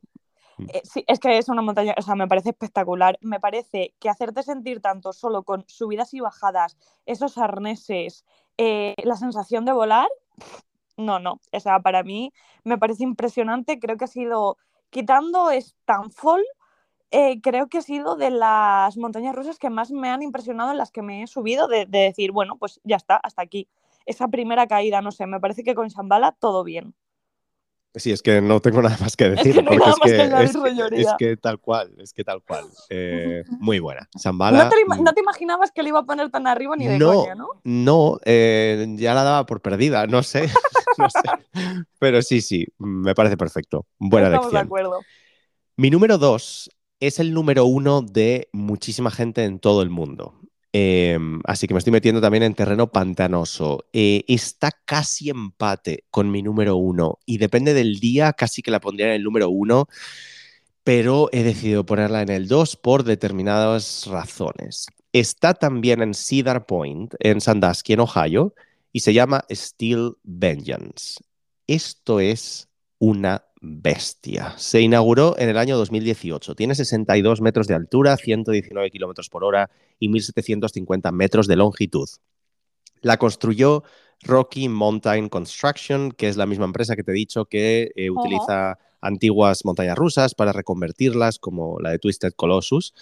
Mm. 0.57 0.65
Eh, 0.69 0.81
sí, 0.83 1.03
es 1.07 1.19
que 1.19 1.37
es 1.39 1.49
una 1.49 1.63
montaña, 1.63 1.95
o 1.97 2.01
sea, 2.03 2.13
me 2.13 2.27
parece 2.27 2.49
espectacular. 2.49 3.17
Me 3.21 3.39
parece 3.39 3.95
que 3.99 4.09
hacerte 4.09 4.43
sentir 4.43 4.79
tanto 4.79 5.11
solo 5.11 5.41
con 5.43 5.65
subidas 5.67 6.13
y 6.13 6.19
bajadas, 6.19 6.77
esos 7.07 7.37
arneses, 7.39 8.25
eh, 8.57 8.93
la 9.03 9.15
sensación 9.15 9.65
de 9.65 9.71
volar, 9.73 10.07
no, 10.97 11.19
no. 11.19 11.39
O 11.51 11.59
sea, 11.59 11.79
para 11.79 12.03
mí 12.03 12.33
me 12.63 12.77
parece 12.77 13.03
impresionante. 13.03 13.79
Creo 13.79 13.97
que 13.97 14.05
ha 14.05 14.07
sido, 14.07 14.57
quitando 14.89 15.49
Stanfall, 15.51 16.43
eh, 17.11 17.39
creo 17.41 17.67
que 17.67 17.77
ha 17.77 17.81
sido 17.81 18.15
de 18.17 18.29
las 18.31 18.97
montañas 18.97 19.33
rusas 19.35 19.57
que 19.59 19.69
más 19.69 19.91
me 19.91 20.09
han 20.09 20.21
impresionado 20.23 20.71
en 20.71 20.77
las 20.77 20.91
que 20.91 21.01
me 21.01 21.23
he 21.23 21.27
subido, 21.27 21.67
de, 21.67 21.85
de 21.85 21.99
decir, 21.99 22.31
bueno, 22.31 22.57
pues 22.57 22.81
ya 22.83 22.97
está, 22.97 23.15
hasta 23.17 23.41
aquí. 23.41 23.67
Esa 24.05 24.27
primera 24.27 24.67
caída, 24.67 25.01
no 25.01 25.11
sé, 25.11 25.25
me 25.27 25.39
parece 25.39 25.63
que 25.63 25.75
con 25.75 25.87
Shambhala 25.87 26.33
todo 26.33 26.63
bien. 26.63 26.93
Sí, 27.95 28.11
es 28.11 28.21
que 28.21 28.41
no 28.41 28.59
tengo 28.59 28.81
nada 28.81 28.95
más 28.99 29.15
que 29.15 29.25
Es 29.25 29.31
decir. 29.37 29.55
que 29.55 29.63
no 29.63 29.71
hay 29.71 29.77
porque 29.79 29.89
nada 29.89 29.91
es 29.93 29.99
más 29.99 30.11
que, 30.11 30.15
que 30.17 30.21
añadir, 30.21 30.45
es 30.49 30.53
que- 30.53 30.59
rolloría. 30.59 31.01
es 31.01 31.13
que 31.17 31.37
tal 31.37 31.59
cual, 31.59 31.93
es 31.97 32.13
que 32.13 32.23
tal 32.23 32.43
cual. 32.43 32.65
Eh, 32.89 33.43
muy 33.59 33.79
buena. 33.79 34.07
Shambhala, 34.15 34.65
No 34.65 34.69
te, 34.69 34.75
mm, 34.85 35.03
no 35.03 35.13
te 35.13 35.21
imaginabas 35.21 35.71
que 35.71 35.81
le 35.81 35.89
iba 35.89 35.99
a 35.99 36.03
poner 36.05 36.29
tan 36.29 36.45
arriba 36.45 36.75
ni 36.75 36.87
de 36.87 36.99
No, 36.99 37.21
coña, 37.21 37.35
¿no? 37.35 37.47
No, 37.63 38.19
eh, 38.25 38.85
ya 38.97 39.13
la 39.15 39.23
daba 39.23 39.45
por 39.45 39.61
perdida, 39.61 40.05
no 40.07 40.21
sé, 40.23 40.41
no 41.03 41.09
sé. 41.09 41.19
Pero 41.99 42.21
sí, 42.21 42.41
sí, 42.41 42.65
me 42.77 43.15
parece 43.15 43.37
perfecto. 43.37 43.85
Buena 43.97 44.27
Estamos 44.27 44.51
de 44.51 44.59
acuerdo. 44.59 44.99
Mi 45.75 45.89
número 45.89 46.17
dos 46.17 46.69
es 46.99 47.19
el 47.19 47.33
número 47.33 47.65
uno 47.65 48.01
de 48.01 48.49
muchísima 48.51 49.11
gente 49.11 49.43
en 49.43 49.59
todo 49.59 49.81
el 49.81 49.89
mundo. 49.89 50.39
Eh, 50.73 51.17
así 51.45 51.67
que 51.67 51.73
me 51.73 51.79
estoy 51.79 51.91
metiendo 51.91 52.21
también 52.21 52.43
en 52.43 52.53
terreno 52.53 52.91
pantanoso. 52.91 53.85
Eh, 53.93 54.23
está 54.27 54.71
casi 54.85 55.29
empate 55.29 56.05
con 56.09 56.29
mi 56.29 56.41
número 56.41 56.75
uno 56.75 57.19
y 57.25 57.37
depende 57.37 57.73
del 57.73 57.99
día, 57.99 58.33
casi 58.33 58.61
que 58.61 58.71
la 58.71 58.79
pondría 58.79 59.07
en 59.07 59.13
el 59.13 59.23
número 59.23 59.49
uno, 59.49 59.87
pero 60.83 61.29
he 61.31 61.43
decidido 61.43 61.85
ponerla 61.85 62.21
en 62.21 62.29
el 62.29 62.47
2 62.47 62.77
por 62.77 63.03
determinadas 63.03 64.05
razones. 64.07 64.87
Está 65.13 65.53
también 65.53 66.01
en 66.01 66.13
Cedar 66.13 66.65
Point, 66.65 67.13
en 67.19 67.41
Sandusky, 67.41 67.93
en 67.93 68.01
Ohio, 68.01 68.53
y 68.97 68.99
se 68.99 69.13
llama 69.13 69.45
Steel 69.51 70.13
Vengeance. 70.23 71.19
Esto 71.67 72.19
es 72.19 72.67
una 72.97 73.45
bestia. 73.61 74.55
Se 74.57 74.81
inauguró 74.81 75.35
en 75.37 75.49
el 75.49 75.59
año 75.59 75.77
2018. 75.77 76.55
Tiene 76.55 76.73
62 76.73 77.39
metros 77.39 77.67
de 77.67 77.75
altura, 77.75 78.17
119 78.17 78.89
kilómetros 78.89 79.29
por 79.29 79.43
hora 79.43 79.69
y 79.99 80.09
1750 80.09 81.11
metros 81.11 81.45
de 81.45 81.57
longitud. 81.57 82.09
La 83.01 83.17
construyó 83.17 83.83
Rocky 84.23 84.67
Mountain 84.67 85.29
Construction, 85.29 86.11
que 86.11 86.27
es 86.27 86.35
la 86.35 86.47
misma 86.47 86.65
empresa 86.65 86.95
que 86.95 87.03
te 87.03 87.11
he 87.11 87.13
dicho 87.13 87.45
que 87.45 87.91
eh, 87.95 88.09
utiliza 88.09 88.79
antiguas 88.99 89.63
montañas 89.63 89.95
rusas 89.95 90.33
para 90.33 90.53
reconvertirlas, 90.53 91.37
como 91.37 91.79
la 91.79 91.91
de 91.91 91.99
Twisted 91.99 92.33
Colossus. 92.35 92.95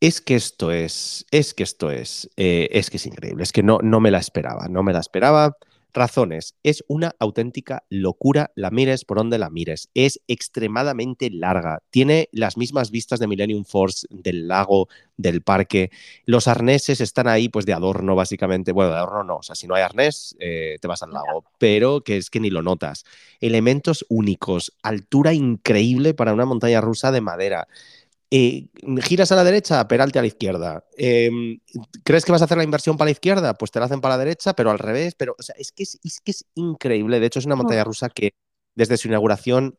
Es 0.00 0.20
que 0.20 0.34
esto 0.34 0.72
es, 0.72 1.24
es 1.30 1.54
que 1.54 1.62
esto 1.62 1.90
es, 1.90 2.30
eh, 2.36 2.68
es 2.72 2.90
que 2.90 2.98
es 2.98 3.06
increíble, 3.06 3.42
es 3.42 3.52
que 3.52 3.62
no, 3.62 3.78
no 3.82 3.98
me 3.98 4.10
la 4.10 4.18
esperaba, 4.18 4.68
no 4.68 4.82
me 4.82 4.92
la 4.92 5.00
esperaba. 5.00 5.56
Razones, 5.94 6.54
es 6.62 6.84
una 6.88 7.14
auténtica 7.18 7.84
locura, 7.88 8.50
la 8.54 8.70
mires 8.70 9.06
por 9.06 9.16
donde 9.16 9.38
la 9.38 9.48
mires, 9.48 9.88
es 9.94 10.20
extremadamente 10.28 11.30
larga, 11.30 11.80
tiene 11.88 12.28
las 12.32 12.58
mismas 12.58 12.90
vistas 12.90 13.18
de 13.18 13.26
Millennium 13.26 13.64
Force, 13.64 14.06
del 14.10 14.46
lago, 14.46 14.88
del 15.16 15.40
parque, 15.40 15.90
los 16.26 16.48
arneses 16.48 17.00
están 17.00 17.28
ahí 17.28 17.48
pues 17.48 17.64
de 17.64 17.72
adorno 17.72 18.14
básicamente, 18.14 18.72
bueno, 18.72 18.90
de 18.90 18.98
adorno 18.98 19.24
no, 19.24 19.36
o 19.36 19.42
sea, 19.42 19.54
si 19.54 19.66
no 19.66 19.74
hay 19.74 19.84
arnés 19.84 20.36
eh, 20.38 20.76
te 20.82 20.86
vas 20.86 21.02
al 21.02 21.12
lago, 21.12 21.44
pero 21.56 22.02
que 22.02 22.18
es 22.18 22.28
que 22.28 22.40
ni 22.40 22.50
lo 22.50 22.60
notas. 22.60 23.06
Elementos 23.40 24.04
únicos, 24.10 24.76
altura 24.82 25.32
increíble 25.32 26.12
para 26.12 26.34
una 26.34 26.44
montaña 26.44 26.82
rusa 26.82 27.10
de 27.10 27.22
madera. 27.22 27.68
Eh, 28.30 28.68
giras 29.02 29.30
a 29.30 29.36
la 29.36 29.44
derecha, 29.44 29.86
peralte 29.86 30.18
a 30.18 30.22
la 30.22 30.28
izquierda. 30.28 30.84
Eh, 30.98 31.30
¿Crees 32.04 32.24
que 32.24 32.32
vas 32.32 32.42
a 32.42 32.46
hacer 32.46 32.58
la 32.58 32.64
inversión 32.64 32.96
para 32.96 33.06
la 33.06 33.12
izquierda? 33.12 33.54
Pues 33.54 33.70
te 33.70 33.78
la 33.78 33.86
hacen 33.86 34.00
para 34.00 34.16
la 34.16 34.24
derecha, 34.24 34.54
pero 34.54 34.70
al 34.70 34.78
revés. 34.78 35.14
Pero 35.14 35.36
o 35.38 35.42
sea, 35.42 35.54
es, 35.58 35.72
que 35.72 35.84
es, 35.84 35.98
es 36.02 36.20
que 36.20 36.32
es 36.32 36.44
increíble. 36.54 37.20
De 37.20 37.26
hecho, 37.26 37.38
es 37.38 37.46
una 37.46 37.56
montaña 37.56 37.84
rusa 37.84 38.08
que 38.10 38.32
desde 38.74 38.96
su 38.96 39.08
inauguración 39.08 39.78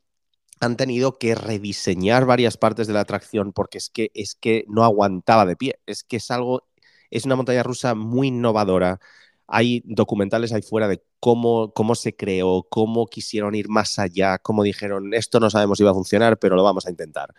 han 0.59 0.77
tenido 0.77 1.19
que 1.19 1.35
rediseñar 1.35 2.25
varias 2.25 2.57
partes 2.57 2.87
de 2.87 2.93
la 2.93 3.01
atracción 3.01 3.53
porque 3.53 3.77
es 3.77 3.89
que, 3.89 4.11
es 4.13 4.35
que 4.35 4.65
no 4.67 4.83
aguantaba 4.83 5.45
de 5.45 5.55
pie. 5.55 5.79
Es 5.85 6.03
que 6.03 6.17
es 6.17 6.31
algo, 6.31 6.67
es 7.11 7.25
una 7.25 7.35
montaña 7.35 7.63
rusa 7.63 7.95
muy 7.95 8.27
innovadora. 8.29 8.99
Hay 9.47 9.81
documentales 9.85 10.51
ahí 10.53 10.61
fuera 10.61 10.87
de 10.87 11.01
cómo, 11.19 11.73
cómo 11.73 11.95
se 11.95 12.15
creó, 12.15 12.63
cómo 12.69 13.07
quisieron 13.07 13.55
ir 13.55 13.69
más 13.69 13.99
allá, 13.99 14.39
cómo 14.39 14.63
dijeron, 14.63 15.13
esto 15.13 15.39
no 15.39 15.49
sabemos 15.49 15.77
si 15.77 15.83
va 15.83 15.91
a 15.91 15.93
funcionar, 15.93 16.37
pero 16.39 16.55
lo 16.55 16.63
vamos 16.63 16.85
a 16.85 16.89
intentar. 16.89 17.33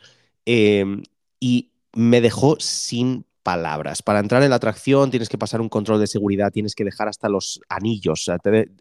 Eh, 0.47 0.85
y 1.41 1.73
me 1.93 2.21
dejó 2.21 2.57
sin 2.61 3.27
palabras. 3.43 4.03
Para 4.03 4.21
entrar 4.21 4.43
en 4.43 4.51
la 4.51 4.57
atracción 4.57 5.11
tienes 5.11 5.29
que 5.29 5.39
pasar 5.39 5.61
un 5.61 5.71
control 5.71 6.01
de 6.01 6.07
seguridad, 6.07 6.53
tienes 6.53 6.75
que 6.75 6.85
dejar 6.85 7.09
hasta 7.09 7.29
los 7.29 7.61
anillos. 7.69 8.31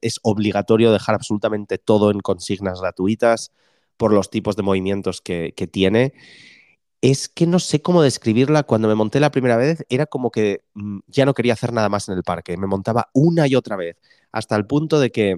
Es 0.02 0.20
obligatorio 0.24 0.92
dejar 0.92 1.16
absolutamente 1.16 1.78
todo 1.78 2.12
en 2.12 2.20
consignas 2.20 2.82
gratuitas 2.82 3.52
por 3.96 4.12
los 4.12 4.30
tipos 4.30 4.56
de 4.56 4.64
movimientos 4.64 5.22
que, 5.22 5.54
que 5.56 5.68
tiene. 5.68 6.14
Es 7.02 7.30
que 7.30 7.48
no 7.48 7.60
sé 7.60 7.82
cómo 7.82 8.02
describirla. 8.02 8.64
Cuando 8.64 8.88
me 8.90 8.96
monté 8.96 9.20
la 9.20 9.32
primera 9.32 9.56
vez, 9.56 9.86
era 9.88 10.06
como 10.06 10.32
que 10.32 10.66
mm, 10.74 11.00
ya 11.08 11.26
no 11.26 11.34
quería 11.34 11.54
hacer 11.54 11.72
nada 11.72 11.90
más 11.90 12.10
en 12.10 12.16
el 12.16 12.24
parque. 12.24 12.58
Me 12.58 12.68
montaba 12.68 13.10
una 13.14 13.48
y 13.48 13.56
otra 13.56 13.78
vez, 13.78 13.98
hasta 14.32 14.56
el 14.56 14.66
punto 14.66 15.00
de 15.00 15.12
que 15.12 15.38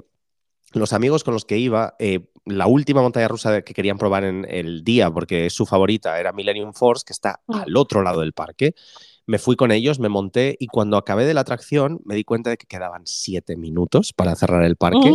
los 0.74 0.94
amigos 0.94 1.24
con 1.24 1.34
los 1.34 1.46
que 1.46 1.58
iba, 1.58 1.96
eh, 2.00 2.30
la 2.50 2.68
última 2.68 3.02
montaña 3.02 3.28
rusa 3.28 3.62
que 3.62 3.74
querían 3.74 3.98
probar 3.98 4.24
en 4.24 4.46
el 4.50 4.84
día, 4.84 5.10
porque 5.12 5.50
su 5.50 5.66
favorita 5.66 6.20
era 6.20 6.34
Millennium 6.34 6.74
Force, 6.74 7.04
que 7.06 7.14
está 7.14 7.40
Mm. 7.48 7.54
al 7.56 7.78
otro 7.78 8.02
lado 8.02 8.22
del 8.22 8.34
parque, 8.34 8.74
me 9.26 9.38
fui 9.38 9.56
con 9.56 9.72
ellos, 9.72 10.00
me 10.00 10.10
monté 10.10 10.56
y 10.60 10.68
cuando 10.68 10.98
acabé 10.98 11.26
de 11.26 11.34
la 11.36 11.42
atracción 11.42 12.02
me 12.04 12.16
di 12.16 12.24
cuenta 12.24 12.50
de 12.50 12.58
que 12.58 12.66
quedaban 12.66 13.04
siete 13.06 13.56
minutos 13.56 14.12
para 14.14 14.36
cerrar 14.36 14.64
el 14.64 14.76
parque. 14.76 15.12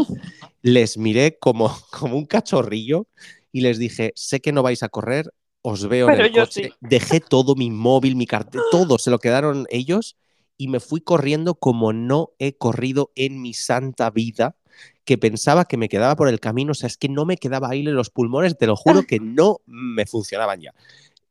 Les 0.63 0.97
miré 0.99 1.39
como, 1.39 1.69
como 1.91 2.17
un 2.17 2.27
cachorrillo 2.27 3.07
y 3.53 3.61
les 3.61 3.79
dije, 3.79 4.13
sé 4.15 4.41
que 4.41 4.53
no 4.53 4.63
vais 4.63 4.83
a 4.83 4.89
correr, 4.89 5.33
os 5.63 5.87
veo 5.89 6.07
Pero 6.07 6.19
en 6.21 6.25
el 6.27 6.33
coche. 6.33 6.69
sí. 6.69 6.73
Dejé 6.81 7.21
todo, 7.21 7.55
mi 7.57 7.71
móvil, 7.71 8.17
mi 8.17 8.27
cartel, 8.27 8.61
todo 8.71 8.99
se 8.99 9.11
lo 9.11 9.19
quedaron 9.19 9.67
ellos 9.71 10.17
y 10.57 10.69
me 10.69 10.79
fui 10.79 11.01
corriendo 11.01 11.57
como 11.57 11.93
no 11.93 12.31
he 12.39 12.57
corrido 12.57 13.11
en 13.17 13.43
mi 13.43 13.55
santa 13.55 14.11
vida 14.11 14.57
que 15.05 15.19
pensaba 15.19 15.65
que 15.67 15.77
me 15.77 15.89
quedaba 15.89 16.17
por 16.17 16.29
el 16.29 16.41
camino, 16.41 16.73
o 16.73 16.75
sea, 16.75 16.87
es 16.87 16.97
que 16.97 17.09
no 17.09 17.25
me 17.25 17.37
quedaba 17.37 17.69
aire 17.71 17.91
en 17.91 17.97
los 17.97 18.11
pulmones, 18.11 18.57
te 18.57 18.67
lo 18.67 18.77
juro 18.77 19.03
que 19.03 19.21
no 19.21 19.61
me 19.67 20.07
funcionaban 20.07 20.61
ya. 20.61 20.73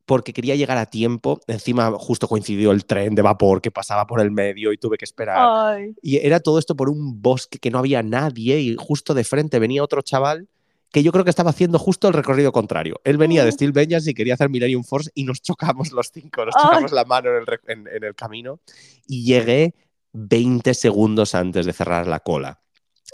Porque 0.06 0.32
quería 0.34 0.54
llegar 0.54 0.76
a 0.76 0.86
tiempo, 0.86 1.40
encima 1.46 1.90
justo 1.98 2.28
coincidió 2.28 2.72
el 2.72 2.84
tren 2.84 3.14
de 3.14 3.22
vapor 3.22 3.62
que 3.62 3.70
pasaba 3.70 4.06
por 4.06 4.20
el 4.20 4.30
medio 4.30 4.70
y 4.72 4.76
tuve 4.76 4.98
que 4.98 5.06
esperar. 5.06 5.38
Ay, 5.40 5.94
Y 6.02 6.18
era 6.18 6.40
todo 6.40 6.58
esto 6.58 6.76
por 6.76 6.90
un 6.90 7.22
bosque 7.22 7.58
que 7.58 7.70
no 7.70 7.78
había 7.78 8.02
nadie 8.02 8.60
y 8.60 8.76
justo 8.78 9.14
de 9.14 9.24
frente 9.24 9.58
venía 9.58 9.82
otro 9.82 10.02
chaval 10.02 10.46
que 10.92 11.02
yo 11.02 11.10
creo 11.10 11.24
que 11.24 11.30
estaba 11.30 11.50
haciendo 11.50 11.78
justo 11.80 12.06
el 12.06 12.14
recorrido 12.14 12.52
contrario. 12.52 13.00
Él 13.02 13.16
venía 13.16 13.44
de 13.44 13.50
Mm. 13.50 13.54
Steel 13.54 13.72
Vengeance 13.72 14.10
y 14.10 14.14
quería 14.14 14.34
hacer 14.34 14.48
Millennium 14.50 14.84
Force 14.84 15.10
y 15.14 15.24
nos 15.24 15.40
chocamos 15.42 15.90
los 15.90 16.10
cinco, 16.12 16.44
nos 16.44 16.54
Ay. 16.54 16.62
chocamos 16.62 16.92
la 16.92 17.04
mano 17.06 17.30
en 17.30 17.36
el, 17.36 17.46
re- 17.46 17.60
en- 17.66 17.88
en 17.88 18.04
el 18.04 18.14
camino 18.14 18.60
y 19.08 19.24
llegué 19.24 19.74
20 20.12 20.74
segundos 20.74 21.34
antes 21.34 21.66
de 21.66 21.72
cerrar 21.72 22.06
la 22.06 22.20
cola. 22.20 22.60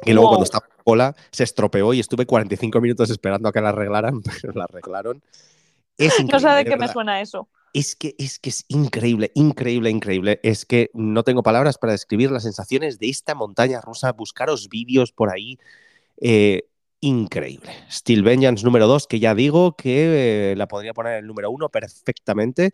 Y 0.06 0.12
luego 0.12 0.28
Wow. 0.28 0.30
cuando 0.30 0.44
estaba 0.44 0.66
en 0.66 0.84
cola 0.84 1.16
se 1.30 1.44
estropeó 1.44 1.92
y 1.92 2.00
estuve 2.00 2.26
45 2.26 2.80
minutos 2.80 3.10
esperando 3.10 3.48
a 3.48 3.52
que 3.52 3.60
la 3.60 3.70
arreglaran, 3.70 4.22
pero 4.42 4.52
la 4.54 4.64
arreglaron. 4.64 5.22
Es 5.98 6.14
no 6.24 6.40
sé 6.40 6.48
de 6.48 6.64
qué 6.64 6.76
me 6.76 6.88
suena 6.88 7.20
eso. 7.20 7.48
Es 7.72 7.94
que, 7.94 8.14
es 8.18 8.38
que 8.38 8.50
es 8.50 8.64
increíble, 8.68 9.30
increíble, 9.34 9.90
increíble. 9.90 10.40
Es 10.42 10.64
que 10.64 10.90
no 10.94 11.22
tengo 11.22 11.42
palabras 11.42 11.78
para 11.78 11.92
describir 11.92 12.30
las 12.30 12.42
sensaciones 12.42 12.98
de 12.98 13.08
esta 13.10 13.34
montaña 13.34 13.80
rusa. 13.80 14.12
Buscaros 14.12 14.68
vídeos 14.68 15.12
por 15.12 15.30
ahí. 15.30 15.58
Eh, 16.20 16.64
increíble. 17.00 17.70
Steel 17.90 18.22
Vengeance 18.22 18.64
número 18.64 18.86
2, 18.86 19.06
que 19.06 19.20
ya 19.20 19.34
digo 19.34 19.76
que 19.76 20.52
eh, 20.52 20.56
la 20.56 20.66
podría 20.68 20.94
poner 20.94 21.12
en 21.12 21.18
el 21.20 21.26
número 21.26 21.50
1 21.50 21.68
perfectamente. 21.68 22.72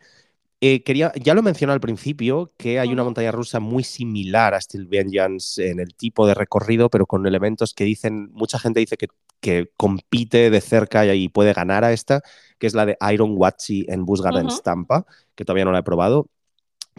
Eh, 0.61 0.83
quería, 0.83 1.13
ya 1.17 1.35
lo 1.35 1.43
mencioné 1.43 1.75
al 1.75 1.81
principio, 1.81 2.53
que 2.57 2.81
hay 2.81 2.91
una 2.91 3.05
montaña 3.05 3.31
rusa 3.31 3.61
muy 3.61 3.85
similar 3.85 4.55
a 4.55 4.61
Steel 4.61 4.87
Vengeance 4.87 5.69
en 5.69 5.81
el 5.81 5.95
tipo 5.95 6.27
de 6.27 6.33
recorrido, 6.33 6.89
pero 6.89 7.07
con 7.07 7.27
elementos 7.27 7.75
que 7.75 7.85
dicen, 7.85 8.31
mucha 8.33 8.59
gente 8.59 8.81
dice 8.81 8.97
que, 8.97 9.09
que 9.41 9.71
compite 9.77 10.49
de 10.49 10.61
cerca 10.63 11.15
y 11.15 11.29
puede 11.29 11.53
ganar 11.53 11.85
a 11.85 11.93
esta, 11.93 12.23
que 12.59 12.67
es 12.67 12.75
la 12.75 12.87
de 12.87 12.97
Iron 13.13 13.35
Watchy 13.37 13.85
en 13.89 14.07
Busch 14.07 14.23
Gardens 14.23 14.55
Ujú. 14.55 14.63
Tampa, 14.63 15.07
que 15.35 15.45
todavía 15.45 15.67
no 15.67 15.73
la 15.73 15.81
he 15.81 15.83
probado, 15.83 16.31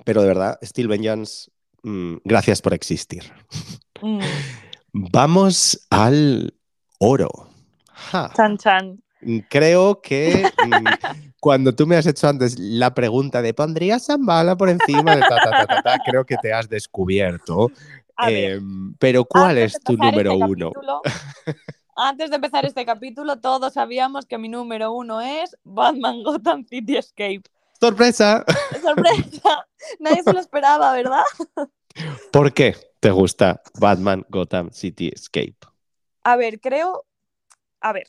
pero 0.03 0.21
de 0.21 0.27
verdad, 0.27 0.59
Steel 0.63 0.88
Vengeance, 0.88 1.49
mm, 1.81 2.17
gracias 2.23 2.61
por 2.61 2.75
existir. 2.75 3.23
Mm, 4.01 4.19
Vamos 4.93 5.88
al 5.89 6.53
oro. 6.99 7.49
Ja. 7.91 8.31
Chan 8.35 8.57
chan. 8.57 9.03
Creo 9.49 10.02
que 10.02 10.49
mm, 10.64 11.34
cuando 11.39 11.73
tú 11.73 11.88
me 11.88 11.95
has 11.95 12.06
hecho 12.06 12.27
antes 12.27 12.57
la 12.60 12.94
pregunta 12.94 13.41
de 13.41 13.53
¿pondrías 13.53 14.06
Zambala 14.06 14.56
por 14.56 14.69
encima 14.69 15.15
de 15.15 15.22
ta, 15.22 15.39
ta, 15.39 15.81
ta? 15.81 15.99
Creo 16.06 16.26
que 16.26 16.38
te 16.38 16.53
has 16.53 16.69
descubierto. 16.69 17.72
Em, 18.19 18.94
pero 18.99 19.26
¿cuál 19.26 19.57
es 19.57 19.80
tu 19.81 19.98
número 19.98 20.31
este 20.34 20.44
uno? 20.44 20.72
capítulo- 20.73 21.02
Antes 21.99 22.30
de 22.30 22.35
empezar 22.35 22.64
este 22.64 22.85
capítulo, 22.85 23.39
todos 23.39 23.73
sabíamos 23.73 24.27
que 24.27 24.38
mi 24.38 24.49
número 24.49 24.91
uno 24.91 25.19
es 25.19 25.57
Batman 25.64 26.22
Gotham 26.22 26.64
City 26.65 26.95
Escape. 26.95 27.41
¡Sorpresa! 27.80 28.45
¡Sorpresa! 28.84 29.68
Nadie 29.99 30.22
se 30.23 30.31
lo 30.34 30.39
esperaba, 30.39 30.94
¿verdad? 30.94 31.23
¿Por 32.31 32.53
qué 32.53 32.76
te 32.99 33.10
gusta 33.10 33.61
Batman 33.80 34.23
Gotham 34.30 34.69
City 34.72 35.10
Escape? 35.11 35.57
A 36.23 36.35
ver, 36.35 36.60
creo. 36.60 37.03
A 37.81 37.94
ver. 37.94 38.07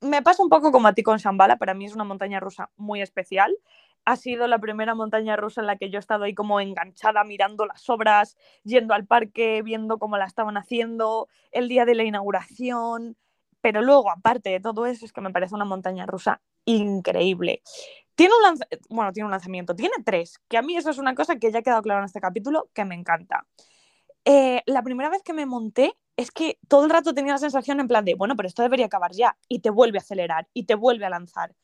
Me 0.00 0.22
pasa 0.22 0.42
un 0.42 0.48
poco 0.48 0.72
como 0.72 0.88
a 0.88 0.92
ti 0.92 1.02
con 1.02 1.18
Shambhala, 1.18 1.56
para 1.56 1.74
mí 1.74 1.86
es 1.86 1.94
una 1.94 2.04
montaña 2.04 2.40
rusa 2.40 2.70
muy 2.76 3.02
especial. 3.02 3.56
Ha 4.04 4.16
sido 4.16 4.46
la 4.46 4.58
primera 4.58 4.94
montaña 4.94 5.36
rusa 5.36 5.60
en 5.60 5.66
la 5.66 5.76
que 5.76 5.90
yo 5.90 5.98
he 5.98 6.00
estado 6.00 6.24
ahí 6.24 6.34
como 6.34 6.60
enganchada 6.60 7.22
mirando 7.24 7.66
las 7.66 7.88
obras, 7.90 8.36
yendo 8.64 8.94
al 8.94 9.06
parque, 9.06 9.62
viendo 9.62 9.98
cómo 9.98 10.16
la 10.16 10.24
estaban 10.24 10.56
haciendo, 10.56 11.28
el 11.52 11.68
día 11.68 11.84
de 11.84 11.94
la 11.94 12.04
inauguración. 12.04 13.16
Pero 13.60 13.82
luego, 13.82 14.10
aparte 14.10 14.50
de 14.50 14.60
todo 14.60 14.86
eso, 14.86 15.04
es 15.04 15.12
que 15.12 15.20
me 15.20 15.30
parece 15.30 15.54
una 15.54 15.66
montaña 15.66 16.06
rusa 16.06 16.40
increíble. 16.64 17.62
Tiene 18.14 18.32
un, 18.34 18.58
bueno, 18.88 19.12
tiene 19.12 19.26
un 19.26 19.30
lanzamiento, 19.30 19.74
tiene 19.74 19.94
tres, 20.04 20.40
que 20.48 20.56
a 20.56 20.62
mí 20.62 20.76
eso 20.76 20.90
es 20.90 20.98
una 20.98 21.14
cosa 21.14 21.36
que 21.36 21.50
ya 21.52 21.60
ha 21.60 21.62
quedado 21.62 21.82
claro 21.82 22.00
en 22.00 22.06
este 22.06 22.20
capítulo, 22.20 22.68
que 22.74 22.84
me 22.84 22.94
encanta. 22.94 23.46
Eh, 24.24 24.62
la 24.66 24.82
primera 24.82 25.08
vez 25.08 25.22
que 25.22 25.32
me 25.32 25.46
monté, 25.46 25.94
es 26.20 26.30
que 26.30 26.58
todo 26.68 26.84
el 26.84 26.90
rato 26.90 27.14
tenía 27.14 27.32
la 27.32 27.38
sensación 27.38 27.80
en 27.80 27.88
plan 27.88 28.04
de, 28.04 28.14
bueno, 28.14 28.36
pero 28.36 28.46
esto 28.46 28.62
debería 28.62 28.86
acabar 28.86 29.12
ya, 29.12 29.38
y 29.48 29.60
te 29.60 29.70
vuelve 29.70 29.98
a 29.98 30.02
acelerar, 30.02 30.48
y 30.52 30.64
te 30.64 30.74
vuelve 30.74 31.06
a 31.06 31.10
lanzar. 31.10 31.54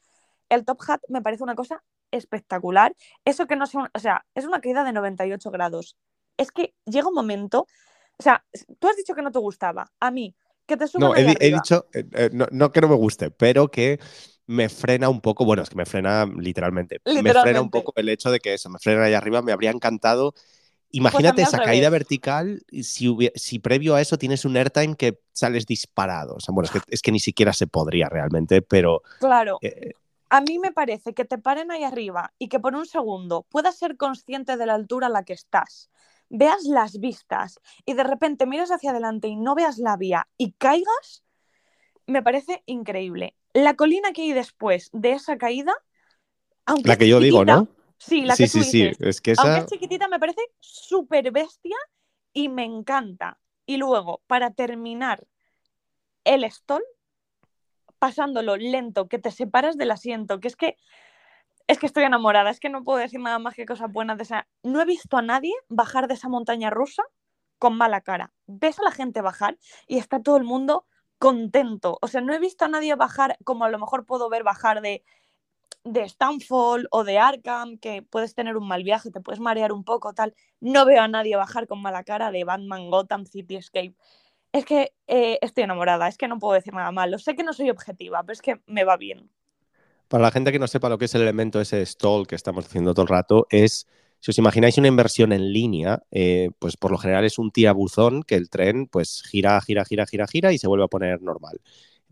El 0.48 0.64
Top 0.64 0.80
Hat 0.88 1.00
me 1.08 1.20
parece 1.20 1.42
una 1.42 1.54
cosa 1.54 1.82
espectacular. 2.10 2.94
Eso 3.24 3.46
que 3.46 3.56
no 3.56 3.66
sea, 3.66 3.90
o 3.92 3.98
sea, 3.98 4.24
es 4.34 4.46
una 4.46 4.60
caída 4.60 4.82
de 4.84 4.92
98 4.92 5.50
grados. 5.50 5.96
Es 6.38 6.52
que 6.52 6.74
llega 6.86 7.08
un 7.08 7.14
momento, 7.14 7.66
o 8.18 8.22
sea, 8.22 8.44
tú 8.78 8.88
has 8.88 8.96
dicho 8.96 9.14
que 9.14 9.22
no 9.22 9.30
te 9.30 9.38
gustaba, 9.40 9.92
a 10.00 10.10
mí, 10.10 10.34
que 10.66 10.78
te 10.78 10.86
No, 10.98 11.14
he, 11.14 11.36
he, 11.38 11.52
dicho, 11.52 11.86
eh, 11.92 12.04
eh, 12.12 12.30
no, 12.32 12.46
no, 12.50 12.72
que 12.72 12.80
no 12.80 12.88
me 12.88 12.96
guste, 12.96 13.30
pero 13.30 13.70
que 13.70 14.00
me 14.46 14.70
frena 14.70 15.10
un 15.10 15.20
poco, 15.20 15.44
bueno, 15.44 15.64
es 15.64 15.68
que 15.68 15.76
me 15.76 15.84
frena 15.84 16.24
literalmente, 16.24 17.00
literalmente. 17.04 17.34
me 17.34 17.42
frena 17.42 17.60
un 17.60 17.70
poco 17.70 17.92
el 17.96 18.08
hecho 18.08 18.30
de 18.30 18.40
que 18.40 18.54
eso, 18.54 18.70
me 18.70 18.78
frena 18.78 19.04
ahí 19.04 19.12
arriba, 19.12 19.42
me 19.42 19.52
habría 19.52 19.70
encantado 19.70 20.34
Imagínate 20.98 21.42
pues 21.42 21.48
esa 21.48 21.58
caída 21.62 21.90
vertical 21.90 22.62
si, 22.82 23.14
si, 23.34 23.58
previo 23.58 23.94
a 23.94 24.00
eso 24.00 24.18
tienes 24.18 24.44
un 24.44 24.56
airtime 24.56 24.96
que 24.96 25.20
sales 25.32 25.66
disparado. 25.66 26.36
O 26.36 26.40
sea, 26.40 26.54
bueno, 26.54 26.66
es 26.66 26.72
que, 26.72 26.80
es 26.88 27.02
que, 27.02 27.12
ni 27.12 27.20
siquiera 27.20 27.52
se 27.52 27.66
podría 27.66 28.08
realmente, 28.08 28.62
pero... 28.62 29.02
Claro. 29.20 29.58
Eh, 29.62 29.92
a 30.28 30.40
mí 30.40 30.58
me 30.58 30.72
parece 30.72 31.14
que 31.14 31.24
te 31.24 31.38
paren 31.38 31.70
ahí 31.70 31.84
arriba 31.84 32.32
y 32.38 32.48
que 32.48 32.58
por 32.58 32.74
un 32.74 32.86
segundo 32.86 33.46
puedas 33.48 33.78
ser 33.78 33.96
consciente 33.96 34.56
de 34.56 34.66
la 34.66 34.74
altura 34.74 35.06
a 35.06 35.10
la 35.10 35.24
que 35.24 35.34
estás, 35.34 35.90
veas 36.28 36.64
las 36.64 36.98
vistas 36.98 37.60
y 37.84 37.94
de 37.94 38.02
repente 38.02 38.46
miras 38.46 38.70
hacia 38.70 38.90
adelante 38.90 39.28
y 39.28 39.36
no 39.36 39.54
veas 39.54 39.78
la 39.78 39.96
vía 39.96 40.26
y 40.36 40.52
caigas, 40.52 41.22
me 42.06 42.22
parece 42.22 42.62
increíble. 42.66 43.34
La 43.52 43.74
colina 43.74 44.12
que 44.12 44.22
hay 44.22 44.32
después 44.32 44.90
de 44.92 45.12
esa 45.12 45.38
caída, 45.38 45.74
aunque 46.64 46.88
la 46.88 46.96
que 46.96 47.08
yo 47.08 47.20
digo, 47.20 47.44
¿no? 47.44 47.68
Sí, 47.98 48.22
la 48.22 48.36
que 48.36 48.46
sí, 48.46 48.58
tú 48.60 48.64
sí, 48.64 48.90
Es 49.00 49.20
que 49.20 49.32
esa... 49.32 49.42
Aunque 49.42 49.60
es 49.60 49.66
chiquitita, 49.66 50.08
me 50.08 50.18
parece 50.18 50.42
súper 50.60 51.30
bestia 51.30 51.76
y 52.32 52.48
me 52.48 52.64
encanta. 52.64 53.38
Y 53.64 53.78
luego, 53.78 54.22
para 54.26 54.52
terminar, 54.52 55.26
el 56.24 56.44
stall, 56.44 56.84
pasándolo 57.98 58.56
lento, 58.56 59.08
que 59.08 59.18
te 59.18 59.30
separas 59.30 59.76
del 59.76 59.90
asiento, 59.90 60.40
que 60.40 60.48
es 60.48 60.56
que 60.56 60.76
es 61.68 61.78
que 61.78 61.86
estoy 61.86 62.04
enamorada, 62.04 62.50
es 62.50 62.60
que 62.60 62.68
no 62.68 62.84
puedo 62.84 62.98
decir 62.98 63.18
nada 63.18 63.38
más 63.38 63.54
que 63.54 63.66
cosas 63.66 63.90
buenas 63.90 64.16
de 64.18 64.22
esa. 64.22 64.46
No 64.62 64.80
he 64.80 64.84
visto 64.84 65.16
a 65.16 65.22
nadie 65.22 65.52
bajar 65.68 66.06
de 66.06 66.14
esa 66.14 66.28
montaña 66.28 66.70
rusa 66.70 67.02
con 67.58 67.76
mala 67.76 68.02
cara. 68.02 68.32
Ves 68.46 68.78
a 68.78 68.84
la 68.84 68.92
gente 68.92 69.20
bajar 69.20 69.58
y 69.88 69.98
está 69.98 70.22
todo 70.22 70.36
el 70.36 70.44
mundo 70.44 70.86
contento. 71.18 71.98
O 72.02 72.08
sea, 72.08 72.20
no 72.20 72.32
he 72.32 72.38
visto 72.38 72.64
a 72.64 72.68
nadie 72.68 72.94
bajar 72.94 73.36
como 73.44 73.64
a 73.64 73.68
lo 73.68 73.78
mejor 73.78 74.06
puedo 74.06 74.28
ver 74.28 74.44
bajar 74.44 74.80
de 74.80 75.04
de 75.86 76.02
Stanford 76.02 76.86
o 76.90 77.04
de 77.04 77.18
Arkham, 77.18 77.78
que 77.78 78.02
puedes 78.02 78.34
tener 78.34 78.56
un 78.56 78.66
mal 78.66 78.82
viaje, 78.82 79.10
te 79.10 79.20
puedes 79.20 79.40
marear 79.40 79.72
un 79.72 79.84
poco, 79.84 80.12
tal. 80.12 80.34
No 80.60 80.84
veo 80.84 81.00
a 81.00 81.08
nadie 81.08 81.36
bajar 81.36 81.66
con 81.66 81.80
mala 81.80 82.04
cara 82.04 82.30
de 82.30 82.44
Batman, 82.44 82.90
Gotham, 82.90 83.24
City 83.24 83.56
Escape. 83.56 83.94
Es 84.52 84.64
que 84.64 84.92
eh, 85.06 85.38
estoy 85.42 85.64
enamorada, 85.64 86.08
es 86.08 86.16
que 86.16 86.28
no 86.28 86.38
puedo 86.38 86.54
decir 86.54 86.74
nada 86.74 86.90
malo. 86.90 87.18
Sé 87.18 87.36
que 87.36 87.44
no 87.44 87.52
soy 87.52 87.70
objetiva, 87.70 88.22
pero 88.22 88.32
es 88.32 88.42
que 88.42 88.60
me 88.66 88.84
va 88.84 88.96
bien. 88.96 89.30
Para 90.08 90.22
la 90.22 90.30
gente 90.30 90.52
que 90.52 90.58
no 90.58 90.66
sepa 90.66 90.88
lo 90.88 90.98
que 90.98 91.06
es 91.06 91.14
el 91.14 91.22
elemento 91.22 91.60
ese 91.60 91.84
stall 91.84 92.26
que 92.26 92.36
estamos 92.36 92.66
haciendo 92.66 92.94
todo 92.94 93.02
el 93.02 93.08
rato, 93.08 93.46
es, 93.50 93.86
si 94.20 94.30
os 94.30 94.38
imagináis 94.38 94.78
una 94.78 94.88
inversión 94.88 95.32
en 95.32 95.52
línea, 95.52 96.02
eh, 96.10 96.50
pues 96.58 96.76
por 96.76 96.90
lo 96.90 96.98
general 96.98 97.24
es 97.24 97.38
un 97.38 97.50
tirabuzón 97.50 98.22
que 98.22 98.36
el 98.36 98.48
tren 98.48 98.86
pues 98.86 99.22
gira, 99.28 99.60
gira, 99.60 99.84
gira, 99.84 100.06
gira, 100.06 100.26
gira 100.26 100.52
y 100.52 100.58
se 100.58 100.68
vuelve 100.68 100.84
a 100.84 100.88
poner 100.88 101.22
normal. 101.22 101.60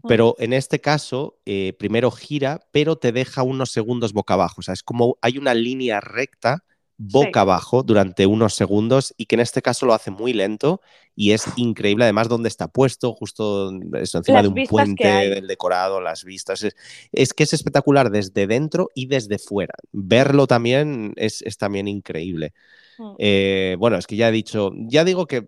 Pero 0.07 0.35
en 0.39 0.53
este 0.53 0.81
caso, 0.81 1.39
eh, 1.47 1.75
primero 1.79 2.11
gira, 2.11 2.61
pero 2.73 2.97
te 2.97 3.13
deja 3.13 3.43
unos 3.43 3.71
segundos 3.71 4.13
boca 4.13 4.35
abajo. 4.35 4.57
O 4.59 4.63
sea, 4.63 4.75
es 4.75 4.83
como 4.83 5.19
hay 5.23 5.39
una 5.39 5.55
línea 5.55 6.01
recta 6.01 6.65
boca 6.97 7.41
abajo 7.41 7.83
durante 7.83 8.27
unos 8.27 8.55
segundos 8.55 9.15
y 9.17 9.27
que 9.27 9.35
en 9.35 9.41
este 9.41 9.63
caso 9.63 9.85
lo 9.87 9.95
hace 9.95 10.11
muy 10.11 10.33
lento 10.33 10.81
y 11.17 11.33
es 11.33 11.45
increíble 11.57 12.05
además 12.05 12.29
donde 12.29 12.49
está 12.49 12.69
puesto, 12.69 13.13
justo 13.13 13.71
encima 13.71 14.43
de 14.43 14.49
un 14.49 14.65
puente 14.69 15.07
del 15.07 15.47
decorado, 15.47 16.01
las 16.01 16.25
vistas. 16.25 16.65
Es, 17.13 17.35
que 17.35 17.43
es 17.45 17.53
espectacular 17.53 18.11
desde 18.11 18.47
dentro 18.47 18.91
y 18.95 19.07
desde 19.07 19.39
fuera. 19.39 19.75
Verlo 19.93 20.47
también 20.47 21.13
es, 21.17 21.43
también 21.59 21.89
increíble. 21.89 22.53
Mm. 22.99 23.15
Eh, 23.19 23.77
bueno, 23.79 23.97
es 23.97 24.07
que 24.07 24.17
ya 24.17 24.29
he 24.29 24.33
dicho, 24.33 24.73
ya 24.75 25.05
digo 25.05 25.27
que 25.27 25.47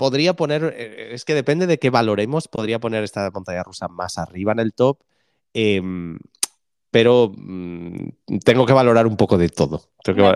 podría 0.00 0.32
poner, 0.32 0.74
eh, 0.78 1.10
es 1.12 1.26
que 1.26 1.34
depende 1.34 1.66
de 1.66 1.78
qué 1.78 1.90
valoremos, 1.90 2.48
podría 2.48 2.78
poner 2.78 3.04
esta 3.04 3.30
montaña 3.30 3.62
rusa 3.62 3.86
más 3.86 4.16
arriba 4.16 4.52
en 4.52 4.60
el 4.60 4.72
top, 4.72 4.98
em, 5.52 6.18
pero 6.90 7.30
mm, 7.36 8.38
tengo 8.42 8.64
que 8.64 8.72
valorar 8.72 9.06
un 9.06 9.18
poco 9.18 9.36
de 9.36 9.50
todo. 9.50 9.90
pero, 10.02 10.32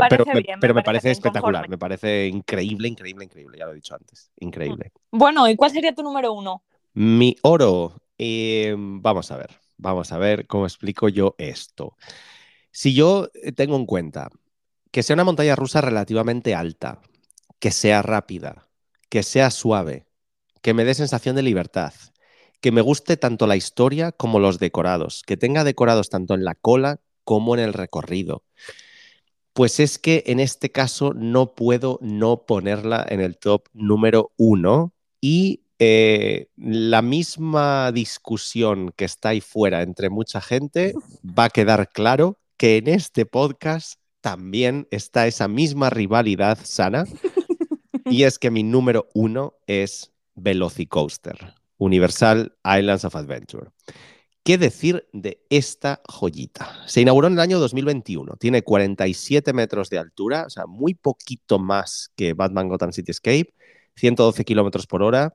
me, 0.74 0.82
parece, 0.82 1.12
espectacular, 1.12 1.66
me 1.70 1.78
parece 1.78 2.26
increíble, 2.26 2.88
increíble, 2.88 3.24
increíble, 3.24 3.56
ya 3.56 3.64
lo 3.64 3.72
he 3.72 3.76
dicho 3.76 3.94
antes, 3.94 4.30
increíble. 4.38 4.92
Mm. 5.10 5.18
Bueno, 5.18 5.48
¿y 5.48 5.56
cuál 5.56 5.70
sería 5.70 5.94
tu 5.94 6.02
número 6.02 6.34
uno? 6.34 6.62
Mi 6.92 7.34
oro, 7.40 7.94
em, 8.18 9.00
vamos 9.00 9.30
a 9.30 9.38
ver, 9.38 9.48
vamos 9.78 10.12
a 10.12 10.18
ver 10.18 10.46
cómo 10.46 10.66
explico 10.66 11.08
yo 11.08 11.36
esto. 11.38 11.96
Si 12.70 12.92
yo 12.92 13.30
eh, 13.32 13.52
tengo 13.52 13.76
en 13.76 13.86
cuenta 13.86 14.28
que 14.90 15.02
sea 15.02 15.14
una 15.14 15.24
montaña 15.24 15.56
rusa 15.56 15.80
relativamente 15.80 16.54
alta, 16.54 17.00
que 17.58 17.70
sea 17.70 18.02
rápida, 18.02 18.63
que 19.14 19.22
sea 19.22 19.52
suave, 19.52 20.08
que 20.60 20.74
me 20.74 20.84
dé 20.84 20.92
sensación 20.92 21.36
de 21.36 21.44
libertad, 21.44 21.92
que 22.60 22.72
me 22.72 22.80
guste 22.80 23.16
tanto 23.16 23.46
la 23.46 23.54
historia 23.54 24.10
como 24.10 24.40
los 24.40 24.58
decorados, 24.58 25.22
que 25.24 25.36
tenga 25.36 25.62
decorados 25.62 26.10
tanto 26.10 26.34
en 26.34 26.42
la 26.42 26.56
cola 26.56 26.98
como 27.22 27.54
en 27.54 27.60
el 27.60 27.74
recorrido. 27.74 28.42
Pues 29.52 29.78
es 29.78 30.00
que 30.00 30.24
en 30.26 30.40
este 30.40 30.72
caso 30.72 31.12
no 31.14 31.54
puedo 31.54 32.00
no 32.02 32.44
ponerla 32.44 33.06
en 33.08 33.20
el 33.20 33.38
top 33.38 33.68
número 33.72 34.32
uno 34.36 34.92
y 35.20 35.62
eh, 35.78 36.48
la 36.56 37.00
misma 37.00 37.92
discusión 37.92 38.92
que 38.96 39.04
está 39.04 39.28
ahí 39.28 39.40
fuera 39.40 39.82
entre 39.82 40.10
mucha 40.10 40.40
gente 40.40 40.92
va 41.22 41.44
a 41.44 41.50
quedar 41.50 41.88
claro 41.90 42.40
que 42.56 42.78
en 42.78 42.88
este 42.88 43.26
podcast 43.26 44.00
también 44.20 44.88
está 44.90 45.28
esa 45.28 45.46
misma 45.46 45.88
rivalidad 45.88 46.58
sana 46.64 47.04
y 48.04 48.24
es 48.24 48.38
que 48.38 48.50
mi 48.50 48.62
número 48.62 49.08
uno 49.14 49.54
es 49.66 50.12
Velocicoaster, 50.34 51.54
Universal 51.78 52.56
Islands 52.64 53.04
of 53.04 53.16
Adventure. 53.16 53.70
¿Qué 54.42 54.58
decir 54.58 55.08
de 55.12 55.42
esta 55.48 56.02
joyita? 56.06 56.86
Se 56.86 57.00
inauguró 57.00 57.28
en 57.28 57.32
el 57.32 57.40
año 57.40 57.58
2021, 57.58 58.36
tiene 58.36 58.62
47 58.62 59.54
metros 59.54 59.88
de 59.88 59.98
altura, 59.98 60.44
o 60.46 60.50
sea, 60.50 60.66
muy 60.66 60.92
poquito 60.92 61.58
más 61.58 62.10
que 62.14 62.34
Batman 62.34 62.68
Gotham 62.68 62.92
City 62.92 63.10
Escape, 63.10 63.54
112 63.96 64.44
kilómetros 64.44 64.86
por 64.86 65.02
hora, 65.02 65.34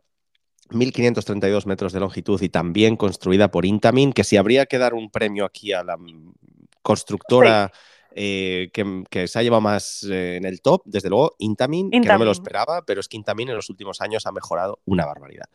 1532 0.70 1.66
metros 1.66 1.92
de 1.92 2.00
longitud 2.00 2.40
y 2.44 2.50
también 2.50 2.98
construida 2.98 3.50
por 3.50 3.66
Intamin, 3.66 4.14
que 4.14 4.24
si 4.24 4.38
habría 4.38 4.68
que 4.68 4.78
dar 4.78 4.94
un 4.94 5.10
premio 5.10 5.46
aquí 5.46 5.74
a 5.74 5.84
la 5.84 5.98
constructora 6.84 7.72
eh, 8.16 8.70
que, 8.74 9.28
se 9.28 9.40
ha 9.40 9.44
llevado 9.44 9.62
más 9.62 10.04
eh, 10.04 10.38
en 10.38 10.46
el 10.46 10.62
top, 10.62 10.82
desde 10.86 11.10
luego, 11.10 11.36
Intamin, 11.40 11.90
que 11.92 12.00
no 12.00 12.20
me 12.20 12.26
lo 12.26 12.32
esperaba, 12.32 12.84
pero 12.86 13.00
es 13.00 13.08
que 13.08 13.18
Intamin 13.18 13.50
en 13.50 13.56
los 13.56 13.70
últimos 13.70 14.02
años 14.02 14.26
ha 14.26 14.32
mejorado 14.32 14.80
una 14.86 15.06
barbaridad. 15.06 15.50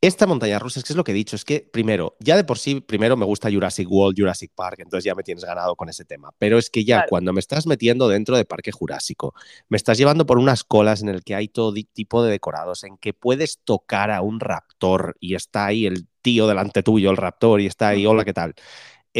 Esta 0.00 0.28
montaña 0.28 0.60
rusa, 0.60 0.78
es 0.78 0.84
que 0.84 0.92
es 0.92 0.96
lo 0.96 1.02
que 1.02 1.10
he 1.10 1.14
dicho, 1.14 1.34
es 1.34 1.44
que 1.44 1.68
primero, 1.72 2.16
ya 2.20 2.36
de 2.36 2.44
por 2.44 2.58
sí, 2.58 2.80
primero 2.80 3.16
me 3.16 3.24
gusta 3.26 3.50
Jurassic 3.50 3.90
World, 3.90 4.16
Jurassic 4.16 4.52
Park, 4.54 4.78
entonces 4.78 5.04
ya 5.04 5.16
me 5.16 5.24
tienes 5.24 5.42
ganado 5.44 5.74
con 5.74 5.88
ese 5.88 6.04
tema. 6.04 6.30
Pero 6.38 6.56
es 6.56 6.70
que 6.70 6.84
ya 6.84 7.04
cuando 7.08 7.32
me 7.32 7.40
estás 7.40 7.66
metiendo 7.66 8.08
dentro 8.08 8.36
de 8.36 8.44
Parque 8.44 8.70
Jurásico, 8.70 9.34
me 9.68 9.76
estás 9.76 9.98
llevando 9.98 10.24
por 10.24 10.38
unas 10.38 10.62
colas 10.62 11.02
en 11.02 11.08
el 11.08 11.24
que 11.24 11.34
hay 11.34 11.48
todo 11.48 11.74
tipo 11.92 12.22
de 12.22 12.30
decorados, 12.30 12.84
en 12.84 12.96
que 12.96 13.12
puedes 13.12 13.58
tocar 13.64 14.12
a 14.12 14.22
un 14.22 14.38
raptor 14.38 15.16
y 15.18 15.34
está 15.34 15.66
ahí 15.66 15.84
el 15.84 16.06
tío 16.22 16.46
delante 16.46 16.84
tuyo, 16.84 17.10
el 17.10 17.16
raptor, 17.16 17.60
y 17.60 17.66
está 17.66 17.88
ahí, 17.88 18.06
hola, 18.06 18.24
¿qué 18.24 18.32
tal? 18.32 18.54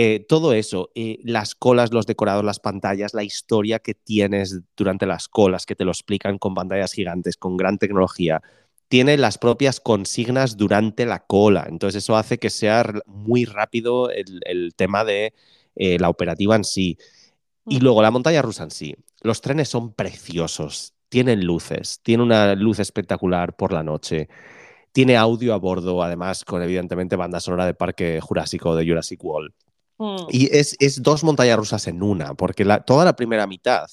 Eh, 0.01 0.21
todo 0.21 0.53
eso, 0.53 0.93
eh, 0.95 1.19
las 1.25 1.57
colas, 1.57 1.93
los 1.93 2.07
decorados, 2.07 2.45
las 2.45 2.61
pantallas, 2.61 3.15
la 3.15 3.25
historia 3.25 3.81
que 3.81 3.95
tienes 3.95 4.61
durante 4.77 5.07
las 5.07 5.27
colas, 5.27 5.67
que 5.67 5.75
te 5.75 5.85
lo 5.85 5.91
explican 5.91 6.39
con 6.39 6.55
pantallas 6.55 6.93
gigantes, 6.93 7.37
con 7.37 7.57
gran 7.57 7.79
tecnología, 7.79 8.41
tiene 8.87 9.17
las 9.17 9.39
propias 9.39 9.81
consignas 9.81 10.57
durante 10.57 11.05
la 11.05 11.27
cola. 11.27 11.67
Entonces 11.69 12.05
eso 12.05 12.17
hace 12.17 12.39
que 12.39 12.49
sea 12.49 12.85
muy 13.07 13.45
rápido 13.45 14.09
el, 14.11 14.73
tema 14.77 15.05
de 15.05 15.35
eh, 15.75 15.99
la 15.99 16.11
operativa 16.11 16.55
en 16.55 16.63
sí. 16.63 16.97
Y 17.67 17.81
mm. 17.81 17.83
luego 17.83 18.01
la 18.01 18.13
montaña 18.13 18.41
rusa 18.41 18.63
en 18.63 18.71
sí. 18.71 18.95
Los 19.23 19.41
trenes 19.41 19.69
son 19.69 19.95
preciosos, 19.95 20.95
tienen 21.09 21.45
luces, 21.45 21.99
tiene 22.05 22.23
una 22.23 22.55
luz 22.55 22.79
espectacular 22.79 23.57
por 23.57 23.73
la 23.73 23.83
noche 23.83 24.29
tiene 24.93 25.17
audio 25.17 25.55
a 25.55 25.59
bordo, 25.59 26.03
además, 26.03 26.45
con 26.45 26.63
evidentemente 26.63 27.15
banda 27.15 27.41
sonora 27.41 27.67
de 27.67 27.75
Parque 27.75 28.21
Jurásico 28.21 28.75
de 28.75 28.87
Jurassic 28.87 29.23
World. 29.23 29.53
Mm. 29.99 30.27
Y 30.31 30.57
es, 30.57 30.77
es 30.79 31.03
dos 31.03 31.25
montañas 31.25 31.59
rusas 31.59 31.87
en 31.87 32.03
una, 32.03 32.35
porque 32.35 32.65
la- 32.65 32.81
toda 32.81 33.05
la 33.05 33.17
primera 33.17 33.47
mitad, 33.47 33.87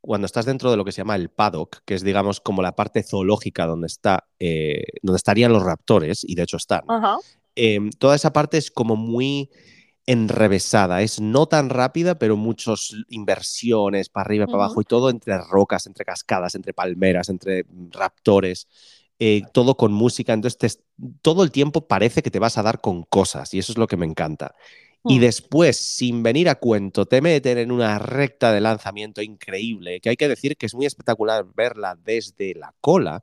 cuando 0.00 0.26
estás 0.26 0.44
dentro 0.44 0.70
de 0.70 0.76
lo 0.76 0.84
que 0.84 0.92
se 0.92 0.98
llama 0.98 1.16
el 1.16 1.30
paddock, 1.30 1.78
que 1.84 1.94
es, 1.94 2.02
digamos, 2.02 2.40
como 2.40 2.60
la 2.60 2.74
parte 2.76 3.02
zoológica 3.02 3.66
donde, 3.66 3.86
está, 3.86 4.24
eh, 4.38 4.82
donde 5.02 5.16
estarían 5.16 5.52
los 5.52 5.62
raptores, 5.62 6.24
y 6.24 6.34
de 6.34 6.42
hecho 6.42 6.56
están, 6.58 6.82
Ajá. 6.88 7.18
eh, 7.56 7.80
toda 7.98 8.16
esa 8.16 8.32
parte 8.32 8.58
es 8.58 8.70
como 8.70 8.96
muy 8.96 9.50
enrevesada, 10.06 11.00
es 11.00 11.20
no 11.20 11.46
tan 11.46 11.70
rápida, 11.70 12.18
pero 12.18 12.36
muchas 12.36 12.90
inversiones 13.08 14.10
para 14.10 14.26
arriba 14.26 14.44
para 14.46 14.64
abajo, 14.64 14.82
y 14.82 14.84
todo 14.84 15.08
entre 15.08 15.38
rocas, 15.38 15.86
entre 15.86 16.04
cascadas, 16.04 16.54
entre 16.54 16.74
palmeras, 16.74 17.30
entre 17.30 17.64
raptores, 17.90 18.68
eh, 19.18 19.42
todo 19.54 19.76
con 19.76 19.92
música, 19.92 20.34
entonces 20.34 20.58
te- 20.58 20.82
todo 21.22 21.42
el 21.44 21.50
tiempo 21.50 21.86
parece 21.86 22.22
que 22.22 22.30
te 22.30 22.38
vas 22.40 22.58
a 22.58 22.62
dar 22.62 22.82
con 22.82 23.04
cosas, 23.04 23.54
y 23.54 23.58
eso 23.60 23.72
es 23.72 23.78
lo 23.78 23.86
que 23.86 23.96
me 23.96 24.04
encanta. 24.04 24.54
Y 25.06 25.18
Mm. 25.18 25.20
después, 25.20 25.76
sin 25.76 26.22
venir 26.22 26.48
a 26.48 26.54
cuento, 26.56 27.06
te 27.06 27.20
meten 27.20 27.58
en 27.58 27.70
una 27.72 27.98
recta 27.98 28.52
de 28.52 28.60
lanzamiento 28.60 29.20
increíble, 29.22 30.00
que 30.00 30.10
hay 30.10 30.16
que 30.16 30.28
decir 30.28 30.56
que 30.56 30.66
es 30.66 30.74
muy 30.74 30.86
espectacular 30.86 31.44
verla 31.54 31.96
desde 32.02 32.54
la 32.54 32.74
cola, 32.80 33.22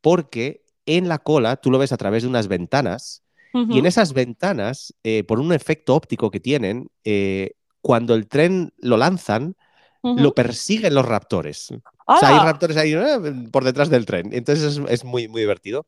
porque 0.00 0.62
en 0.86 1.08
la 1.08 1.18
cola 1.18 1.56
tú 1.56 1.70
lo 1.70 1.78
ves 1.78 1.92
a 1.92 1.96
través 1.96 2.22
de 2.22 2.28
unas 2.28 2.48
ventanas 2.48 3.22
y 3.52 3.78
en 3.78 3.86
esas 3.86 4.12
ventanas, 4.12 4.94
eh, 5.04 5.24
por 5.24 5.40
un 5.40 5.52
efecto 5.52 5.94
óptico 5.94 6.30
que 6.30 6.40
tienen, 6.40 6.90
eh, 7.04 7.52
cuando 7.80 8.14
el 8.14 8.26
tren 8.28 8.72
lo 8.78 8.96
lanzan, 8.96 9.56
lo 10.02 10.34
persiguen 10.34 10.94
los 10.94 11.06
raptores. 11.06 11.70
O 12.06 12.16
sea, 12.16 12.28
hay 12.28 12.38
raptores 12.38 12.76
ahí 12.76 12.92
eh, 12.92 13.48
por 13.50 13.64
detrás 13.64 13.88
del 13.90 14.04
tren. 14.06 14.30
Entonces 14.32 14.76
es, 14.76 14.82
es 14.88 15.04
muy, 15.04 15.28
muy 15.28 15.40
divertido. 15.40 15.86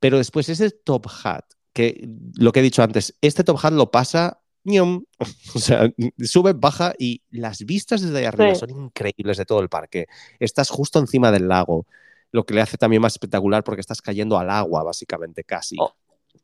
Pero 0.00 0.18
después 0.18 0.48
ese 0.48 0.70
top 0.70 1.06
hat, 1.24 1.44
que 1.72 2.08
lo 2.36 2.52
que 2.52 2.60
he 2.60 2.62
dicho 2.62 2.82
antes, 2.82 3.14
este 3.20 3.44
top 3.44 3.58
hat 3.62 3.72
lo 3.72 3.90
pasa, 3.90 4.40
ñom, 4.68 5.04
o 5.54 5.58
sea, 5.58 5.90
sube, 6.18 6.52
baja 6.52 6.94
y 6.98 7.22
las 7.30 7.64
vistas 7.64 8.02
desde 8.02 8.18
ahí 8.18 8.24
arriba 8.26 8.54
Sí. 8.54 8.60
son 8.60 8.70
increíbles 8.70 9.36
de 9.38 9.44
todo 9.44 9.60
el 9.60 9.68
parque. 9.68 10.06
Estás 10.38 10.70
justo 10.70 10.98
encima 10.98 11.32
del 11.32 11.48
lago, 11.48 11.86
lo 12.32 12.44
que 12.44 12.54
le 12.54 12.60
hace 12.60 12.76
también 12.76 13.02
más 13.02 13.14
espectacular 13.14 13.64
porque 13.64 13.80
estás 13.80 14.00
cayendo 14.02 14.38
al 14.38 14.50
agua, 14.50 14.82
básicamente, 14.82 15.44
casi. 15.44 15.76
Oh, 15.80 15.92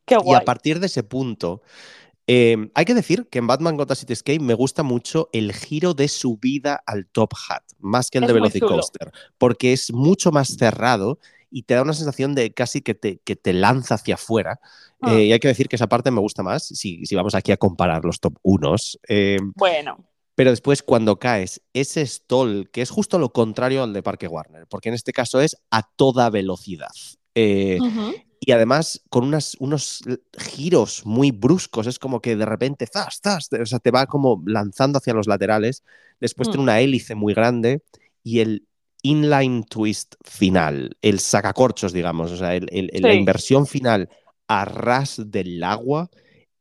Qué 0.06 0.14
Y 0.16 0.18
guay. 0.18 0.40
a 0.40 0.44
partir 0.44 0.80
de 0.80 0.86
ese 0.86 1.02
punto, 1.02 1.62
eh, 2.26 2.70
hay 2.74 2.84
que 2.86 2.94
decir 2.94 3.28
que 3.30 3.38
en 3.38 3.46
Batman 3.46 3.76
Gotham 3.76 3.96
City 3.96 4.12
Escape 4.14 4.40
me 4.40 4.54
gusta 4.54 4.82
mucho 4.82 5.28
el 5.32 5.52
giro 5.52 5.92
de 5.94 6.08
subida 6.08 6.82
al 6.86 7.06
Top 7.06 7.32
Hat, 7.48 7.62
más 7.78 8.10
que 8.10 8.18
el 8.18 8.24
Es 8.24 8.28
de. 8.28 8.34
Velocicoaster, 8.34 9.12
porque 9.38 9.72
es 9.74 9.92
mucho 9.92 10.32
más 10.32 10.56
cerrado 10.56 11.18
y 11.56 11.62
te 11.62 11.74
da 11.74 11.82
una 11.82 11.92
sensación 11.92 12.34
de 12.34 12.52
casi 12.52 12.82
que 12.82 12.96
te, 12.96 13.18
que 13.18 13.36
te 13.36 13.52
lanza 13.52 13.94
hacia 13.94 14.16
afuera. 14.16 14.58
Ah. 15.00 15.14
Eh, 15.14 15.26
y 15.26 15.32
hay 15.32 15.38
que 15.38 15.46
decir 15.46 15.68
que 15.68 15.76
esa 15.76 15.86
parte 15.86 16.10
me 16.10 16.18
gusta 16.20 16.42
más, 16.42 16.64
si, 16.66 17.06
si 17.06 17.14
vamos 17.14 17.36
aquí 17.36 17.52
a 17.52 17.56
comparar 17.56 18.04
los 18.04 18.18
top 18.18 18.36
1. 18.42 18.74
Bueno. 19.54 20.04
pero 20.34 20.50
después 20.50 20.82
cuando 20.82 21.20
caes, 21.20 21.62
ese 21.72 22.04
stall, 22.04 22.68
que 22.72 22.82
es 22.82 22.90
justo 22.90 23.20
lo 23.20 23.32
contrario 23.32 23.84
al 23.84 23.92
de 23.92 24.02
Parque 24.02 24.26
Warner, 24.26 24.66
porque 24.66 24.88
en 24.88 24.96
este 24.96 25.12
caso 25.12 25.40
es 25.40 25.56
a 25.70 25.88
toda 25.94 26.28
velocidad. 26.28 26.90
Eh, 27.36 27.78
y 28.40 28.50
además 28.50 29.02
con 29.08 29.24
unas, 29.24 29.56
unos 29.60 30.02
giros 30.36 31.06
muy 31.06 31.30
bruscos, 31.30 31.86
es 31.86 32.00
como 32.00 32.20
que 32.20 32.34
de 32.34 32.46
repente, 32.46 32.88
zas, 32.88 33.20
zas, 33.22 33.48
o 33.52 33.64
sea, 33.66 33.78
te 33.78 33.92
va 33.92 34.06
como 34.06 34.42
lanzando 34.44 34.98
hacia 34.98 35.14
los 35.14 35.28
laterales, 35.28 35.84
después 36.20 36.48
Mm. 36.48 36.50
tiene 36.50 36.62
una 36.64 36.80
hélice 36.80 37.14
muy 37.14 37.32
grande 37.32 37.82
y 38.24 38.40
el 38.40 38.66
inline 39.04 39.64
twist 39.64 40.14
final, 40.24 40.96
el 41.02 41.20
sacacorchos, 41.20 41.92
digamos, 41.92 42.32
o 42.32 42.36
sea, 42.36 42.56
el- 42.56 42.68
el- 42.72 42.90
el- 42.92 43.02
la 43.02 43.14
inversión 43.14 43.66
final 43.66 44.08
a 44.48 44.64
ras 44.64 45.22
del 45.26 45.62
agua, 45.62 46.10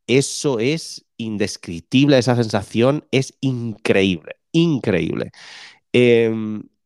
eso 0.07 0.60
es 0.60 1.06
indescriptible, 1.18 2.18
esa 2.18 2.36
sensación 2.36 3.06
es 3.11 3.34
increíble, 3.41 4.36
increíble. 4.52 5.32
Eh, 5.94 6.32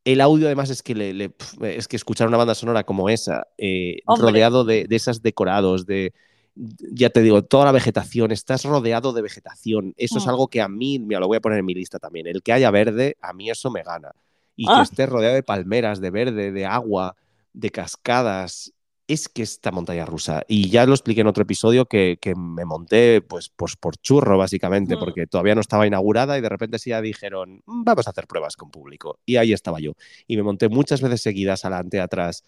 el 0.05 0.21
audio 0.21 0.45
además 0.47 0.69
es 0.69 0.83
que, 0.83 0.95
le- 0.95 1.31
es 1.61 1.87
que 1.87 1.95
escuchar 1.97 2.27
una 2.27 2.37
banda 2.37 2.55
sonora 2.55 2.83
como 2.85 3.09
esa, 3.09 3.47
eh, 3.57 3.97
rodeado 4.05 4.63
de, 4.63 4.85
de 4.87 4.95
esas 4.95 5.21
decorados, 5.21 5.85
de, 5.85 6.13
ya 6.55 7.09
te 7.09 7.21
digo, 7.21 7.43
toda 7.43 7.65
la 7.65 7.71
vegetación, 7.71 8.31
estás 8.31 8.63
rodeado 8.63 9.13
de 9.13 9.21
vegetación. 9.21 9.93
Eso 9.97 10.19
es 10.19 10.25
Mm. 10.25 10.29
algo 10.29 10.47
que 10.47 10.61
a 10.61 10.67
mí, 10.69 10.99
mira, 10.99 11.19
lo 11.19 11.27
voy 11.27 11.37
a 11.37 11.41
poner 11.41 11.59
en 11.59 11.65
mi 11.65 11.73
lista 11.73 11.99
también. 11.99 12.27
El 12.27 12.41
que 12.41 12.53
haya 12.53 12.71
verde, 12.71 13.17
a 13.21 13.33
mí 13.33 13.49
eso 13.49 13.69
me 13.71 13.83
gana. 13.83 14.11
Y 14.57 14.65
que 14.65 14.73
Ah. 14.73 14.81
estés 14.83 15.07
rodeado 15.07 15.35
de 15.35 15.43
palmeras, 15.43 16.01
de 16.01 16.09
verde, 16.09 16.51
de 16.51 16.65
agua, 16.65 17.15
de 17.53 17.69
cascadas. 17.69 18.73
Es 19.09 19.29
que 19.29 19.41
esta 19.43 19.71
montaña 19.71 20.05
rusa, 20.05 20.43
y 20.49 20.69
ya 20.69 20.85
lo 20.85 20.93
expliqué 20.93 21.21
en 21.21 21.27
otro 21.27 21.43
episodio, 21.43 21.85
que, 21.85 22.17
que 22.19 22.35
me 22.35 22.65
monté 22.65 23.21
pues, 23.21 23.47
pues 23.55 23.77
por 23.77 23.95
churro, 23.95 24.37
básicamente, 24.37 24.97
Mm. 24.97 24.99
porque 24.99 25.27
todavía 25.27 25.55
no 25.55 25.61
estaba 25.61 25.87
inaugurada 25.87 26.37
y 26.37 26.41
de 26.41 26.49
repente 26.49 26.77
sí 26.77 26.89
ya 26.89 26.99
dijeron, 27.01 27.61
"Mm, 27.65 27.83
vamos 27.85 28.05
a 28.07 28.09
hacer 28.09 28.27
pruebas 28.27 28.57
con 28.57 28.69
público. 28.69 29.19
Y 29.25 29.37
ahí 29.37 29.53
estaba 29.53 29.79
yo. 29.79 29.93
Y 30.27 30.35
me 30.35 30.43
monté 30.43 30.67
muchas 30.67 30.99
veces 31.01 31.21
seguidas, 31.21 31.63
adelante, 31.63 32.01
atrás. 32.01 32.43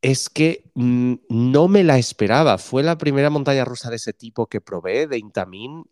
Es 0.00 0.28
que 0.30 0.70
mm, 0.74 1.14
no 1.28 1.68
me 1.68 1.82
la 1.84 1.98
esperaba. 1.98 2.56
Fue 2.58 2.82
la 2.82 2.96
primera 2.96 3.28
montaña 3.28 3.64
rusa 3.64 3.90
de 3.90 3.96
ese 3.96 4.12
tipo 4.14 4.46
que 4.46 4.60
probé, 4.62 5.06
de 5.06 5.18
Intamin, 5.18 5.84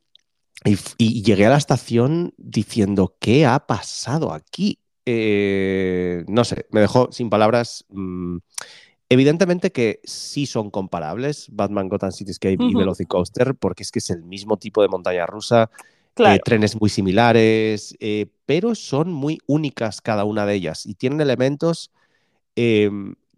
y, 0.64 0.78
y 0.98 1.22
llegué 1.22 1.46
a 1.46 1.50
la 1.50 1.56
estación 1.58 2.32
diciendo, 2.38 3.16
¿qué 3.20 3.44
ha 3.44 3.66
pasado 3.66 4.32
aquí? 4.32 4.78
Eh, 5.06 6.24
no 6.28 6.44
sé, 6.44 6.66
me 6.70 6.80
dejó 6.80 7.10
sin 7.12 7.30
palabras. 7.30 7.84
mm, 7.90 8.38
Evidentemente 9.10 9.70
que 9.70 10.00
sí 10.04 10.46
son 10.46 10.70
comparables 10.70 11.48
Batman 11.52 11.88
Gotham 11.88 12.10
Cityscape 12.10 12.56
y. 12.58 12.74
Velocicoaster, 12.74 13.54
porque 13.54 13.82
es 13.82 13.92
que 13.92 13.98
es 13.98 14.10
el 14.10 14.22
mismo 14.24 14.56
tipo 14.56 14.82
de 14.82 14.88
montaña 14.88 15.26
rusa, 15.26 15.70
Claro. 16.14 16.36
eh, 16.36 16.40
trenes 16.44 16.80
muy 16.80 16.88
similares, 16.90 17.96
eh, 18.00 18.26
pero 18.46 18.74
son 18.74 19.12
muy 19.12 19.38
únicas 19.46 20.00
cada 20.00 20.24
una 20.24 20.46
de 20.46 20.54
ellas 20.54 20.86
y 20.86 20.94
tienen 20.94 21.20
elementos 21.20 21.90
eh, 22.56 22.90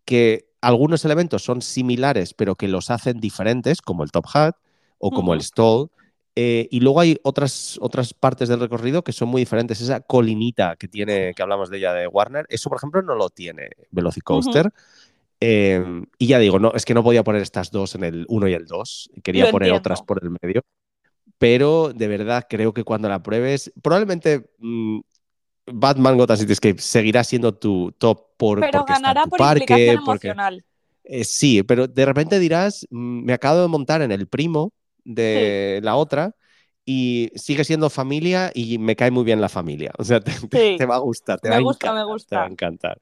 que 0.04 0.46
algunos 0.60 1.04
elementos 1.04 1.42
son 1.42 1.62
similares, 1.62 2.32
pero 2.34 2.54
que 2.54 2.68
los 2.68 2.90
hacen 2.90 3.20
diferentes, 3.20 3.82
como 3.82 4.04
el 4.04 4.10
Top 4.12 4.26
Hat 4.32 4.56
o 4.98 5.10
como 5.10 5.34
el. 5.34 5.42
Stall. 5.42 5.90
Eh, 6.36 6.68
y 6.70 6.80
luego 6.80 7.00
hay 7.00 7.18
otras, 7.24 7.78
otras 7.80 8.12
partes 8.14 8.48
del 8.48 8.60
recorrido 8.60 9.02
que 9.02 9.12
son 9.12 9.28
muy 9.30 9.40
diferentes. 9.42 9.80
Esa 9.80 10.00
colinita 10.00 10.76
que 10.76 10.86
tiene, 10.88 11.32
que 11.34 11.42
hablamos 11.42 11.70
de 11.70 11.78
ella 11.78 11.94
de 11.94 12.06
Warner, 12.06 12.46
eso 12.50 12.68
por 12.68 12.78
ejemplo 12.78 13.02
no 13.02 13.14
lo 13.14 13.30
tiene 13.30 13.70
Velocicoaster. 13.90 14.70
Eh, 15.40 15.84
y 16.18 16.26
ya 16.28 16.38
digo, 16.38 16.58
no, 16.58 16.72
es 16.74 16.84
que 16.84 16.94
no 16.94 17.02
podía 17.04 17.24
poner 17.24 17.42
estas 17.42 17.70
dos 17.70 17.94
en 17.94 18.04
el 18.04 18.26
1 18.28 18.48
y 18.48 18.54
el 18.54 18.66
2. 18.66 19.10
Quería 19.22 19.46
Lo 19.46 19.50
poner 19.50 19.68
entiendo. 19.68 19.78
otras 19.78 20.02
por 20.02 20.20
el 20.22 20.30
medio. 20.42 20.62
Pero 21.38 21.92
de 21.94 22.08
verdad 22.08 22.46
creo 22.48 22.72
que 22.72 22.84
cuando 22.84 23.08
la 23.08 23.22
pruebes, 23.22 23.72
probablemente 23.82 24.50
mm, 24.58 25.00
Batman 25.72 26.16
Gotham 26.16 26.38
Cityscape 26.38 26.78
seguirá 26.80 27.24
siendo 27.24 27.54
tu 27.54 27.92
top 27.98 28.36
por, 28.36 28.60
Pero 28.60 28.80
porque 28.80 28.94
está 28.94 29.10
en 29.10 29.14
ganará 29.14 29.24
tu 29.24 29.30
por 29.30 29.38
parque. 29.38 29.62
implicación 29.64 30.04
Porque, 30.04 30.28
emocional. 30.28 30.64
eh, 31.04 31.24
sí, 31.24 31.62
pero 31.62 31.86
de 31.88 32.06
repente 32.06 32.38
dirás, 32.38 32.86
mm, 32.90 33.24
me 33.24 33.32
acabo 33.32 33.60
de 33.62 33.68
montar 33.68 34.02
en 34.02 34.12
el 34.12 34.26
primo 34.28 34.72
de 35.06 35.80
la 35.82 35.96
otra 35.96 36.34
y 36.84 37.30
sigue 37.34 37.64
siendo 37.64 37.90
familia 37.90 38.50
y 38.54 38.78
me 38.78 38.94
cae 38.96 39.10
muy 39.10 39.24
bien 39.24 39.40
la 39.40 39.48
familia. 39.48 39.92
O 39.98 40.04
sea, 40.04 40.20
te, 40.20 40.32
te- 40.48 40.72
Sí. 40.72 40.76
te 40.78 40.86
va 40.86 40.96
a 40.96 40.98
gustar, 40.98 41.40
te 41.40 41.48
Me 41.48 41.56
va 41.56 41.62
gusta, 41.62 41.92
me 41.94 42.04
gusta. 42.04 42.28
Te 42.28 42.36
va 42.36 42.44
a 42.44 42.48
encantar. 42.48 43.00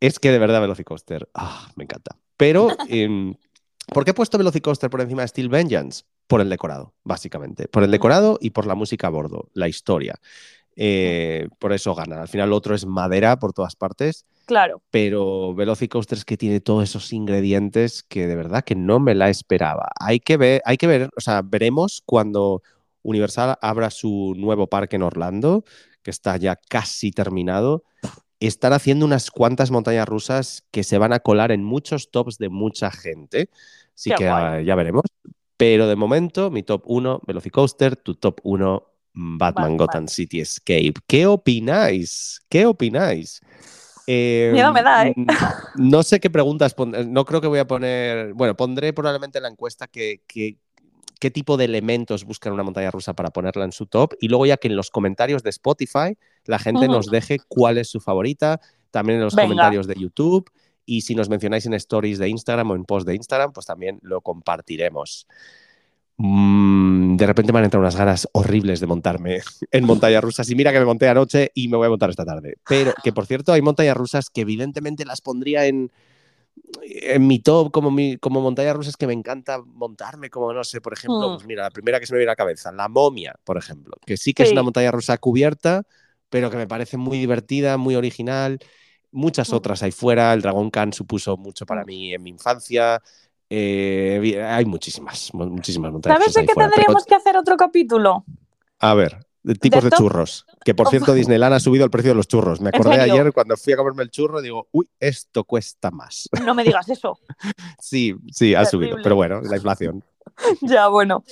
Es 0.00 0.18
que 0.18 0.30
de 0.30 0.38
verdad 0.38 0.60
Velocicoaster, 0.60 1.28
ah, 1.34 1.70
me 1.76 1.84
encanta. 1.84 2.16
Pero, 2.36 2.68
em, 2.88 3.34
¿por 3.92 4.04
qué 4.04 4.12
he 4.12 4.14
puesto 4.14 4.38
Velocicoaster 4.38 4.90
por 4.90 5.00
encima 5.00 5.22
de 5.22 5.28
Steel 5.28 5.48
Vengeance? 5.48 6.04
Por 6.26 6.40
el 6.40 6.48
decorado, 6.48 6.94
básicamente. 7.02 7.66
Por 7.68 7.82
el 7.82 7.90
decorado 7.90 8.38
y 8.40 8.50
por 8.50 8.66
la 8.66 8.74
música 8.76 9.08
a 9.08 9.10
bordo, 9.10 9.48
la 9.54 9.66
historia. 9.68 10.14
Eh, 10.76 11.48
por 11.58 11.72
eso 11.72 11.94
gana. 11.94 12.22
Al 12.22 12.28
final, 12.28 12.48
lo 12.50 12.56
otro 12.56 12.74
es 12.74 12.86
madera 12.86 13.38
por 13.38 13.52
todas 13.52 13.74
partes 13.76 14.24
Claro. 14.50 14.82
pero 14.90 15.54
Velocicoaster 15.54 16.18
es 16.18 16.24
que 16.24 16.36
tiene 16.36 16.58
todos 16.58 16.82
esos 16.82 17.12
ingredientes 17.12 18.02
que 18.02 18.26
de 18.26 18.34
verdad 18.34 18.64
que 18.64 18.74
no 18.74 18.98
me 18.98 19.14
la 19.14 19.30
esperaba. 19.30 19.90
Hay 20.00 20.18
que 20.18 20.36
ver, 20.36 20.60
hay 20.64 20.76
que 20.76 20.88
ver, 20.88 21.08
o 21.16 21.20
sea, 21.20 21.42
veremos 21.42 22.02
cuando 22.04 22.60
Universal 23.02 23.56
abra 23.62 23.90
su 23.90 24.34
nuevo 24.36 24.66
parque 24.66 24.96
en 24.96 25.02
Orlando, 25.02 25.64
que 26.02 26.10
está 26.10 26.36
ya 26.36 26.56
casi 26.56 27.12
terminado. 27.12 27.84
Están 28.40 28.72
haciendo 28.72 29.06
unas 29.06 29.30
cuantas 29.30 29.70
montañas 29.70 30.08
rusas 30.08 30.64
que 30.72 30.82
se 30.82 30.98
van 30.98 31.12
a 31.12 31.20
colar 31.20 31.52
en 31.52 31.62
muchos 31.62 32.10
tops 32.10 32.38
de 32.38 32.48
mucha 32.48 32.90
gente. 32.90 33.50
Así 33.94 34.10
Qué 34.10 34.16
que 34.16 34.24
guay. 34.24 34.44
ah, 34.44 34.60
ya 34.62 34.74
veremos. 34.74 35.04
Pero 35.56 35.86
de 35.86 35.94
momento, 35.94 36.50
mi 36.50 36.64
top 36.64 36.82
1, 36.86 37.20
Velocicoaster, 37.24 37.94
tu 37.94 38.16
top 38.16 38.40
1, 38.42 38.82
Batman, 39.12 39.38
Batman. 39.38 39.76
Gotham 39.76 40.08
City 40.08 40.40
Escape. 40.40 40.94
¿Qué 41.06 41.26
opináis? 41.26 42.40
¿Qué 42.48 42.66
opináis? 42.66 43.40
Eh, 44.12 44.50
Miedo 44.52 44.72
me 44.72 44.82
da, 44.82 45.06
¿eh? 45.06 45.12
mm, 45.16 45.26
No 45.76 46.02
sé 46.02 46.18
qué 46.18 46.30
preguntas 46.30 46.74
pon- 46.74 46.94
No 47.12 47.24
creo 47.24 47.40
que 47.40 47.46
voy 47.46 47.60
a 47.60 47.66
poner. 47.66 48.32
Bueno, 48.34 48.56
pondré 48.56 48.92
probablemente 48.92 49.38
en 49.38 49.42
la 49.44 49.50
encuesta 49.50 49.86
que, 49.86 50.22
que- 50.26 50.56
qué 51.20 51.30
tipo 51.30 51.56
de 51.56 51.66
elementos 51.66 52.24
buscan 52.24 52.52
una 52.52 52.62
montaña 52.62 52.90
rusa 52.90 53.12
para 53.12 53.30
ponerla 53.30 53.64
en 53.64 53.72
su 53.72 53.86
top. 53.86 54.14
Y 54.20 54.28
luego, 54.28 54.46
ya 54.46 54.56
que 54.56 54.68
en 54.68 54.74
los 54.76 54.90
comentarios 54.90 55.42
de 55.42 55.50
Spotify 55.50 56.16
la 56.46 56.58
gente 56.58 56.88
nos 56.88 57.06
deje 57.10 57.38
cuál 57.46 57.78
es 57.78 57.88
su 57.88 58.00
favorita. 58.00 58.60
También 58.90 59.18
en 59.18 59.24
los 59.24 59.34
Venga. 59.36 59.48
comentarios 59.48 59.86
de 59.86 59.94
YouTube. 59.94 60.50
y 60.86 61.02
si 61.02 61.14
nos 61.14 61.28
mencionáis 61.28 61.66
en 61.66 61.74
stories 61.74 62.18
de 62.18 62.28
Instagram 62.28 62.72
o 62.72 62.74
en 62.74 62.84
post 62.84 63.06
de 63.06 63.14
Instagram, 63.14 63.52
pues 63.52 63.64
también 63.64 64.00
lo 64.02 64.22
compartiremos. 64.22 65.28
Mm, 66.22 67.16
de 67.16 67.26
repente 67.26 67.50
me 67.50 67.60
han 67.60 67.64
entrado 67.64 67.80
unas 67.80 67.96
ganas 67.96 68.28
horribles 68.32 68.78
de 68.78 68.86
montarme 68.86 69.40
en 69.70 69.84
montañas 69.86 70.22
rusas. 70.22 70.50
Y 70.50 70.54
mira 70.54 70.70
que 70.70 70.78
me 70.78 70.84
monté 70.84 71.08
anoche 71.08 71.50
y 71.54 71.68
me 71.68 71.78
voy 71.78 71.86
a 71.86 71.90
montar 71.90 72.10
esta 72.10 72.26
tarde. 72.26 72.56
Pero 72.66 72.92
que 73.02 73.10
por 73.12 73.24
cierto, 73.24 73.52
hay 73.54 73.62
montañas 73.62 73.96
rusas 73.96 74.28
que 74.28 74.42
evidentemente 74.42 75.06
las 75.06 75.22
pondría 75.22 75.64
en, 75.64 75.90
en 76.82 77.26
mi 77.26 77.38
top 77.38 77.70
como, 77.72 77.90
mi, 77.90 78.18
como 78.18 78.42
montañas 78.42 78.76
rusas 78.76 78.96
que 78.98 79.06
me 79.06 79.14
encanta 79.14 79.62
montarme, 79.64 80.28
como 80.28 80.52
no 80.52 80.62
sé, 80.62 80.82
por 80.82 80.92
ejemplo, 80.92 81.30
Mm. 81.30 81.34
pues 81.36 81.46
mira, 81.46 81.62
la 81.62 81.70
primera 81.70 81.98
que 81.98 82.06
se 82.06 82.12
me 82.12 82.18
viene 82.18 82.30
a 82.30 82.32
la 82.32 82.36
cabeza, 82.36 82.70
la 82.70 82.88
momia, 82.88 83.34
por 83.44 83.56
ejemplo, 83.56 83.96
que 84.04 84.18
sí 84.18 84.34
que 84.34 84.42
es 84.42 84.52
una 84.52 84.62
montaña 84.62 84.90
rusa 84.90 85.16
cubierta, 85.16 85.84
pero 86.28 86.50
que 86.50 86.58
me 86.58 86.66
parece 86.66 86.98
muy 86.98 87.18
divertida, 87.18 87.78
muy 87.78 87.96
original. 87.96 88.58
Muchas 89.10 89.52
Mm. 89.52 89.56
otras 89.56 89.82
ahí 89.82 89.90
fuera, 89.90 90.32
el 90.34 90.42
Dragon 90.42 90.70
Khan 90.70 90.92
supuso 90.92 91.36
mucho 91.38 91.64
para 91.66 91.82
Mm. 91.82 91.86
mí 91.86 92.14
en 92.14 92.22
mi 92.22 92.30
infancia. 92.30 93.00
Eh, 93.50 94.42
hay 94.42 94.64
muchísimas, 94.64 95.34
mu- 95.34 95.46
muchísimas 95.46 95.92
montañas 95.92 96.16
¿Sabes 96.18 96.28
rusas 96.28 96.42
de 96.42 96.46
qué 96.46 96.54
fuera, 96.54 96.68
pero- 96.70 96.76
tendríamos 96.84 97.04
que 97.04 97.14
hacer 97.14 97.36
otro 97.36 97.56
capítulo? 97.56 98.24
a 98.78 98.94
ver, 98.94 99.26
de 99.42 99.54
tipos 99.54 99.82
de 99.84 99.90
churros. 99.90 100.46
Que 100.64 100.74
por 100.74 100.88
cierto, 100.90 101.12
Disneyland 101.14 101.54
ha 101.54 101.60
subido 101.60 101.84
el 101.84 101.90
precio 101.90 102.10
de 102.12 102.14
los 102.14 102.28
churros. 102.28 102.60
Me 102.60 102.70
¿En 102.70 102.76
acordé 102.76 103.00
ayer 103.00 103.32
cuando 103.32 103.56
fui 103.56 103.72
a 103.72 103.76
comerme 103.76 104.02
el 104.04 104.10
churro, 104.10 104.40
digo, 104.40 104.68
uy, 104.72 104.88
esto 105.00 105.44
cuesta 105.44 105.90
más. 105.90 106.28
No 106.44 106.54
me 106.54 106.64
digas 106.64 106.88
eso. 106.88 107.18
Sí, 107.80 108.14
sí, 108.32 108.54
ha 108.54 108.64
subido. 108.64 108.96
Pero 109.02 109.16
bueno, 109.16 109.40
la 109.42 109.56
inflación. 109.56 110.04
ya, 110.60 110.88
bueno. 110.88 111.24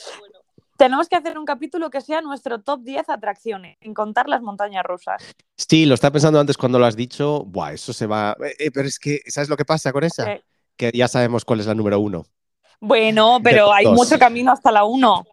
Tenemos 0.77 1.09
que 1.09 1.17
hacer 1.17 1.37
un 1.39 1.45
capítulo 1.45 1.91
que 1.91 2.01
sea 2.01 2.21
nuestro 2.23 2.61
top 2.61 2.83
10 2.85 3.09
atracciones, 3.09 3.77
en 3.81 3.95
contar 3.95 4.29
las 4.29 4.43
montañas 4.43 4.85
rusas. 4.85 5.21
Sí, 5.57 5.87
lo 5.87 5.95
estaba 5.95 6.13
pensando 6.13 6.39
antes 6.39 6.57
cuando 6.57 6.79
lo 6.79 6.87
has 6.87 6.95
dicho. 6.95 7.45
Buah, 7.45 7.73
eso 7.73 7.93
se 7.93 8.07
va. 8.07 8.37
Eh, 8.45 8.55
eh, 8.61 8.71
pero 8.71 8.87
es 8.87 9.01
que, 9.01 9.21
¿sabes 9.27 9.49
lo 9.49 9.57
que 9.57 9.65
pasa 9.65 9.93
con 9.93 10.05
esa? 10.05 10.25
Que- 10.25 10.43
Que 10.79 10.91
ya 10.95 11.09
sabemos 11.09 11.45
cuál 11.45 11.61
es 11.61 11.67
la 11.67 11.75
número 11.75 12.01
uno. 12.01 12.25
Bueno, 12.81 13.41
pero 13.45 13.71
hay 13.71 13.87
mucho 13.87 14.19
camino 14.19 14.53
hasta 14.53 14.73
la 14.73 14.85
1. 14.85 15.27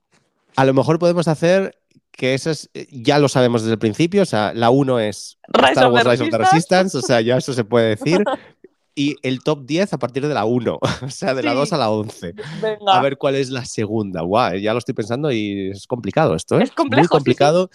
A 0.57 0.65
lo 0.65 0.73
mejor 0.73 0.99
podemos 0.99 1.30
hacer 1.30 1.77
que 2.11 2.34
eso 2.34 2.49
es, 2.49 2.69
ya 2.91 3.19
lo 3.19 3.30
sabemos 3.30 3.61
desde 3.61 3.73
el 3.73 3.80
principio. 3.80 4.23
O 4.23 4.26
sea, 4.26 4.53
la 4.53 4.69
uno 4.69 4.99
es 4.99 5.38
Rise 5.47 5.72
Star 5.72 5.85
of 5.85 5.93
Wars 5.93 6.03
the 6.03 6.11
Rise 6.11 6.23
of 6.23 6.30
the 6.31 6.38
Resistance. 6.38 6.97
O 6.97 7.01
sea, 7.01 7.22
ya 7.22 7.38
eso 7.38 7.53
se 7.53 7.63
puede 7.63 7.95
decir. 7.95 8.22
Y 8.97 9.17
el 9.23 9.43
top 9.43 9.65
10 9.65 9.91
a 9.91 9.99
partir 9.99 10.26
de 10.26 10.34
la 10.34 10.45
1. 10.45 10.80
O 11.03 11.09
sea, 11.09 11.34
de 11.34 11.43
la 11.43 11.51
Sí. 11.51 11.57
2 11.57 11.73
a 11.73 11.77
la 11.77 11.89
11. 11.89 12.34
Venga. 12.61 12.97
A 12.97 13.01
ver 13.01 13.17
cuál 13.17 13.35
es 13.35 13.49
la 13.49 13.65
segunda. 13.65 14.22
Guau, 14.22 14.55
ya 14.55 14.72
lo 14.72 14.80
estoy 14.80 14.93
pensando 14.93 15.34
y 15.34 15.72
es 15.72 15.85
complicado 15.85 16.34
esto, 16.34 16.57
¿eh? 16.57 16.63
Es 16.63 16.72
complejo, 16.72 17.01
Muy 17.01 17.07
sí, 17.07 17.09
complicado 17.09 17.69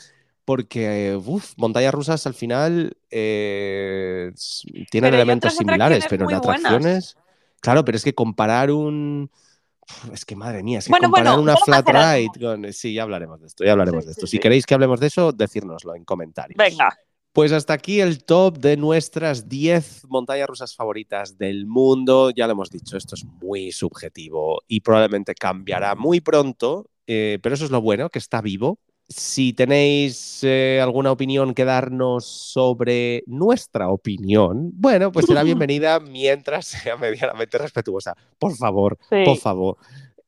porque, 0.46 1.20
uf, 1.22 1.52
montañas 1.58 1.92
rusas 1.92 2.26
al 2.26 2.32
final 2.32 2.96
eh, 3.10 4.32
tienen 4.90 5.10
Pero 5.10 5.16
elementos 5.16 5.54
similares, 5.54 6.06
pero 6.08 6.28
en 6.28 6.36
atracciones. 6.36 7.16
Claro, 7.60 7.84
pero 7.84 7.96
es 7.96 8.04
que 8.04 8.14
comparar 8.14 8.70
un. 8.70 9.30
Es 10.12 10.24
que 10.24 10.36
madre 10.36 10.62
mía, 10.62 10.78
es 10.78 10.86
que 10.86 10.90
Bueno, 10.90 11.08
comparar 11.08 11.36
bueno, 11.36 11.42
una 11.42 11.56
flat 11.56 11.86
ride 11.88 12.30
con. 12.40 12.72
Sí, 12.72 12.94
ya 12.94 13.02
hablaremos 13.02 13.40
de 13.40 13.46
esto, 13.48 13.64
ya 13.64 13.72
hablaremos 13.72 14.04
Sí, 14.04 14.08
de 14.08 14.14
sí, 14.14 14.18
esto. 14.18 14.26
Si 14.26 14.36
sí. 14.36 14.38
queréis 14.38 14.66
que 14.66 14.74
hablemos 14.74 15.00
de 15.00 15.08
eso, 15.08 15.32
decírnoslo 15.32 15.94
en 15.94 16.04
comentarios. 16.04 16.56
Venga. 16.56 16.96
Pues 17.32 17.52
hasta 17.52 17.74
aquí 17.74 18.00
el 18.00 18.24
top 18.24 18.58
de 18.58 18.76
nuestras 18.76 19.48
10 19.48 20.06
montañas 20.08 20.48
rusas 20.48 20.74
favoritas 20.74 21.38
del 21.38 21.64
mundo. 21.64 22.30
Ya 22.30 22.46
lo 22.46 22.52
hemos 22.52 22.70
dicho, 22.70 22.96
esto 22.96 23.14
es 23.14 23.24
muy 23.24 23.70
subjetivo 23.70 24.62
y 24.66 24.80
probablemente 24.80 25.34
cambiará 25.34 25.94
muy 25.94 26.20
pronto, 26.20 26.90
eh, 27.06 27.38
pero 27.40 27.54
eso 27.54 27.64
es 27.64 27.70
lo 27.70 27.80
bueno, 27.80 28.10
que 28.10 28.18
está 28.18 28.40
vivo. 28.40 28.78
Si 29.12 29.52
tenéis 29.52 30.38
eh, 30.44 30.78
alguna 30.80 31.10
opinión 31.10 31.52
que 31.52 31.64
darnos 31.64 32.24
sobre 32.24 33.24
nuestra 33.26 33.88
opinión, 33.88 34.70
bueno, 34.74 35.10
pues 35.10 35.26
será 35.26 35.42
bienvenida 35.68 35.98
mientras 35.98 36.66
sea 36.66 36.96
medianamente 36.96 37.58
respetuosa. 37.58 38.14
Por 38.38 38.54
favor, 38.56 38.96
Sí. 39.10 39.16
por 39.24 39.36
favor. 39.36 39.76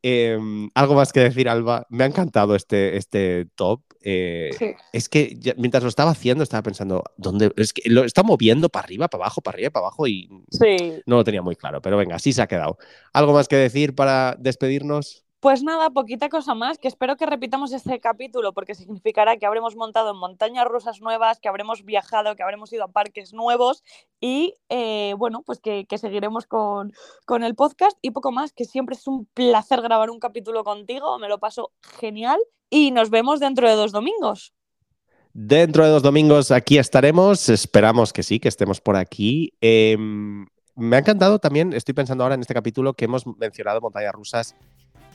Eh, 0.02 0.36
algo 0.74 0.94
más 0.96 1.12
que 1.12 1.20
decir, 1.20 1.48
Alba. 1.48 1.86
Me 1.88 2.02
ha 2.02 2.08
encantado 2.08 2.56
este, 2.56 2.96
este 2.96 3.46
top. 3.54 3.82
Eh, 4.00 4.50
Sí. 4.58 4.72
es 4.92 5.08
que 5.08 5.36
ya- 5.38 5.54
mientras 5.56 5.84
lo 5.84 5.88
estaba 5.88 6.10
haciendo, 6.10 6.42
estaba 6.42 6.64
pensando, 6.64 7.04
¿dónde? 7.16 7.52
Es 7.56 7.72
que 7.72 7.88
lo 7.88 8.02
está 8.02 8.24
moviendo 8.24 8.68
para 8.68 8.82
arriba, 8.86 9.06
para 9.06 9.22
abajo, 9.22 9.42
para 9.42 9.54
arriba, 9.54 9.70
para 9.70 9.86
abajo 9.86 10.08
y 10.08 10.28
Sí. 10.50 10.76
no 11.06 11.14
lo 11.18 11.22
tenía 11.22 11.40
muy 11.40 11.54
claro. 11.54 11.80
Pero 11.80 11.96
venga, 11.96 12.16
así 12.16 12.32
se 12.32 12.42
ha 12.42 12.48
quedado. 12.48 12.78
¿Algo 13.12 13.32
más 13.32 13.46
que 13.46 13.54
decir 13.54 13.94
para 13.94 14.34
despedirnos? 14.40 15.24
Pues 15.42 15.64
nada, 15.64 15.90
poquita 15.90 16.28
cosa 16.28 16.54
más, 16.54 16.78
que 16.78 16.86
espero 16.86 17.16
que 17.16 17.26
repitamos 17.26 17.72
este 17.72 17.98
capítulo 17.98 18.52
porque 18.52 18.76
significará 18.76 19.38
que 19.38 19.44
habremos 19.44 19.74
montado 19.74 20.12
en 20.12 20.16
montañas 20.16 20.64
rusas 20.68 21.00
nuevas, 21.00 21.40
que 21.40 21.48
habremos 21.48 21.84
viajado, 21.84 22.36
que 22.36 22.44
habremos 22.44 22.72
ido 22.72 22.84
a 22.84 22.92
parques 22.92 23.32
nuevos 23.32 23.82
y 24.20 24.54
eh, 24.68 25.14
bueno, 25.18 25.42
pues 25.44 25.58
que, 25.58 25.84
seguiremos 25.96 26.46
con, 26.46 26.92
con 27.26 27.42
el 27.42 27.56
podcast 27.56 27.98
y 28.02 28.12
poco 28.12 28.30
más, 28.30 28.52
que 28.52 28.64
siempre 28.64 28.94
es 28.94 29.08
un 29.08 29.26
placer 29.34 29.80
grabar 29.82 30.10
un 30.10 30.20
capítulo 30.20 30.62
contigo, 30.62 31.18
me 31.18 31.28
lo 31.28 31.40
paso 31.40 31.72
genial 31.98 32.38
y 32.70 32.92
nos 32.92 33.10
vemos 33.10 33.40
dentro 33.40 33.68
de 33.68 33.74
dos 33.74 33.90
domingos. 33.90 34.54
Dentro 35.32 35.84
de 35.84 35.90
dos 35.90 36.04
domingos 36.04 36.52
aquí 36.52 36.78
estaremos. 36.78 37.48
Esperamos 37.48 38.12
que 38.12 38.22
sí, 38.22 38.38
que 38.38 38.46
estemos 38.46 38.80
por 38.80 38.94
aquí. 38.94 39.54
Eh, 39.60 39.96
me 40.76 40.96
ha 40.96 41.00
encantado 41.00 41.38
también, 41.38 41.72
estoy 41.72 41.94
pensando 41.94 42.22
ahora 42.22 42.36
en 42.36 42.42
este 42.42 42.54
capítulo 42.54 42.94
que 42.94 43.06
hemos 43.06 43.26
mencionado 43.26 43.80
montañas 43.80 44.12
rusas 44.12 44.54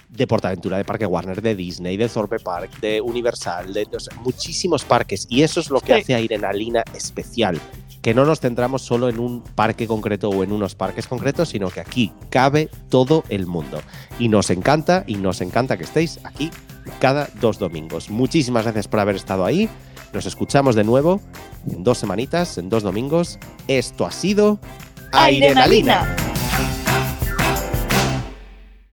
de 0.09 0.25
Portaventura, 0.27 0.77
de 0.77 0.85
Parque 0.85 1.05
Warner, 1.05 1.41
de 1.41 1.55
Disney, 1.55 1.97
de 1.97 2.07
Thorpe 2.09 2.39
Park, 2.39 2.79
de 2.79 3.01
Universal, 3.01 3.73
de 3.73 3.87
o 3.95 3.99
sea, 3.99 4.15
muchísimos 4.21 4.83
parques. 4.85 5.27
Y 5.29 5.43
eso 5.43 5.59
es 5.59 5.69
lo 5.69 5.79
que 5.81 5.93
Sí. 5.95 6.01
hace 6.01 6.15
a 6.15 6.21
Irenalina 6.21 6.83
especial. 6.95 7.59
Que 8.01 8.13
no 8.13 8.25
nos 8.25 8.39
centramos 8.39 8.83
solo 8.83 9.09
en 9.09 9.19
un 9.19 9.41
parque 9.41 9.85
concreto 9.85 10.29
o 10.29 10.43
en 10.43 10.53
unos 10.53 10.75
parques 10.75 11.07
concretos, 11.07 11.49
sino 11.49 11.69
que 11.69 11.81
aquí 11.81 12.13
cabe 12.29 12.69
todo 12.89 13.23
el 13.27 13.47
mundo. 13.47 13.81
Y 14.17 14.29
nos 14.29 14.49
encanta, 14.49 15.03
y 15.07 15.15
nos 15.15 15.41
encanta 15.41 15.75
que 15.77 15.83
estéis 15.83 16.19
aquí 16.23 16.49
cada 17.01 17.27
dos 17.41 17.59
domingos. 17.59 18.09
Muchísimas 18.09 18.63
gracias 18.63 18.87
por 18.87 19.01
haber 19.01 19.17
estado 19.17 19.43
ahí. 19.43 19.67
Nos 20.13 20.25
escuchamos 20.25 20.75
de 20.75 20.85
nuevo 20.85 21.19
en 21.69 21.83
dos 21.83 21.97
semanitas, 21.97 22.57
en 22.57 22.69
dos 22.69 22.81
domingos. 22.83 23.39
Esto 23.67 24.05
ha 24.05 24.11
sido 24.11 24.57
Airenalina. 25.11 26.15